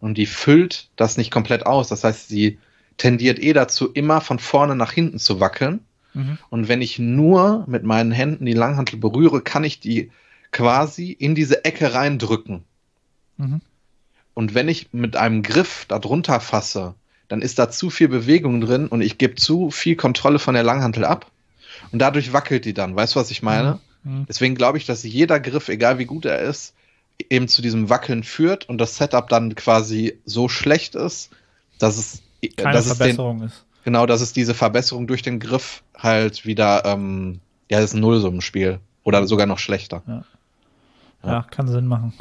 und 0.00 0.16
die 0.16 0.26
füllt 0.26 0.88
das 0.96 1.16
nicht 1.16 1.30
komplett 1.30 1.66
aus. 1.66 1.88
Das 1.88 2.04
heißt, 2.04 2.28
sie 2.28 2.58
tendiert 2.96 3.38
eh 3.38 3.52
dazu, 3.52 3.90
immer 3.90 4.20
von 4.20 4.38
vorne 4.38 4.76
nach 4.76 4.92
hinten 4.92 5.18
zu 5.18 5.40
wackeln. 5.40 5.80
Mhm. 6.14 6.38
Und 6.48 6.68
wenn 6.68 6.82
ich 6.82 6.98
nur 6.98 7.64
mit 7.66 7.84
meinen 7.84 8.12
Händen 8.12 8.46
die 8.46 8.52
Langhantel 8.52 8.98
berühre, 8.98 9.42
kann 9.42 9.64
ich 9.64 9.80
die 9.80 10.10
quasi 10.52 11.12
in 11.12 11.34
diese 11.34 11.64
Ecke 11.64 11.94
reindrücken. 11.94 12.64
Mhm. 13.36 13.60
Und 14.34 14.54
wenn 14.54 14.68
ich 14.68 14.92
mit 14.92 15.16
einem 15.16 15.42
Griff 15.42 15.84
darunter 15.86 16.40
fasse, 16.40 16.94
dann 17.28 17.42
ist 17.42 17.58
da 17.58 17.70
zu 17.70 17.90
viel 17.90 18.08
Bewegung 18.08 18.60
drin 18.60 18.88
und 18.88 19.02
ich 19.02 19.18
gebe 19.18 19.36
zu 19.36 19.70
viel 19.70 19.96
Kontrolle 19.96 20.38
von 20.38 20.54
der 20.54 20.64
Langhantel 20.64 21.04
ab. 21.04 21.30
Und 21.92 22.00
dadurch 22.00 22.32
wackelt 22.32 22.64
die 22.64 22.74
dann. 22.74 22.96
Weißt 22.96 23.14
du, 23.14 23.20
was 23.20 23.30
ich 23.30 23.42
meine? 23.42 23.80
Mhm. 24.02 24.12
mhm. 24.18 24.26
Deswegen 24.28 24.54
glaube 24.54 24.78
ich, 24.78 24.86
dass 24.86 25.02
jeder 25.02 25.40
Griff, 25.40 25.68
egal 25.68 25.98
wie 25.98 26.06
gut 26.06 26.24
er 26.24 26.40
ist, 26.40 26.74
eben 27.28 27.48
zu 27.48 27.62
diesem 27.62 27.90
Wackeln 27.90 28.24
führt 28.24 28.68
und 28.68 28.78
das 28.78 28.96
Setup 28.96 29.28
dann 29.28 29.54
quasi 29.54 30.18
so 30.24 30.48
schlecht 30.48 30.94
ist, 30.94 31.30
dass 31.78 31.98
es 31.98 32.22
keine 32.56 32.72
dass 32.72 32.86
Verbesserung 32.86 33.36
es 33.36 33.40
den, 33.40 33.48
ist. 33.48 33.66
Genau, 33.84 34.06
dass 34.06 34.20
es 34.20 34.32
diese 34.32 34.54
Verbesserung 34.54 35.06
durch 35.06 35.22
den 35.22 35.40
Griff 35.40 35.82
halt 35.96 36.44
wieder, 36.44 36.84
ähm, 36.84 37.40
ja, 37.70 37.78
das 37.78 37.90
ist 37.90 37.94
ein 37.94 38.00
Nullsummenspiel. 38.00 38.80
Oder 39.02 39.26
sogar 39.26 39.46
noch 39.46 39.58
schlechter. 39.58 40.02
Ja. 40.06 40.24
ja. 41.24 41.32
ja, 41.32 41.46
kann 41.50 41.68
Sinn 41.68 41.86
machen. 41.86 42.12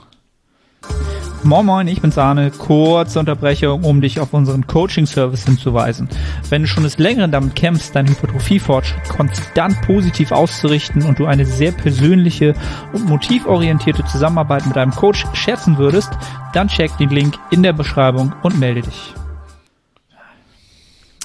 Moin 1.44 1.66
Moin, 1.66 1.88
ich 1.88 2.02
bin 2.02 2.12
Sahne. 2.12 2.52
Kurze 2.52 3.20
Unterbrechung, 3.20 3.84
um 3.84 4.02
dich 4.02 4.20
auf 4.20 4.34
unseren 4.34 4.68
Coaching-Service 4.68 5.46
hinzuweisen. 5.46 6.10
Wenn 6.50 6.64
du 6.64 6.68
schon 6.68 6.84
des 6.84 6.98
Längeren 6.98 7.32
damit 7.32 7.56
kämpfst, 7.56 7.96
deinen 7.96 8.10
Hypertrophie-Fortschritt 8.10 9.08
konstant 9.10 9.82
positiv 9.84 10.32
auszurichten 10.32 11.04
und 11.04 11.18
du 11.18 11.26
eine 11.26 11.46
sehr 11.46 11.72
persönliche 11.72 12.56
und 12.92 13.08
motivorientierte 13.08 14.04
Zusammenarbeit 14.06 14.66
mit 14.68 14.78
einem 14.78 14.92
Coach 14.92 15.26
schätzen 15.34 15.78
würdest, 15.78 16.12
dann 16.54 16.68
check 16.68 16.96
den 16.98 17.10
Link 17.10 17.36
in 17.52 17.64
der 17.64 17.74
Beschreibung 17.74 18.34
und 18.44 18.60
melde 18.60 18.82
dich. 18.82 19.14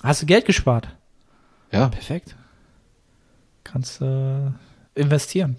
Hast 0.05 0.21
du 0.21 0.27
Geld 0.27 0.45
gespart? 0.45 0.89
Ja. 1.73 1.89
Perfekt. 1.89 2.37
Kannst 3.65 4.03
äh, 4.03 4.51
investieren. 4.95 5.57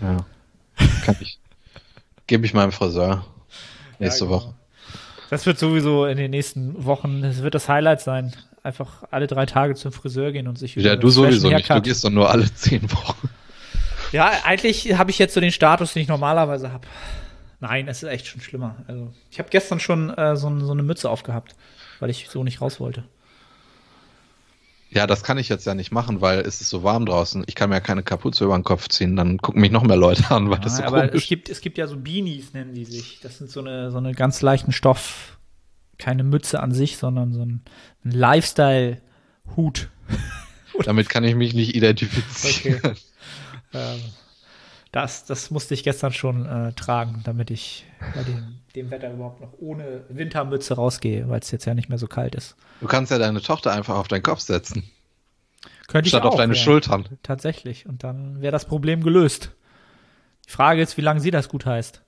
Ja. 0.00 0.18
Kann 1.04 1.16
ich. 1.20 1.40
Gebe 2.28 2.46
ich 2.46 2.54
meinem 2.54 2.70
Friseur. 2.70 3.24
Nächste 3.98 4.24
ja, 4.24 4.30
genau. 4.30 4.42
Woche. 4.42 4.54
Das 5.30 5.44
wird 5.44 5.58
sowieso 5.58 6.06
in 6.06 6.16
den 6.16 6.30
nächsten 6.30 6.84
Wochen, 6.84 7.20
das 7.20 7.42
wird 7.42 7.54
das 7.54 7.68
Highlight 7.68 8.00
sein. 8.00 8.32
Einfach 8.62 9.02
alle 9.10 9.26
drei 9.26 9.44
Tage 9.44 9.74
zum 9.74 9.90
Friseur 9.90 10.30
gehen 10.30 10.46
und 10.46 10.56
sich 10.56 10.76
Ja, 10.76 10.94
du 10.94 11.10
sowieso 11.10 11.50
nicht. 11.50 11.68
Du 11.68 11.82
gehst 11.82 12.04
doch 12.04 12.10
nur 12.10 12.30
alle 12.30 12.52
zehn 12.54 12.90
Wochen. 12.92 13.28
Ja, 14.12 14.30
eigentlich 14.44 14.96
habe 14.96 15.10
ich 15.10 15.18
jetzt 15.18 15.34
so 15.34 15.40
den 15.40 15.52
Status, 15.52 15.94
den 15.94 16.02
ich 16.02 16.08
normalerweise 16.08 16.72
habe. 16.72 16.86
Nein, 17.60 17.88
es 17.88 18.04
ist 18.04 18.08
echt 18.08 18.26
schon 18.28 18.40
schlimmer. 18.40 18.76
Also, 18.86 19.12
ich 19.30 19.40
habe 19.40 19.48
gestern 19.50 19.80
schon 19.80 20.10
äh, 20.10 20.36
so, 20.36 20.58
so 20.60 20.72
eine 20.72 20.84
Mütze 20.84 21.10
aufgehabt, 21.10 21.56
weil 21.98 22.08
ich 22.08 22.28
so 22.30 22.44
nicht 22.44 22.60
raus 22.60 22.78
wollte. 22.78 23.04
Ja, 24.90 25.06
das 25.06 25.22
kann 25.22 25.36
ich 25.36 25.48
jetzt 25.48 25.66
ja 25.66 25.74
nicht 25.74 25.92
machen, 25.92 26.20
weil 26.20 26.40
es 26.40 26.60
ist 26.60 26.70
so 26.70 26.82
warm 26.82 27.04
draußen. 27.04 27.44
Ich 27.46 27.54
kann 27.54 27.68
mir 27.68 27.76
ja 27.76 27.80
keine 27.80 28.02
Kapuze 28.02 28.44
über 28.44 28.56
den 28.56 28.64
Kopf 28.64 28.88
ziehen, 28.88 29.16
dann 29.16 29.38
gucken 29.38 29.60
mich 29.60 29.70
noch 29.70 29.82
mehr 29.82 29.96
Leute 29.96 30.30
an, 30.30 30.48
weil 30.48 30.56
ja, 30.58 30.62
das 30.64 30.78
so 30.78 30.82
aber 30.82 31.08
komisch. 31.08 31.24
es 31.24 31.28
gibt 31.28 31.48
es 31.48 31.60
gibt 31.60 31.76
ja 31.76 31.86
so 31.86 31.96
Beanies 31.96 32.54
nennen 32.54 32.74
die 32.74 32.84
sich. 32.84 33.20
Das 33.20 33.38
sind 33.38 33.50
so 33.50 33.60
eine 33.60 33.90
so 33.90 33.98
eine 33.98 34.14
ganz 34.14 34.40
leichten 34.40 34.72
Stoff, 34.72 35.38
keine 35.98 36.24
Mütze 36.24 36.60
an 36.60 36.72
sich, 36.72 36.96
sondern 36.96 37.32
so 37.32 37.42
ein, 37.42 37.62
ein 38.04 38.12
Lifestyle 38.12 39.00
Hut. 39.56 39.90
Damit 40.84 41.08
kann 41.08 41.24
ich 41.24 41.34
mich 41.34 41.54
nicht 41.54 41.74
identifizieren. 41.74 42.78
Okay. 42.78 42.94
ähm, 43.74 44.00
das, 44.92 45.26
das 45.26 45.50
musste 45.50 45.74
ich 45.74 45.84
gestern 45.84 46.12
schon 46.12 46.46
äh, 46.46 46.72
tragen, 46.72 47.20
damit 47.24 47.50
ich 47.50 47.84
bei 48.14 48.22
dem, 48.22 48.60
dem 48.78 48.90
Wetter 48.90 49.12
überhaupt 49.12 49.40
noch 49.40 49.52
ohne 49.58 50.04
Wintermütze 50.08 50.74
rausgehe, 50.74 51.28
weil 51.28 51.40
es 51.40 51.50
jetzt 51.50 51.64
ja 51.64 51.74
nicht 51.74 51.88
mehr 51.88 51.98
so 51.98 52.06
kalt 52.06 52.34
ist. 52.34 52.56
Du 52.80 52.86
kannst 52.86 53.10
ja 53.10 53.18
deine 53.18 53.40
Tochter 53.40 53.72
einfach 53.72 53.96
auf 53.96 54.08
deinen 54.08 54.22
Kopf 54.22 54.40
setzen. 54.40 54.84
Könnte 55.86 56.08
Statt 56.08 56.22
ich 56.22 56.26
auch, 56.26 56.32
auf 56.32 56.36
deine 56.36 56.54
ja. 56.54 56.60
Schultern. 56.60 57.08
Tatsächlich. 57.22 57.86
Und 57.86 58.04
dann 58.04 58.40
wäre 58.40 58.52
das 58.52 58.66
Problem 58.66 59.02
gelöst. 59.02 59.52
Die 60.46 60.50
Frage 60.50 60.82
ist, 60.82 60.96
wie 60.96 61.02
lange 61.02 61.20
sie 61.20 61.30
das 61.30 61.48
gut 61.48 61.66
heißt. 61.66 62.02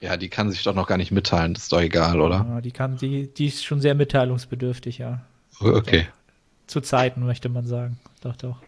Ja, 0.00 0.16
die 0.16 0.28
kann 0.28 0.50
sich 0.50 0.62
doch 0.62 0.74
noch 0.74 0.86
gar 0.86 0.96
nicht 0.96 1.10
mitteilen, 1.10 1.54
das 1.54 1.64
ist 1.64 1.72
doch 1.72 1.80
egal, 1.80 2.20
oder? 2.20 2.46
Ja, 2.48 2.60
die 2.60 2.70
kann, 2.70 2.96
die, 2.96 3.32
die 3.32 3.46
ist 3.46 3.64
schon 3.64 3.80
sehr 3.80 3.96
mitteilungsbedürftig, 3.96 4.98
ja. 4.98 5.22
Okay. 5.58 6.06
Doch. 6.06 6.68
Zu 6.68 6.80
Zeiten, 6.82 7.24
möchte 7.24 7.48
man 7.48 7.66
sagen. 7.66 7.98
Doch, 8.20 8.36
doch. 8.36 8.62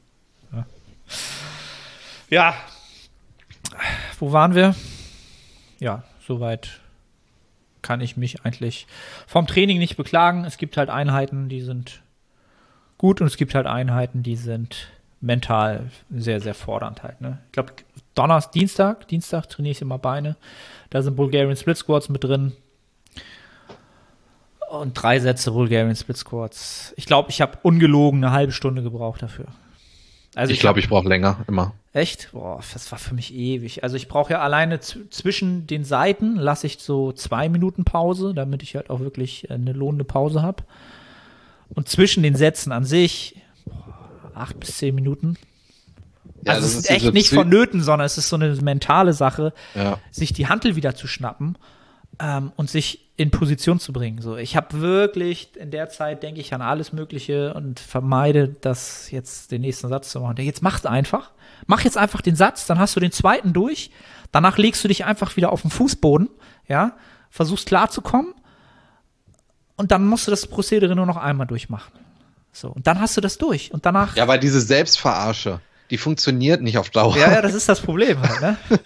Ja. 0.53 0.67
ja. 2.31 2.55
Wo 4.19 4.33
waren 4.33 4.55
wir? 4.55 4.75
Ja, 5.79 6.03
soweit 6.27 6.81
kann 7.83 8.01
ich 8.01 8.17
mich 8.17 8.45
eigentlich 8.45 8.87
vom 9.27 9.47
Training 9.47 9.79
nicht 9.79 9.97
beklagen. 9.97 10.45
Es 10.45 10.59
gibt 10.59 10.77
halt 10.77 10.91
Einheiten, 10.91 11.49
die 11.49 11.61
sind 11.61 12.03
gut 12.99 13.21
und 13.21 13.27
es 13.27 13.37
gibt 13.37 13.55
halt 13.55 13.67
Einheiten, 13.67 14.23
die 14.23 14.37
sind 14.37 14.89
mental 15.21 15.91
sehr, 16.11 16.41
sehr 16.41 16.55
fordernd 16.55 17.03
halt. 17.03 17.21
Ne? 17.21 17.39
Ich 17.47 17.53
glaube, 17.53 17.73
Donnerstag, 18.15 18.53
Dienstag, 18.53 19.09
Dienstag 19.09 19.49
trainiere 19.49 19.73
ich 19.73 19.83
immer 19.83 19.99
Beine. 19.99 20.37
Da 20.91 21.03
sind 21.03 21.17
Bulgarian 21.17 21.57
Split 21.57 21.77
Squats 21.77 22.09
mit 22.09 22.25
drin. 22.25 22.53
Und 24.71 24.95
drei 24.95 25.19
Sätze 25.19 25.51
Bulgarian 25.51 25.97
Split 25.97 26.17
Squats. 26.17 26.95
Ich 26.97 27.07
glaube, 27.07 27.31
ich 27.31 27.41
habe 27.41 27.59
ungelogen 27.63 28.25
eine 28.25 28.33
halbe 28.33 28.53
Stunde 28.53 28.83
gebraucht 28.83 29.23
dafür. 29.23 29.47
Also 30.35 30.51
ich, 30.51 30.59
ich 30.59 30.61
glaube, 30.61 30.79
ich 30.81 30.89
brauche 30.89 31.09
länger, 31.09 31.45
immer. 31.49 31.75
Echt? 31.93 32.31
Boah, 32.33 32.61
das 32.73 32.91
war 32.93 32.99
für 32.99 33.15
mich 33.15 33.35
ewig. 33.35 33.83
Also 33.83 33.97
ich 33.97 34.07
brauche 34.07 34.33
ja 34.33 34.41
alleine 34.41 34.79
zwischen 34.81 35.67
den 35.67 35.85
Seiten 35.85 36.37
lasse 36.37 36.67
ich 36.69 36.79
so 36.79 37.13
zwei 37.13 37.49
Minuten 37.49 37.85
Pause, 37.85 38.33
damit 38.33 38.63
ich 38.63 38.77
halt 38.77 38.91
auch 38.91 39.01
wirklich 39.01 39.51
eine 39.51 39.73
lohnende 39.73 40.05
Pause 40.05 40.43
habe. 40.43 40.63
Und 41.71 41.89
zwischen 41.89 42.23
den 42.23 42.37
Sätzen 42.37 42.71
an 42.71 42.85
sich 42.85 43.37
boah, 43.65 44.33
acht 44.35 44.61
bis 44.61 44.77
zehn 44.77 44.95
Minuten. 44.95 45.37
Ja, 46.45 46.55
also 46.55 46.67
es 46.67 46.75
ist, 46.75 46.79
ist 46.85 46.91
echt 46.91 47.13
nicht 47.13 47.31
vonnöten, 47.31 47.83
sondern 47.83 48.07
es 48.07 48.17
ist 48.17 48.29
so 48.29 48.37
eine 48.37 48.55
mentale 48.57 49.13
Sache, 49.13 49.53
ja. 49.75 49.99
sich 50.11 50.33
die 50.33 50.47
Hantel 50.47 50.77
wieder 50.77 50.95
zu 50.95 51.07
schnappen 51.07 51.59
ähm, 52.21 52.53
und 52.57 52.71
sich 52.71 53.10
in 53.21 53.31
Position 53.31 53.79
zu 53.79 53.93
bringen. 53.93 54.23
So, 54.23 54.39
ich 54.39 54.57
habe 54.57 54.81
wirklich 54.81 55.51
in 55.55 55.71
der 55.71 55.91
Zeit 55.91 56.23
denke 56.23 56.41
ich 56.41 56.55
an 56.55 56.63
alles 56.63 56.95
Mögliche 56.95 57.53
und 57.53 57.79
vermeide 57.79 58.49
das 58.49 59.11
jetzt 59.11 59.53
den 59.53 59.61
nächsten 59.61 59.89
Satz 59.89 60.09
zu 60.09 60.21
machen. 60.21 60.39
Jetzt 60.39 60.63
mach 60.63 60.83
einfach, 60.87 61.31
mach 61.67 61.83
jetzt 61.83 61.99
einfach 61.99 62.23
den 62.23 62.35
Satz, 62.35 62.65
dann 62.65 62.79
hast 62.79 62.97
du 62.97 63.01
den 63.01 63.13
zweiten 63.13 63.53
durch. 63.53 63.91
Danach 64.33 64.57
legst 64.57 64.83
du 64.83 64.89
dich 64.89 65.05
einfach 65.05 65.37
wieder 65.37 65.53
auf 65.53 65.61
den 65.61 65.71
Fußboden, 65.71 66.31
ja, 66.67 66.97
versuchst 67.29 67.67
klarzukommen 67.67 68.33
und 69.77 69.91
dann 69.91 70.07
musst 70.07 70.27
du 70.27 70.31
das 70.31 70.47
Prozedere 70.47 70.97
nur 70.97 71.05
noch 71.05 71.19
einmal 71.19 71.47
durchmachen. 71.47 71.93
So 72.53 72.69
und 72.69 72.87
dann 72.87 73.03
hast 73.03 73.19
du 73.19 73.21
das 73.21 73.37
durch 73.37 73.71
und 73.75 73.85
danach. 73.85 74.17
Ja, 74.17 74.29
weil 74.29 74.41
diese 74.41 74.63
Selbstverarsche, 74.63 75.61
die 75.91 75.99
funktioniert 75.99 76.63
nicht 76.63 76.79
auf 76.79 76.89
Dauer. 76.89 77.19
Ja, 77.19 77.33
ja, 77.33 77.43
das 77.43 77.53
ist 77.53 77.69
das 77.69 77.83
Problem 77.83 78.19
halt, 78.19 78.41
ne? 78.41 78.57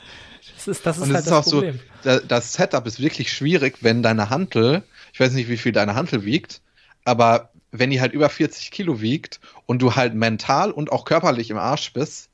Das 0.67 0.79
ist, 0.79 0.87
das 0.87 0.97
ist, 0.97 1.03
und 1.03 1.15
halt 1.15 1.27
das, 1.27 1.27
ist 1.27 1.33
auch 1.33 1.53
Problem. 1.53 1.81
so, 2.03 2.19
das 2.21 2.53
Setup 2.55 2.87
ist 2.87 3.01
wirklich 3.01 3.33
schwierig, 3.33 3.79
wenn 3.81 4.03
deine 4.03 4.31
Hantel, 4.31 4.83
ich 5.13 5.21
weiß 5.21 5.33
nicht, 5.33 5.49
wie 5.49 5.57
viel 5.57 5.73
deine 5.73 5.95
Hantel 5.95 6.25
wiegt, 6.25 6.61
aber 7.05 7.51
wenn 7.71 7.91
die 7.91 8.01
halt 8.01 8.13
über 8.13 8.29
40 8.31 8.71
Kilo 8.71 9.01
wiegt 9.01 9.41
und 9.67 9.83
du 9.83 9.95
halt 9.95 10.15
mental 10.15 10.71
und 10.71 10.93
auch 10.93 11.05
körperlich 11.05 11.51
im 11.51 11.59
Arsch 11.59 11.93
bist, 11.93 12.31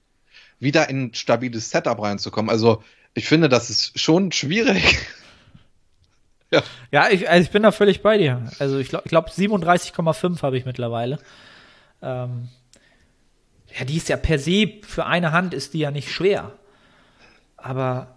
wieder 0.58 0.88
in 0.90 1.04
ein 1.04 1.14
stabiles 1.14 1.70
Setup 1.70 2.00
reinzukommen. 2.00 2.50
Also 2.50 2.82
ich 3.14 3.26
finde, 3.26 3.48
das 3.48 3.70
ist 3.70 3.98
schon 3.98 4.32
schwierig. 4.32 4.98
ja, 6.50 6.62
ja 6.90 7.08
ich, 7.08 7.28
also 7.28 7.42
ich 7.42 7.50
bin 7.50 7.62
da 7.62 7.72
völlig 7.72 8.02
bei 8.02 8.18
dir. 8.18 8.50
Also 8.58 8.78
ich 8.78 8.90
glaube, 8.90 9.08
glaub 9.08 9.30
37,5 9.30 10.42
habe 10.42 10.58
ich 10.58 10.66
mittlerweile. 10.66 11.18
Ähm, 12.02 12.48
ja, 13.78 13.84
die 13.84 13.96
ist 13.96 14.08
ja 14.08 14.16
per 14.16 14.38
se, 14.38 14.74
für 14.82 15.06
eine 15.06 15.32
Hand 15.32 15.54
ist 15.54 15.74
die 15.74 15.78
ja 15.78 15.90
nicht 15.90 16.10
schwer. 16.12 16.52
Aber 17.56 18.16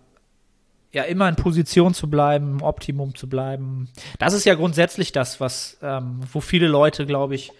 ja 0.94 1.04
immer 1.04 1.28
in 1.28 1.36
Position 1.36 1.94
zu 1.94 2.10
bleiben, 2.10 2.60
im 2.60 2.62
Optimum 2.62 3.16
zu 3.16 3.28
bleiben. 3.28 3.89
Das 4.20 4.34
ist 4.34 4.46
ja 4.46 4.54
grundsätzlich 4.56 5.12
das, 5.12 5.39
was, 5.39 5.78
ähm, 5.82 6.22
wo 6.32 6.39
viele 6.39 6.68
Leute, 6.68 7.06
glaube 7.06 7.36
ich, 7.36 7.52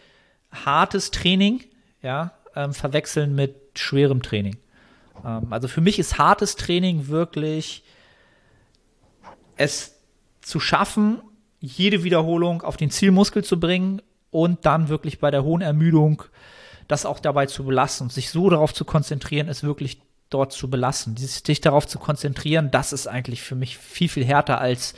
hartes 0.52 1.12
Training, 1.12 1.64
ja, 2.02 2.34
ähm, 2.56 2.74
verwechseln 2.74 3.34
mit 3.34 3.56
schwerem 3.76 4.22
Training. 4.22 4.58
Ähm, 5.26 5.52
also 5.52 5.68
für 5.68 5.82
mich 5.82 5.98
ist 5.98 6.20
hartes 6.20 6.56
Training 6.56 7.08
wirklich 7.08 7.84
es 9.56 9.96
zu 10.42 10.60
schaffen, 10.60 11.22
jede 11.60 12.04
Wiederholung 12.04 12.62
auf 12.62 12.78
den 12.78 12.92
Zielmuskel 12.92 13.44
zu 13.44 13.60
bringen 13.60 14.02
und 14.30 14.66
dann 14.66 14.90
wirklich 14.90 15.20
bei 15.20 15.32
der 15.32 15.44
hohen 15.44 15.62
Ermüdung 15.62 16.24
das 16.88 17.06
auch 17.06 17.20
dabei 17.20 17.46
zu 17.46 17.64
belassen 17.64 18.06
und 18.06 18.12
sich 18.12 18.30
so 18.30 18.50
darauf 18.50 18.74
zu 18.74 18.84
konzentrieren, 18.84 19.48
es 19.48 19.64
wirklich 19.64 20.02
dort 20.34 20.52
zu 20.52 20.70
belassen, 20.70 21.18
sich 21.18 21.62
darauf 21.62 21.88
zu 21.88 22.00
konzentrieren, 22.00 22.72
das 22.72 22.94
ist 22.94 23.08
eigentlich 23.08 23.42
für 23.42 23.56
mich 23.56 23.78
viel, 23.78 24.10
viel 24.10 24.26
härter 24.26 24.60
als 24.60 24.96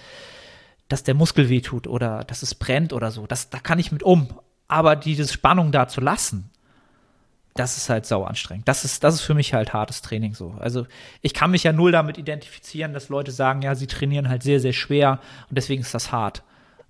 dass 0.88 1.04
der 1.04 1.16
Muskel 1.16 1.50
wehtut 1.50 1.88
oder 1.88 2.24
dass 2.24 2.44
es 2.44 2.56
brennt 2.56 2.94
oder 2.94 3.12
so. 3.12 3.26
Das, 3.26 3.50
da 3.50 3.60
kann 3.60 3.80
ich 3.80 3.92
mit 3.92 4.04
um. 4.04 4.28
Aber 4.68 4.96
diese 4.96 5.28
Spannung 5.28 5.72
da 5.72 5.88
zu 5.88 6.02
lassen, 6.02 6.52
das 7.56 7.78
ist 7.78 7.90
halt 7.90 8.06
sau 8.06 8.24
anstrengend. 8.24 8.68
Das 8.68 8.84
ist, 8.84 9.04
das 9.04 9.16
ist 9.16 9.22
für 9.22 9.34
mich 9.34 9.54
halt 9.54 9.74
hartes 9.74 10.02
Training 10.02 10.34
so. 10.34 10.56
Also 10.60 10.86
ich 11.22 11.34
kann 11.34 11.52
mich 11.52 11.64
ja 11.64 11.72
null 11.72 11.92
damit 11.92 12.18
identifizieren, 12.18 12.94
dass 12.94 13.10
Leute 13.10 13.32
sagen, 13.32 13.62
ja, 13.62 13.76
sie 13.76 13.88
trainieren 13.88 14.30
halt 14.30 14.44
sehr, 14.44 14.60
sehr 14.60 14.74
schwer 14.74 15.20
und 15.50 15.58
deswegen 15.58 15.82
ist 15.82 15.94
das 15.94 16.12
hart. 16.12 16.44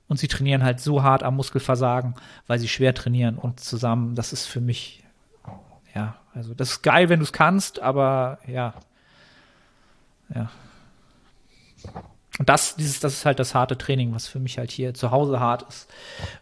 Und 0.08 0.18
sie 0.18 0.28
trainieren 0.28 0.64
halt 0.64 0.80
so 0.80 1.04
hart 1.04 1.24
am 1.24 1.36
Muskelversagen, 1.36 2.16
weil 2.48 2.60
sie 2.60 2.68
schwer 2.68 2.94
trainieren 2.94 3.38
und 3.38 3.60
zusammen, 3.60 4.16
das 4.16 4.34
ist 4.34 4.46
für 4.46 4.62
mich 4.62 5.04
ja, 5.96 6.16
also 6.36 6.54
das 6.54 6.72
ist 6.72 6.82
geil, 6.82 7.10
wenn 7.10 7.20
du 7.20 7.24
es 7.24 7.34
kannst, 7.34 7.80
aber 7.80 8.40
ja. 8.46 8.74
Ja. 10.34 10.52
Und 12.38 12.50
das, 12.50 12.76
dieses, 12.76 13.00
das 13.00 13.14
ist 13.14 13.26
halt 13.26 13.40
das 13.40 13.56
harte 13.56 13.78
Training, 13.78 14.14
was 14.14 14.28
für 14.28 14.40
mich 14.40 14.58
halt 14.58 14.70
hier 14.70 14.94
zu 14.94 15.12
Hause 15.12 15.40
hart 15.40 15.64
ist. 15.70 15.90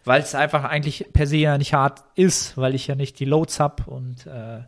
Weil 0.04 0.20
es 0.20 0.34
einfach 0.34 0.64
eigentlich 0.64 1.06
per 1.12 1.28
se 1.28 1.36
ja 1.36 1.56
nicht 1.56 1.72
hart 1.72 2.02
ist, 2.16 2.56
weil 2.56 2.74
ich 2.74 2.88
ja 2.88 2.96
nicht 2.96 3.20
die 3.20 3.24
Loads 3.24 3.60
habe 3.60 3.84
und 3.84 4.26
äh, 4.26 4.62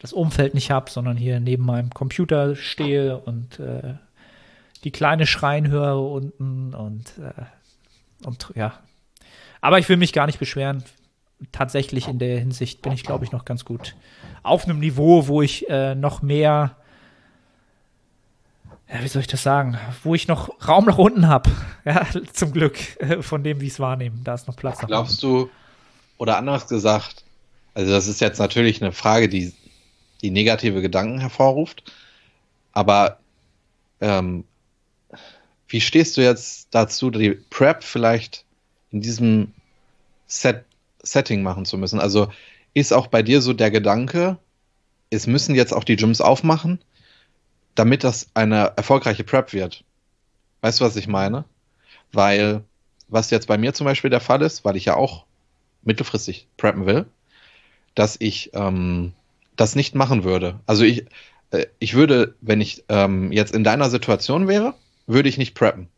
das 0.00 0.12
Umfeld 0.12 0.54
nicht 0.54 0.72
habe, 0.72 0.90
sondern 0.90 1.16
hier 1.16 1.38
neben 1.38 1.64
meinem 1.64 1.90
Computer 1.90 2.56
stehe 2.56 3.16
und 3.18 3.60
äh, 3.60 3.94
die 4.82 4.90
kleine 4.90 5.26
Schreien 5.26 5.68
höre 5.68 6.00
unten 6.00 6.74
und, 6.74 7.18
äh, 7.18 8.26
und 8.26 8.52
ja. 8.56 8.74
Aber 9.60 9.78
ich 9.78 9.88
will 9.88 9.96
mich 9.96 10.12
gar 10.12 10.26
nicht 10.26 10.40
beschweren 10.40 10.82
tatsächlich 11.52 12.08
in 12.08 12.18
der 12.18 12.38
Hinsicht 12.38 12.82
bin 12.82 12.92
ich, 12.92 13.02
glaube 13.02 13.24
ich, 13.24 13.32
noch 13.32 13.44
ganz 13.44 13.64
gut 13.64 13.94
auf 14.42 14.64
einem 14.64 14.78
Niveau, 14.78 15.26
wo 15.26 15.42
ich 15.42 15.68
äh, 15.68 15.94
noch 15.94 16.22
mehr, 16.22 16.76
ja, 18.88 19.02
wie 19.02 19.08
soll 19.08 19.20
ich 19.20 19.26
das 19.26 19.42
sagen, 19.42 19.78
wo 20.04 20.14
ich 20.14 20.28
noch 20.28 20.50
Raum 20.66 20.86
nach 20.86 20.98
unten 20.98 21.28
habe. 21.28 21.50
Ja, 21.84 22.04
zum 22.32 22.50
Glück 22.50 23.00
äh, 23.00 23.22
von 23.22 23.44
dem, 23.44 23.60
wie 23.60 23.66
ich 23.66 23.74
es 23.74 23.78
wahrnehme. 23.78 24.16
Da 24.24 24.34
ist 24.34 24.48
noch 24.48 24.56
Platz. 24.56 24.80
Glaubst 24.80 25.22
du, 25.22 25.48
oder 26.18 26.36
anders 26.36 26.66
gesagt, 26.66 27.22
also 27.74 27.92
das 27.92 28.08
ist 28.08 28.20
jetzt 28.20 28.40
natürlich 28.40 28.82
eine 28.82 28.90
Frage, 28.90 29.28
die, 29.28 29.52
die 30.20 30.32
negative 30.32 30.82
Gedanken 30.82 31.20
hervorruft, 31.20 31.92
aber 32.72 33.18
ähm, 34.00 34.42
wie 35.68 35.80
stehst 35.80 36.16
du 36.16 36.22
jetzt 36.22 36.68
dazu, 36.72 37.10
die 37.10 37.30
Prep 37.30 37.84
vielleicht 37.84 38.44
in 38.90 39.00
diesem 39.00 39.52
Set 40.26 40.64
Setting 41.06 41.42
machen 41.42 41.64
zu 41.64 41.78
müssen. 41.78 42.00
Also 42.00 42.28
ist 42.74 42.92
auch 42.92 43.06
bei 43.06 43.22
dir 43.22 43.40
so 43.40 43.52
der 43.52 43.70
Gedanke, 43.70 44.38
es 45.10 45.26
müssen 45.26 45.54
jetzt 45.54 45.72
auch 45.72 45.84
die 45.84 45.96
Gyms 45.96 46.20
aufmachen, 46.20 46.80
damit 47.74 48.04
das 48.04 48.28
eine 48.34 48.72
erfolgreiche 48.76 49.24
Prep 49.24 49.52
wird. 49.52 49.84
Weißt 50.60 50.80
du, 50.80 50.84
was 50.84 50.96
ich 50.96 51.08
meine? 51.08 51.44
Weil, 52.12 52.64
was 53.08 53.30
jetzt 53.30 53.46
bei 53.46 53.58
mir 53.58 53.72
zum 53.72 53.84
Beispiel 53.84 54.10
der 54.10 54.20
Fall 54.20 54.42
ist, 54.42 54.64
weil 54.64 54.76
ich 54.76 54.86
ja 54.86 54.96
auch 54.96 55.24
mittelfristig 55.82 56.48
preppen 56.56 56.86
will, 56.86 57.06
dass 57.94 58.16
ich 58.18 58.50
ähm, 58.54 59.12
das 59.54 59.76
nicht 59.76 59.94
machen 59.94 60.24
würde. 60.24 60.60
Also 60.66 60.84
ich, 60.84 61.06
äh, 61.50 61.66
ich 61.78 61.94
würde, 61.94 62.34
wenn 62.40 62.60
ich 62.60 62.84
ähm, 62.88 63.32
jetzt 63.32 63.54
in 63.54 63.64
deiner 63.64 63.90
Situation 63.90 64.48
wäre, 64.48 64.74
würde 65.06 65.28
ich 65.28 65.38
nicht 65.38 65.54
preppen. 65.54 65.88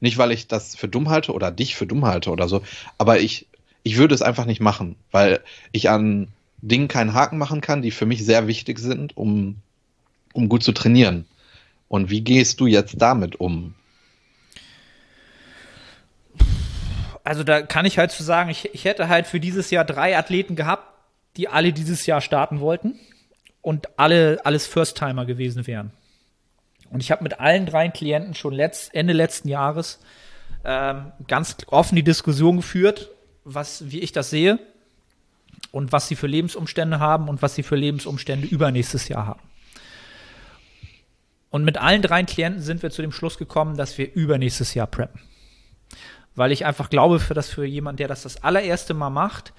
Nicht, 0.00 0.18
weil 0.18 0.32
ich 0.32 0.48
das 0.48 0.74
für 0.74 0.88
dumm 0.88 1.08
halte 1.10 1.32
oder 1.32 1.50
dich 1.50 1.76
für 1.76 1.86
dumm 1.86 2.06
halte 2.06 2.30
oder 2.30 2.48
so, 2.48 2.62
aber 2.98 3.20
ich 3.20 3.46
ich 3.82 3.96
würde 3.96 4.14
es 4.14 4.22
einfach 4.22 4.44
nicht 4.44 4.60
machen, 4.60 4.96
weil 5.10 5.40
ich 5.72 5.88
an 5.90 6.28
Dingen 6.62 6.88
keinen 6.88 7.14
Haken 7.14 7.38
machen 7.38 7.60
kann, 7.60 7.82
die 7.82 7.90
für 7.90 8.06
mich 8.06 8.24
sehr 8.24 8.46
wichtig 8.46 8.78
sind, 8.78 9.16
um, 9.16 9.56
um 10.32 10.48
gut 10.48 10.62
zu 10.62 10.72
trainieren. 10.72 11.26
Und 11.88 12.10
wie 12.10 12.20
gehst 12.20 12.60
du 12.60 12.66
jetzt 12.66 12.96
damit 12.98 13.40
um? 13.40 13.74
Also 17.24 17.44
da 17.44 17.62
kann 17.62 17.86
ich 17.86 17.98
halt 17.98 18.10
zu 18.10 18.22
sagen, 18.22 18.50
ich, 18.50 18.74
ich 18.74 18.84
hätte 18.84 19.08
halt 19.08 19.26
für 19.26 19.40
dieses 19.40 19.70
Jahr 19.70 19.84
drei 19.84 20.16
Athleten 20.16 20.56
gehabt, 20.56 20.86
die 21.36 21.48
alle 21.48 21.72
dieses 21.72 22.06
Jahr 22.06 22.20
starten 22.20 22.60
wollten 22.60 22.98
und 23.62 23.88
alle 23.98 24.40
alles 24.44 24.66
First-Timer 24.66 25.26
gewesen 25.26 25.66
wären. 25.66 25.92
Und 26.90 27.02
ich 27.02 27.10
habe 27.10 27.22
mit 27.22 27.38
allen 27.38 27.66
drei 27.66 27.88
Klienten 27.88 28.34
schon 28.34 28.52
letzt, 28.52 28.94
Ende 28.94 29.12
letzten 29.12 29.48
Jahres 29.48 30.00
ähm, 30.64 31.12
ganz 31.28 31.56
offen 31.68 31.96
die 31.96 32.02
Diskussion 32.02 32.56
geführt, 32.56 33.10
was, 33.54 33.90
wie 33.90 34.00
ich 34.00 34.12
das 34.12 34.30
sehe 34.30 34.58
und 35.72 35.92
was 35.92 36.08
sie 36.08 36.16
für 36.16 36.26
Lebensumstände 36.26 37.00
haben 37.00 37.28
und 37.28 37.42
was 37.42 37.54
sie 37.54 37.62
für 37.62 37.76
Lebensumstände 37.76 38.46
übernächstes 38.46 39.08
Jahr 39.08 39.26
haben. 39.26 39.40
Und 41.50 41.64
mit 41.64 41.78
allen 41.78 42.02
drei 42.02 42.22
Klienten 42.22 42.62
sind 42.62 42.82
wir 42.82 42.90
zu 42.90 43.02
dem 43.02 43.12
Schluss 43.12 43.36
gekommen, 43.36 43.76
dass 43.76 43.98
wir 43.98 44.12
übernächstes 44.14 44.74
Jahr 44.74 44.86
preppen. 44.86 45.20
Weil 46.36 46.52
ich 46.52 46.64
einfach 46.64 46.90
glaube, 46.90 47.18
für 47.18 47.34
das 47.34 47.48
für 47.48 47.64
jemanden, 47.64 47.98
der 47.98 48.08
das 48.08 48.22
das 48.22 48.42
allererste 48.42 48.94
Mal 48.94 49.10
macht, 49.10 49.52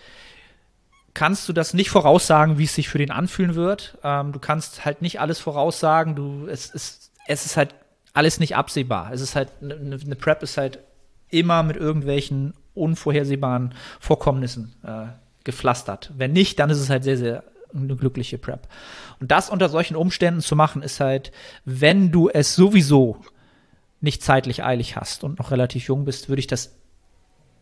kannst 1.14 1.50
du 1.50 1.54
das 1.54 1.74
nicht 1.74 1.90
voraussagen, 1.90 2.58
wie 2.58 2.64
es 2.64 2.76
sich 2.76 2.88
für 2.88 2.98
den 2.98 3.12
anfühlen 3.12 3.56
wird. 3.56 3.98
Ähm, 4.04 4.32
du 4.32 4.40
kannst 4.40 4.86
halt 4.86 5.02
nicht 5.02 5.20
alles 5.20 5.40
voraussagen. 5.40 6.16
Du, 6.16 6.48
es, 6.48 6.70
ist, 6.70 7.12
es 7.28 7.46
ist 7.46 7.58
halt 7.58 7.76
alles 8.14 8.40
nicht 8.40 8.56
absehbar. 8.56 9.12
Es 9.12 9.20
ist 9.20 9.36
halt, 9.36 9.50
eine, 9.62 9.76
eine 9.76 10.16
Prep 10.16 10.44
ist 10.44 10.58
halt 10.58 10.80
immer 11.32 11.64
mit 11.64 11.78
irgendwelchen 11.78 12.54
unvorhersehbaren 12.74 13.74
Vorkommnissen 14.00 14.74
äh, 14.84 15.08
gepflastert. 15.44 16.12
Wenn 16.16 16.34
nicht, 16.34 16.60
dann 16.60 16.70
ist 16.70 16.80
es 16.80 16.90
halt 16.90 17.04
sehr, 17.04 17.18
sehr 17.18 17.44
eine 17.74 17.96
glückliche 17.96 18.38
Prep. 18.38 18.68
Und 19.20 19.32
das 19.32 19.50
unter 19.50 19.70
solchen 19.70 19.96
Umständen 19.96 20.42
zu 20.42 20.56
machen, 20.56 20.82
ist 20.82 21.00
halt, 21.00 21.32
wenn 21.66 22.12
du 22.12 22.30
es 22.30 22.56
sowieso 22.56 23.18
nicht 24.02 24.24
zeitlich 24.24 24.64
eilig 24.64 24.96
hast 24.96 25.24
und 25.24 25.40
noch 25.40 25.52
relativ 25.52 25.88
jung 25.88 26.06
bist, 26.06 26.28
würde 26.28 26.40
ich 26.40 26.48
das 26.48 26.76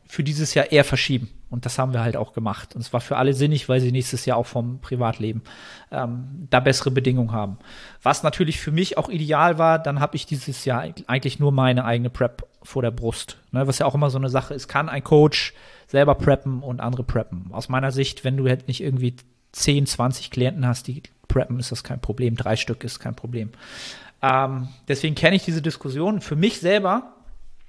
für 0.07 0.23
dieses 0.23 0.55
Jahr 0.55 0.71
eher 0.71 0.83
verschieben. 0.83 1.29
Und 1.51 1.65
das 1.65 1.77
haben 1.77 1.93
wir 1.93 2.01
halt 2.01 2.17
auch 2.17 2.33
gemacht. 2.33 2.73
Und 2.73 2.81
es 2.81 2.93
war 2.93 3.01
für 3.01 3.17
alle 3.17 3.33
sinnig, 3.33 3.69
weil 3.69 3.79
sie 3.79 3.91
nächstes 3.91 4.25
Jahr 4.25 4.37
auch 4.37 4.47
vom 4.47 4.79
Privatleben 4.79 5.43
ähm, 5.91 6.47
da 6.49 6.59
bessere 6.59 6.89
Bedingungen 6.89 7.31
haben. 7.31 7.59
Was 8.01 8.23
natürlich 8.23 8.59
für 8.59 8.71
mich 8.71 8.97
auch 8.97 9.09
ideal 9.09 9.59
war, 9.59 9.77
dann 9.77 9.99
habe 9.99 10.15
ich 10.15 10.25
dieses 10.25 10.65
Jahr 10.65 10.83
eigentlich 11.05 11.39
nur 11.39 11.51
meine 11.51 11.85
eigene 11.85 12.09
Prep 12.09 12.47
vor 12.63 12.81
der 12.81 12.91
Brust. 12.91 13.37
Ne, 13.51 13.67
was 13.67 13.79
ja 13.79 13.85
auch 13.85 13.95
immer 13.95 14.09
so 14.09 14.17
eine 14.17 14.29
Sache 14.29 14.53
ist, 14.53 14.67
kann 14.67 14.89
ein 14.89 15.03
Coach 15.03 15.53
selber 15.87 16.15
preppen 16.15 16.61
und 16.61 16.81
andere 16.81 17.03
preppen. 17.03 17.47
Aus 17.51 17.69
meiner 17.69 17.91
Sicht, 17.91 18.23
wenn 18.23 18.37
du 18.37 18.47
halt 18.47 18.67
nicht 18.67 18.81
irgendwie 18.81 19.15
10, 19.53 19.85
20 19.85 20.31
Klienten 20.31 20.67
hast, 20.67 20.87
die 20.87 21.03
preppen, 21.27 21.59
ist 21.59 21.71
das 21.71 21.83
kein 21.83 22.01
Problem. 22.01 22.35
Drei 22.35 22.55
Stück 22.55 22.83
ist 22.83 22.99
kein 22.99 23.15
Problem. 23.15 23.51
Ähm, 24.21 24.69
deswegen 24.87 25.15
kenne 25.15 25.35
ich 25.35 25.45
diese 25.45 25.61
Diskussion. 25.61 26.21
Für 26.21 26.35
mich 26.35 26.59
selber 26.59 27.13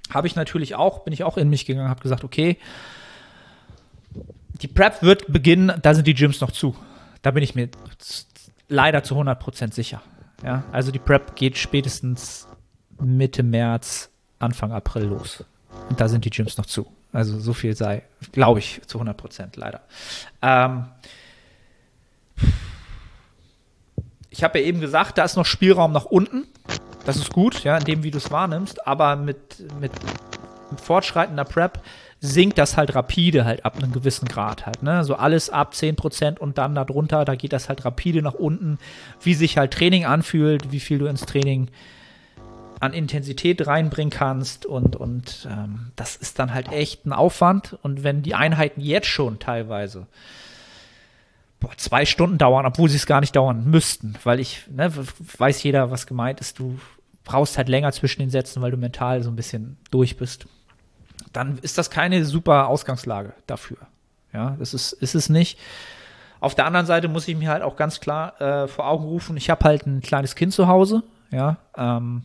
habe 0.09 0.27
ich 0.27 0.35
natürlich 0.35 0.75
auch, 0.75 1.03
bin 1.03 1.13
ich 1.13 1.23
auch 1.23 1.37
in 1.37 1.49
mich 1.49 1.65
gegangen, 1.65 1.89
habe 1.89 2.01
gesagt, 2.01 2.23
okay, 2.23 2.57
die 4.61 4.67
Prep 4.67 5.01
wird 5.01 5.31
beginnen, 5.31 5.79
da 5.81 5.93
sind 5.93 6.05
die 6.05 6.13
Gyms 6.13 6.41
noch 6.41 6.51
zu. 6.51 6.75
Da 7.21 7.31
bin 7.31 7.43
ich 7.43 7.55
mir 7.55 7.69
leider 8.67 9.03
zu 9.03 9.15
100% 9.15 9.73
sicher. 9.73 10.01
Ja, 10.43 10.63
also 10.71 10.91
die 10.91 10.99
Prep 10.99 11.35
geht 11.35 11.57
spätestens 11.57 12.47
Mitte 12.99 13.43
März, 13.43 14.10
Anfang 14.41 14.71
April 14.71 15.05
los. 15.05 15.43
Und 15.89 15.99
da 15.99 16.07
sind 16.07 16.25
die 16.25 16.29
Gyms 16.29 16.57
noch 16.57 16.65
zu. 16.65 16.87
Also 17.13 17.39
so 17.39 17.53
viel 17.53 17.75
sei, 17.75 18.03
glaube 18.31 18.59
ich, 18.59 18.81
zu 18.87 18.99
100% 19.01 19.49
leider. 19.55 19.81
Ähm, 20.41 20.85
ich 24.29 24.43
habe 24.43 24.59
ja 24.59 24.65
eben 24.65 24.79
gesagt, 24.79 25.17
da 25.17 25.23
ist 25.23 25.35
noch 25.35 25.45
Spielraum 25.45 25.91
nach 25.91 26.05
unten. 26.05 26.47
Das 27.05 27.17
ist 27.17 27.33
gut, 27.33 27.63
ja, 27.63 27.77
in 27.77 27.83
dem, 27.83 28.03
wie 28.03 28.11
du 28.11 28.17
es 28.17 28.31
wahrnimmst, 28.31 28.87
aber 28.87 29.15
mit, 29.15 29.59
mit, 29.79 29.91
mit 30.71 30.81
fortschreitender 30.81 31.43
Prep 31.43 31.81
sinkt 32.21 32.59
das 32.59 32.77
halt 32.77 32.93
rapide 32.95 33.45
halt 33.45 33.65
ab 33.65 33.77
einem 33.77 33.91
gewissen 33.91 34.27
Grad 34.27 34.67
halt, 34.67 34.83
ne? 34.83 35.03
So 35.03 35.15
alles 35.15 35.49
ab 35.49 35.73
10% 35.73 36.37
und 36.37 36.59
dann 36.59 36.75
darunter, 36.75 37.25
da 37.25 37.35
geht 37.35 37.51
das 37.51 37.67
halt 37.67 37.83
rapide 37.83 38.21
nach 38.21 38.35
unten, 38.35 38.77
wie 39.21 39.33
sich 39.33 39.57
halt 39.57 39.73
Training 39.73 40.05
anfühlt, 40.05 40.71
wie 40.71 40.79
viel 40.79 40.99
du 40.99 41.07
ins 41.07 41.25
Training 41.25 41.69
an 42.81 42.93
Intensität 42.93 43.65
reinbringen 43.65 44.11
kannst 44.11 44.65
und, 44.65 44.95
und 44.95 45.47
ähm, 45.49 45.91
das 45.95 46.15
ist 46.15 46.39
dann 46.39 46.53
halt 46.53 46.71
echt 46.71 47.05
ein 47.05 47.13
Aufwand 47.13 47.77
und 47.81 48.03
wenn 48.03 48.21
die 48.21 48.35
Einheiten 48.35 48.81
jetzt 48.81 49.07
schon 49.07 49.39
teilweise 49.39 50.07
boah, 51.59 51.71
zwei 51.77 52.05
Stunden 52.05 52.37
dauern, 52.37 52.65
obwohl 52.65 52.89
sie 52.89 52.97
es 52.97 53.05
gar 53.05 53.21
nicht 53.21 53.35
dauern 53.35 53.65
müssten, 53.69 54.15
weil 54.23 54.39
ich, 54.39 54.65
ne, 54.69 54.91
weiß 55.37 55.61
jeder, 55.63 55.91
was 55.91 56.07
gemeint 56.07 56.39
ist, 56.41 56.59
du 56.59 56.79
brauchst 57.23 57.57
halt 57.57 57.69
länger 57.69 57.91
zwischen 57.91 58.21
den 58.21 58.31
Sätzen, 58.31 58.61
weil 58.61 58.71
du 58.71 58.77
mental 58.77 59.21
so 59.21 59.29
ein 59.29 59.35
bisschen 59.35 59.77
durch 59.91 60.17
bist 60.17 60.47
dann 61.33 61.57
ist 61.59 61.77
das 61.77 61.89
keine 61.89 62.25
super 62.25 62.67
Ausgangslage 62.67 63.33
dafür. 63.47 63.77
Ja, 64.33 64.55
das 64.59 64.73
ist, 64.73 64.93
ist 64.93 65.15
es 65.15 65.29
nicht. 65.29 65.59
Auf 66.39 66.55
der 66.55 66.65
anderen 66.65 66.85
Seite 66.85 67.07
muss 67.07 67.27
ich 67.27 67.35
mir 67.35 67.49
halt 67.49 67.63
auch 67.63 67.75
ganz 67.75 67.99
klar 67.99 68.39
äh, 68.41 68.67
vor 68.67 68.87
Augen 68.87 69.05
rufen, 69.05 69.37
ich 69.37 69.49
habe 69.49 69.63
halt 69.63 69.85
ein 69.85 70.01
kleines 70.01 70.35
Kind 70.35 70.53
zu 70.53 70.67
Hause, 70.67 71.03
ja, 71.31 71.57
ähm, 71.77 72.23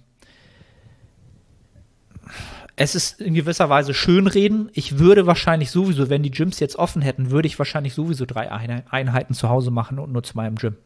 es 2.76 2.94
ist 2.94 3.20
in 3.20 3.34
gewisser 3.34 3.70
Weise 3.70 3.94
schönreden. 3.94 4.70
Ich 4.74 4.98
würde 4.98 5.26
wahrscheinlich 5.26 5.70
sowieso, 5.70 6.10
wenn 6.10 6.22
die 6.22 6.30
Gyms 6.30 6.60
jetzt 6.60 6.76
offen 6.76 7.02
hätten, 7.02 7.30
würde 7.30 7.48
ich 7.48 7.58
wahrscheinlich 7.58 7.94
sowieso 7.94 8.26
drei 8.26 8.50
Einheiten 8.50 9.34
zu 9.34 9.48
Hause 9.48 9.70
machen 9.70 9.98
und 9.98 10.12
nur 10.12 10.22
zu 10.22 10.36
meinem 10.36 10.56
Gym. 10.56 10.76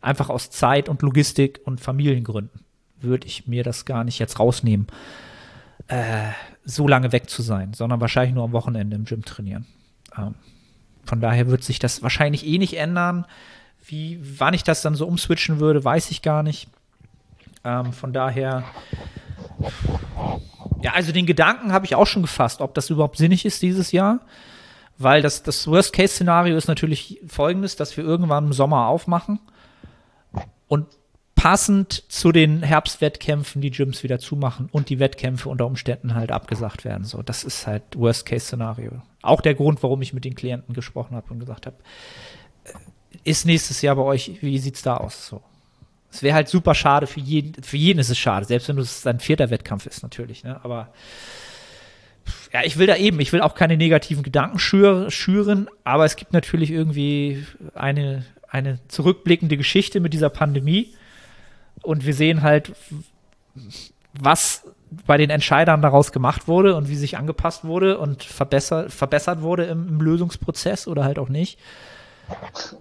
Einfach 0.00 0.30
aus 0.30 0.50
Zeit 0.50 0.88
und 0.88 1.02
Logistik 1.02 1.60
und 1.64 1.80
Familiengründen 1.80 2.60
würde 3.00 3.26
ich 3.26 3.46
mir 3.46 3.62
das 3.62 3.84
gar 3.84 4.04
nicht 4.04 4.18
jetzt 4.18 4.38
rausnehmen 4.38 4.86
äh, 5.88 6.30
so 6.64 6.86
lange 6.86 7.12
weg 7.12 7.28
zu 7.28 7.42
sein, 7.42 7.72
sondern 7.72 8.00
wahrscheinlich 8.00 8.34
nur 8.34 8.44
am 8.44 8.52
Wochenende 8.52 8.96
im 8.96 9.04
Gym 9.04 9.24
trainieren. 9.24 9.66
Ähm, 10.16 10.34
von 11.04 11.20
daher 11.20 11.48
wird 11.48 11.64
sich 11.64 11.78
das 11.78 12.02
wahrscheinlich 12.02 12.46
eh 12.46 12.58
nicht 12.58 12.76
ändern. 12.76 13.24
Wie, 13.84 14.20
wann 14.38 14.54
ich 14.54 14.64
das 14.64 14.82
dann 14.82 14.94
so 14.94 15.06
umswitchen 15.06 15.60
würde, 15.60 15.82
weiß 15.82 16.10
ich 16.10 16.20
gar 16.20 16.42
nicht. 16.42 16.68
Ähm, 17.64 17.92
von 17.92 18.12
daher, 18.12 18.64
ja, 20.82 20.92
also 20.92 21.12
den 21.12 21.26
Gedanken 21.26 21.72
habe 21.72 21.86
ich 21.86 21.94
auch 21.94 22.06
schon 22.06 22.22
gefasst, 22.22 22.60
ob 22.60 22.74
das 22.74 22.90
überhaupt 22.90 23.16
sinnig 23.16 23.44
ist 23.44 23.62
dieses 23.62 23.92
Jahr. 23.92 24.20
Weil 25.00 25.22
das, 25.22 25.44
das 25.44 25.68
Worst-Case-Szenario 25.68 26.56
ist 26.56 26.66
natürlich 26.66 27.20
folgendes, 27.26 27.76
dass 27.76 27.96
wir 27.96 28.02
irgendwann 28.02 28.46
im 28.46 28.52
Sommer 28.52 28.88
aufmachen 28.88 29.38
und 30.66 30.86
passend 31.36 32.02
zu 32.08 32.32
den 32.32 32.64
Herbstwettkämpfen 32.64 33.62
die 33.62 33.70
Gyms 33.70 34.02
wieder 34.02 34.18
zumachen 34.18 34.68
und 34.72 34.88
die 34.88 34.98
Wettkämpfe 34.98 35.48
unter 35.48 35.66
Umständen 35.66 36.16
halt 36.16 36.32
abgesagt 36.32 36.84
werden. 36.84 37.04
So, 37.04 37.22
das 37.22 37.44
ist 37.44 37.68
halt 37.68 37.84
Worst-Case-Szenario. 37.94 38.90
Auch 39.22 39.40
der 39.40 39.54
Grund, 39.54 39.80
warum 39.84 40.02
ich 40.02 40.12
mit 40.12 40.24
den 40.24 40.34
Klienten 40.34 40.74
gesprochen 40.74 41.14
habe 41.14 41.32
und 41.32 41.38
gesagt 41.38 41.66
habe, 41.66 41.76
äh, 42.64 42.72
ist 43.22 43.46
nächstes 43.46 43.82
Jahr 43.82 43.94
bei 43.94 44.02
euch, 44.02 44.42
wie 44.42 44.58
sieht's 44.58 44.82
da 44.82 44.96
aus? 44.96 45.28
So. 45.28 45.40
Es 46.10 46.22
wäre 46.22 46.34
halt 46.34 46.48
super 46.48 46.74
schade 46.74 47.06
für 47.06 47.20
jeden, 47.20 47.62
für 47.62 47.76
jeden 47.76 47.98
ist 47.98 48.10
es 48.10 48.18
schade, 48.18 48.46
selbst 48.46 48.68
wenn 48.68 48.78
es 48.78 49.02
dein 49.02 49.20
vierter 49.20 49.50
Wettkampf 49.50 49.86
ist, 49.86 50.02
natürlich, 50.02 50.42
ne? 50.42 50.58
Aber 50.64 50.92
ja, 52.52 52.62
ich 52.64 52.78
will 52.78 52.86
da 52.86 52.96
eben, 52.96 53.20
ich 53.20 53.32
will 53.32 53.42
auch 53.42 53.54
keine 53.54 53.76
negativen 53.76 54.22
Gedanken 54.22 54.58
schür, 54.58 55.10
schüren, 55.10 55.68
aber 55.84 56.04
es 56.04 56.16
gibt 56.16 56.32
natürlich 56.32 56.70
irgendwie 56.70 57.44
eine, 57.74 58.24
eine 58.48 58.78
zurückblickende 58.88 59.56
Geschichte 59.56 60.00
mit 60.00 60.14
dieser 60.14 60.30
Pandemie 60.30 60.94
und 61.82 62.06
wir 62.06 62.14
sehen 62.14 62.42
halt, 62.42 62.72
was 64.18 64.64
bei 65.06 65.16
den 65.18 65.30
Entscheidern 65.30 65.82
daraus 65.82 66.12
gemacht 66.12 66.48
wurde 66.48 66.74
und 66.74 66.88
wie 66.88 66.96
sich 66.96 67.18
angepasst 67.18 67.64
wurde 67.64 67.98
und 67.98 68.24
verbessert, 68.24 68.92
verbessert 68.92 69.42
wurde 69.42 69.64
im, 69.64 69.88
im 69.88 70.00
Lösungsprozess 70.00 70.88
oder 70.88 71.04
halt 71.04 71.18
auch 71.18 71.28
nicht. 71.28 71.58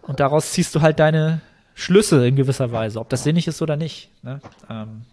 Und 0.03 0.19
daraus 0.19 0.51
ziehst 0.51 0.73
du 0.75 0.81
halt 0.81 0.99
deine 0.99 1.41
Schlüsse 1.79 2.27
in 2.27 2.35
gewisser 2.35 2.71
Weise, 2.71 2.99
ob 2.99 3.09
das 3.09 3.23
sinnig 3.23 3.47
ist 3.47 3.61
oder 3.61 3.77
nicht. 3.77 4.09
Ne? 4.23 4.41
Ähm 4.69 5.03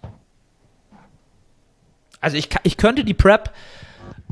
also 2.21 2.39
ich, 2.39 2.49
ich 2.63 2.79
könnte 2.79 3.05
die 3.05 3.13
Prep 3.13 3.53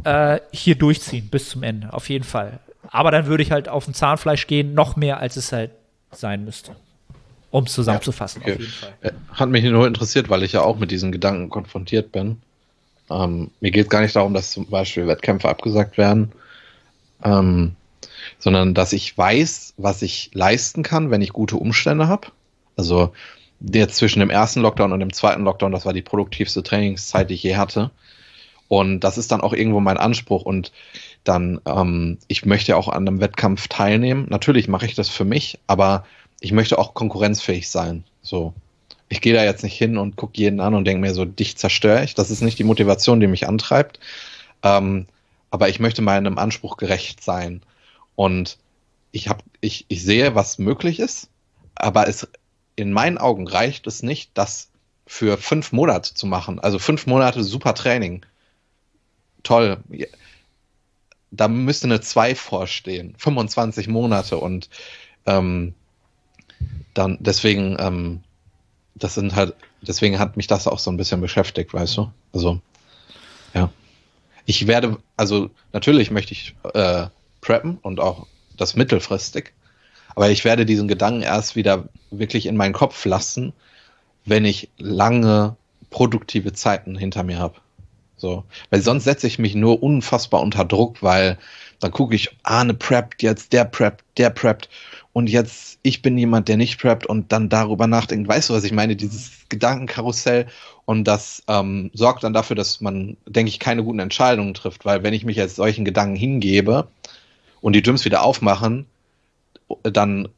äh, 0.05 0.41
hier 0.51 0.74
durchziehen 0.74 1.28
bis 1.28 1.51
zum 1.51 1.62
Ende, 1.62 1.93
auf 1.93 2.09
jeden 2.09 2.24
Fall. 2.24 2.61
Aber 2.89 3.11
dann 3.11 3.26
würde 3.26 3.43
ich 3.43 3.53
halt 3.53 3.68
auf 3.68 3.87
ein 3.87 3.95
Zahnfleisch 3.95 4.47
gehen, 4.47 4.72
noch 4.72 4.97
mehr, 4.97 5.18
als 5.18 5.37
es 5.37 5.53
halt 5.53 5.72
sein 6.11 6.45
müsste 6.45 6.74
um 7.53 7.64
es 7.64 7.74
zusammenzufassen. 7.74 8.43
Ja, 8.47 8.55
okay. 8.55 8.66
Äh, 9.03 9.12
hat 9.35 9.51
mich 9.51 9.62
nur 9.62 9.87
interessiert, 9.87 10.28
weil 10.30 10.43
ich 10.43 10.53
ja 10.53 10.62
auch 10.62 10.78
mit 10.78 10.91
diesen 10.91 11.12
Gedanken 11.12 11.51
konfrontiert 11.51 12.11
bin. 12.11 12.41
Ähm, 13.11 13.51
mir 13.61 13.70
geht 13.70 13.85
es 13.85 13.91
gar 13.91 14.01
nicht 14.01 14.16
darum, 14.16 14.33
dass 14.33 14.53
zum 14.53 14.66
Beispiel 14.66 15.07
Wettkämpfe 15.07 15.49
abgesagt 15.49 15.99
werden, 15.99 16.33
ähm, 17.22 17.76
sondern 18.43 18.74
dass 18.74 18.93
ich 18.93 19.16
weiß, 19.16 19.74
was 19.76 20.03
ich 20.03 20.30
leisten 20.34 20.82
kann, 20.82 21.12
wenn 21.12 21.22
ich 21.22 21.32
gute 21.32 21.55
Umstände 21.55 22.09
habe. 22.09 22.26
Also 22.76 23.12
jetzt 23.61 23.95
zwischen 23.95 24.18
dem 24.18 24.30
ersten 24.30 24.62
Lockdown 24.62 24.93
und 24.93 24.99
dem 24.99 25.12
zweiten 25.12 25.45
Lockdown, 25.45 25.70
das 25.70 25.86
war 25.86 25.93
die 25.93 26.03
produktivste 26.03 26.64
Trainingszeit, 26.64 27.30
die 27.30 27.34
ich 27.34 27.45
je 27.45 27.55
hatte. 27.55 27.93
Und 28.66 28.99
das 28.99 29.16
ist 29.16 29.30
dann 29.30 29.43
auch 29.43 29.53
irgendwo 29.53 29.78
mein 29.78 29.97
Anspruch. 29.97 30.43
Und 30.43 30.72
dann, 31.22 31.61
ähm, 31.66 32.18
ich 32.26 32.45
möchte 32.45 32.76
auch 32.76 32.88
an 32.88 33.07
einem 33.07 33.20
Wettkampf 33.20 33.68
teilnehmen. 33.68 34.26
Natürlich 34.28 34.66
mache 34.66 34.86
ich 34.86 34.97
das 34.97 35.09
für 35.09 35.24
mich, 35.24 35.61
aber 35.68 36.05
ich 36.40 36.51
möchte 36.51 36.80
auch 36.80 36.95
konkurrenzfähig 36.95 37.70
sein. 37.70 38.03
So. 38.22 38.55
Ich 39.09 39.20
gehe 39.20 39.34
da 39.34 39.45
jetzt 39.45 39.62
nicht 39.62 39.78
hin 39.78 39.97
und 39.99 40.16
gucke 40.16 40.36
jeden 40.36 40.59
an 40.59 40.74
und 40.74 40.84
denke 40.84 41.01
mir 41.01 41.14
so, 41.14 41.24
dich 41.24 41.57
zerstöre 41.59 42.03
ich. 42.03 42.16
Das 42.16 42.32
ist 42.32 42.43
nicht 42.43 42.59
die 42.59 42.64
Motivation, 42.64 43.20
die 43.20 43.28
mich 43.28 43.47
antreibt. 43.47 44.01
Ähm, 44.64 45.07
aber 45.53 45.68
ich 45.68 45.78
möchte 45.78 46.03
meinem 46.03 46.38
Anspruch 46.38 46.76
gerecht 46.76 47.22
sein. 47.22 47.62
Und 48.23 48.57
ich 49.11 49.29
habe, 49.29 49.43
ich, 49.61 49.85
ich 49.89 50.05
sehe, 50.05 50.37
was 50.37 50.59
möglich 50.59 51.01
ist, 51.01 51.29
aber 51.75 52.07
es 52.07 52.29
in 52.77 52.93
meinen 52.93 53.18
Augen 53.18 53.49
reicht 53.49 53.89
es 53.89 54.05
nicht, 54.05 54.31
das 54.35 54.70
für 55.09 55.37
fünf 55.39 55.73
Monate 55.73 56.14
zu 56.14 56.29
machen. 56.29 56.61
Also 56.61 56.79
fünf 56.79 57.09
Monate 57.09 57.43
super 57.43 57.75
Training. 57.75 58.25
Toll. 59.43 59.79
Da 61.33 61.49
müsste 61.49 61.89
eine 61.89 62.01
2 62.01 62.37
vorstehen. 62.37 63.16
25 63.18 63.89
Monate 63.89 64.39
und 64.39 64.70
ähm, 65.27 65.75
dann 66.95 67.18
deswegen, 67.18 67.77
ähm, 67.81 68.20
das 68.95 69.16
sind 69.16 69.35
halt, 69.35 69.57
deswegen 69.81 70.20
hat 70.20 70.37
mich 70.37 70.47
das 70.47 70.68
auch 70.68 70.79
so 70.79 70.93
ein 70.93 70.97
bisschen 70.97 71.20
beschäftigt, 71.20 71.75
weißt 71.75 71.97
du? 71.97 72.12
Also, 72.33 72.61
ja. 73.53 73.68
Ich 74.47 74.68
werde, 74.68 74.99
also 75.16 75.51
natürlich 75.73 76.12
möchte 76.12 76.35
ich 76.35 76.55
äh, 76.73 77.09
preppen 77.43 77.78
und 77.82 78.01
auch 78.01 78.26
das 78.57 78.74
mittelfristig, 78.74 79.53
aber 80.14 80.30
ich 80.30 80.45
werde 80.45 80.64
diesen 80.64 80.88
Gedanken 80.88 81.22
erst 81.22 81.57
wieder 81.57 81.88
wirklich 82.11 82.47
in 82.47 82.57
meinen 82.57 82.72
Kopf 82.72 83.05
lassen, 83.05 83.53
wenn 84.24 84.47
ich 84.47 84.70
lange 84.78 85.57
produktive 85.90 86.55
Zeiten 86.55 86.97
hinter 86.97 87.22
mir 87.22 87.38
habe. 87.38 87.57
So, 88.16 88.45
weil 88.70 88.80
sonst 88.80 89.05
setze 89.05 89.26
ich 89.26 89.38
mich 89.38 89.55
nur 89.55 89.82
unfassbar 89.82 90.43
unter 90.43 90.64
Druck, 90.64 91.03
weil 91.03 91.38
dann 91.80 91.90
gucke 91.90 92.14
ich, 92.14 92.36
ah, 92.45 92.61
eine 92.61 92.74
preppt 92.74 93.22
jetzt, 93.22 93.53
der 93.53 93.64
preppt, 93.64 94.05
der 94.16 94.30
preppt 94.30 94.68
und 95.12 95.28
jetzt 95.28 95.80
ich 95.82 96.01
bin 96.01 96.16
jemand, 96.16 96.47
der 96.47 96.57
nicht 96.57 96.80
preppt 96.80 97.07
und 97.07 97.32
dann 97.32 97.49
darüber 97.49 97.88
nachdenkt. 97.88 98.28
Weißt 98.28 98.49
du, 98.49 98.55
was 98.55 98.62
ich 98.62 98.70
meine? 98.70 98.95
Dieses 98.95 99.32
Gedankenkarussell 99.49 100.47
und 100.84 101.05
das 101.05 101.43
ähm, 101.49 101.90
sorgt 101.93 102.22
dann 102.22 102.32
dafür, 102.32 102.55
dass 102.55 102.80
man, 102.80 103.16
denke 103.26 103.49
ich, 103.49 103.59
keine 103.59 103.82
guten 103.82 103.99
Entscheidungen 103.99 104.55
trifft, 104.55 104.84
weil 104.84 105.03
wenn 105.03 105.14
ich 105.14 105.24
mich 105.24 105.36
jetzt 105.36 105.57
solchen 105.57 105.84
Gedanken 105.84 106.14
hingebe 106.14 106.86
und 107.63 107.73
die 107.73 107.83
Gyms 107.83 108.05
wieder 108.05 108.23
aufmachen, 108.23 108.87
dann, 109.83 110.29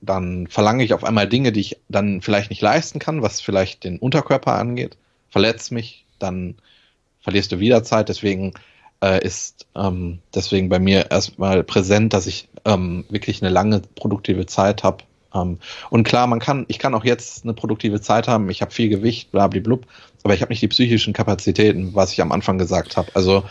dann 0.00 0.46
verlange 0.46 0.84
ich 0.84 0.94
auf 0.94 1.02
einmal 1.02 1.28
Dinge, 1.28 1.50
die 1.50 1.60
ich 1.60 1.78
dann 1.88 2.22
vielleicht 2.22 2.50
nicht 2.50 2.62
leisten 2.62 3.00
kann, 3.00 3.22
was 3.22 3.40
vielleicht 3.40 3.82
den 3.82 3.98
Unterkörper 3.98 4.54
angeht, 4.54 4.96
verletzt 5.30 5.72
mich, 5.72 6.04
dann 6.20 6.54
verlierst 7.20 7.50
du 7.50 7.58
wieder 7.58 7.82
Zeit. 7.82 8.08
Deswegen 8.08 8.54
äh, 9.02 9.24
ist 9.24 9.66
ähm, 9.74 10.20
deswegen 10.34 10.68
bei 10.68 10.78
mir 10.78 11.10
erstmal 11.10 11.64
präsent, 11.64 12.12
dass 12.12 12.26
ich 12.26 12.48
ähm, 12.64 13.04
wirklich 13.08 13.42
eine 13.42 13.50
lange 13.50 13.82
produktive 13.96 14.46
Zeit 14.46 14.84
habe. 14.84 15.04
Ähm, 15.34 15.58
und 15.90 16.04
klar, 16.04 16.26
man 16.26 16.38
kann, 16.38 16.64
ich 16.68 16.78
kann 16.78 16.94
auch 16.94 17.04
jetzt 17.04 17.44
eine 17.44 17.54
produktive 17.54 18.00
Zeit 18.00 18.28
haben. 18.28 18.48
Ich 18.50 18.62
habe 18.62 18.70
viel 18.70 18.88
Gewicht, 18.88 19.32
blablablub, 19.32 19.86
aber 20.22 20.34
ich 20.34 20.40
habe 20.40 20.52
nicht 20.52 20.62
die 20.62 20.68
psychischen 20.68 21.12
Kapazitäten, 21.12 21.94
was 21.94 22.12
ich 22.12 22.22
am 22.22 22.32
Anfang 22.32 22.58
gesagt 22.58 22.96
habe. 22.96 23.10
Also 23.14 23.44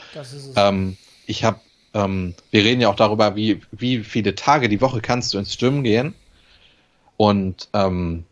ähm, 0.56 0.98
ich 1.26 1.44
habe, 1.44 1.60
ähm, 1.96 2.36
wir 2.52 2.64
reden 2.64 2.82
ja 2.82 2.90
auch 2.90 2.96
darüber, 2.96 3.36
wie 3.36 3.62
wie 3.72 4.04
viele 4.04 4.36
Tage 4.36 4.70
die 4.70 4.82
Woche 4.82 5.02
kannst 5.02 5.34
du 5.34 5.40
ins 5.40 5.58
Gym 5.58 5.84
gehen. 5.84 6.14
Und 7.18 7.70
ähm, 7.74 8.26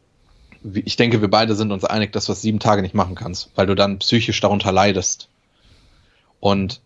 ich 0.73 0.97
denke, 0.97 1.21
wir 1.21 1.29
beide 1.29 1.55
sind 1.55 1.71
uns 1.71 1.85
einig, 1.85 2.11
dass 2.11 2.25
du 2.25 2.33
das 2.33 2.41
sieben 2.41 2.59
Tage 2.59 2.81
nicht 2.81 2.93
machen 2.93 3.15
kannst, 3.15 3.51
weil 3.55 3.65
du 3.65 3.75
dann 3.75 3.99
psychisch 3.99 4.39
darunter 4.41 4.71
leidest. 4.71 5.29
Und 6.39 6.81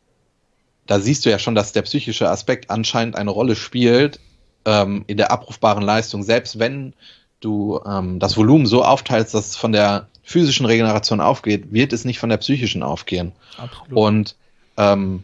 da 0.85 0.99
siehst 0.99 1.25
du 1.25 1.31
ja 1.31 1.39
schon, 1.39 1.55
dass 1.55 1.73
der 1.73 1.81
psychische 1.81 2.29
Aspekt 2.29 2.69
anscheinend 2.69 3.15
eine 3.15 3.31
Rolle 3.31 3.55
spielt 3.55 4.19
ähm, 4.65 5.03
in 5.07 5.17
der 5.17 5.31
abrufbaren 5.31 5.83
Leistung, 5.83 6.23
selbst 6.23 6.59
wenn 6.59 6.93
du 7.39 7.79
ähm, 7.85 8.19
das 8.19 8.37
Volumen 8.37 8.67
so 8.67 8.83
aufteilst, 8.83 9.33
dass 9.33 9.47
es 9.47 9.55
von 9.55 9.71
der 9.71 10.07
physischen 10.23 10.65
Regeneration 10.65 11.21
aufgeht, 11.21 11.71
wird 11.71 11.93
es 11.93 12.05
nicht 12.05 12.19
von 12.19 12.29
der 12.29 12.37
psychischen 12.37 12.83
aufgehen. 12.83 13.31
Absolut. 13.57 13.93
Und 13.93 14.35
ähm, 14.77 15.23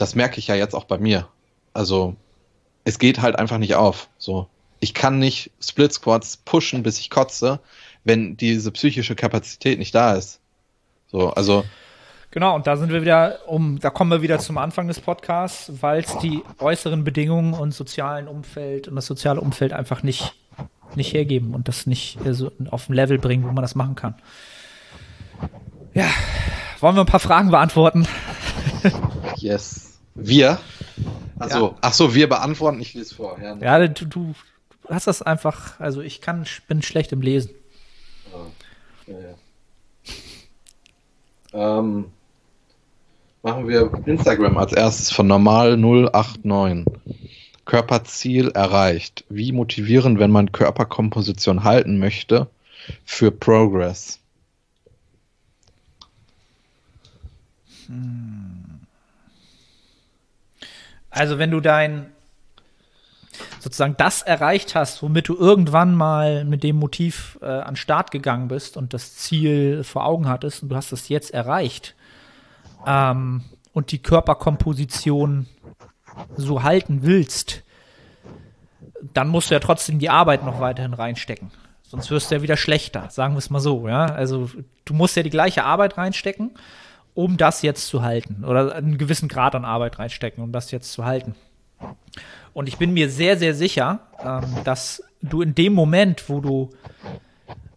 das 0.00 0.14
merke 0.14 0.38
ich 0.38 0.46
ja 0.46 0.54
jetzt 0.54 0.74
auch 0.74 0.84
bei 0.84 0.98
mir. 0.98 1.28
Also 1.74 2.16
es 2.84 2.98
geht 2.98 3.20
halt 3.20 3.38
einfach 3.38 3.58
nicht 3.58 3.74
auf. 3.74 4.08
So, 4.18 4.48
ich 4.80 4.94
kann 4.94 5.18
nicht 5.18 5.50
Split 5.60 5.92
Squats 5.92 6.38
pushen, 6.38 6.82
bis 6.82 6.98
ich 6.98 7.10
kotze, 7.10 7.60
wenn 8.04 8.36
diese 8.36 8.70
psychische 8.72 9.14
Kapazität 9.14 9.78
nicht 9.78 9.94
da 9.94 10.14
ist. 10.14 10.40
So, 11.08 11.30
also 11.30 11.64
Genau, 12.30 12.54
und 12.54 12.66
da 12.66 12.76
sind 12.76 12.92
wir 12.92 13.00
wieder, 13.00 13.38
um, 13.46 13.80
da 13.80 13.88
kommen 13.88 14.10
wir 14.10 14.20
wieder 14.20 14.38
zum 14.38 14.58
Anfang 14.58 14.86
des 14.86 15.00
Podcasts, 15.00 15.72
weil 15.80 16.00
es 16.00 16.18
die 16.18 16.42
äußeren 16.58 17.02
Bedingungen 17.02 17.54
und 17.54 17.72
sozialen 17.72 18.28
Umfeld 18.28 18.86
und 18.86 18.96
das 18.96 19.06
soziale 19.06 19.40
Umfeld 19.40 19.72
einfach 19.72 20.02
nicht, 20.02 20.34
nicht 20.94 21.14
hergeben 21.14 21.54
und 21.54 21.68
das 21.68 21.86
nicht 21.86 22.24
äh, 22.26 22.34
so 22.34 22.52
auf 22.70 22.90
ein 22.90 22.92
Level 22.92 23.18
bringen, 23.18 23.44
wo 23.44 23.52
man 23.52 23.62
das 23.62 23.74
machen 23.74 23.94
kann. 23.94 24.14
Ja, 25.94 26.10
wollen 26.80 26.96
wir 26.96 27.00
ein 27.00 27.06
paar 27.06 27.18
Fragen 27.18 27.50
beantworten? 27.50 28.06
yes. 29.36 29.87
Wir? 30.18 30.58
Also, 31.38 31.68
ja. 31.68 31.74
ach 31.80 31.92
so, 31.92 32.14
wir 32.14 32.28
beantworten, 32.28 32.80
ich 32.80 32.94
lese 32.94 33.14
vor. 33.14 33.38
Ja, 33.40 33.56
ja 33.56 33.88
du, 33.88 34.04
du 34.06 34.34
hast 34.88 35.06
das 35.06 35.22
einfach, 35.22 35.78
also 35.80 36.00
ich 36.00 36.20
kann, 36.20 36.46
bin 36.66 36.82
schlecht 36.82 37.12
im 37.12 37.20
Lesen. 37.20 37.50
Ja, 39.06 39.14
ja. 39.14 39.34
Ähm, 41.78 42.06
Machen 43.42 43.68
wir 43.68 43.90
Instagram 44.04 44.58
als 44.58 44.72
erstes 44.72 45.10
von 45.12 45.26
normal 45.26 45.76
089. 45.76 46.84
Körperziel 47.64 48.48
erreicht. 48.48 49.24
Wie 49.28 49.52
motivieren, 49.52 50.18
wenn 50.18 50.30
man 50.30 50.52
Körperkomposition 50.52 51.64
halten 51.64 51.98
möchte 51.98 52.48
für 53.04 53.30
Progress? 53.30 54.18
Hm. 57.86 58.37
Also 61.18 61.38
wenn 61.38 61.50
du 61.50 61.60
dein 61.60 62.06
sozusagen 63.60 63.96
das 63.98 64.22
erreicht 64.22 64.74
hast, 64.74 65.02
womit 65.02 65.28
du 65.28 65.36
irgendwann 65.36 65.94
mal 65.94 66.44
mit 66.44 66.62
dem 66.62 66.76
Motiv 66.76 67.38
äh, 67.42 67.46
an 67.46 67.76
Start 67.76 68.10
gegangen 68.10 68.48
bist 68.48 68.76
und 68.76 68.94
das 68.94 69.16
Ziel 69.16 69.84
vor 69.84 70.06
Augen 70.06 70.28
hattest 70.28 70.62
und 70.62 70.70
du 70.70 70.76
hast 70.76 70.92
es 70.92 71.08
jetzt 71.08 71.32
erreicht, 71.32 71.94
ähm, 72.86 73.42
und 73.72 73.92
die 73.92 73.98
Körperkomposition 73.98 75.46
so 76.36 76.62
halten 76.62 77.00
willst, 77.02 77.62
dann 79.14 79.28
musst 79.28 79.50
du 79.50 79.54
ja 79.54 79.60
trotzdem 79.60 79.98
die 79.98 80.10
Arbeit 80.10 80.44
noch 80.44 80.60
weiterhin 80.60 80.94
reinstecken. 80.94 81.50
Sonst 81.82 82.10
wirst 82.10 82.30
du 82.30 82.36
ja 82.36 82.42
wieder 82.42 82.56
schlechter, 82.56 83.08
sagen 83.10 83.34
wir 83.34 83.38
es 83.38 83.50
mal 83.50 83.60
so, 83.60 83.88
ja. 83.88 84.06
Also 84.06 84.50
du 84.84 84.94
musst 84.94 85.16
ja 85.16 85.22
die 85.22 85.30
gleiche 85.30 85.64
Arbeit 85.64 85.96
reinstecken, 85.96 86.50
um 87.18 87.36
das 87.36 87.62
jetzt 87.62 87.88
zu 87.88 88.02
halten. 88.02 88.44
Oder 88.44 88.76
einen 88.76 88.96
gewissen 88.96 89.28
Grad 89.28 89.56
an 89.56 89.64
Arbeit 89.64 89.98
reinstecken, 89.98 90.40
um 90.44 90.52
das 90.52 90.70
jetzt 90.70 90.92
zu 90.92 91.04
halten. 91.04 91.34
Und 92.52 92.68
ich 92.68 92.78
bin 92.78 92.92
mir 92.92 93.10
sehr, 93.10 93.36
sehr 93.36 93.56
sicher, 93.56 94.06
ähm, 94.24 94.44
dass 94.62 95.02
du 95.20 95.42
in 95.42 95.52
dem 95.52 95.72
Moment, 95.72 96.28
wo 96.28 96.40
du 96.40 96.70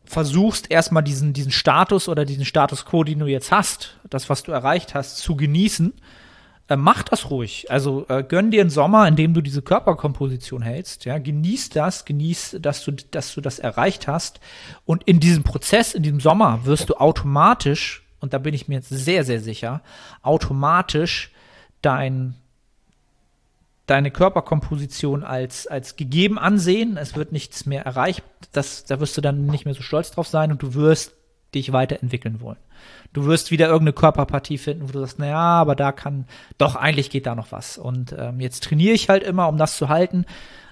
versuchst 0.06 0.70
erstmal 0.70 1.02
diesen, 1.02 1.34
diesen 1.34 1.52
Status 1.52 2.08
oder 2.08 2.24
diesen 2.24 2.46
Status 2.46 2.86
quo, 2.86 3.04
den 3.04 3.18
du 3.18 3.26
jetzt 3.26 3.52
hast, 3.52 3.98
das, 4.08 4.30
was 4.30 4.44
du 4.44 4.52
erreicht 4.52 4.94
hast, 4.94 5.18
zu 5.18 5.36
genießen, 5.36 5.94
äh, 6.68 6.76
mach 6.76 7.02
das 7.02 7.32
ruhig. 7.32 7.66
Also 7.72 8.06
äh, 8.10 8.22
gönn 8.22 8.52
dir 8.52 8.62
einen 8.62 8.70
Sommer, 8.70 9.08
in 9.08 9.16
dem 9.16 9.34
du 9.34 9.42
diese 9.42 9.64
Körperkomposition 9.64 10.62
hältst. 10.62 11.06
Ja, 11.06 11.18
genieß 11.18 11.70
das, 11.70 12.06
genieß, 12.06 12.58
dass 12.62 12.86
du, 12.86 12.92
dass 12.92 13.34
du 13.34 13.42
das 13.42 13.58
erreicht 13.58 14.08
hast. 14.08 14.40
Und 14.86 15.04
in 15.06 15.20
diesem 15.20 15.42
Prozess, 15.42 15.96
in 15.96 16.04
diesem 16.04 16.20
Sommer, 16.20 16.64
wirst 16.66 16.92
du 16.92 16.94
automatisch, 16.94 18.04
und 18.22 18.34
da 18.34 18.38
bin 18.38 18.54
ich 18.54 18.68
mir 18.68 18.76
jetzt 18.76 18.90
sehr, 18.90 19.24
sehr 19.24 19.42
sicher, 19.42 19.82
automatisch 20.22 21.32
dein 21.82 22.36
deine 23.88 24.12
Körperkomposition 24.12 25.24
als, 25.24 25.68
als 25.68 25.98
gegeben 25.98 26.40
ansehen. 26.40 26.96
Es 26.96 27.16
wird 27.16 27.34
nichts 27.34 27.66
mehr 27.66 27.86
erreicht. 27.86 28.24
Das, 28.54 28.86
da 28.86 29.02
wirst 29.02 29.18
du 29.18 29.22
dann 29.22 29.48
nicht 29.48 29.66
mehr 29.66 29.74
so 29.74 29.82
stolz 29.82 30.12
drauf 30.12 30.28
sein 30.28 30.52
und 30.52 30.64
du 30.64 30.76
wirst 30.76 31.14
dich 31.54 31.74
weiterentwickeln 31.74 32.40
wollen. 32.40 32.60
Du 33.12 33.26
wirst 33.26 33.52
wieder 33.52 33.66
irgendeine 33.66 33.94
Körperpartie 33.94 34.58
finden, 34.58 34.88
wo 34.88 34.94
du 34.94 35.00
sagst, 35.02 35.20
naja, 35.20 35.38
aber 35.38 35.76
da 35.76 35.92
kann, 35.92 36.26
doch, 36.58 36.78
eigentlich 36.78 37.10
geht 37.10 37.26
da 37.26 37.36
noch 37.36 37.52
was. 37.52 37.78
Und 37.78 38.16
ähm, 38.18 38.40
jetzt 38.40 38.64
trainiere 38.64 38.94
ich 38.94 39.10
halt 39.10 39.24
immer, 39.24 39.50
um 39.50 39.58
das 39.58 39.76
zu 39.76 39.90
halten. 39.90 40.26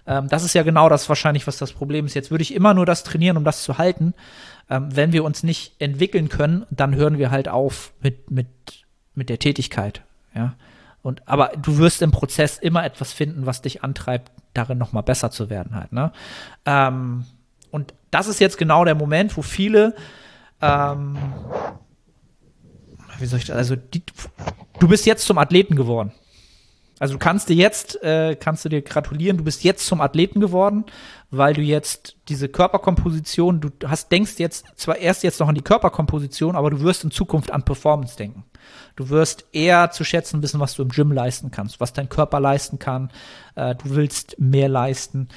Ähm, 0.07 0.27
das 0.29 0.43
ist 0.43 0.53
ja 0.53 0.63
genau 0.63 0.89
das 0.89 1.07
wahrscheinlich, 1.09 1.47
was 1.47 1.57
das 1.57 1.73
Problem 1.73 2.05
ist. 2.05 2.13
Jetzt 2.13 2.31
würde 2.31 2.41
ich 2.41 2.53
immer 2.53 2.73
nur 2.73 2.85
das 2.85 3.03
trainieren, 3.03 3.37
um 3.37 3.43
das 3.43 3.63
zu 3.63 3.77
halten. 3.77 4.13
Ähm, 4.69 4.95
wenn 4.95 5.13
wir 5.13 5.23
uns 5.23 5.43
nicht 5.43 5.73
entwickeln 5.79 6.29
können, 6.29 6.65
dann 6.69 6.95
hören 6.95 7.17
wir 7.17 7.31
halt 7.31 7.49
auf 7.49 7.93
mit, 8.01 8.29
mit, 8.31 8.47
mit 9.15 9.29
der 9.29 9.39
Tätigkeit. 9.39 10.03
Ja. 10.35 10.55
Und, 11.01 11.27
aber 11.27 11.51
du 11.61 11.77
wirst 11.77 12.01
im 12.01 12.11
Prozess 12.11 12.57
immer 12.57 12.83
etwas 12.83 13.13
finden, 13.13 13.45
was 13.45 13.61
dich 13.61 13.83
antreibt, 13.83 14.31
darin 14.53 14.77
nochmal 14.77 15.03
besser 15.03 15.31
zu 15.31 15.49
werden 15.49 15.75
halt. 15.75 15.93
Ne? 15.93 16.11
Ähm, 16.65 17.25
und 17.71 17.93
das 18.11 18.27
ist 18.27 18.39
jetzt 18.39 18.57
genau 18.57 18.83
der 18.83 18.95
Moment, 18.95 19.37
wo 19.37 19.41
viele, 19.41 19.95
ähm, 20.61 21.17
wie 23.17 23.25
soll 23.25 23.39
ich 23.39 23.45
das, 23.45 23.55
also 23.55 23.75
die, 23.75 24.03
du 24.79 24.87
bist 24.87 25.05
jetzt 25.05 25.25
zum 25.25 25.37
Athleten 25.37 25.75
geworden. 25.75 26.11
Also 26.99 27.13
du 27.13 27.19
kannst 27.19 27.49
dir 27.49 27.55
jetzt, 27.55 28.01
äh, 28.03 28.35
kannst 28.35 28.65
du 28.65 28.69
dir 28.69 28.81
gratulieren, 28.81 29.37
du 29.37 29.43
bist 29.43 29.63
jetzt 29.63 29.85
zum 29.87 30.01
Athleten 30.01 30.39
geworden, 30.39 30.85
weil 31.31 31.53
du 31.53 31.61
jetzt 31.61 32.17
diese 32.27 32.49
Körperkomposition, 32.49 33.61
du 33.61 33.69
hast, 33.87 34.11
denkst 34.11 34.33
jetzt 34.37 34.65
zwar 34.75 34.97
erst 34.97 35.23
jetzt 35.23 35.39
noch 35.39 35.47
an 35.47 35.55
die 35.55 35.61
Körperkomposition, 35.61 36.55
aber 36.55 36.69
du 36.69 36.81
wirst 36.81 37.03
in 37.03 37.11
Zukunft 37.11 37.51
an 37.51 37.63
Performance 37.63 38.17
denken. 38.17 38.43
Du 38.95 39.09
wirst 39.09 39.45
eher 39.53 39.91
zu 39.91 40.03
schätzen 40.03 40.43
wissen, 40.43 40.59
was 40.59 40.73
du 40.75 40.83
im 40.83 40.89
Gym 40.89 41.11
leisten 41.11 41.51
kannst, 41.51 41.79
was 41.79 41.93
dein 41.93 42.09
Körper 42.09 42.39
leisten 42.39 42.79
kann. 42.79 43.11
Äh, 43.55 43.75
du 43.75 43.95
willst 43.95 44.39
mehr 44.39 44.69
leisten. 44.69 45.29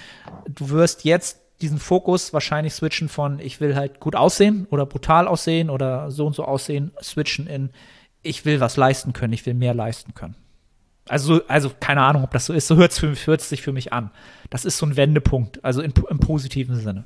Du 0.49 0.71
wirst 0.71 1.05
jetzt 1.05 1.39
diesen 1.61 1.79
Fokus 1.79 2.33
wahrscheinlich 2.33 2.75
switchen 2.75 3.09
von 3.09 3.39
ich 3.39 3.61
will 3.61 3.77
halt 3.77 4.01
gut 4.01 4.17
aussehen 4.17 4.67
oder 4.71 4.85
brutal 4.85 5.29
aussehen 5.29 5.71
oder 5.71 6.11
so 6.11 6.27
und 6.27 6.35
so 6.35 6.45
aussehen, 6.45 6.91
switchen 7.01 7.47
in 7.47 7.71
ich 8.23 8.45
will 8.45 8.61
was 8.61 8.77
leisten 8.77 9.13
können, 9.13 9.33
ich 9.33 9.47
will 9.47 9.55
mehr 9.55 9.75
leisten 9.75 10.15
können. 10.15 10.37
Also, 11.09 11.47
also 11.49 11.71
keine 11.81 12.03
Ahnung, 12.03 12.25
ob 12.25 12.31
das 12.31 12.47
so 12.47 12.53
ist. 12.53 12.67
So 12.67 12.77
hört 12.77 12.93
es 12.93 13.49
sich 13.49 13.63
für 13.63 13.73
mich 13.73 13.93
an. 13.93 14.11
Das 14.51 14.65
ist 14.65 14.79
so 14.79 14.87
ein 14.87 14.97
Wendepunkt, 14.97 15.65
also 15.65 15.83
in, 15.83 15.93
im 16.09 16.21
positiven 16.21 16.77
Sinne. 16.79 17.05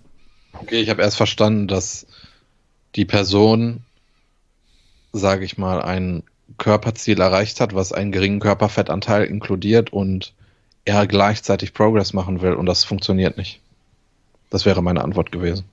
Okay, 0.53 0.81
ich 0.81 0.91
habe 0.91 1.03
erst 1.03 1.17
verstanden, 1.17 1.69
dass 1.69 2.07
die 2.95 3.05
Person, 3.05 3.85
sage 5.13 5.45
ich 5.45 5.59
mal, 5.59 5.83
ein 5.83 6.23
Körperziel 6.59 7.21
erreicht 7.21 7.61
hat, 7.61 7.75
was 7.75 7.93
einen 7.93 8.13
geringen 8.13 8.41
Körperfettanteil 8.41 9.25
inkludiert 9.25 9.93
und 9.93 10.33
er 10.85 11.07
gleichzeitig 11.07 11.75
Progress 11.75 12.13
machen 12.13 12.41
will 12.41 12.55
und 12.55 12.67
das 12.67 12.85
funktioniert 12.85 13.37
nicht. 13.37 13.61
Das 14.51 14.65
wäre 14.65 14.83
meine 14.83 15.03
Antwort 15.03 15.33
gewesen. 15.33 15.65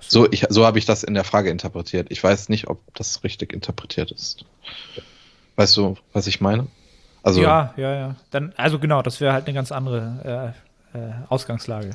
So, 0.00 0.30
ich, 0.30 0.44
so 0.50 0.66
habe 0.66 0.78
ich 0.78 0.84
das 0.84 1.04
in 1.04 1.14
der 1.14 1.24
Frage 1.24 1.50
interpretiert. 1.50 2.08
Ich 2.10 2.22
weiß 2.22 2.48
nicht, 2.48 2.68
ob 2.68 2.80
das 2.94 3.24
richtig 3.24 3.52
interpretiert 3.52 4.10
ist. 4.10 4.44
Weißt 5.56 5.76
du, 5.76 5.96
was 6.12 6.26
ich 6.26 6.40
meine? 6.40 6.66
Also, 7.26 7.42
ja, 7.42 7.74
ja, 7.76 7.92
ja. 7.92 8.14
Dann, 8.30 8.52
also 8.56 8.78
genau, 8.78 9.02
das 9.02 9.20
wäre 9.20 9.32
halt 9.32 9.46
eine 9.46 9.54
ganz 9.54 9.72
andere 9.72 10.54
äh, 10.94 10.96
äh, 10.96 11.12
Ausgangslage. 11.28 11.90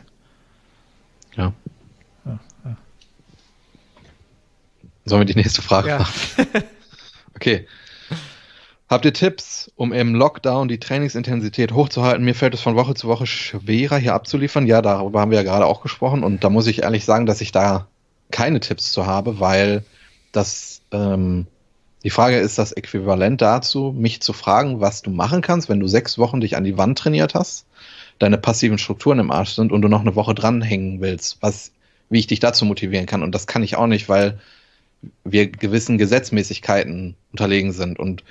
Ja. 1.37 1.53
ja, 2.25 2.39
ja. 2.65 2.75
Sollen 5.05 5.21
wir 5.21 5.33
die 5.33 5.39
nächste 5.39 5.61
Frage 5.61 5.87
ja. 5.87 5.99
machen? 5.99 6.47
okay. 7.35 7.65
Habt 8.89 9.05
ihr 9.05 9.13
Tipps, 9.13 9.71
um 9.77 9.93
im 9.93 10.15
Lockdown 10.15 10.67
die 10.67 10.81
Trainingsintensität 10.81 11.71
hochzuhalten? 11.71 12.25
Mir 12.25 12.35
fällt 12.35 12.53
es 12.53 12.59
von 12.59 12.75
Woche 12.75 12.93
zu 12.93 13.07
Woche 13.07 13.25
schwerer, 13.25 13.95
hier 13.95 14.13
abzuliefern. 14.13 14.67
Ja, 14.67 14.81
darüber 14.81 15.21
haben 15.21 15.31
wir 15.31 15.37
ja 15.37 15.45
gerade 15.45 15.65
auch 15.65 15.81
gesprochen. 15.81 16.25
Und 16.25 16.43
da 16.43 16.49
muss 16.49 16.67
ich 16.67 16.83
ehrlich 16.83 17.05
sagen, 17.05 17.25
dass 17.25 17.39
ich 17.39 17.53
da 17.53 17.87
keine 18.31 18.59
Tipps 18.59 18.91
zu 18.91 19.05
habe, 19.05 19.39
weil 19.39 19.85
das 20.33 20.81
ähm, 20.91 21.47
die 22.03 22.09
Frage 22.09 22.37
ist 22.37 22.57
das 22.57 22.71
Äquivalent 22.71 23.41
dazu, 23.41 23.93
mich 23.95 24.21
zu 24.21 24.33
fragen, 24.33 24.81
was 24.81 25.01
du 25.01 25.11
machen 25.11 25.41
kannst, 25.41 25.69
wenn 25.69 25.79
du 25.79 25.87
sechs 25.87 26.17
Wochen 26.17 26.41
dich 26.41 26.57
an 26.57 26.63
die 26.63 26.77
Wand 26.77 26.97
trainiert 26.97 27.35
hast, 27.35 27.65
deine 28.19 28.37
passiven 28.37 28.77
Strukturen 28.77 29.19
im 29.19 29.31
Arsch 29.31 29.51
sind 29.51 29.71
und 29.71 29.81
du 29.81 29.87
noch 29.87 30.01
eine 30.01 30.15
Woche 30.15 30.33
dranhängen 30.33 31.01
willst, 31.01 31.37
was, 31.41 31.71
wie 32.09 32.19
ich 32.19 32.27
dich 32.27 32.39
dazu 32.39 32.65
motivieren 32.65 33.05
kann. 33.05 33.23
Und 33.23 33.33
das 33.33 33.47
kann 33.47 33.63
ich 33.63 33.75
auch 33.75 33.87
nicht, 33.87 34.09
weil 34.09 34.39
wir 35.23 35.47
gewissen 35.47 35.97
Gesetzmäßigkeiten 35.97 37.15
unterlegen 37.31 37.71
sind. 37.71 37.99
Und 37.99 38.23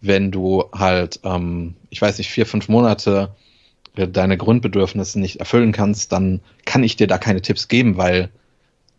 wenn 0.00 0.30
du 0.30 0.64
halt, 0.72 1.20
ähm, 1.24 1.76
ich 1.90 2.00
weiß 2.00 2.18
nicht, 2.18 2.30
vier, 2.30 2.46
fünf 2.46 2.68
Monate 2.68 3.34
deine 3.94 4.36
Grundbedürfnisse 4.36 5.20
nicht 5.20 5.36
erfüllen 5.40 5.72
kannst, 5.72 6.12
dann 6.12 6.40
kann 6.64 6.84
ich 6.84 6.96
dir 6.96 7.06
da 7.06 7.18
keine 7.18 7.42
Tipps 7.42 7.68
geben, 7.68 7.96
weil 7.96 8.30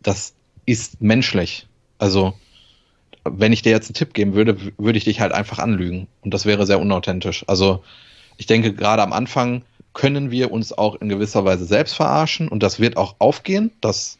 das 0.02 0.34
ist 0.66 1.00
menschlich. 1.00 1.66
Also, 1.98 2.34
wenn 3.24 3.52
ich 3.52 3.62
dir 3.62 3.70
jetzt 3.70 3.88
einen 3.88 3.94
Tipp 3.94 4.14
geben 4.14 4.34
würde, 4.34 4.56
würde 4.78 4.98
ich 4.98 5.04
dich 5.04 5.20
halt 5.20 5.32
einfach 5.32 5.58
anlügen. 5.58 6.08
Und 6.22 6.34
das 6.34 6.46
wäre 6.46 6.66
sehr 6.66 6.80
unauthentisch. 6.80 7.44
Also, 7.46 7.82
ich 8.36 8.46
denke, 8.46 8.72
gerade 8.72 9.02
am 9.02 9.12
Anfang 9.12 9.62
können 9.92 10.30
wir 10.30 10.50
uns 10.50 10.72
auch 10.72 10.96
in 10.96 11.08
gewisser 11.08 11.44
Weise 11.44 11.64
selbst 11.64 11.94
verarschen 11.94 12.48
und 12.48 12.62
das 12.62 12.80
wird 12.80 12.96
auch 12.96 13.16
aufgehen. 13.18 13.70
Das, 13.80 14.18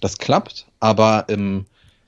das 0.00 0.18
klappt, 0.18 0.66
aber 0.80 1.26
ähm, 1.28 1.66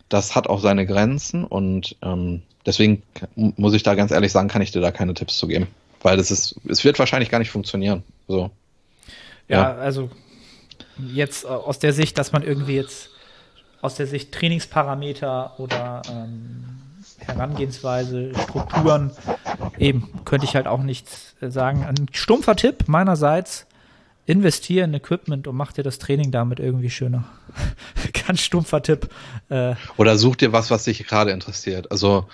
das 0.09 0.35
hat 0.35 0.49
auch 0.49 0.61
seine 0.61 0.87
Grenzen 0.87 1.45
und 1.45 1.97
ähm, 2.03 2.43
deswegen 2.67 3.03
muss 3.37 3.75
ich 3.75 3.83
da 3.83 3.95
ganz 3.95 4.11
ehrlich 4.11 4.33
sagen, 4.33 4.49
kann 4.49 4.63
ich 4.63 4.73
dir 4.73 4.81
da 4.81 4.91
keine 4.91 5.15
Tipps 5.15 5.37
zu 5.37 5.47
geben. 5.47 5.67
Weil 6.03 6.17
das 6.17 6.31
ist, 6.31 6.57
es 6.67 6.85
wird 6.85 6.99
wahrscheinlich 6.99 7.29
gar 7.29 7.39
nicht 7.39 7.51
funktionieren. 7.51 8.03
So. 8.27 8.51
Ja, 9.49 9.63
ja. 9.63 9.75
also 9.77 10.11
jetzt 11.13 11.45
äh, 11.45 11.49
aus 11.49 11.79
der 11.79 11.93
Sicht, 11.93 12.17
dass 12.19 12.33
man 12.33 12.43
irgendwie 12.43 12.77
jetzt 12.77 13.11
aus 13.81 13.95
der 13.95 14.07
Sicht 14.07 14.33
Trainingsparameter 14.33 15.59
oder 15.59 16.03
ähm, 16.11 16.65
Herangehensweise, 17.19 18.33
Strukturen, 18.35 19.11
eben, 19.79 20.09
könnte 20.25 20.47
ich 20.47 20.55
halt 20.55 20.67
auch 20.67 20.83
nichts 20.83 21.35
äh, 21.41 21.51
sagen. 21.51 21.85
Ein 21.85 22.07
stumpfer 22.13 22.57
Tipp 22.57 22.89
meinerseits, 22.89 23.67
investiere 24.27 24.85
in 24.85 24.95
Equipment 24.95 25.47
und 25.47 25.57
mach 25.57 25.73
dir 25.73 25.83
das 25.83 25.99
Training 25.99 26.31
damit 26.31 26.61
irgendwie 26.61 26.91
schöner. 26.91 27.25
Ganz 28.27 28.41
stumpfer 28.41 28.83
Tipp. 28.83 29.09
Äh, 29.49 29.75
Oder 29.97 30.17
such 30.19 30.37
dir 30.37 30.53
was, 30.53 30.71
was 30.71 30.85
dich 30.85 31.07
gerade 31.07 31.31
interessiert. 31.31 31.91
Also 31.91 32.27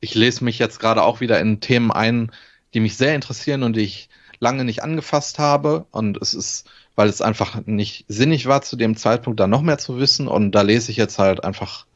ich 0.00 0.14
lese 0.14 0.44
mich 0.44 0.58
jetzt 0.58 0.80
gerade 0.80 1.02
auch 1.02 1.20
wieder 1.20 1.40
in 1.40 1.60
Themen 1.60 1.90
ein, 1.90 2.32
die 2.74 2.80
mich 2.80 2.96
sehr 2.96 3.14
interessieren 3.14 3.62
und 3.62 3.76
die 3.76 3.82
ich 3.82 4.08
lange 4.40 4.64
nicht 4.64 4.82
angefasst 4.82 5.38
habe. 5.38 5.86
Und 5.90 6.20
es 6.20 6.34
ist, 6.34 6.68
weil 6.94 7.08
es 7.08 7.22
einfach 7.22 7.66
nicht 7.66 8.04
sinnig 8.08 8.46
war, 8.46 8.62
zu 8.62 8.76
dem 8.76 8.96
Zeitpunkt 8.96 9.40
da 9.40 9.46
noch 9.46 9.62
mehr 9.62 9.78
zu 9.78 9.98
wissen. 9.98 10.28
Und 10.28 10.52
da 10.52 10.62
lese 10.62 10.90
ich 10.90 10.96
jetzt 10.96 11.18
halt 11.18 11.44
einfach 11.44 11.86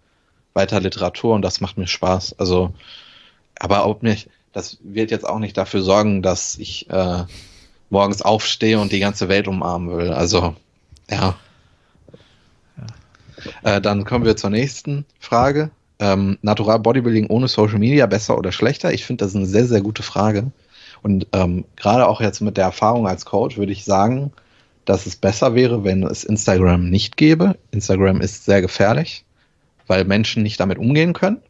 weiter 0.55 0.81
Literatur 0.81 1.35
und 1.35 1.43
das 1.43 1.61
macht 1.61 1.77
mir 1.77 1.87
Spaß. 1.87 2.39
Also, 2.39 2.73
aber 3.59 3.87
ob 3.87 4.03
mich, 4.03 4.29
das 4.53 4.79
wird 4.83 5.11
jetzt 5.11 5.29
auch 5.29 5.39
nicht 5.39 5.57
dafür 5.57 5.83
sorgen, 5.83 6.23
dass 6.23 6.57
ich 6.57 6.89
äh, 6.89 7.25
morgens 7.91 8.23
aufstehe 8.23 8.81
und 8.81 8.91
die 8.91 9.01
ganze 9.01 9.29
Welt 9.29 9.49
umarmen 9.49 9.97
will. 9.97 10.11
Also, 10.13 10.57
ja. 11.11 11.37
ja. 12.79 13.77
Äh, 13.77 13.81
dann 13.81 14.05
kommen 14.05 14.25
wir 14.25 14.37
zur 14.37 14.51
nächsten 14.51 15.05
Frage. 15.21 15.71
Ähm, 15.99 16.39
Natural 16.43 16.79
Bodybuilding 16.79 17.27
ohne 17.29 17.49
Social 17.49 17.79
Media 17.79 18.07
besser 18.07 18.37
oder 18.37 18.53
schlechter? 18.53 18.93
Ich 18.93 19.05
finde, 19.05 19.25
das 19.25 19.33
ist 19.33 19.37
eine 19.37 19.47
sehr, 19.47 19.67
sehr 19.67 19.81
gute 19.83 20.03
Frage. 20.03 20.51
Und 21.03 21.27
ähm, 21.33 21.65
gerade 21.77 22.09
auch 22.09 22.21
jetzt 22.21 22.41
mit 22.41 22.57
der 22.57 22.65
Erfahrung 22.65 23.07
als 23.07 23.25
Coach 23.25 23.59
würde 23.59 23.73
ich 23.73 23.85
sagen, 23.85 24.33
dass 24.87 25.05
es 25.05 25.17
besser 25.17 25.55
wäre, 25.55 25.85
wenn 25.85 26.03
es 26.03 26.25
Instagram 26.25 26.89
nicht 26.89 27.17
gäbe. 27.17 27.59
Instagram 27.73 28.21
ist 28.23 28.47
sehr 28.47 28.63
gefährlich, 28.63 29.25
weil 29.87 30.05
Menschen 30.05 30.43
nicht 30.43 30.59
damit 30.59 30.79
umgehen 30.79 31.13
können. 31.13 31.43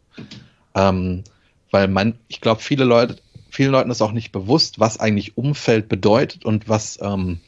Ähm, 0.74 1.22
weil 1.70 1.88
man, 1.88 2.18
ich 2.28 2.40
glaube, 2.40 2.60
viele 2.60 2.84
Leute 2.84 3.16
vielen 3.56 3.72
Leuten 3.72 3.90
ist 3.90 4.02
auch 4.02 4.12
nicht 4.12 4.32
bewusst, 4.32 4.78
was 4.80 5.00
eigentlich 5.00 5.38
Umfeld 5.38 5.88
bedeutet 5.88 6.44
und 6.44 6.68
was 6.68 6.98
ähm, 7.00 7.40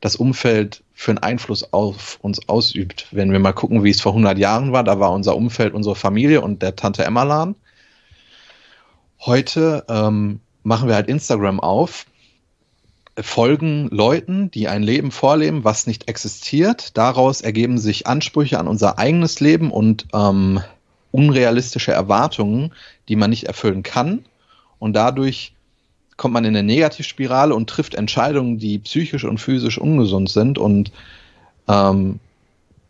das 0.00 0.14
Umfeld 0.14 0.84
für 0.94 1.10
einen 1.10 1.18
Einfluss 1.18 1.72
auf 1.72 2.18
uns 2.22 2.48
ausübt. 2.48 3.08
Wenn 3.10 3.32
wir 3.32 3.40
mal 3.40 3.52
gucken, 3.52 3.82
wie 3.82 3.90
es 3.90 4.00
vor 4.00 4.12
100 4.12 4.38
Jahren 4.38 4.72
war, 4.72 4.84
da 4.84 5.00
war 5.00 5.10
unser 5.10 5.34
Umfeld 5.34 5.74
unsere 5.74 5.96
Familie 5.96 6.42
und 6.42 6.62
der 6.62 6.76
Tante 6.76 7.04
Emma 7.04 7.24
Laden. 7.24 7.56
Heute 9.18 9.84
ähm, 9.88 10.40
machen 10.62 10.88
wir 10.88 10.94
halt 10.94 11.08
Instagram 11.08 11.58
auf, 11.58 12.06
folgen 13.20 13.88
Leuten, 13.90 14.50
die 14.50 14.68
ein 14.68 14.82
Leben 14.82 15.10
vorleben, 15.10 15.64
was 15.64 15.86
nicht 15.86 16.08
existiert. 16.08 16.96
Daraus 16.96 17.40
ergeben 17.40 17.78
sich 17.78 18.06
Ansprüche 18.06 18.58
an 18.58 18.68
unser 18.68 18.98
eigenes 18.98 19.40
Leben 19.40 19.70
und 19.70 20.06
ähm, 20.14 20.60
unrealistische 21.10 21.92
Erwartungen, 21.92 22.72
die 23.08 23.16
man 23.16 23.30
nicht 23.30 23.44
erfüllen 23.44 23.82
kann 23.82 24.24
und 24.82 24.94
dadurch 24.94 25.54
kommt 26.16 26.34
man 26.34 26.44
in 26.44 26.56
eine 26.56 26.66
Negativspirale 26.66 27.54
und 27.54 27.70
trifft 27.70 27.94
Entscheidungen, 27.94 28.58
die 28.58 28.80
psychisch 28.80 29.22
und 29.22 29.38
physisch 29.38 29.78
ungesund 29.78 30.28
sind 30.28 30.58
und 30.58 30.90
ähm, 31.68 32.18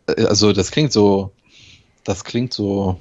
also 0.07 0.53
das 0.53 0.71
klingt 0.71 0.91
so, 0.91 1.31
das 2.03 2.23
klingt 2.23 2.51
so 2.51 2.99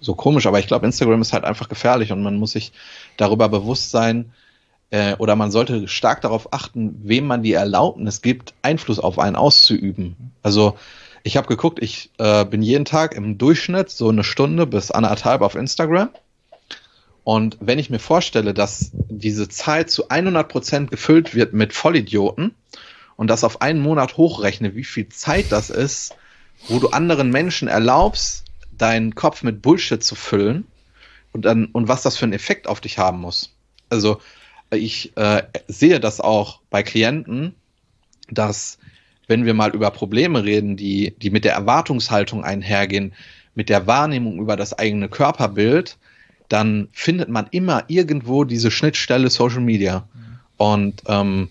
so 0.00 0.16
komisch, 0.16 0.46
aber 0.46 0.58
ich 0.58 0.66
glaube, 0.66 0.84
Instagram 0.84 1.22
ist 1.22 1.32
halt 1.32 1.44
einfach 1.44 1.68
gefährlich 1.68 2.10
und 2.10 2.24
man 2.24 2.40
muss 2.40 2.50
sich 2.50 2.72
darüber 3.16 3.48
bewusst 3.48 3.92
sein 3.92 4.32
äh, 4.92 5.16
oder 5.16 5.34
man 5.34 5.50
sollte 5.50 5.88
stark 5.88 6.20
darauf 6.20 6.52
achten, 6.52 7.00
wem 7.02 7.26
man 7.26 7.42
die 7.42 7.52
Erlaubnis 7.52 8.22
gibt, 8.22 8.54
Einfluss 8.62 9.00
auf 9.00 9.18
einen 9.18 9.34
auszuüben. 9.34 10.32
Also 10.42 10.76
ich 11.24 11.36
habe 11.36 11.48
geguckt, 11.48 11.82
ich 11.82 12.10
äh, 12.18 12.44
bin 12.44 12.62
jeden 12.62 12.84
Tag 12.84 13.14
im 13.16 13.36
Durchschnitt 13.38 13.90
so 13.90 14.08
eine 14.08 14.22
Stunde 14.22 14.66
bis 14.66 14.90
anderthalb 14.90 15.42
auf 15.42 15.56
Instagram 15.56 16.10
und 17.24 17.56
wenn 17.60 17.78
ich 17.78 17.90
mir 17.90 17.98
vorstelle, 17.98 18.52
dass 18.52 18.90
diese 18.92 19.48
Zeit 19.48 19.90
zu 19.90 20.08
100 20.08 20.48
Prozent 20.48 20.90
gefüllt 20.90 21.34
wird 21.34 21.52
mit 21.52 21.72
Vollidioten 21.72 22.54
und 23.16 23.28
das 23.28 23.44
auf 23.44 23.60
einen 23.62 23.80
Monat 23.80 24.16
hochrechne, 24.16 24.74
wie 24.74 24.84
viel 24.84 25.08
Zeit 25.08 25.46
das 25.50 25.70
ist, 25.70 26.16
wo 26.68 26.78
du 26.78 26.88
anderen 26.88 27.30
Menschen 27.30 27.68
erlaubst, 27.68 28.44
deinen 28.76 29.14
Kopf 29.14 29.42
mit 29.42 29.62
Bullshit 29.62 30.02
zu 30.02 30.14
füllen 30.16 30.66
und 31.32 31.44
dann 31.44 31.66
und 31.66 31.86
was 31.86 32.02
das 32.02 32.16
für 32.16 32.24
einen 32.24 32.32
Effekt 32.32 32.66
auf 32.66 32.80
dich 32.80 32.98
haben 32.98 33.20
muss. 33.20 33.54
Also 33.88 34.20
ich 34.72 35.16
äh, 35.16 35.42
sehe 35.68 36.00
das 36.00 36.20
auch 36.20 36.60
bei 36.70 36.82
Klienten, 36.82 37.54
dass 38.30 38.78
wenn 39.26 39.44
wir 39.44 39.54
mal 39.54 39.70
über 39.70 39.90
Probleme 39.90 40.44
reden, 40.44 40.76
die 40.76 41.14
die 41.22 41.30
mit 41.30 41.44
der 41.44 41.54
Erwartungshaltung 41.54 42.44
einhergehen, 42.44 43.12
mit 43.54 43.68
der 43.68 43.86
Wahrnehmung 43.86 44.38
über 44.38 44.56
das 44.56 44.72
eigene 44.78 45.08
Körperbild, 45.08 45.96
dann 46.48 46.88
findet 46.92 47.28
man 47.28 47.46
immer 47.50 47.84
irgendwo 47.88 48.44
diese 48.44 48.70
Schnittstelle 48.70 49.30
Social 49.30 49.60
Media. 49.60 50.06
Und 50.56 51.02
ähm, 51.06 51.48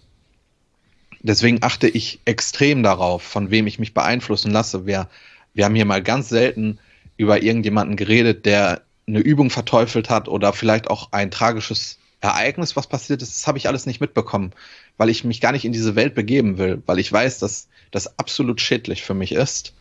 deswegen 1.22 1.59
achte 1.61 1.88
ich 1.88 2.19
extrem 2.26 2.84
darauf, 2.84 3.24
von 3.24 3.51
wem 3.51 3.67
ich 3.67 3.80
mich 3.80 3.93
beeinflussen 3.93 4.51
lasse. 4.51 4.86
Wir, 4.86 5.07
wir 5.53 5.65
haben 5.65 5.76
hier 5.76 5.86
mal 5.86 6.03
ganz 6.03 6.30
selten 6.30 6.80
über 7.17 7.41
irgendjemanden 7.41 7.95
geredet, 7.95 8.45
der 8.45 8.82
eine 9.07 9.19
Übung 9.19 9.49
verteufelt 9.49 10.09
hat 10.09 10.28
oder 10.28 10.53
vielleicht 10.53 10.89
auch 10.89 11.11
ein 11.11 11.32
tragisches 11.32 11.97
Ereignis, 12.22 12.76
was 12.76 12.88
passiert 12.88 13.22
ist. 13.22 13.36
Das 13.36 13.47
habe 13.47 13.57
ich 13.57 13.67
alles 13.67 13.86
nicht 13.86 13.99
mitbekommen, 13.99 14.51
weil 14.97 15.09
ich 15.09 15.24
mich 15.24 15.41
gar 15.41 15.51
nicht 15.51 15.65
in 15.65 15.74
diese 15.74 15.95
Welt 15.95 16.15
begeben 16.15 16.57
will, 16.57 16.82
weil 16.86 16.99
ich 16.99 17.11
weiß, 17.11 17.39
dass 17.39 17.67
das 17.91 18.19
absolut 18.19 18.61
schädlich 18.61 19.03
für 19.03 19.13
mich 19.13 19.32
ist. 19.34 19.74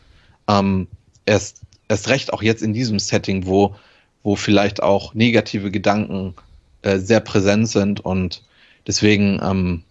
Ähm, 0.48 0.88
erst, 1.26 1.60
erst 1.88 2.08
recht 2.08 2.32
auch 2.32 2.42
jetzt 2.42 2.62
in 2.62 2.72
diesem 2.72 2.98
Setting, 2.98 3.46
wo 3.46 3.76
wo 4.22 4.36
vielleicht 4.36 4.82
auch 4.82 5.14
negative 5.14 5.70
Gedanken 5.70 6.34
äh, 6.82 6.98
sehr 6.98 7.20
präsent 7.20 7.68
sind 7.68 8.00
und 8.00 8.42
deswegen, 8.86 9.40
ähm, 9.42 9.82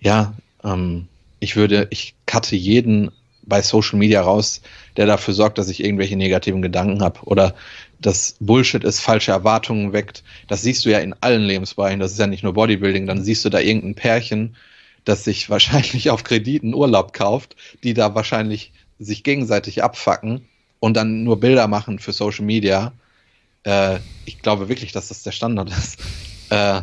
ja, 0.00 0.34
ähm, 0.64 1.08
ich 1.40 1.56
würde, 1.56 1.86
ich 1.90 2.14
cutte 2.26 2.56
jeden 2.56 3.10
bei 3.42 3.62
Social 3.62 3.98
Media 3.98 4.20
raus, 4.22 4.62
der 4.96 5.06
dafür 5.06 5.34
sorgt, 5.34 5.58
dass 5.58 5.68
ich 5.68 5.84
irgendwelche 5.84 6.16
negativen 6.16 6.62
Gedanken 6.62 7.02
habe 7.02 7.20
oder 7.24 7.54
dass 8.00 8.36
Bullshit 8.40 8.84
ist, 8.84 9.00
falsche 9.00 9.32
Erwartungen 9.32 9.92
weckt. 9.92 10.22
Das 10.48 10.62
siehst 10.62 10.84
du 10.84 10.90
ja 10.90 10.98
in 10.98 11.14
allen 11.20 11.42
Lebensbereichen. 11.42 12.00
Das 12.00 12.12
ist 12.12 12.18
ja 12.18 12.26
nicht 12.26 12.42
nur 12.42 12.54
Bodybuilding. 12.54 13.06
Dann 13.06 13.24
siehst 13.24 13.44
du 13.44 13.48
da 13.48 13.58
irgendein 13.58 13.94
Pärchen, 13.94 14.56
das 15.04 15.24
sich 15.24 15.50
wahrscheinlich 15.50 16.10
auf 16.10 16.24
Krediten 16.24 16.74
Urlaub 16.74 17.12
kauft, 17.12 17.56
die 17.82 17.94
da 17.94 18.14
wahrscheinlich 18.14 18.72
sich 18.98 19.22
gegenseitig 19.22 19.82
abfacken 19.82 20.46
und 20.80 20.94
dann 20.96 21.24
nur 21.24 21.40
Bilder 21.40 21.68
machen 21.68 21.98
für 21.98 22.12
Social 22.12 22.44
Media. 22.44 22.92
Äh, 23.64 23.98
ich 24.24 24.40
glaube 24.40 24.68
wirklich, 24.68 24.92
dass 24.92 25.08
das 25.08 25.22
der 25.22 25.32
Standard 25.32 25.70
ist. 25.70 25.98
Äh, 26.48 26.82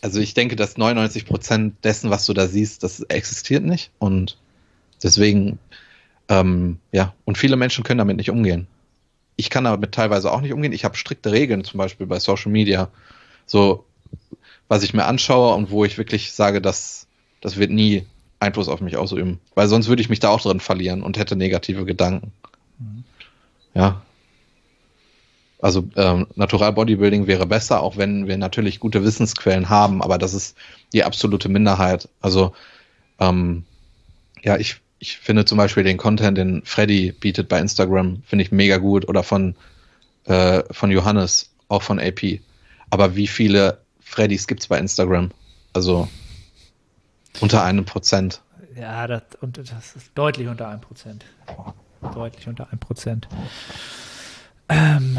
also 0.00 0.18
ich 0.18 0.32
denke, 0.32 0.56
dass 0.56 0.78
99 0.78 1.26
Prozent 1.26 1.84
dessen, 1.84 2.08
was 2.08 2.24
du 2.24 2.32
da 2.32 2.48
siehst, 2.48 2.82
das 2.82 3.00
existiert 3.02 3.64
nicht 3.64 3.90
und 3.98 4.38
deswegen, 5.02 5.58
ähm, 6.32 6.78
ja, 6.92 7.12
und 7.26 7.36
viele 7.36 7.56
Menschen 7.56 7.84
können 7.84 7.98
damit 7.98 8.16
nicht 8.16 8.30
umgehen. 8.30 8.66
Ich 9.36 9.50
kann 9.50 9.64
damit 9.64 9.92
teilweise 9.92 10.32
auch 10.32 10.40
nicht 10.40 10.54
umgehen. 10.54 10.72
Ich 10.72 10.84
habe 10.84 10.96
strikte 10.96 11.30
Regeln, 11.30 11.62
zum 11.62 11.76
Beispiel 11.76 12.06
bei 12.06 12.18
Social 12.18 12.50
Media, 12.50 12.88
so 13.44 13.84
was 14.66 14.82
ich 14.82 14.94
mir 14.94 15.04
anschaue 15.04 15.54
und 15.54 15.70
wo 15.70 15.84
ich 15.84 15.98
wirklich 15.98 16.32
sage, 16.32 16.62
dass 16.62 17.06
das 17.42 17.58
wird 17.58 17.70
nie 17.70 18.06
Einfluss 18.40 18.68
auf 18.68 18.80
mich 18.80 18.96
ausüben, 18.96 19.40
weil 19.54 19.68
sonst 19.68 19.88
würde 19.88 20.00
ich 20.00 20.08
mich 20.08 20.20
da 20.20 20.30
auch 20.30 20.40
drin 20.40 20.60
verlieren 20.60 21.02
und 21.02 21.18
hätte 21.18 21.36
negative 21.36 21.84
Gedanken. 21.84 22.32
Mhm. 22.78 23.04
Ja. 23.74 24.02
Also 25.60 25.84
ähm, 25.96 26.26
Natural 26.34 26.72
Bodybuilding 26.72 27.26
wäre 27.26 27.46
besser, 27.46 27.82
auch 27.82 27.98
wenn 27.98 28.26
wir 28.26 28.38
natürlich 28.38 28.80
gute 28.80 29.04
Wissensquellen 29.04 29.68
haben, 29.68 30.02
aber 30.02 30.16
das 30.16 30.32
ist 30.32 30.56
die 30.94 31.04
absolute 31.04 31.50
Minderheit. 31.50 32.08
Also 32.20 32.54
ähm, 33.20 33.64
ja, 34.42 34.56
ich, 34.56 34.80
ich 35.02 35.18
finde 35.18 35.44
zum 35.44 35.58
Beispiel 35.58 35.82
den 35.82 35.96
Content, 35.96 36.38
den 36.38 36.62
Freddy 36.64 37.10
bietet 37.10 37.48
bei 37.48 37.58
Instagram, 37.58 38.22
finde 38.24 38.44
ich 38.44 38.52
mega 38.52 38.76
gut 38.76 39.08
oder 39.08 39.24
von, 39.24 39.56
äh, 40.26 40.62
von 40.70 40.92
Johannes, 40.92 41.50
auch 41.66 41.82
von 41.82 41.98
AP. 41.98 42.38
Aber 42.88 43.16
wie 43.16 43.26
viele 43.26 43.78
Freddys 43.98 44.46
gibt 44.46 44.60
es 44.60 44.68
bei 44.68 44.78
Instagram? 44.78 45.32
Also 45.72 46.08
unter 47.40 47.64
einem 47.64 47.84
Prozent. 47.84 48.42
Ja, 48.76 49.08
das, 49.08 49.22
und 49.40 49.58
das 49.58 49.96
ist 49.96 50.12
deutlich 50.14 50.46
unter 50.46 50.68
einem 50.68 50.80
Prozent. 50.80 51.24
Deutlich 52.14 52.46
unter 52.46 52.70
einem 52.70 52.78
Prozent. 52.78 53.26
Ähm, 54.68 55.18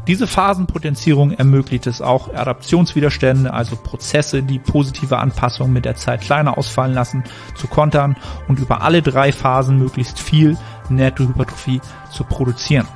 Diese 0.07 0.25
Phasenpotenzierung 0.25 1.31
ermöglicht 1.31 1.85
es 1.85 2.01
auch, 2.01 2.33
Adaptionswiderstände, 2.33 3.53
also 3.53 3.75
Prozesse, 3.75 4.41
die 4.41 4.57
positive 4.57 5.19
Anpassungen 5.19 5.73
mit 5.73 5.85
der 5.85 5.95
Zeit 5.95 6.21
kleiner 6.21 6.57
ausfallen 6.57 6.93
lassen, 6.93 7.23
zu 7.55 7.67
kontern 7.67 8.17
und 8.47 8.59
über 8.59 8.81
alle 8.81 9.03
drei 9.03 9.31
Phasen 9.31 9.77
möglichst 9.77 10.19
viel 10.19 10.57
Nettohypertrophie 10.89 11.81
zu 12.11 12.23
produzieren. 12.23 12.87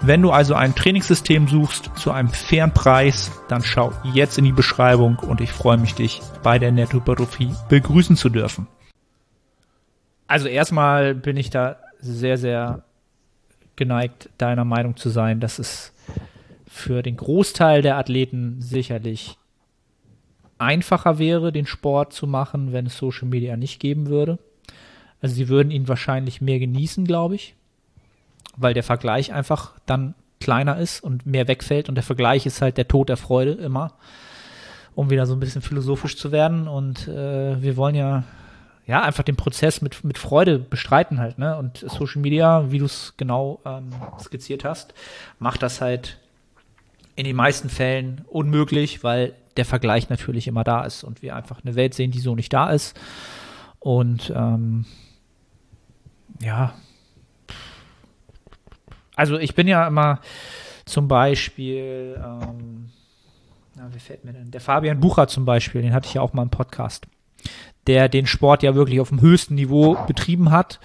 Wenn 0.00 0.22
du 0.22 0.30
also 0.30 0.54
ein 0.54 0.74
Trainingssystem 0.74 1.46
suchst 1.46 1.90
zu 1.96 2.10
einem 2.10 2.30
fairen 2.30 2.72
Preis, 2.72 3.30
dann 3.48 3.62
schau 3.62 3.92
jetzt 4.14 4.38
in 4.38 4.44
die 4.44 4.52
Beschreibung 4.52 5.18
und 5.18 5.42
ich 5.42 5.52
freue 5.52 5.78
mich, 5.78 5.94
dich 5.94 6.22
bei 6.42 6.58
der 6.58 6.72
Nettohypertrophie 6.72 7.54
begrüßen 7.68 8.16
zu 8.16 8.30
dürfen. 8.30 8.66
Also 10.26 10.48
erstmal 10.48 11.14
bin 11.14 11.36
ich 11.36 11.50
da 11.50 11.76
sehr, 12.00 12.38
sehr 12.38 12.82
geneigt, 13.76 14.30
deiner 14.38 14.64
Meinung 14.64 14.96
zu 14.96 15.10
sein, 15.10 15.40
dass 15.40 15.58
es 15.58 15.92
für 16.76 17.02
den 17.02 17.16
Großteil 17.16 17.80
der 17.80 17.96
Athleten 17.96 18.60
sicherlich 18.60 19.38
einfacher 20.58 21.18
wäre, 21.18 21.50
den 21.50 21.66
Sport 21.66 22.12
zu 22.12 22.26
machen, 22.26 22.72
wenn 22.72 22.86
es 22.86 22.98
Social 22.98 23.26
Media 23.28 23.56
nicht 23.56 23.80
geben 23.80 24.08
würde. 24.08 24.38
Also 25.22 25.34
sie 25.34 25.48
würden 25.48 25.70
ihn 25.70 25.88
wahrscheinlich 25.88 26.42
mehr 26.42 26.58
genießen, 26.58 27.06
glaube 27.06 27.34
ich, 27.34 27.54
weil 28.56 28.74
der 28.74 28.82
Vergleich 28.82 29.32
einfach 29.32 29.72
dann 29.86 30.14
kleiner 30.38 30.78
ist 30.78 31.02
und 31.02 31.24
mehr 31.24 31.48
wegfällt 31.48 31.88
und 31.88 31.94
der 31.94 32.04
Vergleich 32.04 32.44
ist 32.44 32.60
halt 32.60 32.76
der 32.76 32.88
Tod 32.88 33.08
der 33.08 33.16
Freude 33.16 33.52
immer, 33.52 33.94
um 34.94 35.08
wieder 35.08 35.24
so 35.24 35.32
ein 35.32 35.40
bisschen 35.40 35.62
philosophisch 35.62 36.18
zu 36.18 36.30
werden 36.30 36.68
und 36.68 37.08
äh, 37.08 37.60
wir 37.60 37.76
wollen 37.78 37.94
ja 37.94 38.24
ja, 38.86 39.02
einfach 39.02 39.24
den 39.24 39.34
Prozess 39.34 39.80
mit, 39.80 40.04
mit 40.04 40.16
Freude 40.16 40.60
bestreiten 40.60 41.18
halt, 41.18 41.38
ne? 41.38 41.56
Und 41.56 41.78
Social 41.78 42.22
Media, 42.22 42.70
wie 42.70 42.78
du 42.78 42.84
es 42.84 43.14
genau 43.16 43.58
ähm, 43.64 43.90
skizziert 44.20 44.62
hast, 44.62 44.94
macht 45.40 45.62
das 45.62 45.80
halt 45.80 46.18
in 47.16 47.24
den 47.24 47.36
meisten 47.36 47.68
Fällen 47.68 48.24
unmöglich, 48.28 49.02
weil 49.02 49.34
der 49.56 49.64
Vergleich 49.64 50.10
natürlich 50.10 50.46
immer 50.46 50.64
da 50.64 50.84
ist 50.84 51.02
und 51.02 51.22
wir 51.22 51.34
einfach 51.34 51.64
eine 51.64 51.74
Welt 51.74 51.94
sehen, 51.94 52.10
die 52.10 52.20
so 52.20 52.34
nicht 52.34 52.52
da 52.52 52.70
ist. 52.70 52.98
Und 53.80 54.32
ähm, 54.34 54.84
ja, 56.40 56.74
also 59.16 59.38
ich 59.38 59.54
bin 59.54 59.66
ja 59.66 59.86
immer 59.86 60.20
zum 60.84 61.08
Beispiel, 61.08 62.22
ähm, 62.22 62.90
na, 63.74 63.92
wie 63.92 63.98
fällt 63.98 64.24
mir 64.24 64.34
denn? 64.34 64.50
Der 64.50 64.60
Fabian 64.60 65.00
Bucher 65.00 65.26
zum 65.26 65.46
Beispiel, 65.46 65.82
den 65.82 65.94
hatte 65.94 66.06
ich 66.06 66.14
ja 66.14 66.20
auch 66.20 66.34
mal 66.34 66.42
im 66.42 66.50
Podcast, 66.50 67.06
der 67.86 68.08
den 68.10 68.26
Sport 68.26 68.62
ja 68.62 68.74
wirklich 68.74 69.00
auf 69.00 69.08
dem 69.08 69.22
höchsten 69.22 69.54
Niveau 69.54 69.96
betrieben 70.06 70.50
hat 70.50 70.80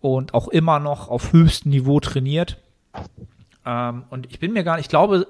und 0.00 0.32
auch 0.32 0.48
immer 0.48 0.78
noch 0.78 1.08
auf 1.08 1.32
höchstem 1.32 1.72
Niveau 1.72 1.98
trainiert. 1.98 2.58
Ähm, 3.66 4.04
und 4.10 4.26
ich 4.30 4.38
bin 4.38 4.52
mir 4.52 4.62
gar 4.62 4.76
nicht, 4.76 4.86
ich 4.86 4.90
glaube, 4.90 5.26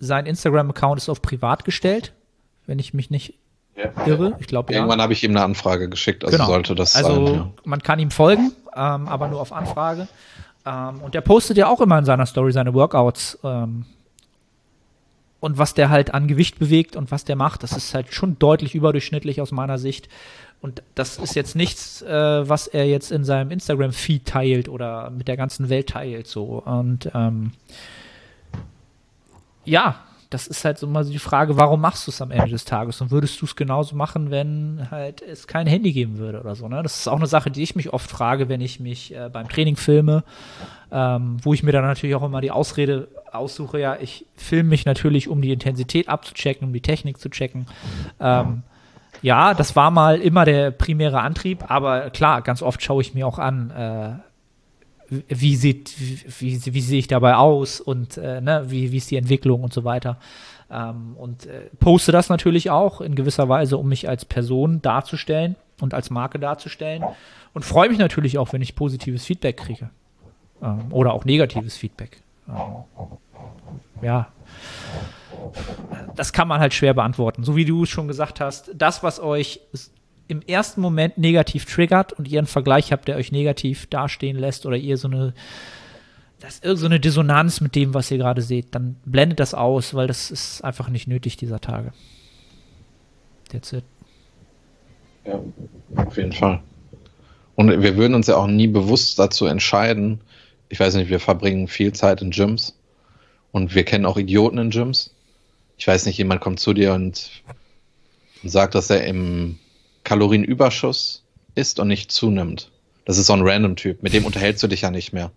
sein 0.00 0.26
Instagram-Account 0.26 0.98
ist 0.98 1.08
auf 1.08 1.22
privat 1.22 1.64
gestellt, 1.64 2.12
wenn 2.66 2.78
ich 2.78 2.94
mich 2.94 3.10
nicht 3.10 3.34
ja. 3.76 4.06
irre. 4.06 4.36
Ich 4.40 4.46
glaube, 4.46 4.72
Irgendwann 4.72 4.98
ja. 4.98 5.02
habe 5.04 5.12
ich 5.12 5.22
ihm 5.22 5.32
eine 5.32 5.42
Anfrage 5.42 5.88
geschickt, 5.88 6.24
also 6.24 6.36
genau. 6.36 6.48
sollte 6.48 6.74
das 6.74 6.96
also, 6.96 7.26
sein. 7.26 7.34
Ja. 7.34 7.50
man 7.64 7.82
kann 7.82 7.98
ihm 7.98 8.10
folgen, 8.10 8.52
ähm, 8.74 9.06
aber 9.06 9.28
nur 9.28 9.40
auf 9.40 9.52
Anfrage. 9.52 10.08
Ähm, 10.66 11.00
und 11.02 11.14
der 11.14 11.20
postet 11.20 11.56
ja 11.56 11.68
auch 11.68 11.80
immer 11.80 11.98
in 11.98 12.04
seiner 12.04 12.26
Story 12.26 12.52
seine 12.52 12.74
Workouts. 12.74 13.38
Ähm, 13.44 13.84
und 15.38 15.56
was 15.56 15.72
der 15.72 15.88
halt 15.88 16.12
an 16.12 16.28
Gewicht 16.28 16.58
bewegt 16.58 16.96
und 16.96 17.10
was 17.10 17.24
der 17.24 17.36
macht, 17.36 17.62
das 17.62 17.72
ist 17.72 17.94
halt 17.94 18.12
schon 18.12 18.38
deutlich 18.38 18.74
überdurchschnittlich 18.74 19.40
aus 19.40 19.52
meiner 19.52 19.78
Sicht. 19.78 20.08
Und 20.60 20.82
das 20.94 21.16
ist 21.16 21.34
jetzt 21.34 21.56
nichts, 21.56 22.02
äh, 22.02 22.48
was 22.48 22.66
er 22.66 22.86
jetzt 22.86 23.10
in 23.10 23.24
seinem 23.24 23.50
Instagram-Feed 23.50 24.26
teilt 24.26 24.68
oder 24.68 25.08
mit 25.08 25.28
der 25.28 25.38
ganzen 25.38 25.70
Welt 25.70 25.88
teilt. 25.88 26.26
So. 26.26 26.62
Und 26.62 27.10
ähm, 27.14 27.52
ja, 29.70 29.96
das 30.30 30.46
ist 30.46 30.64
halt 30.64 30.78
so 30.78 30.86
mal 30.86 31.04
die 31.04 31.18
Frage, 31.18 31.56
warum 31.56 31.80
machst 31.80 32.06
du 32.06 32.12
es 32.12 32.22
am 32.22 32.30
Ende 32.30 32.50
des 32.50 32.64
Tages? 32.64 33.00
Und 33.00 33.10
würdest 33.10 33.40
du 33.40 33.46
es 33.46 33.56
genauso 33.56 33.96
machen, 33.96 34.30
wenn 34.30 34.86
halt 34.90 35.22
es 35.22 35.48
kein 35.48 35.66
Handy 35.66 35.92
geben 35.92 36.18
würde 36.18 36.40
oder 36.40 36.54
so? 36.54 36.68
Ne? 36.68 36.82
Das 36.84 37.00
ist 37.00 37.08
auch 37.08 37.16
eine 37.16 37.26
Sache, 37.26 37.50
die 37.50 37.62
ich 37.62 37.74
mich 37.74 37.92
oft 37.92 38.08
frage, 38.08 38.48
wenn 38.48 38.60
ich 38.60 38.78
mich 38.78 39.12
äh, 39.12 39.28
beim 39.28 39.48
Training 39.48 39.74
filme, 39.74 40.22
ähm, 40.92 41.38
wo 41.42 41.52
ich 41.52 41.64
mir 41.64 41.72
dann 41.72 41.84
natürlich 41.84 42.14
auch 42.14 42.22
immer 42.22 42.40
die 42.40 42.52
Ausrede 42.52 43.08
aussuche, 43.32 43.80
ja, 43.80 43.96
ich 44.00 44.24
filme 44.36 44.68
mich 44.70 44.86
natürlich, 44.86 45.28
um 45.28 45.42
die 45.42 45.52
Intensität 45.52 46.08
abzuchecken, 46.08 46.66
um 46.68 46.72
die 46.72 46.80
Technik 46.80 47.18
zu 47.18 47.28
checken. 47.28 47.66
Ähm, 48.20 48.62
ja, 49.22 49.54
das 49.54 49.74
war 49.74 49.90
mal 49.90 50.20
immer 50.20 50.44
der 50.44 50.70
primäre 50.70 51.20
Antrieb, 51.20 51.70
aber 51.70 52.10
klar, 52.10 52.42
ganz 52.42 52.62
oft 52.62 52.82
schaue 52.82 53.02
ich 53.02 53.14
mir 53.14 53.26
auch 53.26 53.38
an, 53.38 53.70
äh, 53.70 54.29
wie 55.10 55.56
sieht, 55.56 55.94
wie, 55.98 56.20
wie, 56.40 56.74
wie 56.74 56.80
sehe 56.80 56.98
ich 56.98 57.08
dabei 57.08 57.36
aus 57.36 57.80
und 57.80 58.16
äh, 58.16 58.40
ne, 58.40 58.64
wie, 58.68 58.92
wie 58.92 58.96
ist 58.96 59.10
die 59.10 59.16
Entwicklung 59.16 59.62
und 59.62 59.72
so 59.72 59.84
weiter. 59.84 60.18
Ähm, 60.70 61.16
und 61.16 61.46
äh, 61.46 61.62
poste 61.80 62.12
das 62.12 62.28
natürlich 62.28 62.70
auch 62.70 63.00
in 63.00 63.14
gewisser 63.14 63.48
Weise, 63.48 63.76
um 63.76 63.88
mich 63.88 64.08
als 64.08 64.24
Person 64.24 64.80
darzustellen 64.82 65.56
und 65.80 65.94
als 65.94 66.10
Marke 66.10 66.38
darzustellen. 66.38 67.04
Und 67.52 67.64
freue 67.64 67.88
mich 67.88 67.98
natürlich 67.98 68.38
auch, 68.38 68.52
wenn 68.52 68.62
ich 68.62 68.76
positives 68.76 69.24
Feedback 69.24 69.56
kriege. 69.56 69.90
Ähm, 70.62 70.86
oder 70.90 71.12
auch 71.12 71.24
negatives 71.24 71.76
Feedback. 71.76 72.22
Ähm, 72.48 72.54
ja. 74.02 74.28
Das 76.14 76.32
kann 76.32 76.46
man 76.46 76.60
halt 76.60 76.74
schwer 76.74 76.94
beantworten. 76.94 77.42
So 77.42 77.56
wie 77.56 77.64
du 77.64 77.82
es 77.82 77.88
schon 77.88 78.06
gesagt 78.06 78.40
hast, 78.40 78.70
das, 78.74 79.02
was 79.02 79.18
euch 79.20 79.60
im 80.30 80.42
ersten 80.42 80.80
Moment 80.80 81.18
negativ 81.18 81.64
triggert 81.64 82.12
und 82.12 82.28
ihr 82.28 82.38
einen 82.38 82.46
Vergleich 82.46 82.92
habt, 82.92 83.08
der 83.08 83.16
euch 83.16 83.32
negativ 83.32 83.86
dastehen 83.86 84.38
lässt 84.38 84.66
oder 84.66 84.76
ihr 84.76 84.96
so 84.96 85.08
eine 85.08 85.34
das 86.40 86.54
ist 86.54 86.64
irgendeine 86.64 86.94
so 86.94 87.00
Dissonanz 87.00 87.60
mit 87.60 87.74
dem, 87.74 87.92
was 87.92 88.10
ihr 88.10 88.16
gerade 88.16 88.40
seht, 88.40 88.74
dann 88.74 88.96
blendet 89.04 89.40
das 89.40 89.52
aus, 89.52 89.92
weil 89.92 90.06
das 90.06 90.30
ist 90.30 90.64
einfach 90.64 90.88
nicht 90.88 91.06
nötig 91.06 91.36
dieser 91.36 91.60
Tage. 91.60 91.92
That's 93.50 93.74
it. 93.74 93.84
Ja, 95.26 95.38
auf 95.96 96.16
jeden 96.16 96.32
Fall. 96.32 96.62
Und 97.56 97.82
wir 97.82 97.96
würden 97.96 98.14
uns 98.14 98.26
ja 98.26 98.36
auch 98.36 98.46
nie 98.46 98.68
bewusst 98.68 99.18
dazu 99.18 99.44
entscheiden. 99.44 100.22
Ich 100.70 100.80
weiß 100.80 100.94
nicht, 100.94 101.10
wir 101.10 101.20
verbringen 101.20 101.68
viel 101.68 101.92
Zeit 101.92 102.22
in 102.22 102.30
Gyms 102.30 102.74
und 103.52 103.74
wir 103.74 103.84
kennen 103.84 104.06
auch 104.06 104.16
Idioten 104.16 104.56
in 104.56 104.70
Gyms. 104.70 105.14
Ich 105.76 105.86
weiß 105.86 106.06
nicht, 106.06 106.16
jemand 106.16 106.40
kommt 106.40 106.58
zu 106.58 106.72
dir 106.72 106.94
und 106.94 107.42
sagt, 108.44 108.74
dass 108.74 108.88
er 108.88 109.04
im 109.04 109.58
Kalorienüberschuss 110.10 111.22
ist 111.54 111.78
und 111.78 111.86
nicht 111.86 112.10
zunimmt. 112.10 112.72
Das 113.04 113.16
ist 113.16 113.26
so 113.26 113.32
ein 113.32 113.46
random 113.46 113.76
Typ. 113.76 114.02
Mit 114.02 114.12
dem 114.12 114.24
unterhältst 114.24 114.60
du 114.60 114.66
dich 114.66 114.80
ja 114.80 114.90
nicht 114.90 115.12
mehr. 115.12 115.30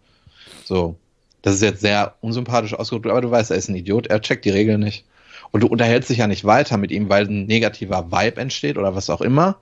So. 0.66 0.96
Das 1.44 1.54
ist 1.54 1.62
jetzt 1.62 1.82
sehr 1.82 2.16
unsympathisch 2.22 2.74
ausgedrückt, 2.74 3.12
aber 3.12 3.22
du 3.22 3.30
weißt, 3.30 3.52
er 3.52 3.58
ist 3.58 3.70
ein 3.70 3.76
Idiot, 3.76 4.08
er 4.08 4.20
checkt 4.20 4.46
die 4.46 4.50
Regeln 4.50 4.80
nicht. 4.80 5.06
Und 5.52 5.62
du 5.62 5.68
unterhältst 5.68 6.10
dich 6.10 6.18
ja 6.18 6.26
nicht 6.26 6.44
weiter 6.44 6.78
mit 6.78 6.90
ihm, 6.90 7.08
weil 7.08 7.28
ein 7.28 7.46
negativer 7.46 8.12
Vibe 8.12 8.42
entsteht 8.42 8.80
oder 8.80 8.96
was 8.96 9.12
auch 9.12 9.22
immer. 9.22 9.58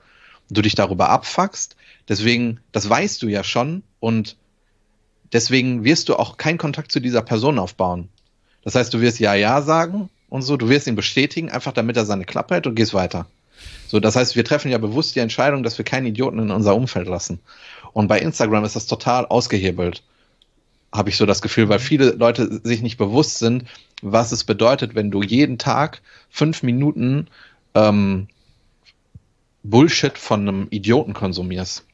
Und 0.47 0.57
du 0.57 0.61
dich 0.61 0.75
darüber 0.75 1.09
abfuckst. 1.09 1.75
Deswegen, 2.07 2.61
das 2.71 2.89
weißt 2.89 3.21
du 3.21 3.27
ja 3.27 3.43
schon 3.43 3.83
und 3.99 4.37
deswegen 5.33 5.83
wirst 5.83 6.07
du 6.07 6.15
auch 6.15 6.37
keinen 6.37 6.57
Kontakt 6.57 6.89
zu 6.89 7.01
dieser 7.01 7.21
Person 7.21 7.59
aufbauen. 7.59 8.07
Das 8.63 8.75
heißt, 8.75 8.93
du 8.93 9.01
wirst 9.01 9.19
ja, 9.19 9.33
ja 9.33 9.61
sagen 9.61 10.09
und 10.29 10.43
so, 10.43 10.55
du 10.55 10.69
wirst 10.69 10.87
ihn 10.87 10.95
bestätigen, 10.95 11.51
einfach 11.51 11.73
damit 11.73 11.97
er 11.97 12.05
seine 12.05 12.23
Klappe 12.23 12.53
hält 12.53 12.67
und 12.67 12.75
gehst 12.75 12.93
weiter. 12.93 13.27
So, 13.87 13.99
das 13.99 14.15
heißt, 14.15 14.35
wir 14.35 14.45
treffen 14.45 14.71
ja 14.71 14.77
bewusst 14.77 15.15
die 15.15 15.19
Entscheidung, 15.19 15.63
dass 15.63 15.77
wir 15.77 15.85
keinen 15.85 16.05
Idioten 16.05 16.39
in 16.39 16.51
unser 16.51 16.75
Umfeld 16.75 17.07
lassen. 17.07 17.39
Und 17.93 18.07
bei 18.07 18.19
Instagram 18.19 18.63
ist 18.63 18.75
das 18.75 18.85
total 18.85 19.25
ausgehebelt, 19.25 20.03
habe 20.93 21.09
ich 21.09 21.17
so 21.17 21.25
das 21.25 21.41
Gefühl, 21.41 21.69
weil 21.69 21.79
viele 21.79 22.11
Leute 22.11 22.61
sich 22.63 22.81
nicht 22.81 22.97
bewusst 22.97 23.39
sind, 23.39 23.65
was 24.01 24.31
es 24.31 24.43
bedeutet, 24.43 24.95
wenn 24.95 25.11
du 25.11 25.21
jeden 25.21 25.57
Tag 25.57 26.01
fünf 26.29 26.63
Minuten 26.63 27.27
ähm, 27.75 28.27
Bullshit 29.63 30.17
von 30.17 30.47
einem 30.47 30.67
Idioten 30.69 31.13
konsumierst. 31.13 31.85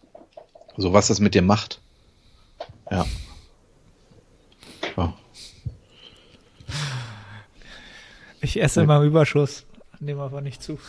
So 0.78 0.94
was 0.94 1.08
das 1.08 1.20
mit 1.20 1.36
dir 1.36 1.42
macht. 1.42 1.82
Ja. 2.90 3.06
Oh. 4.96 5.10
Ich 8.42 8.62
esse 8.62 8.82
immer 8.82 8.98
im 8.98 9.08
Überschuss. 9.08 9.66
Nehme 10.00 10.22
aber 10.22 10.42
nicht 10.42 10.62
zu. 10.62 10.80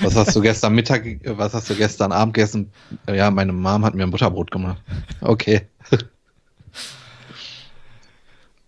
Was 0.00 0.14
hast 0.14 0.36
du 0.36 0.40
gestern 0.40 0.74
Mittag, 0.74 1.04
was 1.24 1.54
hast 1.54 1.70
du 1.70 1.74
gestern 1.74 2.12
Abend 2.12 2.34
gegessen? 2.34 2.70
Ja, 3.08 3.30
meine 3.30 3.52
Mom 3.52 3.84
hat 3.84 3.94
mir 3.94 4.02
ein 4.02 4.10
Butterbrot 4.10 4.50
gemacht. 4.50 4.82
Okay. 5.20 5.62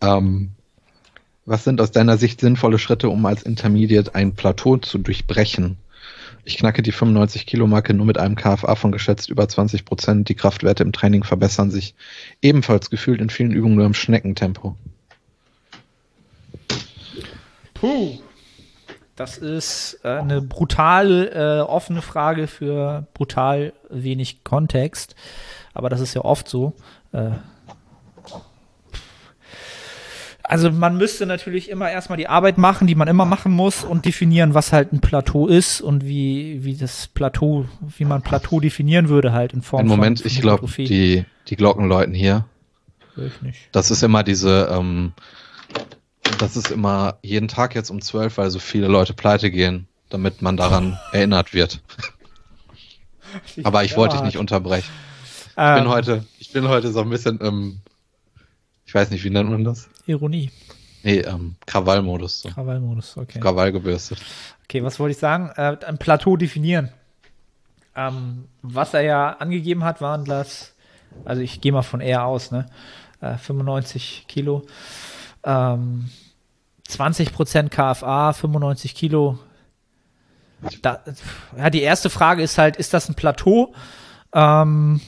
ähm, 0.00 0.52
was 1.44 1.64
sind 1.64 1.80
aus 1.80 1.90
deiner 1.90 2.16
Sicht 2.16 2.40
sinnvolle 2.40 2.78
Schritte, 2.78 3.08
um 3.08 3.24
als 3.26 3.42
Intermediate 3.42 4.14
ein 4.14 4.34
Plateau 4.34 4.78
zu 4.78 4.98
durchbrechen? 4.98 5.76
Ich 6.44 6.56
knacke 6.56 6.82
die 6.82 6.92
95 6.92 7.44
Kilo 7.44 7.66
Marke 7.66 7.92
nur 7.92 8.06
mit 8.06 8.16
einem 8.16 8.34
KFA 8.34 8.74
von 8.74 8.90
geschätzt 8.90 9.28
über 9.28 9.46
20 9.46 9.84
Prozent. 9.84 10.28
Die 10.30 10.34
Kraftwerte 10.34 10.82
im 10.82 10.92
Training 10.92 11.24
verbessern 11.24 11.70
sich 11.70 11.94
ebenfalls 12.40 12.88
gefühlt 12.88 13.20
in 13.20 13.28
vielen 13.28 13.52
Übungen 13.52 13.76
nur 13.76 13.84
im 13.84 13.92
Schneckentempo. 13.92 14.74
Puh. 17.74 18.18
Das 19.18 19.36
ist 19.36 19.98
äh, 20.04 20.10
eine 20.10 20.40
brutal 20.40 21.28
äh, 21.34 21.68
offene 21.68 22.02
Frage 22.02 22.46
für 22.46 23.08
brutal 23.14 23.72
wenig 23.90 24.44
Kontext. 24.44 25.16
Aber 25.74 25.88
das 25.88 26.00
ist 26.00 26.14
ja 26.14 26.24
oft 26.24 26.48
so. 26.48 26.74
Äh, 27.10 27.30
also 30.44 30.70
man 30.70 30.96
müsste 30.96 31.26
natürlich 31.26 31.68
immer 31.68 31.90
erstmal 31.90 32.16
die 32.16 32.28
Arbeit 32.28 32.58
machen, 32.58 32.86
die 32.86 32.94
man 32.94 33.08
immer 33.08 33.24
machen 33.24 33.50
muss 33.50 33.82
und 33.82 34.04
definieren, 34.04 34.54
was 34.54 34.72
halt 34.72 34.92
ein 34.92 35.00
Plateau 35.00 35.48
ist 35.48 35.80
und 35.80 36.06
wie, 36.06 36.64
wie 36.64 36.76
das 36.76 37.08
Plateau, 37.08 37.66
wie 37.80 38.04
man 38.04 38.22
Plateau 38.22 38.60
definieren 38.60 39.08
würde 39.08 39.32
halt 39.32 39.52
in 39.52 39.62
Form 39.62 39.80
Ein 39.80 39.88
Moment, 39.88 40.20
von, 40.20 40.30
von 40.30 40.36
ich 40.36 40.40
glaube, 40.40 40.66
die, 40.68 41.24
die 41.48 41.56
Glocken 41.56 41.88
läuten 41.88 42.14
hier. 42.14 42.44
Ich 43.16 43.42
nicht. 43.42 43.68
Das 43.72 43.90
ist 43.90 44.04
immer 44.04 44.22
diese, 44.22 44.68
ähm, 44.70 45.12
das 46.38 46.56
ist 46.56 46.70
immer 46.70 47.18
jeden 47.22 47.48
Tag 47.48 47.74
jetzt 47.74 47.90
um 47.90 48.00
zwölf, 48.00 48.38
weil 48.38 48.50
so 48.50 48.58
viele 48.58 48.88
Leute 48.88 49.14
pleite 49.14 49.50
gehen, 49.50 49.88
damit 50.08 50.42
man 50.42 50.56
daran 50.56 50.98
erinnert 51.12 51.54
wird. 51.54 51.80
Aber 53.62 53.84
ich 53.84 53.96
wollte 53.96 54.16
dich 54.16 54.24
nicht 54.24 54.38
unterbrechen. 54.38 54.90
Ich 55.50 55.54
bin 55.54 55.84
ähm. 55.84 55.88
heute, 55.88 56.24
ich 56.38 56.52
bin 56.52 56.68
heute 56.68 56.92
so 56.92 57.00
ein 57.00 57.10
bisschen 57.10 57.40
ähm, 57.42 57.80
ich 58.88 58.94
weiß 58.94 59.10
nicht, 59.10 59.22
wie 59.22 59.28
nennt 59.28 59.50
man 59.50 59.64
das? 59.64 59.86
Ironie. 60.06 60.50
Nee, 61.02 61.18
ähm, 61.18 61.56
Krawallmodus. 61.66 62.40
So. 62.40 62.48
Krawallmodus, 62.48 63.18
okay. 63.18 63.38
Krawall 63.38 63.70
gebürstet. 63.70 64.18
Okay, 64.64 64.82
was 64.82 64.98
wollte 64.98 65.12
ich 65.12 65.18
sagen? 65.18 65.50
Äh, 65.56 65.76
ein 65.86 65.98
Plateau 65.98 66.38
definieren. 66.38 66.88
Ähm, 67.94 68.46
was 68.62 68.94
er 68.94 69.02
ja 69.02 69.28
angegeben 69.32 69.84
hat, 69.84 70.00
waren 70.00 70.24
das, 70.24 70.72
also 71.26 71.42
ich 71.42 71.60
gehe 71.60 71.70
mal 71.70 71.82
von 71.82 72.00
R 72.00 72.24
aus, 72.24 72.50
ne? 72.50 72.64
Äh, 73.20 73.36
95 73.36 74.24
Kilo. 74.26 74.64
Ähm, 75.48 76.10
20% 76.88 77.70
KFA, 77.70 78.32
95 78.32 78.94
Kilo. 78.94 79.38
Da, 80.82 81.00
ja, 81.56 81.70
die 81.70 81.82
erste 81.82 82.10
Frage 82.10 82.42
ist 82.42 82.58
halt, 82.58 82.76
ist 82.76 82.92
das 82.92 83.08
ein 83.08 83.14
Plateau? 83.14 83.72
Ähm, 84.32 85.00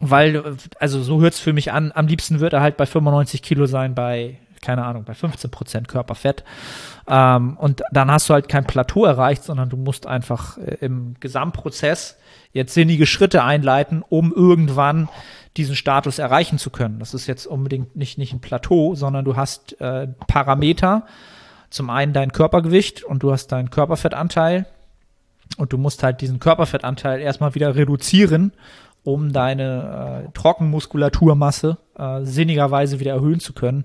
weil, 0.00 0.56
also 0.78 1.02
so 1.02 1.20
hört 1.20 1.34
es 1.34 1.40
für 1.40 1.52
mich 1.52 1.72
an, 1.72 1.92
am 1.94 2.06
liebsten 2.06 2.40
wird 2.40 2.52
er 2.52 2.60
halt 2.60 2.76
bei 2.76 2.86
95 2.86 3.42
Kilo 3.42 3.66
sein, 3.66 3.94
bei, 3.94 4.38
keine 4.62 4.84
Ahnung, 4.84 5.04
bei 5.04 5.14
15 5.14 5.50
Prozent 5.50 5.88
Körperfett. 5.88 6.44
Ähm, 7.06 7.56
und 7.58 7.82
dann 7.90 8.10
hast 8.10 8.28
du 8.28 8.34
halt 8.34 8.48
kein 8.48 8.64
Plateau 8.64 9.04
erreicht, 9.04 9.44
sondern 9.44 9.68
du 9.68 9.76
musst 9.76 10.06
einfach 10.06 10.56
äh, 10.56 10.76
im 10.80 11.14
Gesamtprozess 11.20 12.16
jetzt 12.52 12.72
sinnige 12.72 13.06
Schritte 13.06 13.42
einleiten, 13.44 14.02
um 14.08 14.32
irgendwann 14.32 15.08
diesen 15.56 15.76
Status 15.76 16.18
erreichen 16.18 16.58
zu 16.58 16.70
können. 16.70 16.98
Das 16.98 17.12
ist 17.12 17.26
jetzt 17.26 17.46
unbedingt 17.46 17.94
nicht, 17.96 18.16
nicht 18.16 18.32
ein 18.32 18.40
Plateau, 18.40 18.94
sondern 18.94 19.24
du 19.24 19.36
hast 19.36 19.78
äh, 19.80 20.08
Parameter. 20.26 21.04
Zum 21.68 21.90
einen 21.90 22.12
dein 22.12 22.32
Körpergewicht 22.32 23.02
und 23.02 23.22
du 23.22 23.32
hast 23.32 23.48
deinen 23.48 23.70
Körperfettanteil. 23.70 24.66
Und 25.58 25.72
du 25.72 25.78
musst 25.78 26.02
halt 26.02 26.20
diesen 26.22 26.38
Körperfettanteil 26.40 27.20
erstmal 27.20 27.54
wieder 27.54 27.74
reduzieren, 27.74 28.52
um 29.04 29.32
deine 29.32 30.24
äh, 30.28 30.32
Trockenmuskulaturmasse 30.32 31.76
äh, 31.98 32.24
sinnigerweise 32.24 33.00
wieder 33.00 33.12
erhöhen 33.12 33.40
zu 33.40 33.52
können. 33.52 33.84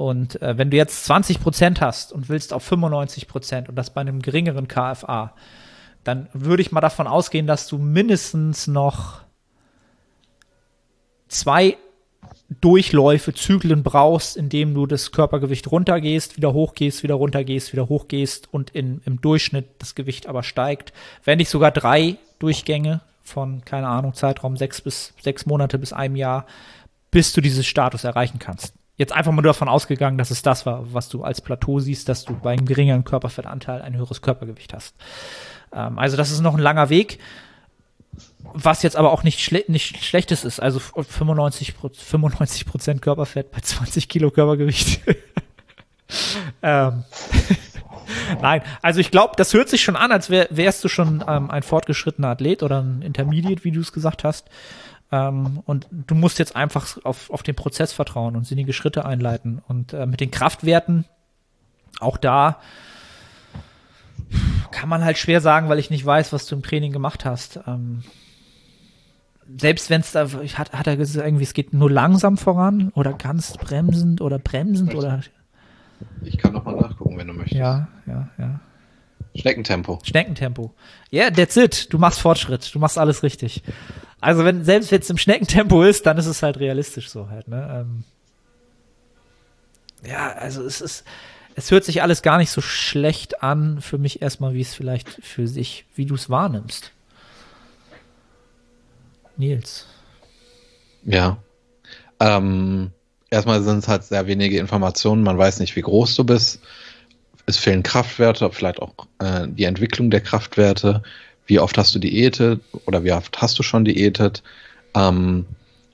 Und 0.00 0.40
äh, 0.40 0.56
wenn 0.56 0.70
du 0.70 0.78
jetzt 0.78 1.04
20 1.04 1.42
Prozent 1.42 1.82
hast 1.82 2.10
und 2.10 2.30
willst 2.30 2.54
auf 2.54 2.62
95 2.62 3.28
Prozent 3.28 3.68
und 3.68 3.74
das 3.74 3.92
bei 3.92 4.00
einem 4.00 4.22
geringeren 4.22 4.66
KFA, 4.66 5.34
dann 6.04 6.26
würde 6.32 6.62
ich 6.62 6.72
mal 6.72 6.80
davon 6.80 7.06
ausgehen, 7.06 7.46
dass 7.46 7.68
du 7.68 7.76
mindestens 7.76 8.66
noch 8.66 9.20
zwei 11.28 11.76
Durchläufe, 12.62 13.34
Zyklen 13.34 13.82
brauchst, 13.82 14.38
indem 14.38 14.72
du 14.72 14.86
das 14.86 15.12
Körpergewicht 15.12 15.70
runtergehst, 15.70 16.38
wieder 16.38 16.54
hochgehst, 16.54 17.02
wieder 17.02 17.16
runtergehst, 17.16 17.74
wieder 17.74 17.90
hochgehst 17.90 18.48
und 18.54 18.70
in, 18.70 19.02
im 19.04 19.20
Durchschnitt 19.20 19.66
das 19.80 19.94
Gewicht 19.94 20.28
aber 20.28 20.42
steigt. 20.42 20.94
Wenn 21.24 21.36
nicht 21.36 21.50
sogar 21.50 21.72
drei 21.72 22.16
Durchgänge, 22.38 23.02
von, 23.22 23.66
keine 23.66 23.88
Ahnung, 23.88 24.14
Zeitraum 24.14 24.56
sechs 24.56 24.80
bis 24.80 25.12
sechs 25.20 25.44
Monate 25.44 25.78
bis 25.78 25.92
einem 25.92 26.16
Jahr, 26.16 26.46
bis 27.10 27.34
du 27.34 27.42
dieses 27.42 27.66
Status 27.66 28.04
erreichen 28.04 28.38
kannst. 28.38 28.79
Jetzt 29.00 29.14
einfach 29.14 29.32
mal 29.32 29.40
davon 29.40 29.70
ausgegangen, 29.70 30.18
dass 30.18 30.30
es 30.30 30.42
das 30.42 30.66
war, 30.66 30.92
was 30.92 31.08
du 31.08 31.24
als 31.24 31.40
Plateau 31.40 31.80
siehst, 31.80 32.10
dass 32.10 32.26
du 32.26 32.34
bei 32.34 32.52
einem 32.52 32.66
geringeren 32.66 33.02
Körperfettanteil 33.02 33.80
ein 33.80 33.96
höheres 33.96 34.20
Körpergewicht 34.20 34.74
hast. 34.74 34.94
Ähm, 35.72 35.98
also 35.98 36.18
das 36.18 36.30
ist 36.30 36.42
noch 36.42 36.52
ein 36.52 36.60
langer 36.60 36.90
Weg, 36.90 37.18
was 38.52 38.82
jetzt 38.82 38.96
aber 38.96 39.10
auch 39.10 39.22
nicht, 39.22 39.40
schle 39.40 39.64
nicht 39.68 40.04
schlechtes 40.04 40.44
ist. 40.44 40.60
Also 40.60 40.80
95, 40.80 41.72
95 41.72 42.66
Prozent 42.66 43.00
Körperfett 43.00 43.50
bei 43.52 43.60
20 43.60 44.06
Kilo 44.06 44.30
Körpergewicht. 44.30 45.00
ähm. 46.62 47.04
Nein, 48.42 48.60
also 48.82 49.00
ich 49.00 49.10
glaube, 49.10 49.32
das 49.38 49.54
hört 49.54 49.70
sich 49.70 49.82
schon 49.82 49.96
an, 49.96 50.12
als 50.12 50.28
wär, 50.28 50.46
wärst 50.50 50.84
du 50.84 50.88
schon 50.88 51.24
ähm, 51.26 51.50
ein 51.50 51.62
fortgeschrittener 51.62 52.28
Athlet 52.28 52.62
oder 52.62 52.82
ein 52.82 53.00
Intermediate, 53.00 53.64
wie 53.64 53.70
du 53.70 53.80
es 53.80 53.92
gesagt 53.92 54.24
hast. 54.24 54.50
Ähm, 55.12 55.62
und 55.66 55.88
du 55.90 56.14
musst 56.14 56.38
jetzt 56.38 56.56
einfach 56.56 56.98
auf, 57.04 57.30
auf 57.30 57.42
den 57.42 57.56
Prozess 57.56 57.92
vertrauen 57.92 58.36
und 58.36 58.46
sinnige 58.46 58.72
Schritte 58.72 59.04
einleiten. 59.04 59.62
Und 59.66 59.92
äh, 59.92 60.06
mit 60.06 60.20
den 60.20 60.30
Kraftwerten, 60.30 61.04
auch 62.00 62.16
da 62.16 62.60
kann 64.70 64.88
man 64.88 65.04
halt 65.04 65.18
schwer 65.18 65.40
sagen, 65.40 65.68
weil 65.68 65.78
ich 65.78 65.90
nicht 65.90 66.06
weiß, 66.06 66.32
was 66.32 66.46
du 66.46 66.54
im 66.54 66.62
Training 66.62 66.92
gemacht 66.92 67.24
hast. 67.24 67.60
Ähm, 67.66 68.04
selbst 69.58 69.90
wenn 69.90 70.00
es 70.00 70.12
da, 70.12 70.28
hat, 70.28 70.72
hat 70.72 70.86
er 70.86 70.96
gesagt, 70.96 71.26
irgendwie, 71.26 71.44
es 71.44 71.54
geht 71.54 71.72
nur 71.72 71.90
langsam 71.90 72.36
voran 72.36 72.92
oder 72.94 73.12
ganz 73.12 73.56
bremsend 73.56 74.20
oder 74.20 74.38
bremsend 74.38 74.94
oder 74.94 75.22
ich 76.22 76.38
kann 76.38 76.52
nochmal 76.52 76.76
nachgucken, 76.76 77.18
wenn 77.18 77.26
du 77.26 77.34
möchtest. 77.34 77.58
Ja, 77.58 77.88
ja, 78.06 78.28
ja. 78.38 78.60
Schneckentempo. 79.34 80.00
Schneckentempo. 80.02 80.74
Ja, 81.10 81.24
yeah, 81.24 81.30
that's 81.30 81.56
it. 81.56 81.92
Du 81.92 81.98
machst 81.98 82.20
Fortschritt. 82.20 82.74
Du 82.74 82.78
machst 82.78 82.98
alles 82.98 83.22
richtig. 83.22 83.62
Also 84.20 84.44
wenn 84.44 84.64
selbst 84.64 84.92
wenn 84.92 85.00
es 85.00 85.10
im 85.10 85.18
Schneckentempo 85.18 85.82
ist, 85.82 86.06
dann 86.06 86.18
ist 86.18 86.26
es 86.26 86.42
halt 86.42 86.58
realistisch 86.58 87.08
so 87.08 87.30
halt. 87.30 87.48
Ne? 87.48 87.84
Ähm 87.86 88.04
ja, 90.06 90.32
also 90.32 90.64
es 90.64 90.80
ist 90.80 91.04
es 91.54 91.70
hört 91.70 91.84
sich 91.84 92.02
alles 92.02 92.22
gar 92.22 92.38
nicht 92.38 92.50
so 92.50 92.60
schlecht 92.60 93.42
an 93.42 93.80
für 93.80 93.98
mich 93.98 94.22
erstmal, 94.22 94.54
wie 94.54 94.60
es 94.60 94.74
vielleicht 94.74 95.08
für 95.08 95.46
sich, 95.46 95.84
wie 95.94 96.06
du 96.06 96.14
es 96.14 96.30
wahrnimmst. 96.30 96.92
Nils. 99.36 99.86
Ja. 101.04 101.38
Ähm, 102.20 102.92
erstmal 103.30 103.62
sind 103.62 103.78
es 103.78 103.88
halt 103.88 104.04
sehr 104.04 104.26
wenige 104.26 104.58
Informationen. 104.58 105.22
Man 105.22 105.38
weiß 105.38 105.60
nicht, 105.60 105.76
wie 105.76 105.82
groß 105.82 106.14
du 106.14 106.24
bist. 106.24 106.60
Es 107.46 107.56
fehlen 107.56 107.82
Kraftwerte, 107.82 108.50
vielleicht 108.52 108.80
auch 108.80 108.94
äh, 109.18 109.48
die 109.48 109.64
Entwicklung 109.64 110.10
der 110.10 110.20
Kraftwerte. 110.20 111.02
Wie 111.50 111.58
oft 111.58 111.76
hast 111.78 111.92
du 111.96 111.98
diätet 111.98 112.60
oder 112.86 113.02
wie 113.02 113.10
oft 113.10 113.42
hast 113.42 113.58
du 113.58 113.64
schon 113.64 113.84
diätet? 113.84 114.44
Ähm, 114.94 115.46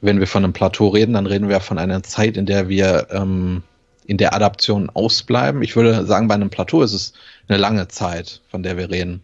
wenn 0.03 0.21
wir 0.21 0.27
von 0.27 0.45
einem 0.45 0.53
Plateau 0.53 0.89
reden, 0.89 1.15
dann 1.15 1.25
reden 1.25 1.49
wir 1.49 1.61
von 1.61 1.79
einer 1.79 2.03
Zeit, 2.03 2.37
in 2.37 2.45
der 2.45 2.69
wir 2.69 3.07
ähm, 3.11 3.63
in 4.05 4.19
der 4.19 4.35
Adaption 4.35 4.91
ausbleiben. 4.91 5.63
Ich 5.63 5.75
würde 5.75 6.05
sagen, 6.05 6.29
bei 6.29 6.35
einem 6.35 6.51
Plateau 6.51 6.83
ist 6.83 6.93
es 6.93 7.15
eine 7.49 7.57
lange 7.57 7.89
Zeit, 7.89 8.43
von 8.51 8.63
der 8.63 8.77
wir 8.77 8.91
reden. 8.91 9.23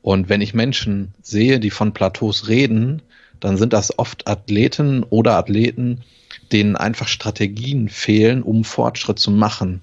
Und 0.00 0.30
wenn 0.30 0.40
ich 0.40 0.54
Menschen 0.54 1.12
sehe, 1.20 1.60
die 1.60 1.68
von 1.68 1.92
Plateaus 1.92 2.48
reden, 2.48 3.02
dann 3.38 3.58
sind 3.58 3.74
das 3.74 3.98
oft 3.98 4.28
Athleten 4.28 5.02
oder 5.02 5.36
Athleten, 5.36 6.00
denen 6.50 6.76
einfach 6.76 7.08
Strategien 7.08 7.90
fehlen, 7.90 8.42
um 8.42 8.64
Fortschritt 8.64 9.18
zu 9.18 9.30
machen. 9.30 9.82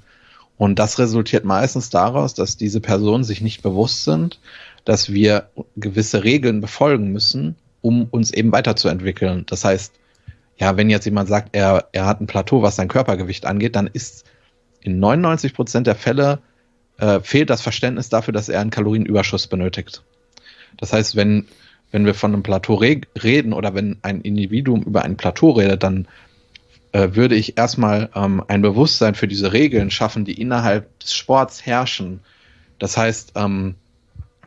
Und 0.58 0.78
das 0.78 1.00
resultiert 1.00 1.46
meistens 1.46 1.90
daraus, 1.90 2.34
dass 2.34 2.58
diese 2.58 2.82
Personen 2.82 3.24
sich 3.24 3.40
nicht 3.40 3.62
bewusst 3.62 4.04
sind, 4.04 4.40
dass 4.86 5.12
wir 5.12 5.50
gewisse 5.76 6.24
Regeln 6.24 6.62
befolgen 6.62 7.12
müssen, 7.12 7.56
um 7.82 8.08
uns 8.12 8.32
eben 8.32 8.52
weiterzuentwickeln. 8.52 9.46
Das 9.48 9.64
heißt, 9.66 9.94
ja, 10.58 10.76
wenn 10.76 10.90
jetzt 10.90 11.06
jemand 11.06 11.30
sagt, 11.30 11.50
er, 11.54 11.88
er 11.94 12.06
hat 12.06 12.22
ein 12.22 12.28
Plateau, 12.28 12.62
was 12.62 12.76
sein 12.76 12.90
Körpergewicht 12.90 13.46
angeht, 13.46 13.76
dann 13.76 13.88
ist 13.88 14.26
in 14.82 15.00
99 15.00 15.54
Prozent 15.54 15.88
der 15.88 15.96
Fälle 15.96 16.40
äh, 16.98 17.22
fehlt 17.22 17.50
das 17.50 17.62
Verständnis 17.62 18.10
dafür, 18.10 18.34
dass 18.34 18.50
er 18.50 18.60
einen 18.60 18.72
Kalorienüberschuss 18.72 19.48
benötigt. 19.48 20.04
Das 20.78 20.94
heißt, 20.94 21.16
wenn, 21.16 21.48
wenn 21.92 22.06
wir 22.06 22.14
von 22.14 22.34
einem 22.34 22.44
Plateau 22.44 22.76
re 22.76 23.02
reden 23.22 23.54
oder 23.54 23.74
wenn 23.74 23.98
ein 24.02 24.22
Individuum 24.22 24.84
über 24.84 25.04
ein 25.04 25.18
Plateau 25.18 25.52
redet, 25.52 25.84
dann 25.84 26.08
äh, 26.92 27.10
würde 27.14 27.36
ich 27.36 27.58
erstmal 27.58 28.10
ähm, 28.16 28.44
ein 28.48 28.62
Bewusstsein 28.62 29.16
für 29.16 29.28
diese 29.28 29.54
Regeln 29.54 29.92
schaffen, 29.92 30.26
die 30.26 30.40
innerhalb 30.40 31.00
des 31.00 31.14
Sports 31.14 31.66
herrschen. 31.66 32.22
Das 32.80 32.98
heißt, 32.98 33.34
ähm, 33.36 33.76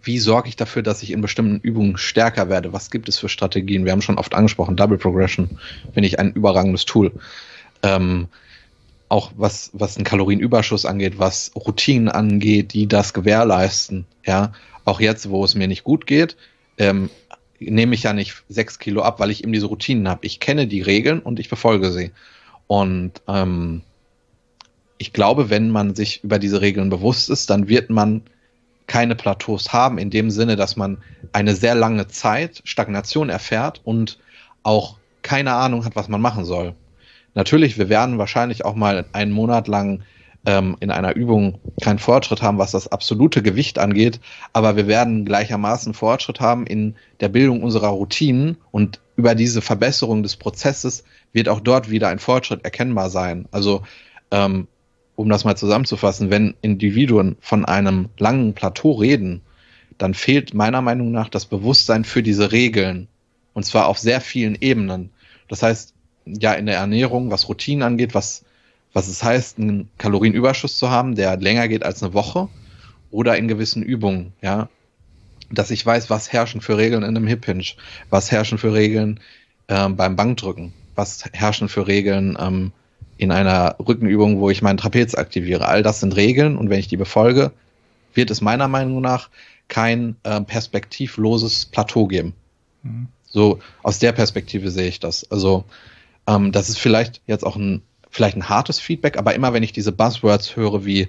wie 0.02 0.18
sorge 0.18 0.48
ich 0.48 0.56
dafür, 0.56 0.82
dass 0.82 1.02
ich 1.02 1.12
in 1.12 1.20
bestimmten 1.20 1.60
Übungen 1.60 1.96
stärker 1.96 2.48
werde? 2.48 2.72
Was 2.72 2.90
gibt 2.90 3.08
es 3.08 3.18
für 3.18 3.28
Strategien? 3.28 3.84
Wir 3.84 3.92
haben 3.92 4.02
schon 4.02 4.18
oft 4.18 4.34
angesprochen, 4.34 4.76
Double 4.76 4.98
Progression 4.98 5.58
finde 5.94 6.06
ich 6.06 6.18
ein 6.18 6.32
überragendes 6.32 6.84
Tool. 6.84 7.12
Ähm, 7.82 8.28
auch 9.08 9.32
was, 9.36 9.70
was 9.74 9.96
einen 9.96 10.04
Kalorienüberschuss 10.04 10.86
angeht, 10.86 11.18
was 11.18 11.52
Routinen 11.54 12.08
angeht, 12.08 12.72
die 12.72 12.86
das 12.86 13.12
gewährleisten. 13.12 14.06
Ja, 14.24 14.52
auch 14.84 15.00
jetzt, 15.00 15.28
wo 15.28 15.44
es 15.44 15.54
mir 15.54 15.68
nicht 15.68 15.84
gut 15.84 16.06
geht, 16.06 16.36
ähm, 16.78 17.10
nehme 17.60 17.94
ich 17.94 18.04
ja 18.04 18.12
nicht 18.12 18.42
sechs 18.48 18.78
Kilo 18.78 19.02
ab, 19.02 19.20
weil 19.20 19.30
ich 19.30 19.42
eben 19.42 19.52
diese 19.52 19.66
Routinen 19.66 20.08
habe. 20.08 20.26
Ich 20.26 20.40
kenne 20.40 20.66
die 20.66 20.80
Regeln 20.80 21.20
und 21.20 21.38
ich 21.38 21.48
befolge 21.48 21.90
sie. 21.92 22.10
Und 22.66 23.12
ähm, 23.28 23.82
ich 24.98 25.12
glaube, 25.12 25.50
wenn 25.50 25.70
man 25.70 25.94
sich 25.94 26.24
über 26.24 26.38
diese 26.38 26.60
Regeln 26.60 26.88
bewusst 26.88 27.28
ist, 27.30 27.50
dann 27.50 27.68
wird 27.68 27.90
man 27.90 28.22
keine 28.86 29.14
Plateaus 29.14 29.72
haben, 29.72 29.98
in 29.98 30.10
dem 30.10 30.30
Sinne, 30.30 30.56
dass 30.56 30.76
man 30.76 30.98
eine 31.32 31.54
sehr 31.54 31.74
lange 31.74 32.08
Zeit 32.08 32.62
Stagnation 32.64 33.28
erfährt 33.28 33.80
und 33.84 34.18
auch 34.62 34.96
keine 35.22 35.54
Ahnung 35.54 35.84
hat, 35.84 35.96
was 35.96 36.08
man 36.08 36.20
machen 36.20 36.44
soll. 36.44 36.74
Natürlich, 37.34 37.78
wir 37.78 37.88
werden 37.88 38.18
wahrscheinlich 38.18 38.64
auch 38.64 38.74
mal 38.74 39.06
einen 39.12 39.32
Monat 39.32 39.68
lang 39.68 40.02
ähm, 40.44 40.76
in 40.80 40.90
einer 40.90 41.14
Übung 41.14 41.60
keinen 41.80 41.98
Fortschritt 41.98 42.42
haben, 42.42 42.58
was 42.58 42.72
das 42.72 42.88
absolute 42.88 43.42
Gewicht 43.42 43.78
angeht, 43.78 44.20
aber 44.52 44.76
wir 44.76 44.86
werden 44.86 45.24
gleichermaßen 45.24 45.94
Fortschritt 45.94 46.40
haben 46.40 46.66
in 46.66 46.96
der 47.20 47.28
Bildung 47.28 47.62
unserer 47.62 47.88
Routinen 47.88 48.56
und 48.70 49.00
über 49.16 49.34
diese 49.34 49.62
Verbesserung 49.62 50.22
des 50.22 50.36
Prozesses 50.36 51.04
wird 51.32 51.48
auch 51.48 51.60
dort 51.60 51.90
wieder 51.90 52.08
ein 52.08 52.18
Fortschritt 52.18 52.64
erkennbar 52.64 53.08
sein. 53.08 53.46
Also 53.52 53.82
ähm, 54.30 54.66
um 55.16 55.28
das 55.28 55.44
mal 55.44 55.56
zusammenzufassen, 55.56 56.30
wenn 56.30 56.54
Individuen 56.62 57.36
von 57.40 57.64
einem 57.64 58.08
langen 58.18 58.54
Plateau 58.54 58.92
reden, 58.92 59.42
dann 59.98 60.14
fehlt 60.14 60.54
meiner 60.54 60.82
Meinung 60.82 61.12
nach 61.12 61.28
das 61.28 61.46
Bewusstsein 61.46 62.04
für 62.04 62.22
diese 62.22 62.52
Regeln. 62.52 63.08
Und 63.54 63.64
zwar 63.64 63.86
auf 63.86 63.98
sehr 63.98 64.20
vielen 64.20 64.56
Ebenen. 64.60 65.10
Das 65.48 65.62
heißt, 65.62 65.94
ja, 66.24 66.54
in 66.54 66.66
der 66.66 66.76
Ernährung, 66.76 67.30
was 67.30 67.48
Routinen 67.48 67.82
angeht, 67.82 68.14
was, 68.14 68.44
was 68.92 69.08
es 69.08 69.22
heißt, 69.22 69.58
einen 69.58 69.90
Kalorienüberschuss 69.98 70.78
zu 70.78 70.90
haben, 70.90 71.14
der 71.14 71.36
länger 71.36 71.68
geht 71.68 71.84
als 71.84 72.02
eine 72.02 72.14
Woche, 72.14 72.48
oder 73.12 73.36
in 73.36 73.46
gewissen 73.46 73.82
Übungen, 73.82 74.32
ja. 74.40 74.68
Dass 75.50 75.70
ich 75.70 75.84
weiß, 75.84 76.08
was 76.08 76.32
herrschen 76.32 76.62
für 76.62 76.78
Regeln 76.78 77.02
in 77.02 77.10
einem 77.10 77.26
Hip 77.26 77.44
Hinge, 77.44 77.74
was 78.08 78.32
herrschen 78.32 78.56
für 78.58 78.72
Regeln 78.72 79.20
ähm, 79.68 79.96
beim 79.96 80.16
Bankdrücken, 80.16 80.72
was 80.94 81.26
herrschen 81.32 81.68
für 81.68 81.86
Regeln 81.86 82.36
ähm, 82.40 82.72
in 83.16 83.30
einer 83.30 83.76
Rückenübung, 83.78 84.40
wo 84.40 84.50
ich 84.50 84.62
meinen 84.62 84.78
Trapez 84.78 85.14
aktiviere. 85.14 85.66
All 85.66 85.82
das 85.82 86.00
sind 86.00 86.16
Regeln 86.16 86.56
und 86.56 86.70
wenn 86.70 86.80
ich 86.80 86.88
die 86.88 86.96
befolge, 86.96 87.52
wird 88.14 88.30
es 88.30 88.40
meiner 88.40 88.68
Meinung 88.68 89.00
nach 89.00 89.30
kein 89.68 90.16
äh, 90.22 90.40
perspektivloses 90.40 91.66
Plateau 91.66 92.06
geben. 92.06 92.34
Mhm. 92.82 93.08
So 93.24 93.60
aus 93.82 93.98
der 93.98 94.12
Perspektive 94.12 94.70
sehe 94.70 94.88
ich 94.88 95.00
das. 95.00 95.30
Also 95.30 95.64
ähm, 96.26 96.52
das 96.52 96.68
ist 96.68 96.78
vielleicht 96.78 97.22
jetzt 97.26 97.44
auch 97.44 97.56
ein 97.56 97.82
vielleicht 98.10 98.36
ein 98.36 98.50
hartes 98.50 98.78
Feedback, 98.78 99.16
aber 99.16 99.34
immer 99.34 99.54
wenn 99.54 99.62
ich 99.62 99.72
diese 99.72 99.92
Buzzwords 99.92 100.54
höre 100.54 100.84
wie 100.84 101.08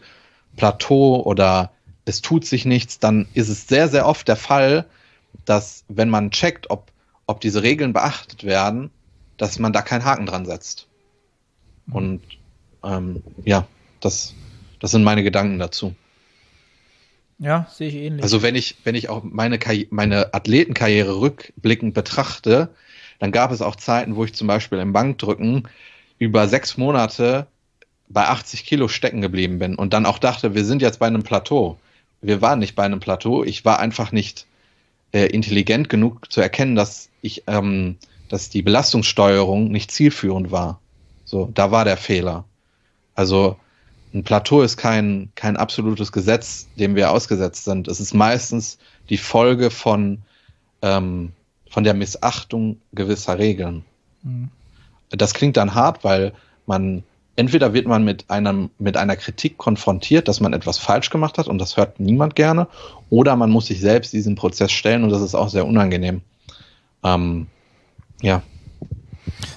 Plateau 0.56 1.22
oder 1.24 1.72
es 2.06 2.22
tut 2.22 2.46
sich 2.46 2.64
nichts, 2.64 3.00
dann 3.00 3.28
ist 3.34 3.50
es 3.50 3.68
sehr 3.68 3.90
sehr 3.90 4.08
oft 4.08 4.28
der 4.28 4.38
Fall, 4.38 4.86
dass 5.44 5.84
wenn 5.90 6.10
man 6.10 6.32
checkt, 6.32 6.70
ob 6.70 6.92
ob 7.26 7.42
diese 7.42 7.64
Regeln 7.64 7.94
beachtet 7.94 8.44
werden, 8.44 8.90
dass 9.38 9.60
man 9.60 9.74
da 9.74 9.82
keinen 9.82 10.06
Haken 10.06 10.26
dran 10.26 10.46
setzt. 10.46 10.88
Und 11.92 12.22
ähm, 12.84 13.24
ja, 13.44 13.68
das, 14.00 14.34
das 14.80 14.92
sind 14.92 15.04
meine 15.04 15.24
Gedanken 15.24 15.60
dazu. 15.60 15.96
Ja, 17.40 17.68
sehe 17.72 17.90
ich 17.90 17.96
ähnlich. 17.96 18.24
Also 18.24 18.42
wenn 18.42 18.56
ich, 18.56 18.78
wenn 18.84 18.96
ich 18.96 19.10
auch 19.10 19.24
meine, 19.24 19.60
Karri 19.60 19.88
meine 19.90 20.34
Athletenkarriere 20.34 21.20
rückblickend 21.20 21.94
betrachte, 21.94 22.70
dann 23.20 23.32
gab 23.32 23.52
es 23.52 23.62
auch 23.62 23.76
Zeiten, 23.76 24.16
wo 24.16 24.24
ich 24.24 24.34
zum 24.34 24.48
Beispiel 24.48 24.80
im 24.80 24.94
Bankdrücken 24.94 25.68
über 26.20 26.48
sechs 26.48 26.78
Monate 26.78 27.48
bei 28.08 28.28
80 28.28 28.66
Kilo 28.66 28.88
stecken 28.88 29.22
geblieben 29.22 29.60
bin 29.60 29.76
und 29.76 29.94
dann 29.94 30.06
auch 30.06 30.20
dachte, 30.20 30.56
wir 30.56 30.66
sind 30.66 30.82
jetzt 30.82 31.00
bei 31.00 31.08
einem 31.08 31.24
Plateau. 31.24 31.80
Wir 32.22 32.42
waren 32.42 32.60
nicht 32.60 32.76
bei 32.76 32.84
einem 32.84 33.00
Plateau. 33.00 33.44
Ich 33.44 33.66
war 33.66 33.80
einfach 33.80 34.12
nicht 34.12 34.46
äh, 35.14 35.26
intelligent 35.26 35.90
genug 35.90 36.32
zu 36.32 36.42
erkennen, 36.42 36.76
dass 36.76 37.10
ich, 37.22 37.44
ähm, 37.48 37.98
dass 38.30 38.50
die 38.50 38.62
Belastungssteuerung 38.62 39.70
nicht 39.72 39.92
zielführend 39.92 40.52
war. 40.52 40.80
So, 41.34 41.50
da 41.52 41.72
war 41.72 41.84
der 41.84 41.98
Fehler. 41.98 42.46
Also 43.16 43.58
ein 44.14 44.24
Plateau 44.24 44.62
ist 44.62 44.78
kein, 44.78 45.32
kein 45.34 45.58
absolutes 45.58 46.12
Gesetz, 46.12 46.68
dem 46.78 46.96
wir 46.96 47.10
ausgesetzt 47.10 47.64
sind. 47.64 47.88
Es 47.88 48.00
ist 48.00 48.14
meistens 48.14 48.78
die 49.10 49.18
Folge 49.18 49.72
von, 49.72 50.20
ähm, 50.84 51.32
von 51.72 51.84
der 51.84 51.96
Missachtung 51.96 52.78
gewisser 52.92 53.40
Regeln. 53.40 53.84
Mhm. 54.22 54.50
Das 55.10 55.34
klingt 55.34 55.58
dann 55.58 55.74
hart, 55.74 56.04
weil 56.04 56.34
man 56.68 57.02
entweder 57.36 57.74
wird 57.74 57.88
man 57.88 58.04
mit 58.04 58.30
einem 58.30 58.70
mit 58.78 58.96
einer 58.96 59.16
Kritik 59.16 59.58
konfrontiert, 59.58 60.28
dass 60.28 60.40
man 60.40 60.54
etwas 60.54 60.78
falsch 60.78 61.10
gemacht 61.10 61.40
hat 61.40 61.48
und 61.48 61.58
das 61.58 61.78
hört 61.78 62.00
niemand 62.00 62.36
gerne, 62.36 62.68
oder 63.10 63.36
man 63.36 63.50
muss 63.50 63.66
sich 63.66 63.80
selbst 63.82 64.14
diesen 64.14 64.36
Prozess 64.36 64.72
stellen 64.72 65.04
und 65.04 65.10
das 65.10 65.24
ist 65.24 65.34
auch 65.34 65.50
sehr 65.50 65.66
unangenehm. 65.66 66.22
Ähm, 67.04 67.48
ja. 68.22 68.44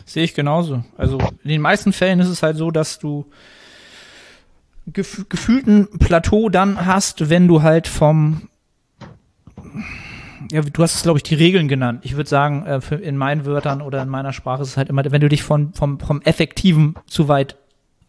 Sehe 0.07 0.25
ich 0.25 0.35
genauso. 0.35 0.85
Also 0.97 1.19
in 1.43 1.51
den 1.51 1.61
meisten 1.61 1.93
Fällen 1.93 2.21
ist 2.21 2.29
es 2.29 2.43
halt 2.43 2.57
so, 2.57 2.71
dass 2.71 2.99
du 2.99 3.27
gef 4.87 5.27
gefühlten 5.29 5.99
Plateau 5.99 6.49
dann 6.49 6.87
hast, 6.87 7.29
wenn 7.29 7.49
du 7.49 7.63
halt 7.63 7.89
vom 7.89 8.49
ja, 10.53 10.63
du 10.63 10.83
hast 10.83 10.95
es, 10.95 11.03
glaube 11.03 11.19
ich, 11.19 11.25
die 11.25 11.35
Regeln 11.35 11.67
genannt. 11.67 12.01
Ich 12.05 12.17
würde 12.17 12.31
sagen, 12.31 12.65
äh, 12.67 12.79
in 12.97 13.17
meinen 13.17 13.45
Wörtern 13.47 13.83
oder 13.83 14.01
in 14.03 14.09
meiner 14.09 14.33
Sprache 14.33 14.63
ist 14.63 14.69
es 14.69 14.77
halt 14.77 14.89
immer, 14.89 15.03
wenn 15.11 15.21
du 15.21 15.29
dich 15.29 15.43
von, 15.43 15.73
vom, 15.75 15.99
vom 15.99 16.23
Effektiven 16.23 16.95
zu 17.07 17.27
weit 17.27 17.57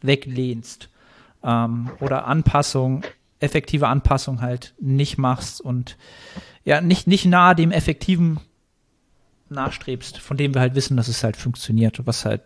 weglehnst 0.01 0.89
ähm, 1.43 1.89
oder 1.99 2.27
Anpassung, 2.27 3.03
effektive 3.39 3.87
Anpassung 3.87 4.41
halt 4.41 4.75
nicht 4.79 5.17
machst 5.17 5.61
und 5.61 5.97
ja, 6.63 6.81
nicht, 6.81 7.07
nicht 7.07 7.25
nahe 7.25 7.55
dem 7.55 7.71
Effektiven 7.71 8.39
nachstrebst, 9.49 10.19
von 10.19 10.37
dem 10.37 10.53
wir 10.53 10.61
halt 10.61 10.75
wissen, 10.75 10.97
dass 10.97 11.07
es 11.07 11.23
halt 11.23 11.37
funktioniert, 11.37 12.05
was 12.05 12.25
halt, 12.25 12.41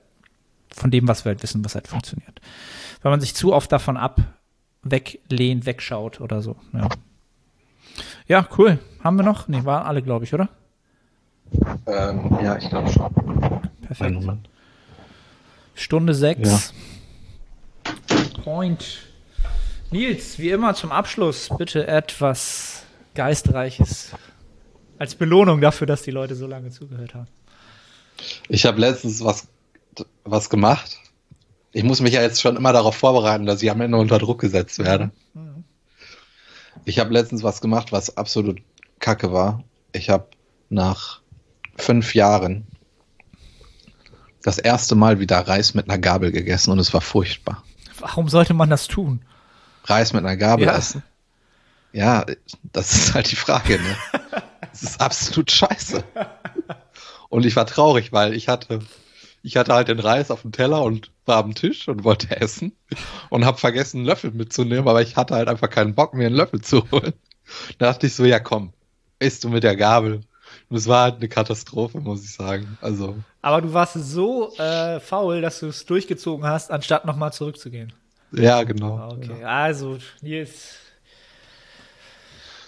von 0.74 0.92
dem, 0.92 1.08
was 1.08 1.26
wir 1.26 1.32
halt 1.32 1.44
wissen, 1.44 1.64
was 1.66 1.76
halt 1.76 1.88
funktioniert. 1.88 2.40
Wenn 3.02 3.12
man 3.12 3.22
sich 3.22 3.36
zu 3.36 3.54
oft 3.54 3.72
davon 3.72 3.98
ab, 3.98 4.22
weglehnt, 4.84 5.66
wegschaut 5.66 6.22
oder 6.22 6.42
so. 6.42 6.56
Ja, 6.74 6.90
ja 8.28 8.48
cool. 8.58 8.80
Haben 9.04 9.18
wir 9.18 9.24
noch? 9.24 9.48
Nee, 9.48 9.64
waren 9.66 9.86
alle, 9.86 10.02
glaube 10.02 10.26
ich, 10.26 10.34
oder? 10.34 10.50
Ähm, 11.86 12.38
ja, 12.42 12.58
ich 12.58 12.70
glaube 12.70 12.92
schon. 12.92 13.14
Perfekt. 13.82 14.24
Stunde 15.76 16.14
sechs. 16.14 16.74
Ja. 17.84 18.44
Point 18.44 19.08
Nils, 19.92 20.40
wie 20.40 20.50
immer 20.50 20.74
zum 20.74 20.92
Abschluss 20.92 21.50
bitte 21.58 21.88
etwas 21.88 22.84
Geistreiches. 23.14 24.14
Als 25.02 25.16
Belohnung 25.16 25.62
dafür, 25.62 25.88
dass 25.88 26.04
die 26.04 26.12
Leute 26.12 26.36
so 26.36 26.46
lange 26.46 26.70
zugehört 26.70 27.16
haben. 27.16 27.28
Ich 28.50 28.68
habe 28.68 28.80
letztens 28.80 29.24
was, 29.24 29.48
was 30.24 30.52
gemacht. 30.52 31.00
Ich 31.72 31.84
muss 31.84 32.02
mich 32.02 32.14
ja 32.14 32.22
jetzt 32.22 32.40
schon 32.40 32.56
immer 32.56 32.72
darauf 32.72 32.96
vorbereiten, 32.98 33.48
dass 33.48 33.64
ich 33.64 33.72
am 33.72 33.82
Ende 33.82 33.98
unter 33.98 34.20
Druck 34.20 34.42
gesetzt 34.42 34.78
werde. 34.78 35.10
Ich 36.86 37.00
habe 37.00 37.12
letztens 37.12 37.42
was 37.42 37.62
gemacht, 37.62 37.92
was 37.92 38.16
absolut 38.16 38.62
kacke 39.00 39.34
war. 39.34 39.64
Ich 39.92 40.12
habe 40.12 40.28
nach 40.70 41.22
fünf 41.78 42.14
Jahren 42.14 42.68
das 44.44 44.60
erste 44.60 44.94
Mal 44.94 45.20
wieder 45.20 45.40
Reis 45.40 45.74
mit 45.74 45.90
einer 45.90 45.98
Gabel 45.98 46.32
gegessen 46.32 46.70
und 46.70 46.78
es 46.78 46.94
war 46.94 47.02
furchtbar. 47.02 47.64
Warum 47.98 48.30
sollte 48.30 48.54
man 48.54 48.70
das 48.70 48.88
tun? 48.88 49.24
Reis 49.86 50.14
mit 50.14 50.24
einer 50.24 50.38
Gabel 50.38 50.68
Ja. 50.68 50.78
essen? 50.78 51.02
Ja, 51.92 52.24
das 52.72 52.94
ist 52.94 53.14
halt 53.16 53.32
die 53.32 53.36
Frage, 53.36 53.80
ne? 53.80 53.96
Es 54.74 54.84
ist 54.84 55.02
absolut 55.02 55.52
scheiße. 55.52 56.04
Und 57.30 57.46
ich 57.46 57.56
war 57.56 57.66
traurig, 57.66 58.12
weil 58.12 58.34
ich 58.34 58.48
hatte, 58.48 58.80
ich 59.44 59.58
hatte 59.58 59.74
halt 59.74 59.88
den 59.88 60.00
Reis 60.00 60.32
auf 60.32 60.42
dem 60.42 60.52
Teller 60.52 60.84
und 60.84 61.12
war 61.26 61.38
am 61.38 61.56
Tisch 61.56 61.88
und 61.88 62.04
wollte 62.04 62.40
essen 62.42 62.74
und 63.30 63.46
habe 63.46 63.58
vergessen, 63.58 63.98
einen 63.98 64.06
Löffel 64.06 64.32
mitzunehmen, 64.32 64.88
aber 64.88 65.02
ich 65.02 65.16
hatte 65.16 65.36
halt 65.36 65.48
einfach 65.48 65.70
keinen 65.70 65.96
Bock, 65.96 66.14
mir 66.14 66.28
einen 66.28 66.36
Löffel 66.36 66.62
zu 66.62 66.90
holen. 66.92 67.14
Da 67.78 67.88
dachte 67.88 68.08
ich 68.08 68.16
so, 68.16 68.24
ja 68.26 68.40
komm, 68.40 68.74
isst 69.20 69.44
du 69.44 69.50
mit 69.50 69.64
der 69.64 69.76
Gabel. 69.76 70.22
Und 70.70 70.78
es 70.78 70.88
war 70.88 71.04
halt 71.04 71.16
eine 71.16 71.30
Katastrophe, 71.30 72.00
muss 72.00 72.24
ich 72.24 72.34
sagen. 72.34 72.78
Also, 72.82 73.16
Aber 73.42 73.62
du 73.62 73.74
warst 73.74 73.94
so 73.94 74.54
äh, 74.58 75.00
faul, 75.00 75.42
dass 75.42 75.60
du 75.60 75.68
es 75.68 75.86
durchgezogen 75.86 76.46
hast, 76.46 76.72
anstatt 76.72 77.06
nochmal 77.06 77.32
zurückzugehen. 77.34 77.94
ja, 78.32 78.64
genau. 78.64 78.98
Ah, 78.98 79.10
Okay, 79.14 79.44
also 79.44 79.98
Nils. 80.22 80.76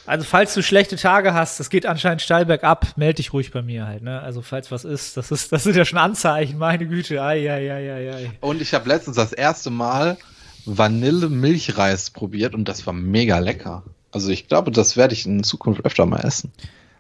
Also 0.06 0.26
falls 0.26 0.54
du 0.54 0.62
schlechte 0.62 0.98
Tage 0.98 1.34
hast, 1.34 1.60
das 1.60 1.70
geht 1.70 1.86
anscheinend 1.86 2.22
steil 2.22 2.46
bergab, 2.46 2.98
melde 2.98 3.16
dich 3.16 3.32
ruhig 3.32 3.52
bei 3.52 3.62
mir 3.62 3.88
halt, 3.88 4.04
ne? 4.04 4.20
Also 4.22 4.42
falls 4.42 4.70
was 4.70 4.84
ist, 4.84 5.16
das 5.16 5.32
ist, 5.32 5.52
das 5.52 5.64
sind 5.64 5.76
ja 5.76 5.86
schon 5.86 6.00
Anzeichen, 6.00 6.58
meine 6.58 6.86
Güte, 6.88 7.22
ai, 7.22 7.50
ai, 7.50 7.72
ai, 7.72 7.94
ai, 7.94 8.14
ai. 8.14 8.32
Und 8.42 8.62
ich 8.62 8.74
habe 8.74 8.90
letztens 8.90 9.16
das 9.16 9.32
erste 9.32 9.70
Mal 9.70 10.18
Vanille-Milchreis 10.66 12.10
probiert 12.10 12.54
und 12.54 12.68
das 12.68 12.86
war 12.86 12.94
mega 12.94 13.40
lecker. 13.40 13.84
Also 14.12 14.30
ich 14.30 14.48
glaube, 14.48 14.72
das 14.72 14.98
werde 14.98 15.14
ich 15.14 15.26
in 15.26 15.44
Zukunft 15.44 15.86
öfter 15.86 16.06
mal 16.06 16.20
essen. 16.20 16.52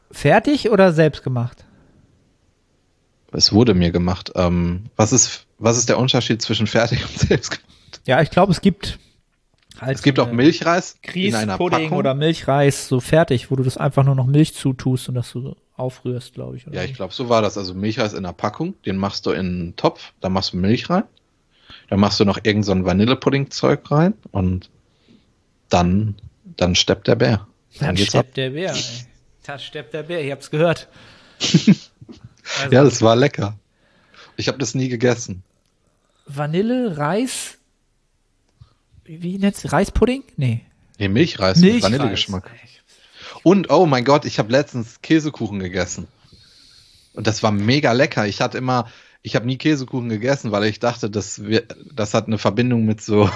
Fertig 0.10 0.70
oder 0.70 0.94
selbst 0.94 1.24
gemacht? 1.24 1.66
Es 3.34 3.52
wurde 3.52 3.74
mir 3.74 3.92
gemacht. 3.92 4.32
Ähm, 4.36 4.86
was 4.96 5.12
ist, 5.12 5.46
was 5.58 5.78
ist 5.78 5.90
der 5.90 5.98
Unterschied 5.98 6.42
zwischen 6.42 6.68
fertig 6.68 7.04
und 7.04 7.20
selbst 7.20 7.52
gemacht? 7.52 8.02
Ja, 8.06 8.22
ich 8.22 8.30
glaube, 8.30 8.52
es 8.52 8.62
gibt 8.62 9.00
halt 9.86 9.98
Es 9.98 10.04
gibt 10.04 10.18
so 10.18 10.24
auch 10.24 10.32
Milchreis 10.32 10.98
in 11.14 11.36
einer 11.36 11.58
Grießpudding 11.58 11.84
Packung. 11.86 11.98
oder 11.98 12.14
Milchreis 12.14 12.88
so 12.88 13.00
fertig, 13.00 13.50
wo 13.52 13.56
du 13.56 13.64
das 13.64 13.78
einfach 13.78 14.04
nur 14.04 14.16
noch 14.16 14.26
Milch 14.28 14.54
zutust 14.54 15.10
und 15.10 15.16
das 15.16 15.30
so 15.30 15.56
aufrührst, 15.76 16.34
glaube 16.34 16.58
ich. 16.58 16.66
ja, 16.72 16.84
ich 16.84 16.94
glaube, 16.94 17.14
so 17.14 17.30
war 17.30 17.42
das. 17.42 17.58
Also 17.58 17.74
Milchreis 17.74 18.14
in 18.14 18.20
einer 18.20 18.34
Packung, 18.34 18.76
den 18.86 18.98
machst 18.98 19.26
du 19.26 19.32
in 19.32 19.40
einen 19.40 19.76
Topf, 19.76 20.14
da 20.22 20.30
machst 20.30 20.54
du 20.54 20.58
Milch 20.58 20.90
rein, 20.90 21.04
dann 21.90 22.00
machst 22.00 22.20
du 22.20 22.26
noch 22.26 22.40
irgend 22.44 22.66
so 22.66 22.72
ein 22.72 22.86
Vanillepudding-Zeug 22.86 23.90
rein 23.92 24.14
und 24.32 24.70
dann, 25.70 26.16
dann 26.58 26.76
steppt 26.76 27.08
der 27.08 27.16
Bär. 27.16 27.48
Dann 27.80 27.88
Dann 27.88 27.96
geht's 27.96 28.14
ab. 28.16 28.26
steppt 28.26 28.38
der 28.38 28.50
Bär, 28.52 28.74
ey. 28.74 28.84
Da 29.46 29.58
steppt 29.60 29.94
der 29.94 30.04
Bär, 30.04 30.24
ihr 30.24 30.32
habt's 30.32 30.52
gehört. 30.52 30.88
Also, 31.42 31.72
Ja, 32.72 32.84
das 32.84 33.02
war 33.02 33.16
lecker. 33.16 33.58
Ich 34.38 34.48
habe 34.48 34.58
das 34.60 34.76
nie 34.76 34.90
gegessen. 34.90 35.44
Vanille, 36.28 36.98
Reis, 36.98 37.58
wie 39.06 39.38
nennt's 39.38 39.72
Reispudding? 39.72 40.24
Nee. 40.38 40.62
Nee, 41.00 41.08
Milchreis, 41.08 41.58
mit 41.58 41.72
Milchreis. 41.74 41.92
Vanillegeschmack. 41.92 42.50
Und 43.44 43.70
oh 43.70 43.86
mein 43.86 44.06
Gott, 44.06 44.26
ich 44.26 44.40
habe 44.40 44.52
letztens 44.52 45.02
Käsekuchen 45.02 45.60
gegessen. 45.60 46.08
Und 47.14 47.28
das 47.28 47.44
war 47.44 47.52
mega 47.52 47.92
lecker. 47.92 48.26
Ich 48.28 48.42
hatte 48.42 48.58
immer, 48.58 48.90
ich 49.22 49.36
habe 49.36 49.46
nie 49.46 49.58
Käsekuchen 49.58 50.10
gegessen, 50.10 50.52
weil 50.52 50.64
ich 50.66 50.80
dachte, 50.80 51.10
das, 51.10 51.44
wir- 51.44 51.64
das 51.94 52.14
hat 52.14 52.28
eine 52.28 52.38
Verbindung 52.38 52.86
mit 52.86 53.02
so, 53.02 53.30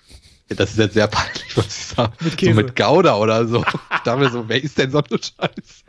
das 0.48 0.72
ist 0.72 0.78
jetzt 0.78 0.94
sehr 0.94 1.06
peinlich, 1.08 1.56
was 1.56 1.66
ich 1.66 1.72
sage, 1.96 2.12
Mit 2.20 2.30
so 2.32 2.36
Käse. 2.36 2.54
mit 2.54 2.76
Gouda 2.76 3.16
oder 3.16 3.46
so. 3.48 3.64
Ich 3.94 4.00
dachte 4.10 4.20
mir 4.22 4.30
so, 4.30 4.46
wer 4.50 4.62
ist 4.62 4.76
denn 4.76 4.90
so 4.90 4.98
eine 4.98 5.18
Scheiße? 5.18 5.84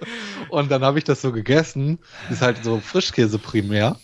Und 0.47 0.71
dann 0.71 0.83
habe 0.83 0.97
ich 0.97 1.03
das 1.03 1.21
so 1.21 1.33
gegessen. 1.33 1.99
Ist 2.29 2.41
halt 2.41 2.63
so 2.63 2.79
Frischkäse 2.79 3.39
primär. 3.39 3.99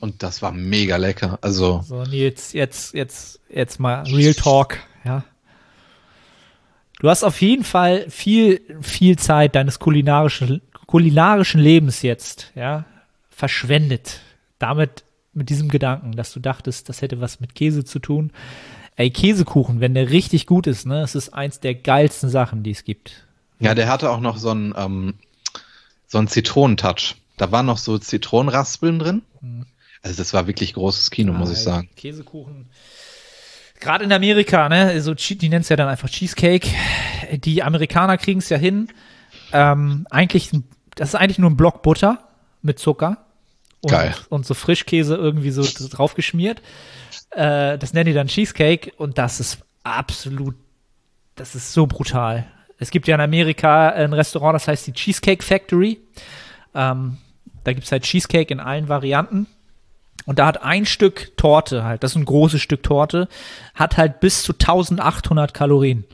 Und 0.00 0.22
das 0.22 0.40
war 0.42 0.50
mega 0.50 0.96
lecker. 0.96 1.38
Also, 1.42 1.82
So, 1.86 2.02
Nils, 2.04 2.52
jetzt, 2.54 2.94
jetzt, 2.94 3.38
jetzt 3.50 3.78
mal 3.78 4.02
Real 4.04 4.34
Talk, 4.34 4.78
ja. 5.04 5.24
Du 7.00 7.08
hast 7.08 7.22
auf 7.22 7.40
jeden 7.40 7.64
Fall 7.64 8.08
viel, 8.10 8.60
viel 8.80 9.18
Zeit 9.18 9.54
deines 9.54 9.78
kulinarischen, 9.78 10.60
kulinarischen 10.86 11.60
Lebens 11.60 12.02
jetzt, 12.02 12.52
ja, 12.54 12.84
verschwendet. 13.30 14.20
Damit, 14.58 15.04
mit 15.32 15.48
diesem 15.48 15.68
Gedanken, 15.68 16.12
dass 16.12 16.32
du 16.32 16.40
dachtest, 16.40 16.88
das 16.88 17.00
hätte 17.00 17.20
was 17.20 17.40
mit 17.40 17.54
Käse 17.54 17.84
zu 17.84 17.98
tun. 18.00 18.32
Ey, 18.96 19.10
Käsekuchen, 19.10 19.80
wenn 19.80 19.94
der 19.94 20.10
richtig 20.10 20.46
gut 20.46 20.66
ist, 20.66 20.86
ne, 20.86 21.00
es 21.02 21.14
ist 21.14 21.32
eins 21.32 21.60
der 21.60 21.74
geilsten 21.74 22.28
Sachen, 22.28 22.62
die 22.62 22.72
es 22.72 22.84
gibt. 22.84 23.26
Ja, 23.60 23.74
der 23.74 23.88
hatte 23.88 24.10
auch 24.10 24.20
noch 24.20 24.36
so 24.36 24.50
einen, 24.50 24.74
ähm, 24.76 25.14
so 26.06 26.18
einen 26.18 26.28
Zitronentouch. 26.28 27.16
Da 27.38 27.50
waren 27.52 27.64
noch 27.64 27.78
so 27.78 27.96
Zitronenraspeln 27.96 28.98
drin. 28.98 29.22
Also 30.02 30.16
das 30.16 30.32
war 30.32 30.46
wirklich 30.46 30.74
großes 30.74 31.10
Kino, 31.10 31.32
muss 31.32 31.50
ich 31.50 31.58
Ah, 31.58 31.62
sagen. 31.62 31.90
Käsekuchen. 31.96 32.70
Gerade 33.80 34.04
in 34.04 34.12
Amerika, 34.12 34.68
ne, 34.68 35.00
so, 35.00 35.14
die 35.14 35.48
nennt 35.48 35.62
es 35.64 35.68
ja 35.70 35.76
dann 35.76 35.88
einfach 35.88 36.08
Cheesecake. 36.10 36.68
Die 37.32 37.62
Amerikaner 37.62 38.18
kriegen 38.18 38.40
es 38.40 38.48
ja 38.50 38.58
hin. 38.58 38.88
Ähm, 39.52 40.06
eigentlich, 40.10 40.50
das 40.94 41.10
ist 41.10 41.14
eigentlich 41.14 41.38
nur 41.38 41.50
ein 41.50 41.56
Block 41.56 41.82
Butter 41.82 42.28
mit 42.62 42.78
Zucker. 42.78 43.26
Und, 43.82 43.90
Geil. 43.90 44.14
Und 44.28 44.44
so 44.44 44.52
Frischkäse 44.52 45.16
irgendwie 45.16 45.50
so 45.50 45.62
drauf 45.88 46.14
geschmiert. 46.14 46.60
Äh, 47.30 47.78
das 47.78 47.94
nennen 47.94 48.06
die 48.06 48.12
dann 48.12 48.26
Cheesecake 48.26 48.92
und 48.98 49.16
das 49.16 49.40
ist 49.40 49.60
absolut, 49.82 50.54
das 51.36 51.54
ist 51.54 51.72
so 51.72 51.86
brutal. 51.86 52.46
Es 52.78 52.90
gibt 52.90 53.08
ja 53.08 53.14
in 53.14 53.20
Amerika 53.22 53.88
ein 53.90 54.12
Restaurant, 54.12 54.54
das 54.54 54.68
heißt 54.68 54.86
die 54.86 54.92
Cheesecake 54.92 55.42
Factory. 55.42 56.00
Ähm, 56.74 57.16
da 57.64 57.72
gibt 57.72 57.84
es 57.86 57.92
halt 57.92 58.02
Cheesecake 58.02 58.52
in 58.52 58.60
allen 58.60 58.88
Varianten. 58.88 59.46
Und 60.26 60.38
da 60.38 60.46
hat 60.46 60.62
ein 60.62 60.86
Stück 60.86 61.36
Torte 61.36 61.84
halt, 61.84 62.02
das 62.02 62.12
ist 62.12 62.16
ein 62.16 62.24
großes 62.24 62.60
Stück 62.60 62.82
Torte, 62.82 63.28
hat 63.74 63.96
halt 63.96 64.20
bis 64.20 64.42
zu 64.42 64.52
1800 64.52 65.54
Kalorien. 65.54 66.04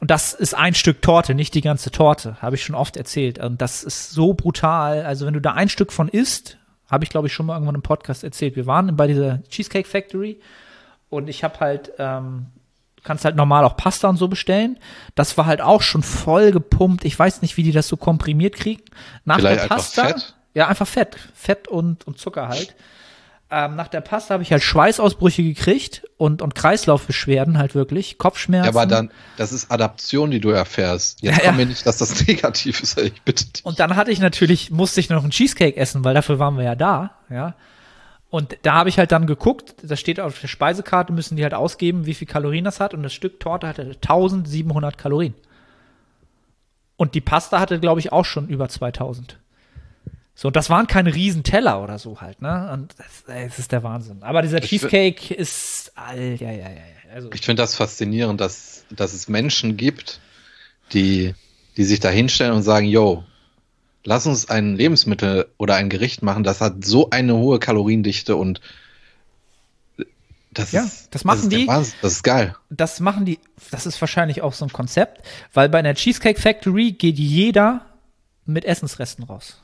Und 0.00 0.10
das 0.10 0.34
ist 0.34 0.54
ein 0.54 0.74
Stück 0.74 1.00
Torte, 1.02 1.34
nicht 1.34 1.54
die 1.54 1.60
ganze 1.60 1.90
Torte, 1.90 2.36
habe 2.42 2.56
ich 2.56 2.64
schon 2.64 2.74
oft 2.74 2.96
erzählt. 2.96 3.38
Und 3.38 3.62
das 3.62 3.82
ist 3.82 4.10
so 4.10 4.34
brutal. 4.34 5.04
Also 5.04 5.24
wenn 5.24 5.34
du 5.34 5.40
da 5.40 5.52
ein 5.52 5.68
Stück 5.68 5.92
von 5.92 6.08
isst, 6.08 6.58
habe 6.90 7.04
ich 7.04 7.10
glaube 7.10 7.28
ich 7.28 7.32
schon 7.32 7.46
mal 7.46 7.54
irgendwann 7.54 7.76
im 7.76 7.82
Podcast 7.82 8.24
erzählt. 8.24 8.56
Wir 8.56 8.66
waren 8.66 8.96
bei 8.96 9.06
dieser 9.06 9.42
Cheesecake 9.48 9.88
Factory 9.88 10.40
und 11.08 11.28
ich 11.28 11.44
habe 11.44 11.60
halt, 11.60 11.92
ähm, 11.98 12.46
kannst 13.02 13.24
halt 13.24 13.36
normal 13.36 13.64
auch 13.64 13.76
Pasta 13.76 14.08
und 14.08 14.16
so 14.16 14.28
bestellen. 14.28 14.78
Das 15.14 15.38
war 15.38 15.46
halt 15.46 15.60
auch 15.60 15.80
schon 15.80 16.02
voll 16.02 16.50
gepumpt. 16.50 17.04
Ich 17.04 17.18
weiß 17.18 17.40
nicht, 17.40 17.56
wie 17.56 17.62
die 17.62 17.72
das 17.72 17.88
so 17.88 17.96
komprimiert 17.96 18.56
kriegen. 18.56 18.82
Nach 19.24 19.36
Vielleicht 19.36 19.62
der 19.62 19.68
Pasta. 19.68 20.04
Fett? 20.06 20.34
Ja, 20.54 20.68
einfach 20.68 20.86
Fett. 20.86 21.16
Fett 21.34 21.68
und, 21.68 22.06
und 22.06 22.18
Zucker 22.18 22.48
halt. 22.48 22.74
Ähm, 23.50 23.76
nach 23.76 23.88
der 23.88 24.00
Pasta 24.00 24.34
habe 24.34 24.42
ich 24.42 24.50
halt 24.50 24.62
Schweißausbrüche 24.62 25.42
gekriegt 25.42 26.02
und, 26.16 26.40
und 26.40 26.54
Kreislaufbeschwerden 26.54 27.58
halt 27.58 27.74
wirklich, 27.74 28.16
Kopfschmerzen. 28.18 28.74
Ja, 28.74 28.80
aber 28.80 28.86
dann, 28.86 29.10
das 29.36 29.52
ist 29.52 29.70
Adaption, 29.70 30.30
die 30.30 30.40
du 30.40 30.50
erfährst. 30.50 31.22
Jetzt 31.22 31.36
Ja, 31.38 31.50
komm 31.50 31.58
ja. 31.58 31.64
mir 31.64 31.66
nicht, 31.66 31.86
dass 31.86 31.98
das 31.98 32.26
negativ 32.26 32.80
ist, 32.80 32.98
ich 32.98 33.20
bitte 33.22 33.44
dich. 33.44 33.64
Und 33.64 33.78
dann 33.80 33.96
hatte 33.96 34.10
ich 34.10 34.18
natürlich, 34.18 34.70
musste 34.70 35.00
ich 35.00 35.10
noch 35.10 35.22
einen 35.22 35.30
Cheesecake 35.30 35.76
essen, 35.76 36.04
weil 36.04 36.14
dafür 36.14 36.38
waren 36.38 36.56
wir 36.56 36.64
ja 36.64 36.74
da, 36.74 37.10
ja. 37.28 37.54
Und 38.30 38.56
da 38.62 38.72
habe 38.72 38.88
ich 38.88 38.98
halt 38.98 39.12
dann 39.12 39.28
geguckt, 39.28 39.76
da 39.82 39.94
steht 39.94 40.18
auf 40.18 40.40
der 40.40 40.48
Speisekarte, 40.48 41.12
müssen 41.12 41.36
die 41.36 41.44
halt 41.44 41.54
ausgeben, 41.54 42.06
wie 42.06 42.14
viel 42.14 42.26
Kalorien 42.26 42.64
das 42.64 42.80
hat. 42.80 42.92
Und 42.92 43.04
das 43.04 43.12
Stück 43.12 43.38
Torte 43.38 43.68
hatte 43.68 43.82
1700 43.82 44.98
Kalorien. 44.98 45.34
Und 46.96 47.14
die 47.14 47.20
Pasta 47.20 47.60
hatte, 47.60 47.78
glaube 47.78 48.00
ich, 48.00 48.10
auch 48.10 48.24
schon 48.24 48.48
über 48.48 48.68
2000. 48.68 49.38
So, 50.36 50.48
und 50.48 50.56
das 50.56 50.68
waren 50.68 50.86
keine 50.88 51.14
riesen 51.14 51.44
Teller 51.44 51.80
oder 51.82 51.98
so 51.98 52.20
halt, 52.20 52.42
ne? 52.42 52.70
Und 52.72 52.94
das, 52.98 53.24
das 53.26 53.58
ist 53.58 53.70
der 53.72 53.82
Wahnsinn. 53.84 54.22
Aber 54.22 54.42
dieser 54.42 54.60
Cheesecake 54.60 55.32
ist, 55.32 55.92
all, 55.94 56.34
ja, 56.34 56.50
ja, 56.50 56.68
ja, 56.68 56.70
ja. 56.70 57.12
Also, 57.14 57.30
Ich 57.32 57.42
finde 57.42 57.62
das 57.62 57.76
faszinierend, 57.76 58.40
dass, 58.40 58.84
dass 58.90 59.12
es 59.12 59.28
Menschen 59.28 59.76
gibt, 59.76 60.20
die, 60.92 61.34
die 61.76 61.84
sich 61.84 62.00
da 62.00 62.08
hinstellen 62.08 62.52
und 62.52 62.62
sagen, 62.64 62.86
yo, 62.88 63.22
lass 64.02 64.26
uns 64.26 64.50
ein 64.50 64.74
Lebensmittel 64.76 65.46
oder 65.56 65.76
ein 65.76 65.88
Gericht 65.88 66.22
machen, 66.22 66.42
das 66.42 66.60
hat 66.60 66.84
so 66.84 67.10
eine 67.10 67.36
hohe 67.36 67.60
Kaloriendichte 67.60 68.34
und 68.34 68.60
das 70.50 70.72
Ja, 70.72 70.82
ist, 70.82 71.14
das 71.14 71.24
machen 71.24 71.50
der 71.50 71.58
die. 71.60 71.66
Wahnsinn. 71.66 71.94
Das 72.02 72.12
ist 72.12 72.22
geil. 72.22 72.54
das 72.70 73.00
machen 73.00 73.24
die, 73.24 73.38
das 73.70 73.86
ist 73.86 74.00
wahrscheinlich 74.00 74.42
auch 74.42 74.52
so 74.52 74.64
ein 74.64 74.72
Konzept, 74.72 75.24
weil 75.52 75.68
bei 75.68 75.78
einer 75.78 75.94
Cheesecake 75.94 76.40
Factory 76.40 76.92
geht 76.92 77.18
jeder 77.18 77.86
mit 78.46 78.64
Essensresten 78.64 79.24
raus. 79.24 79.60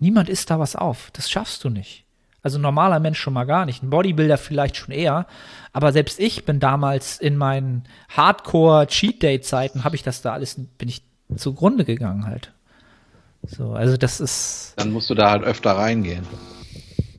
Niemand 0.00 0.28
isst 0.28 0.50
da 0.50 0.58
was 0.58 0.74
auf. 0.74 1.10
Das 1.12 1.30
schaffst 1.30 1.62
du 1.62 1.68
nicht. 1.70 2.04
Also 2.42 2.58
ein 2.58 2.62
normaler 2.62 3.00
Mensch 3.00 3.18
schon 3.18 3.34
mal 3.34 3.44
gar 3.44 3.66
nicht. 3.66 3.82
Ein 3.82 3.90
Bodybuilder 3.90 4.38
vielleicht 4.38 4.76
schon 4.76 4.94
eher. 4.94 5.26
Aber 5.72 5.92
selbst 5.92 6.18
ich 6.18 6.44
bin 6.44 6.58
damals 6.58 7.18
in 7.18 7.36
meinen 7.36 7.84
Hardcore-Cheat-Day-Zeiten, 8.16 9.84
habe 9.84 9.96
ich 9.96 10.02
das 10.02 10.22
da 10.22 10.32
alles, 10.32 10.56
bin 10.78 10.88
ich 10.88 11.02
zugrunde 11.36 11.84
gegangen 11.84 12.26
halt. 12.26 12.52
So, 13.42 13.72
also 13.72 13.96
das 13.96 14.20
ist. 14.20 14.72
Dann 14.76 14.90
musst 14.90 15.10
du 15.10 15.14
da 15.14 15.30
halt 15.30 15.44
öfter 15.44 15.72
reingehen. 15.72 16.26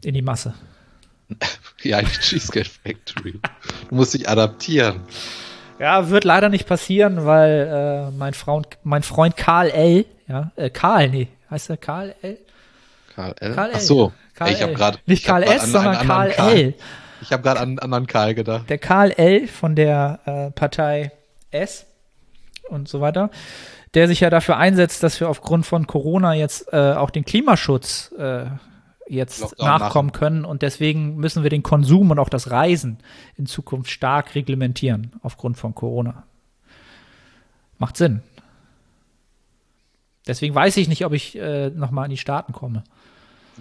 In 0.04 0.16
die 0.16 0.22
Masse. 0.22 0.56
ja, 1.84 2.00
in 2.00 2.08
die 2.08 2.20
Cheesecake 2.20 2.70
Factory. 2.70 3.40
Du 3.90 3.96
musst 3.96 4.16
dich 4.16 4.28
adaptieren. 4.28 5.02
Ja, 5.80 6.10
wird 6.10 6.24
leider 6.24 6.50
nicht 6.50 6.68
passieren, 6.68 7.26
weil 7.26 8.10
äh, 8.12 8.12
mein, 8.12 8.34
Frau, 8.34 8.62
mein 8.84 9.04
Freund 9.04 9.38
Karl 9.38 9.70
L., 9.70 10.06
ja, 10.28 10.52
äh, 10.56 10.70
Karl, 10.70 11.10
nee, 11.10 11.28
heißt 11.50 11.70
er 11.72 11.78
Karl 11.78 12.16
L? 12.22 12.38
Karl 13.16 13.36
L? 13.40 13.56
Karl 13.56 13.70
L. 13.70 13.76
Ach 13.76 13.80
so, 13.80 14.12
Karl 14.36 14.52
ich 14.52 14.62
habe 14.62 14.74
gerade 14.74 14.98
nicht 15.06 15.26
Karl 15.26 15.44
S, 15.44 15.64
an, 15.64 15.70
sondern 15.70 16.08
Karl, 16.08 16.32
Karl 16.32 16.54
L. 16.54 16.74
Ich 17.22 17.32
habe 17.32 17.44
gerade 17.44 17.60
an 17.60 17.70
einen 17.70 17.80
anderen 17.80 18.08
Karl 18.08 18.34
gedacht. 18.34 18.70
Der 18.70 18.78
Karl 18.78 19.12
L. 19.12 19.48
von 19.48 19.76
der 19.76 20.20
äh, 20.26 20.52
Partei 20.52 21.12
S 21.52 21.86
und 22.70 22.88
so 22.88 23.02
weiter, 23.02 23.30
der 23.94 24.08
sich 24.08 24.22
ja 24.22 24.30
dafür 24.30 24.58
einsetzt, 24.58 25.04
dass 25.04 25.20
wir 25.20 25.30
aufgrund 25.30 25.66
von 25.66 25.88
Corona 25.88 26.34
jetzt 26.34 26.72
äh, 26.74 26.94
auch 26.94 27.10
den 27.10 27.26
Klimaschutz 27.26 28.14
äh, 28.18 28.46
jetzt 29.08 29.42
Lockdown 29.42 29.68
nachkommen 29.68 30.08
machen. 30.08 30.20
können 30.20 30.46
und 30.46 30.62
deswegen 30.62 31.18
müssen 31.18 31.44
wir 31.44 31.50
den 31.50 31.64
Konsum 31.64 32.12
und 32.12 32.20
auch 32.20 32.30
das 32.30 32.50
Reisen 32.50 33.00
in 33.36 33.46
Zukunft 33.46 33.92
stark 33.92 34.34
reglementieren 34.36 35.12
aufgrund 35.22 35.58
von 35.58 35.76
Corona. 35.76 36.24
Macht 37.78 37.98
Sinn. 37.98 38.22
Deswegen 40.28 40.56
weiß 40.56 40.78
ich 40.78 40.88
nicht, 40.88 41.06
ob 41.06 41.14
ich 41.14 41.38
äh, 41.38 41.72
nochmal 41.72 42.06
in 42.06 42.12
die 42.12 42.18
Staaten 42.18 42.54
komme. 42.54 42.84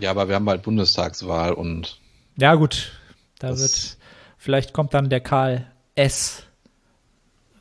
Ja, 0.01 0.10
aber 0.10 0.28
wir 0.28 0.35
haben 0.35 0.44
bald 0.44 0.62
Bundestagswahl 0.62 1.52
und. 1.52 1.98
Ja, 2.36 2.55
gut. 2.55 2.93
Da 3.39 3.59
wird. 3.59 3.97
Vielleicht 4.39 4.72
kommt 4.72 4.94
dann 4.94 5.10
der 5.10 5.20
Karl 5.20 5.70
S. 5.94 6.44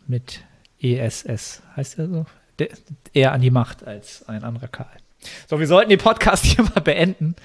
mit 0.07 0.41
ESS. 0.81 1.61
Heißt 1.75 1.99
er 1.99 2.07
so? 2.07 2.25
Der, 2.57 2.69
eher 3.13 3.33
an 3.33 3.41
die 3.41 3.51
Macht 3.51 3.85
als 3.85 4.27
ein 4.29 4.43
anderer 4.43 4.69
Karl. 4.69 4.95
So, 5.49 5.59
wir 5.59 5.67
sollten 5.67 5.89
den 5.89 5.99
Podcast 5.99 6.45
hier 6.45 6.63
mal 6.63 6.79
beenden, 6.81 7.35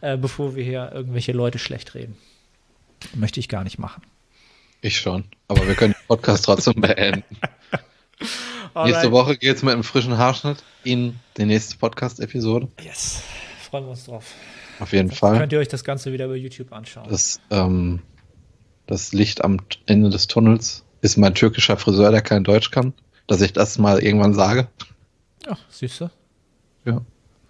äh, 0.00 0.16
bevor 0.16 0.54
wir 0.54 0.62
hier 0.64 0.92
irgendwelche 0.92 1.32
Leute 1.32 1.58
schlecht 1.58 1.94
reden. 1.94 2.16
Möchte 3.14 3.40
ich 3.40 3.48
gar 3.48 3.64
nicht 3.64 3.78
machen. 3.78 4.02
Ich 4.80 5.00
schon. 5.00 5.24
Aber 5.48 5.66
wir 5.66 5.74
können 5.74 5.94
den 5.94 6.06
Podcast 6.06 6.44
trotzdem 6.44 6.74
beenden. 6.74 7.24
Nächste 8.76 9.10
Woche 9.10 9.36
geht 9.36 9.56
es 9.56 9.62
mit 9.62 9.72
einem 9.72 9.84
frischen 9.84 10.18
Haarschnitt 10.18 10.62
in 10.84 11.18
die 11.36 11.46
nächste 11.46 11.76
Podcast-Episode. 11.76 12.68
Yes 12.80 13.22
freuen 13.74 13.86
wir 13.86 13.90
uns 13.90 14.04
drauf. 14.04 14.34
Auf 14.78 14.92
jeden 14.92 15.08
Dann 15.08 15.16
Fall. 15.16 15.38
Könnt 15.38 15.52
ihr 15.52 15.58
euch 15.58 15.66
das 15.66 15.82
Ganze 15.82 16.12
wieder 16.12 16.26
über 16.26 16.36
YouTube 16.36 16.72
anschauen. 16.72 17.08
Das, 17.10 17.40
ähm, 17.50 18.02
das 18.86 19.12
Licht 19.12 19.42
am 19.42 19.58
Ende 19.86 20.10
des 20.10 20.28
Tunnels 20.28 20.84
ist 21.00 21.16
mein 21.16 21.34
türkischer 21.34 21.76
Friseur, 21.76 22.12
der 22.12 22.22
kein 22.22 22.44
Deutsch 22.44 22.70
kann. 22.70 22.92
Dass 23.26 23.40
ich 23.40 23.52
das 23.52 23.78
mal 23.78 24.00
irgendwann 24.00 24.32
sage. 24.32 24.68
Siehst 25.70 26.02
du. 26.02 26.10
Ja. 26.84 27.00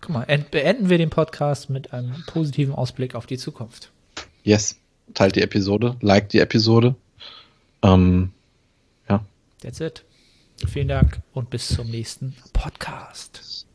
Guck 0.01 0.15
mal, 0.15 0.47
beenden 0.51 0.89
wir 0.89 0.97
den 0.97 1.11
Podcast 1.11 1.69
mit 1.69 1.93
einem 1.93 2.15
positiven 2.27 2.75
Ausblick 2.75 3.15
auf 3.15 3.27
die 3.27 3.37
Zukunft. 3.37 3.91
Yes. 4.45 4.79
Teilt 5.13 5.37
die 5.37 5.43
Episode, 5.43 5.97
liked 6.01 6.33
die 6.33 6.39
Episode. 6.39 6.95
Ähm, 7.83 8.31
ja. 9.11 9.23
That's 9.61 9.81
it. 9.81 10.05
Vielen 10.67 10.89
Dank 10.89 11.21
und 11.35 11.51
bis 11.51 11.69
zum 11.69 11.91
nächsten 11.91 12.35
Podcast. 12.55 13.67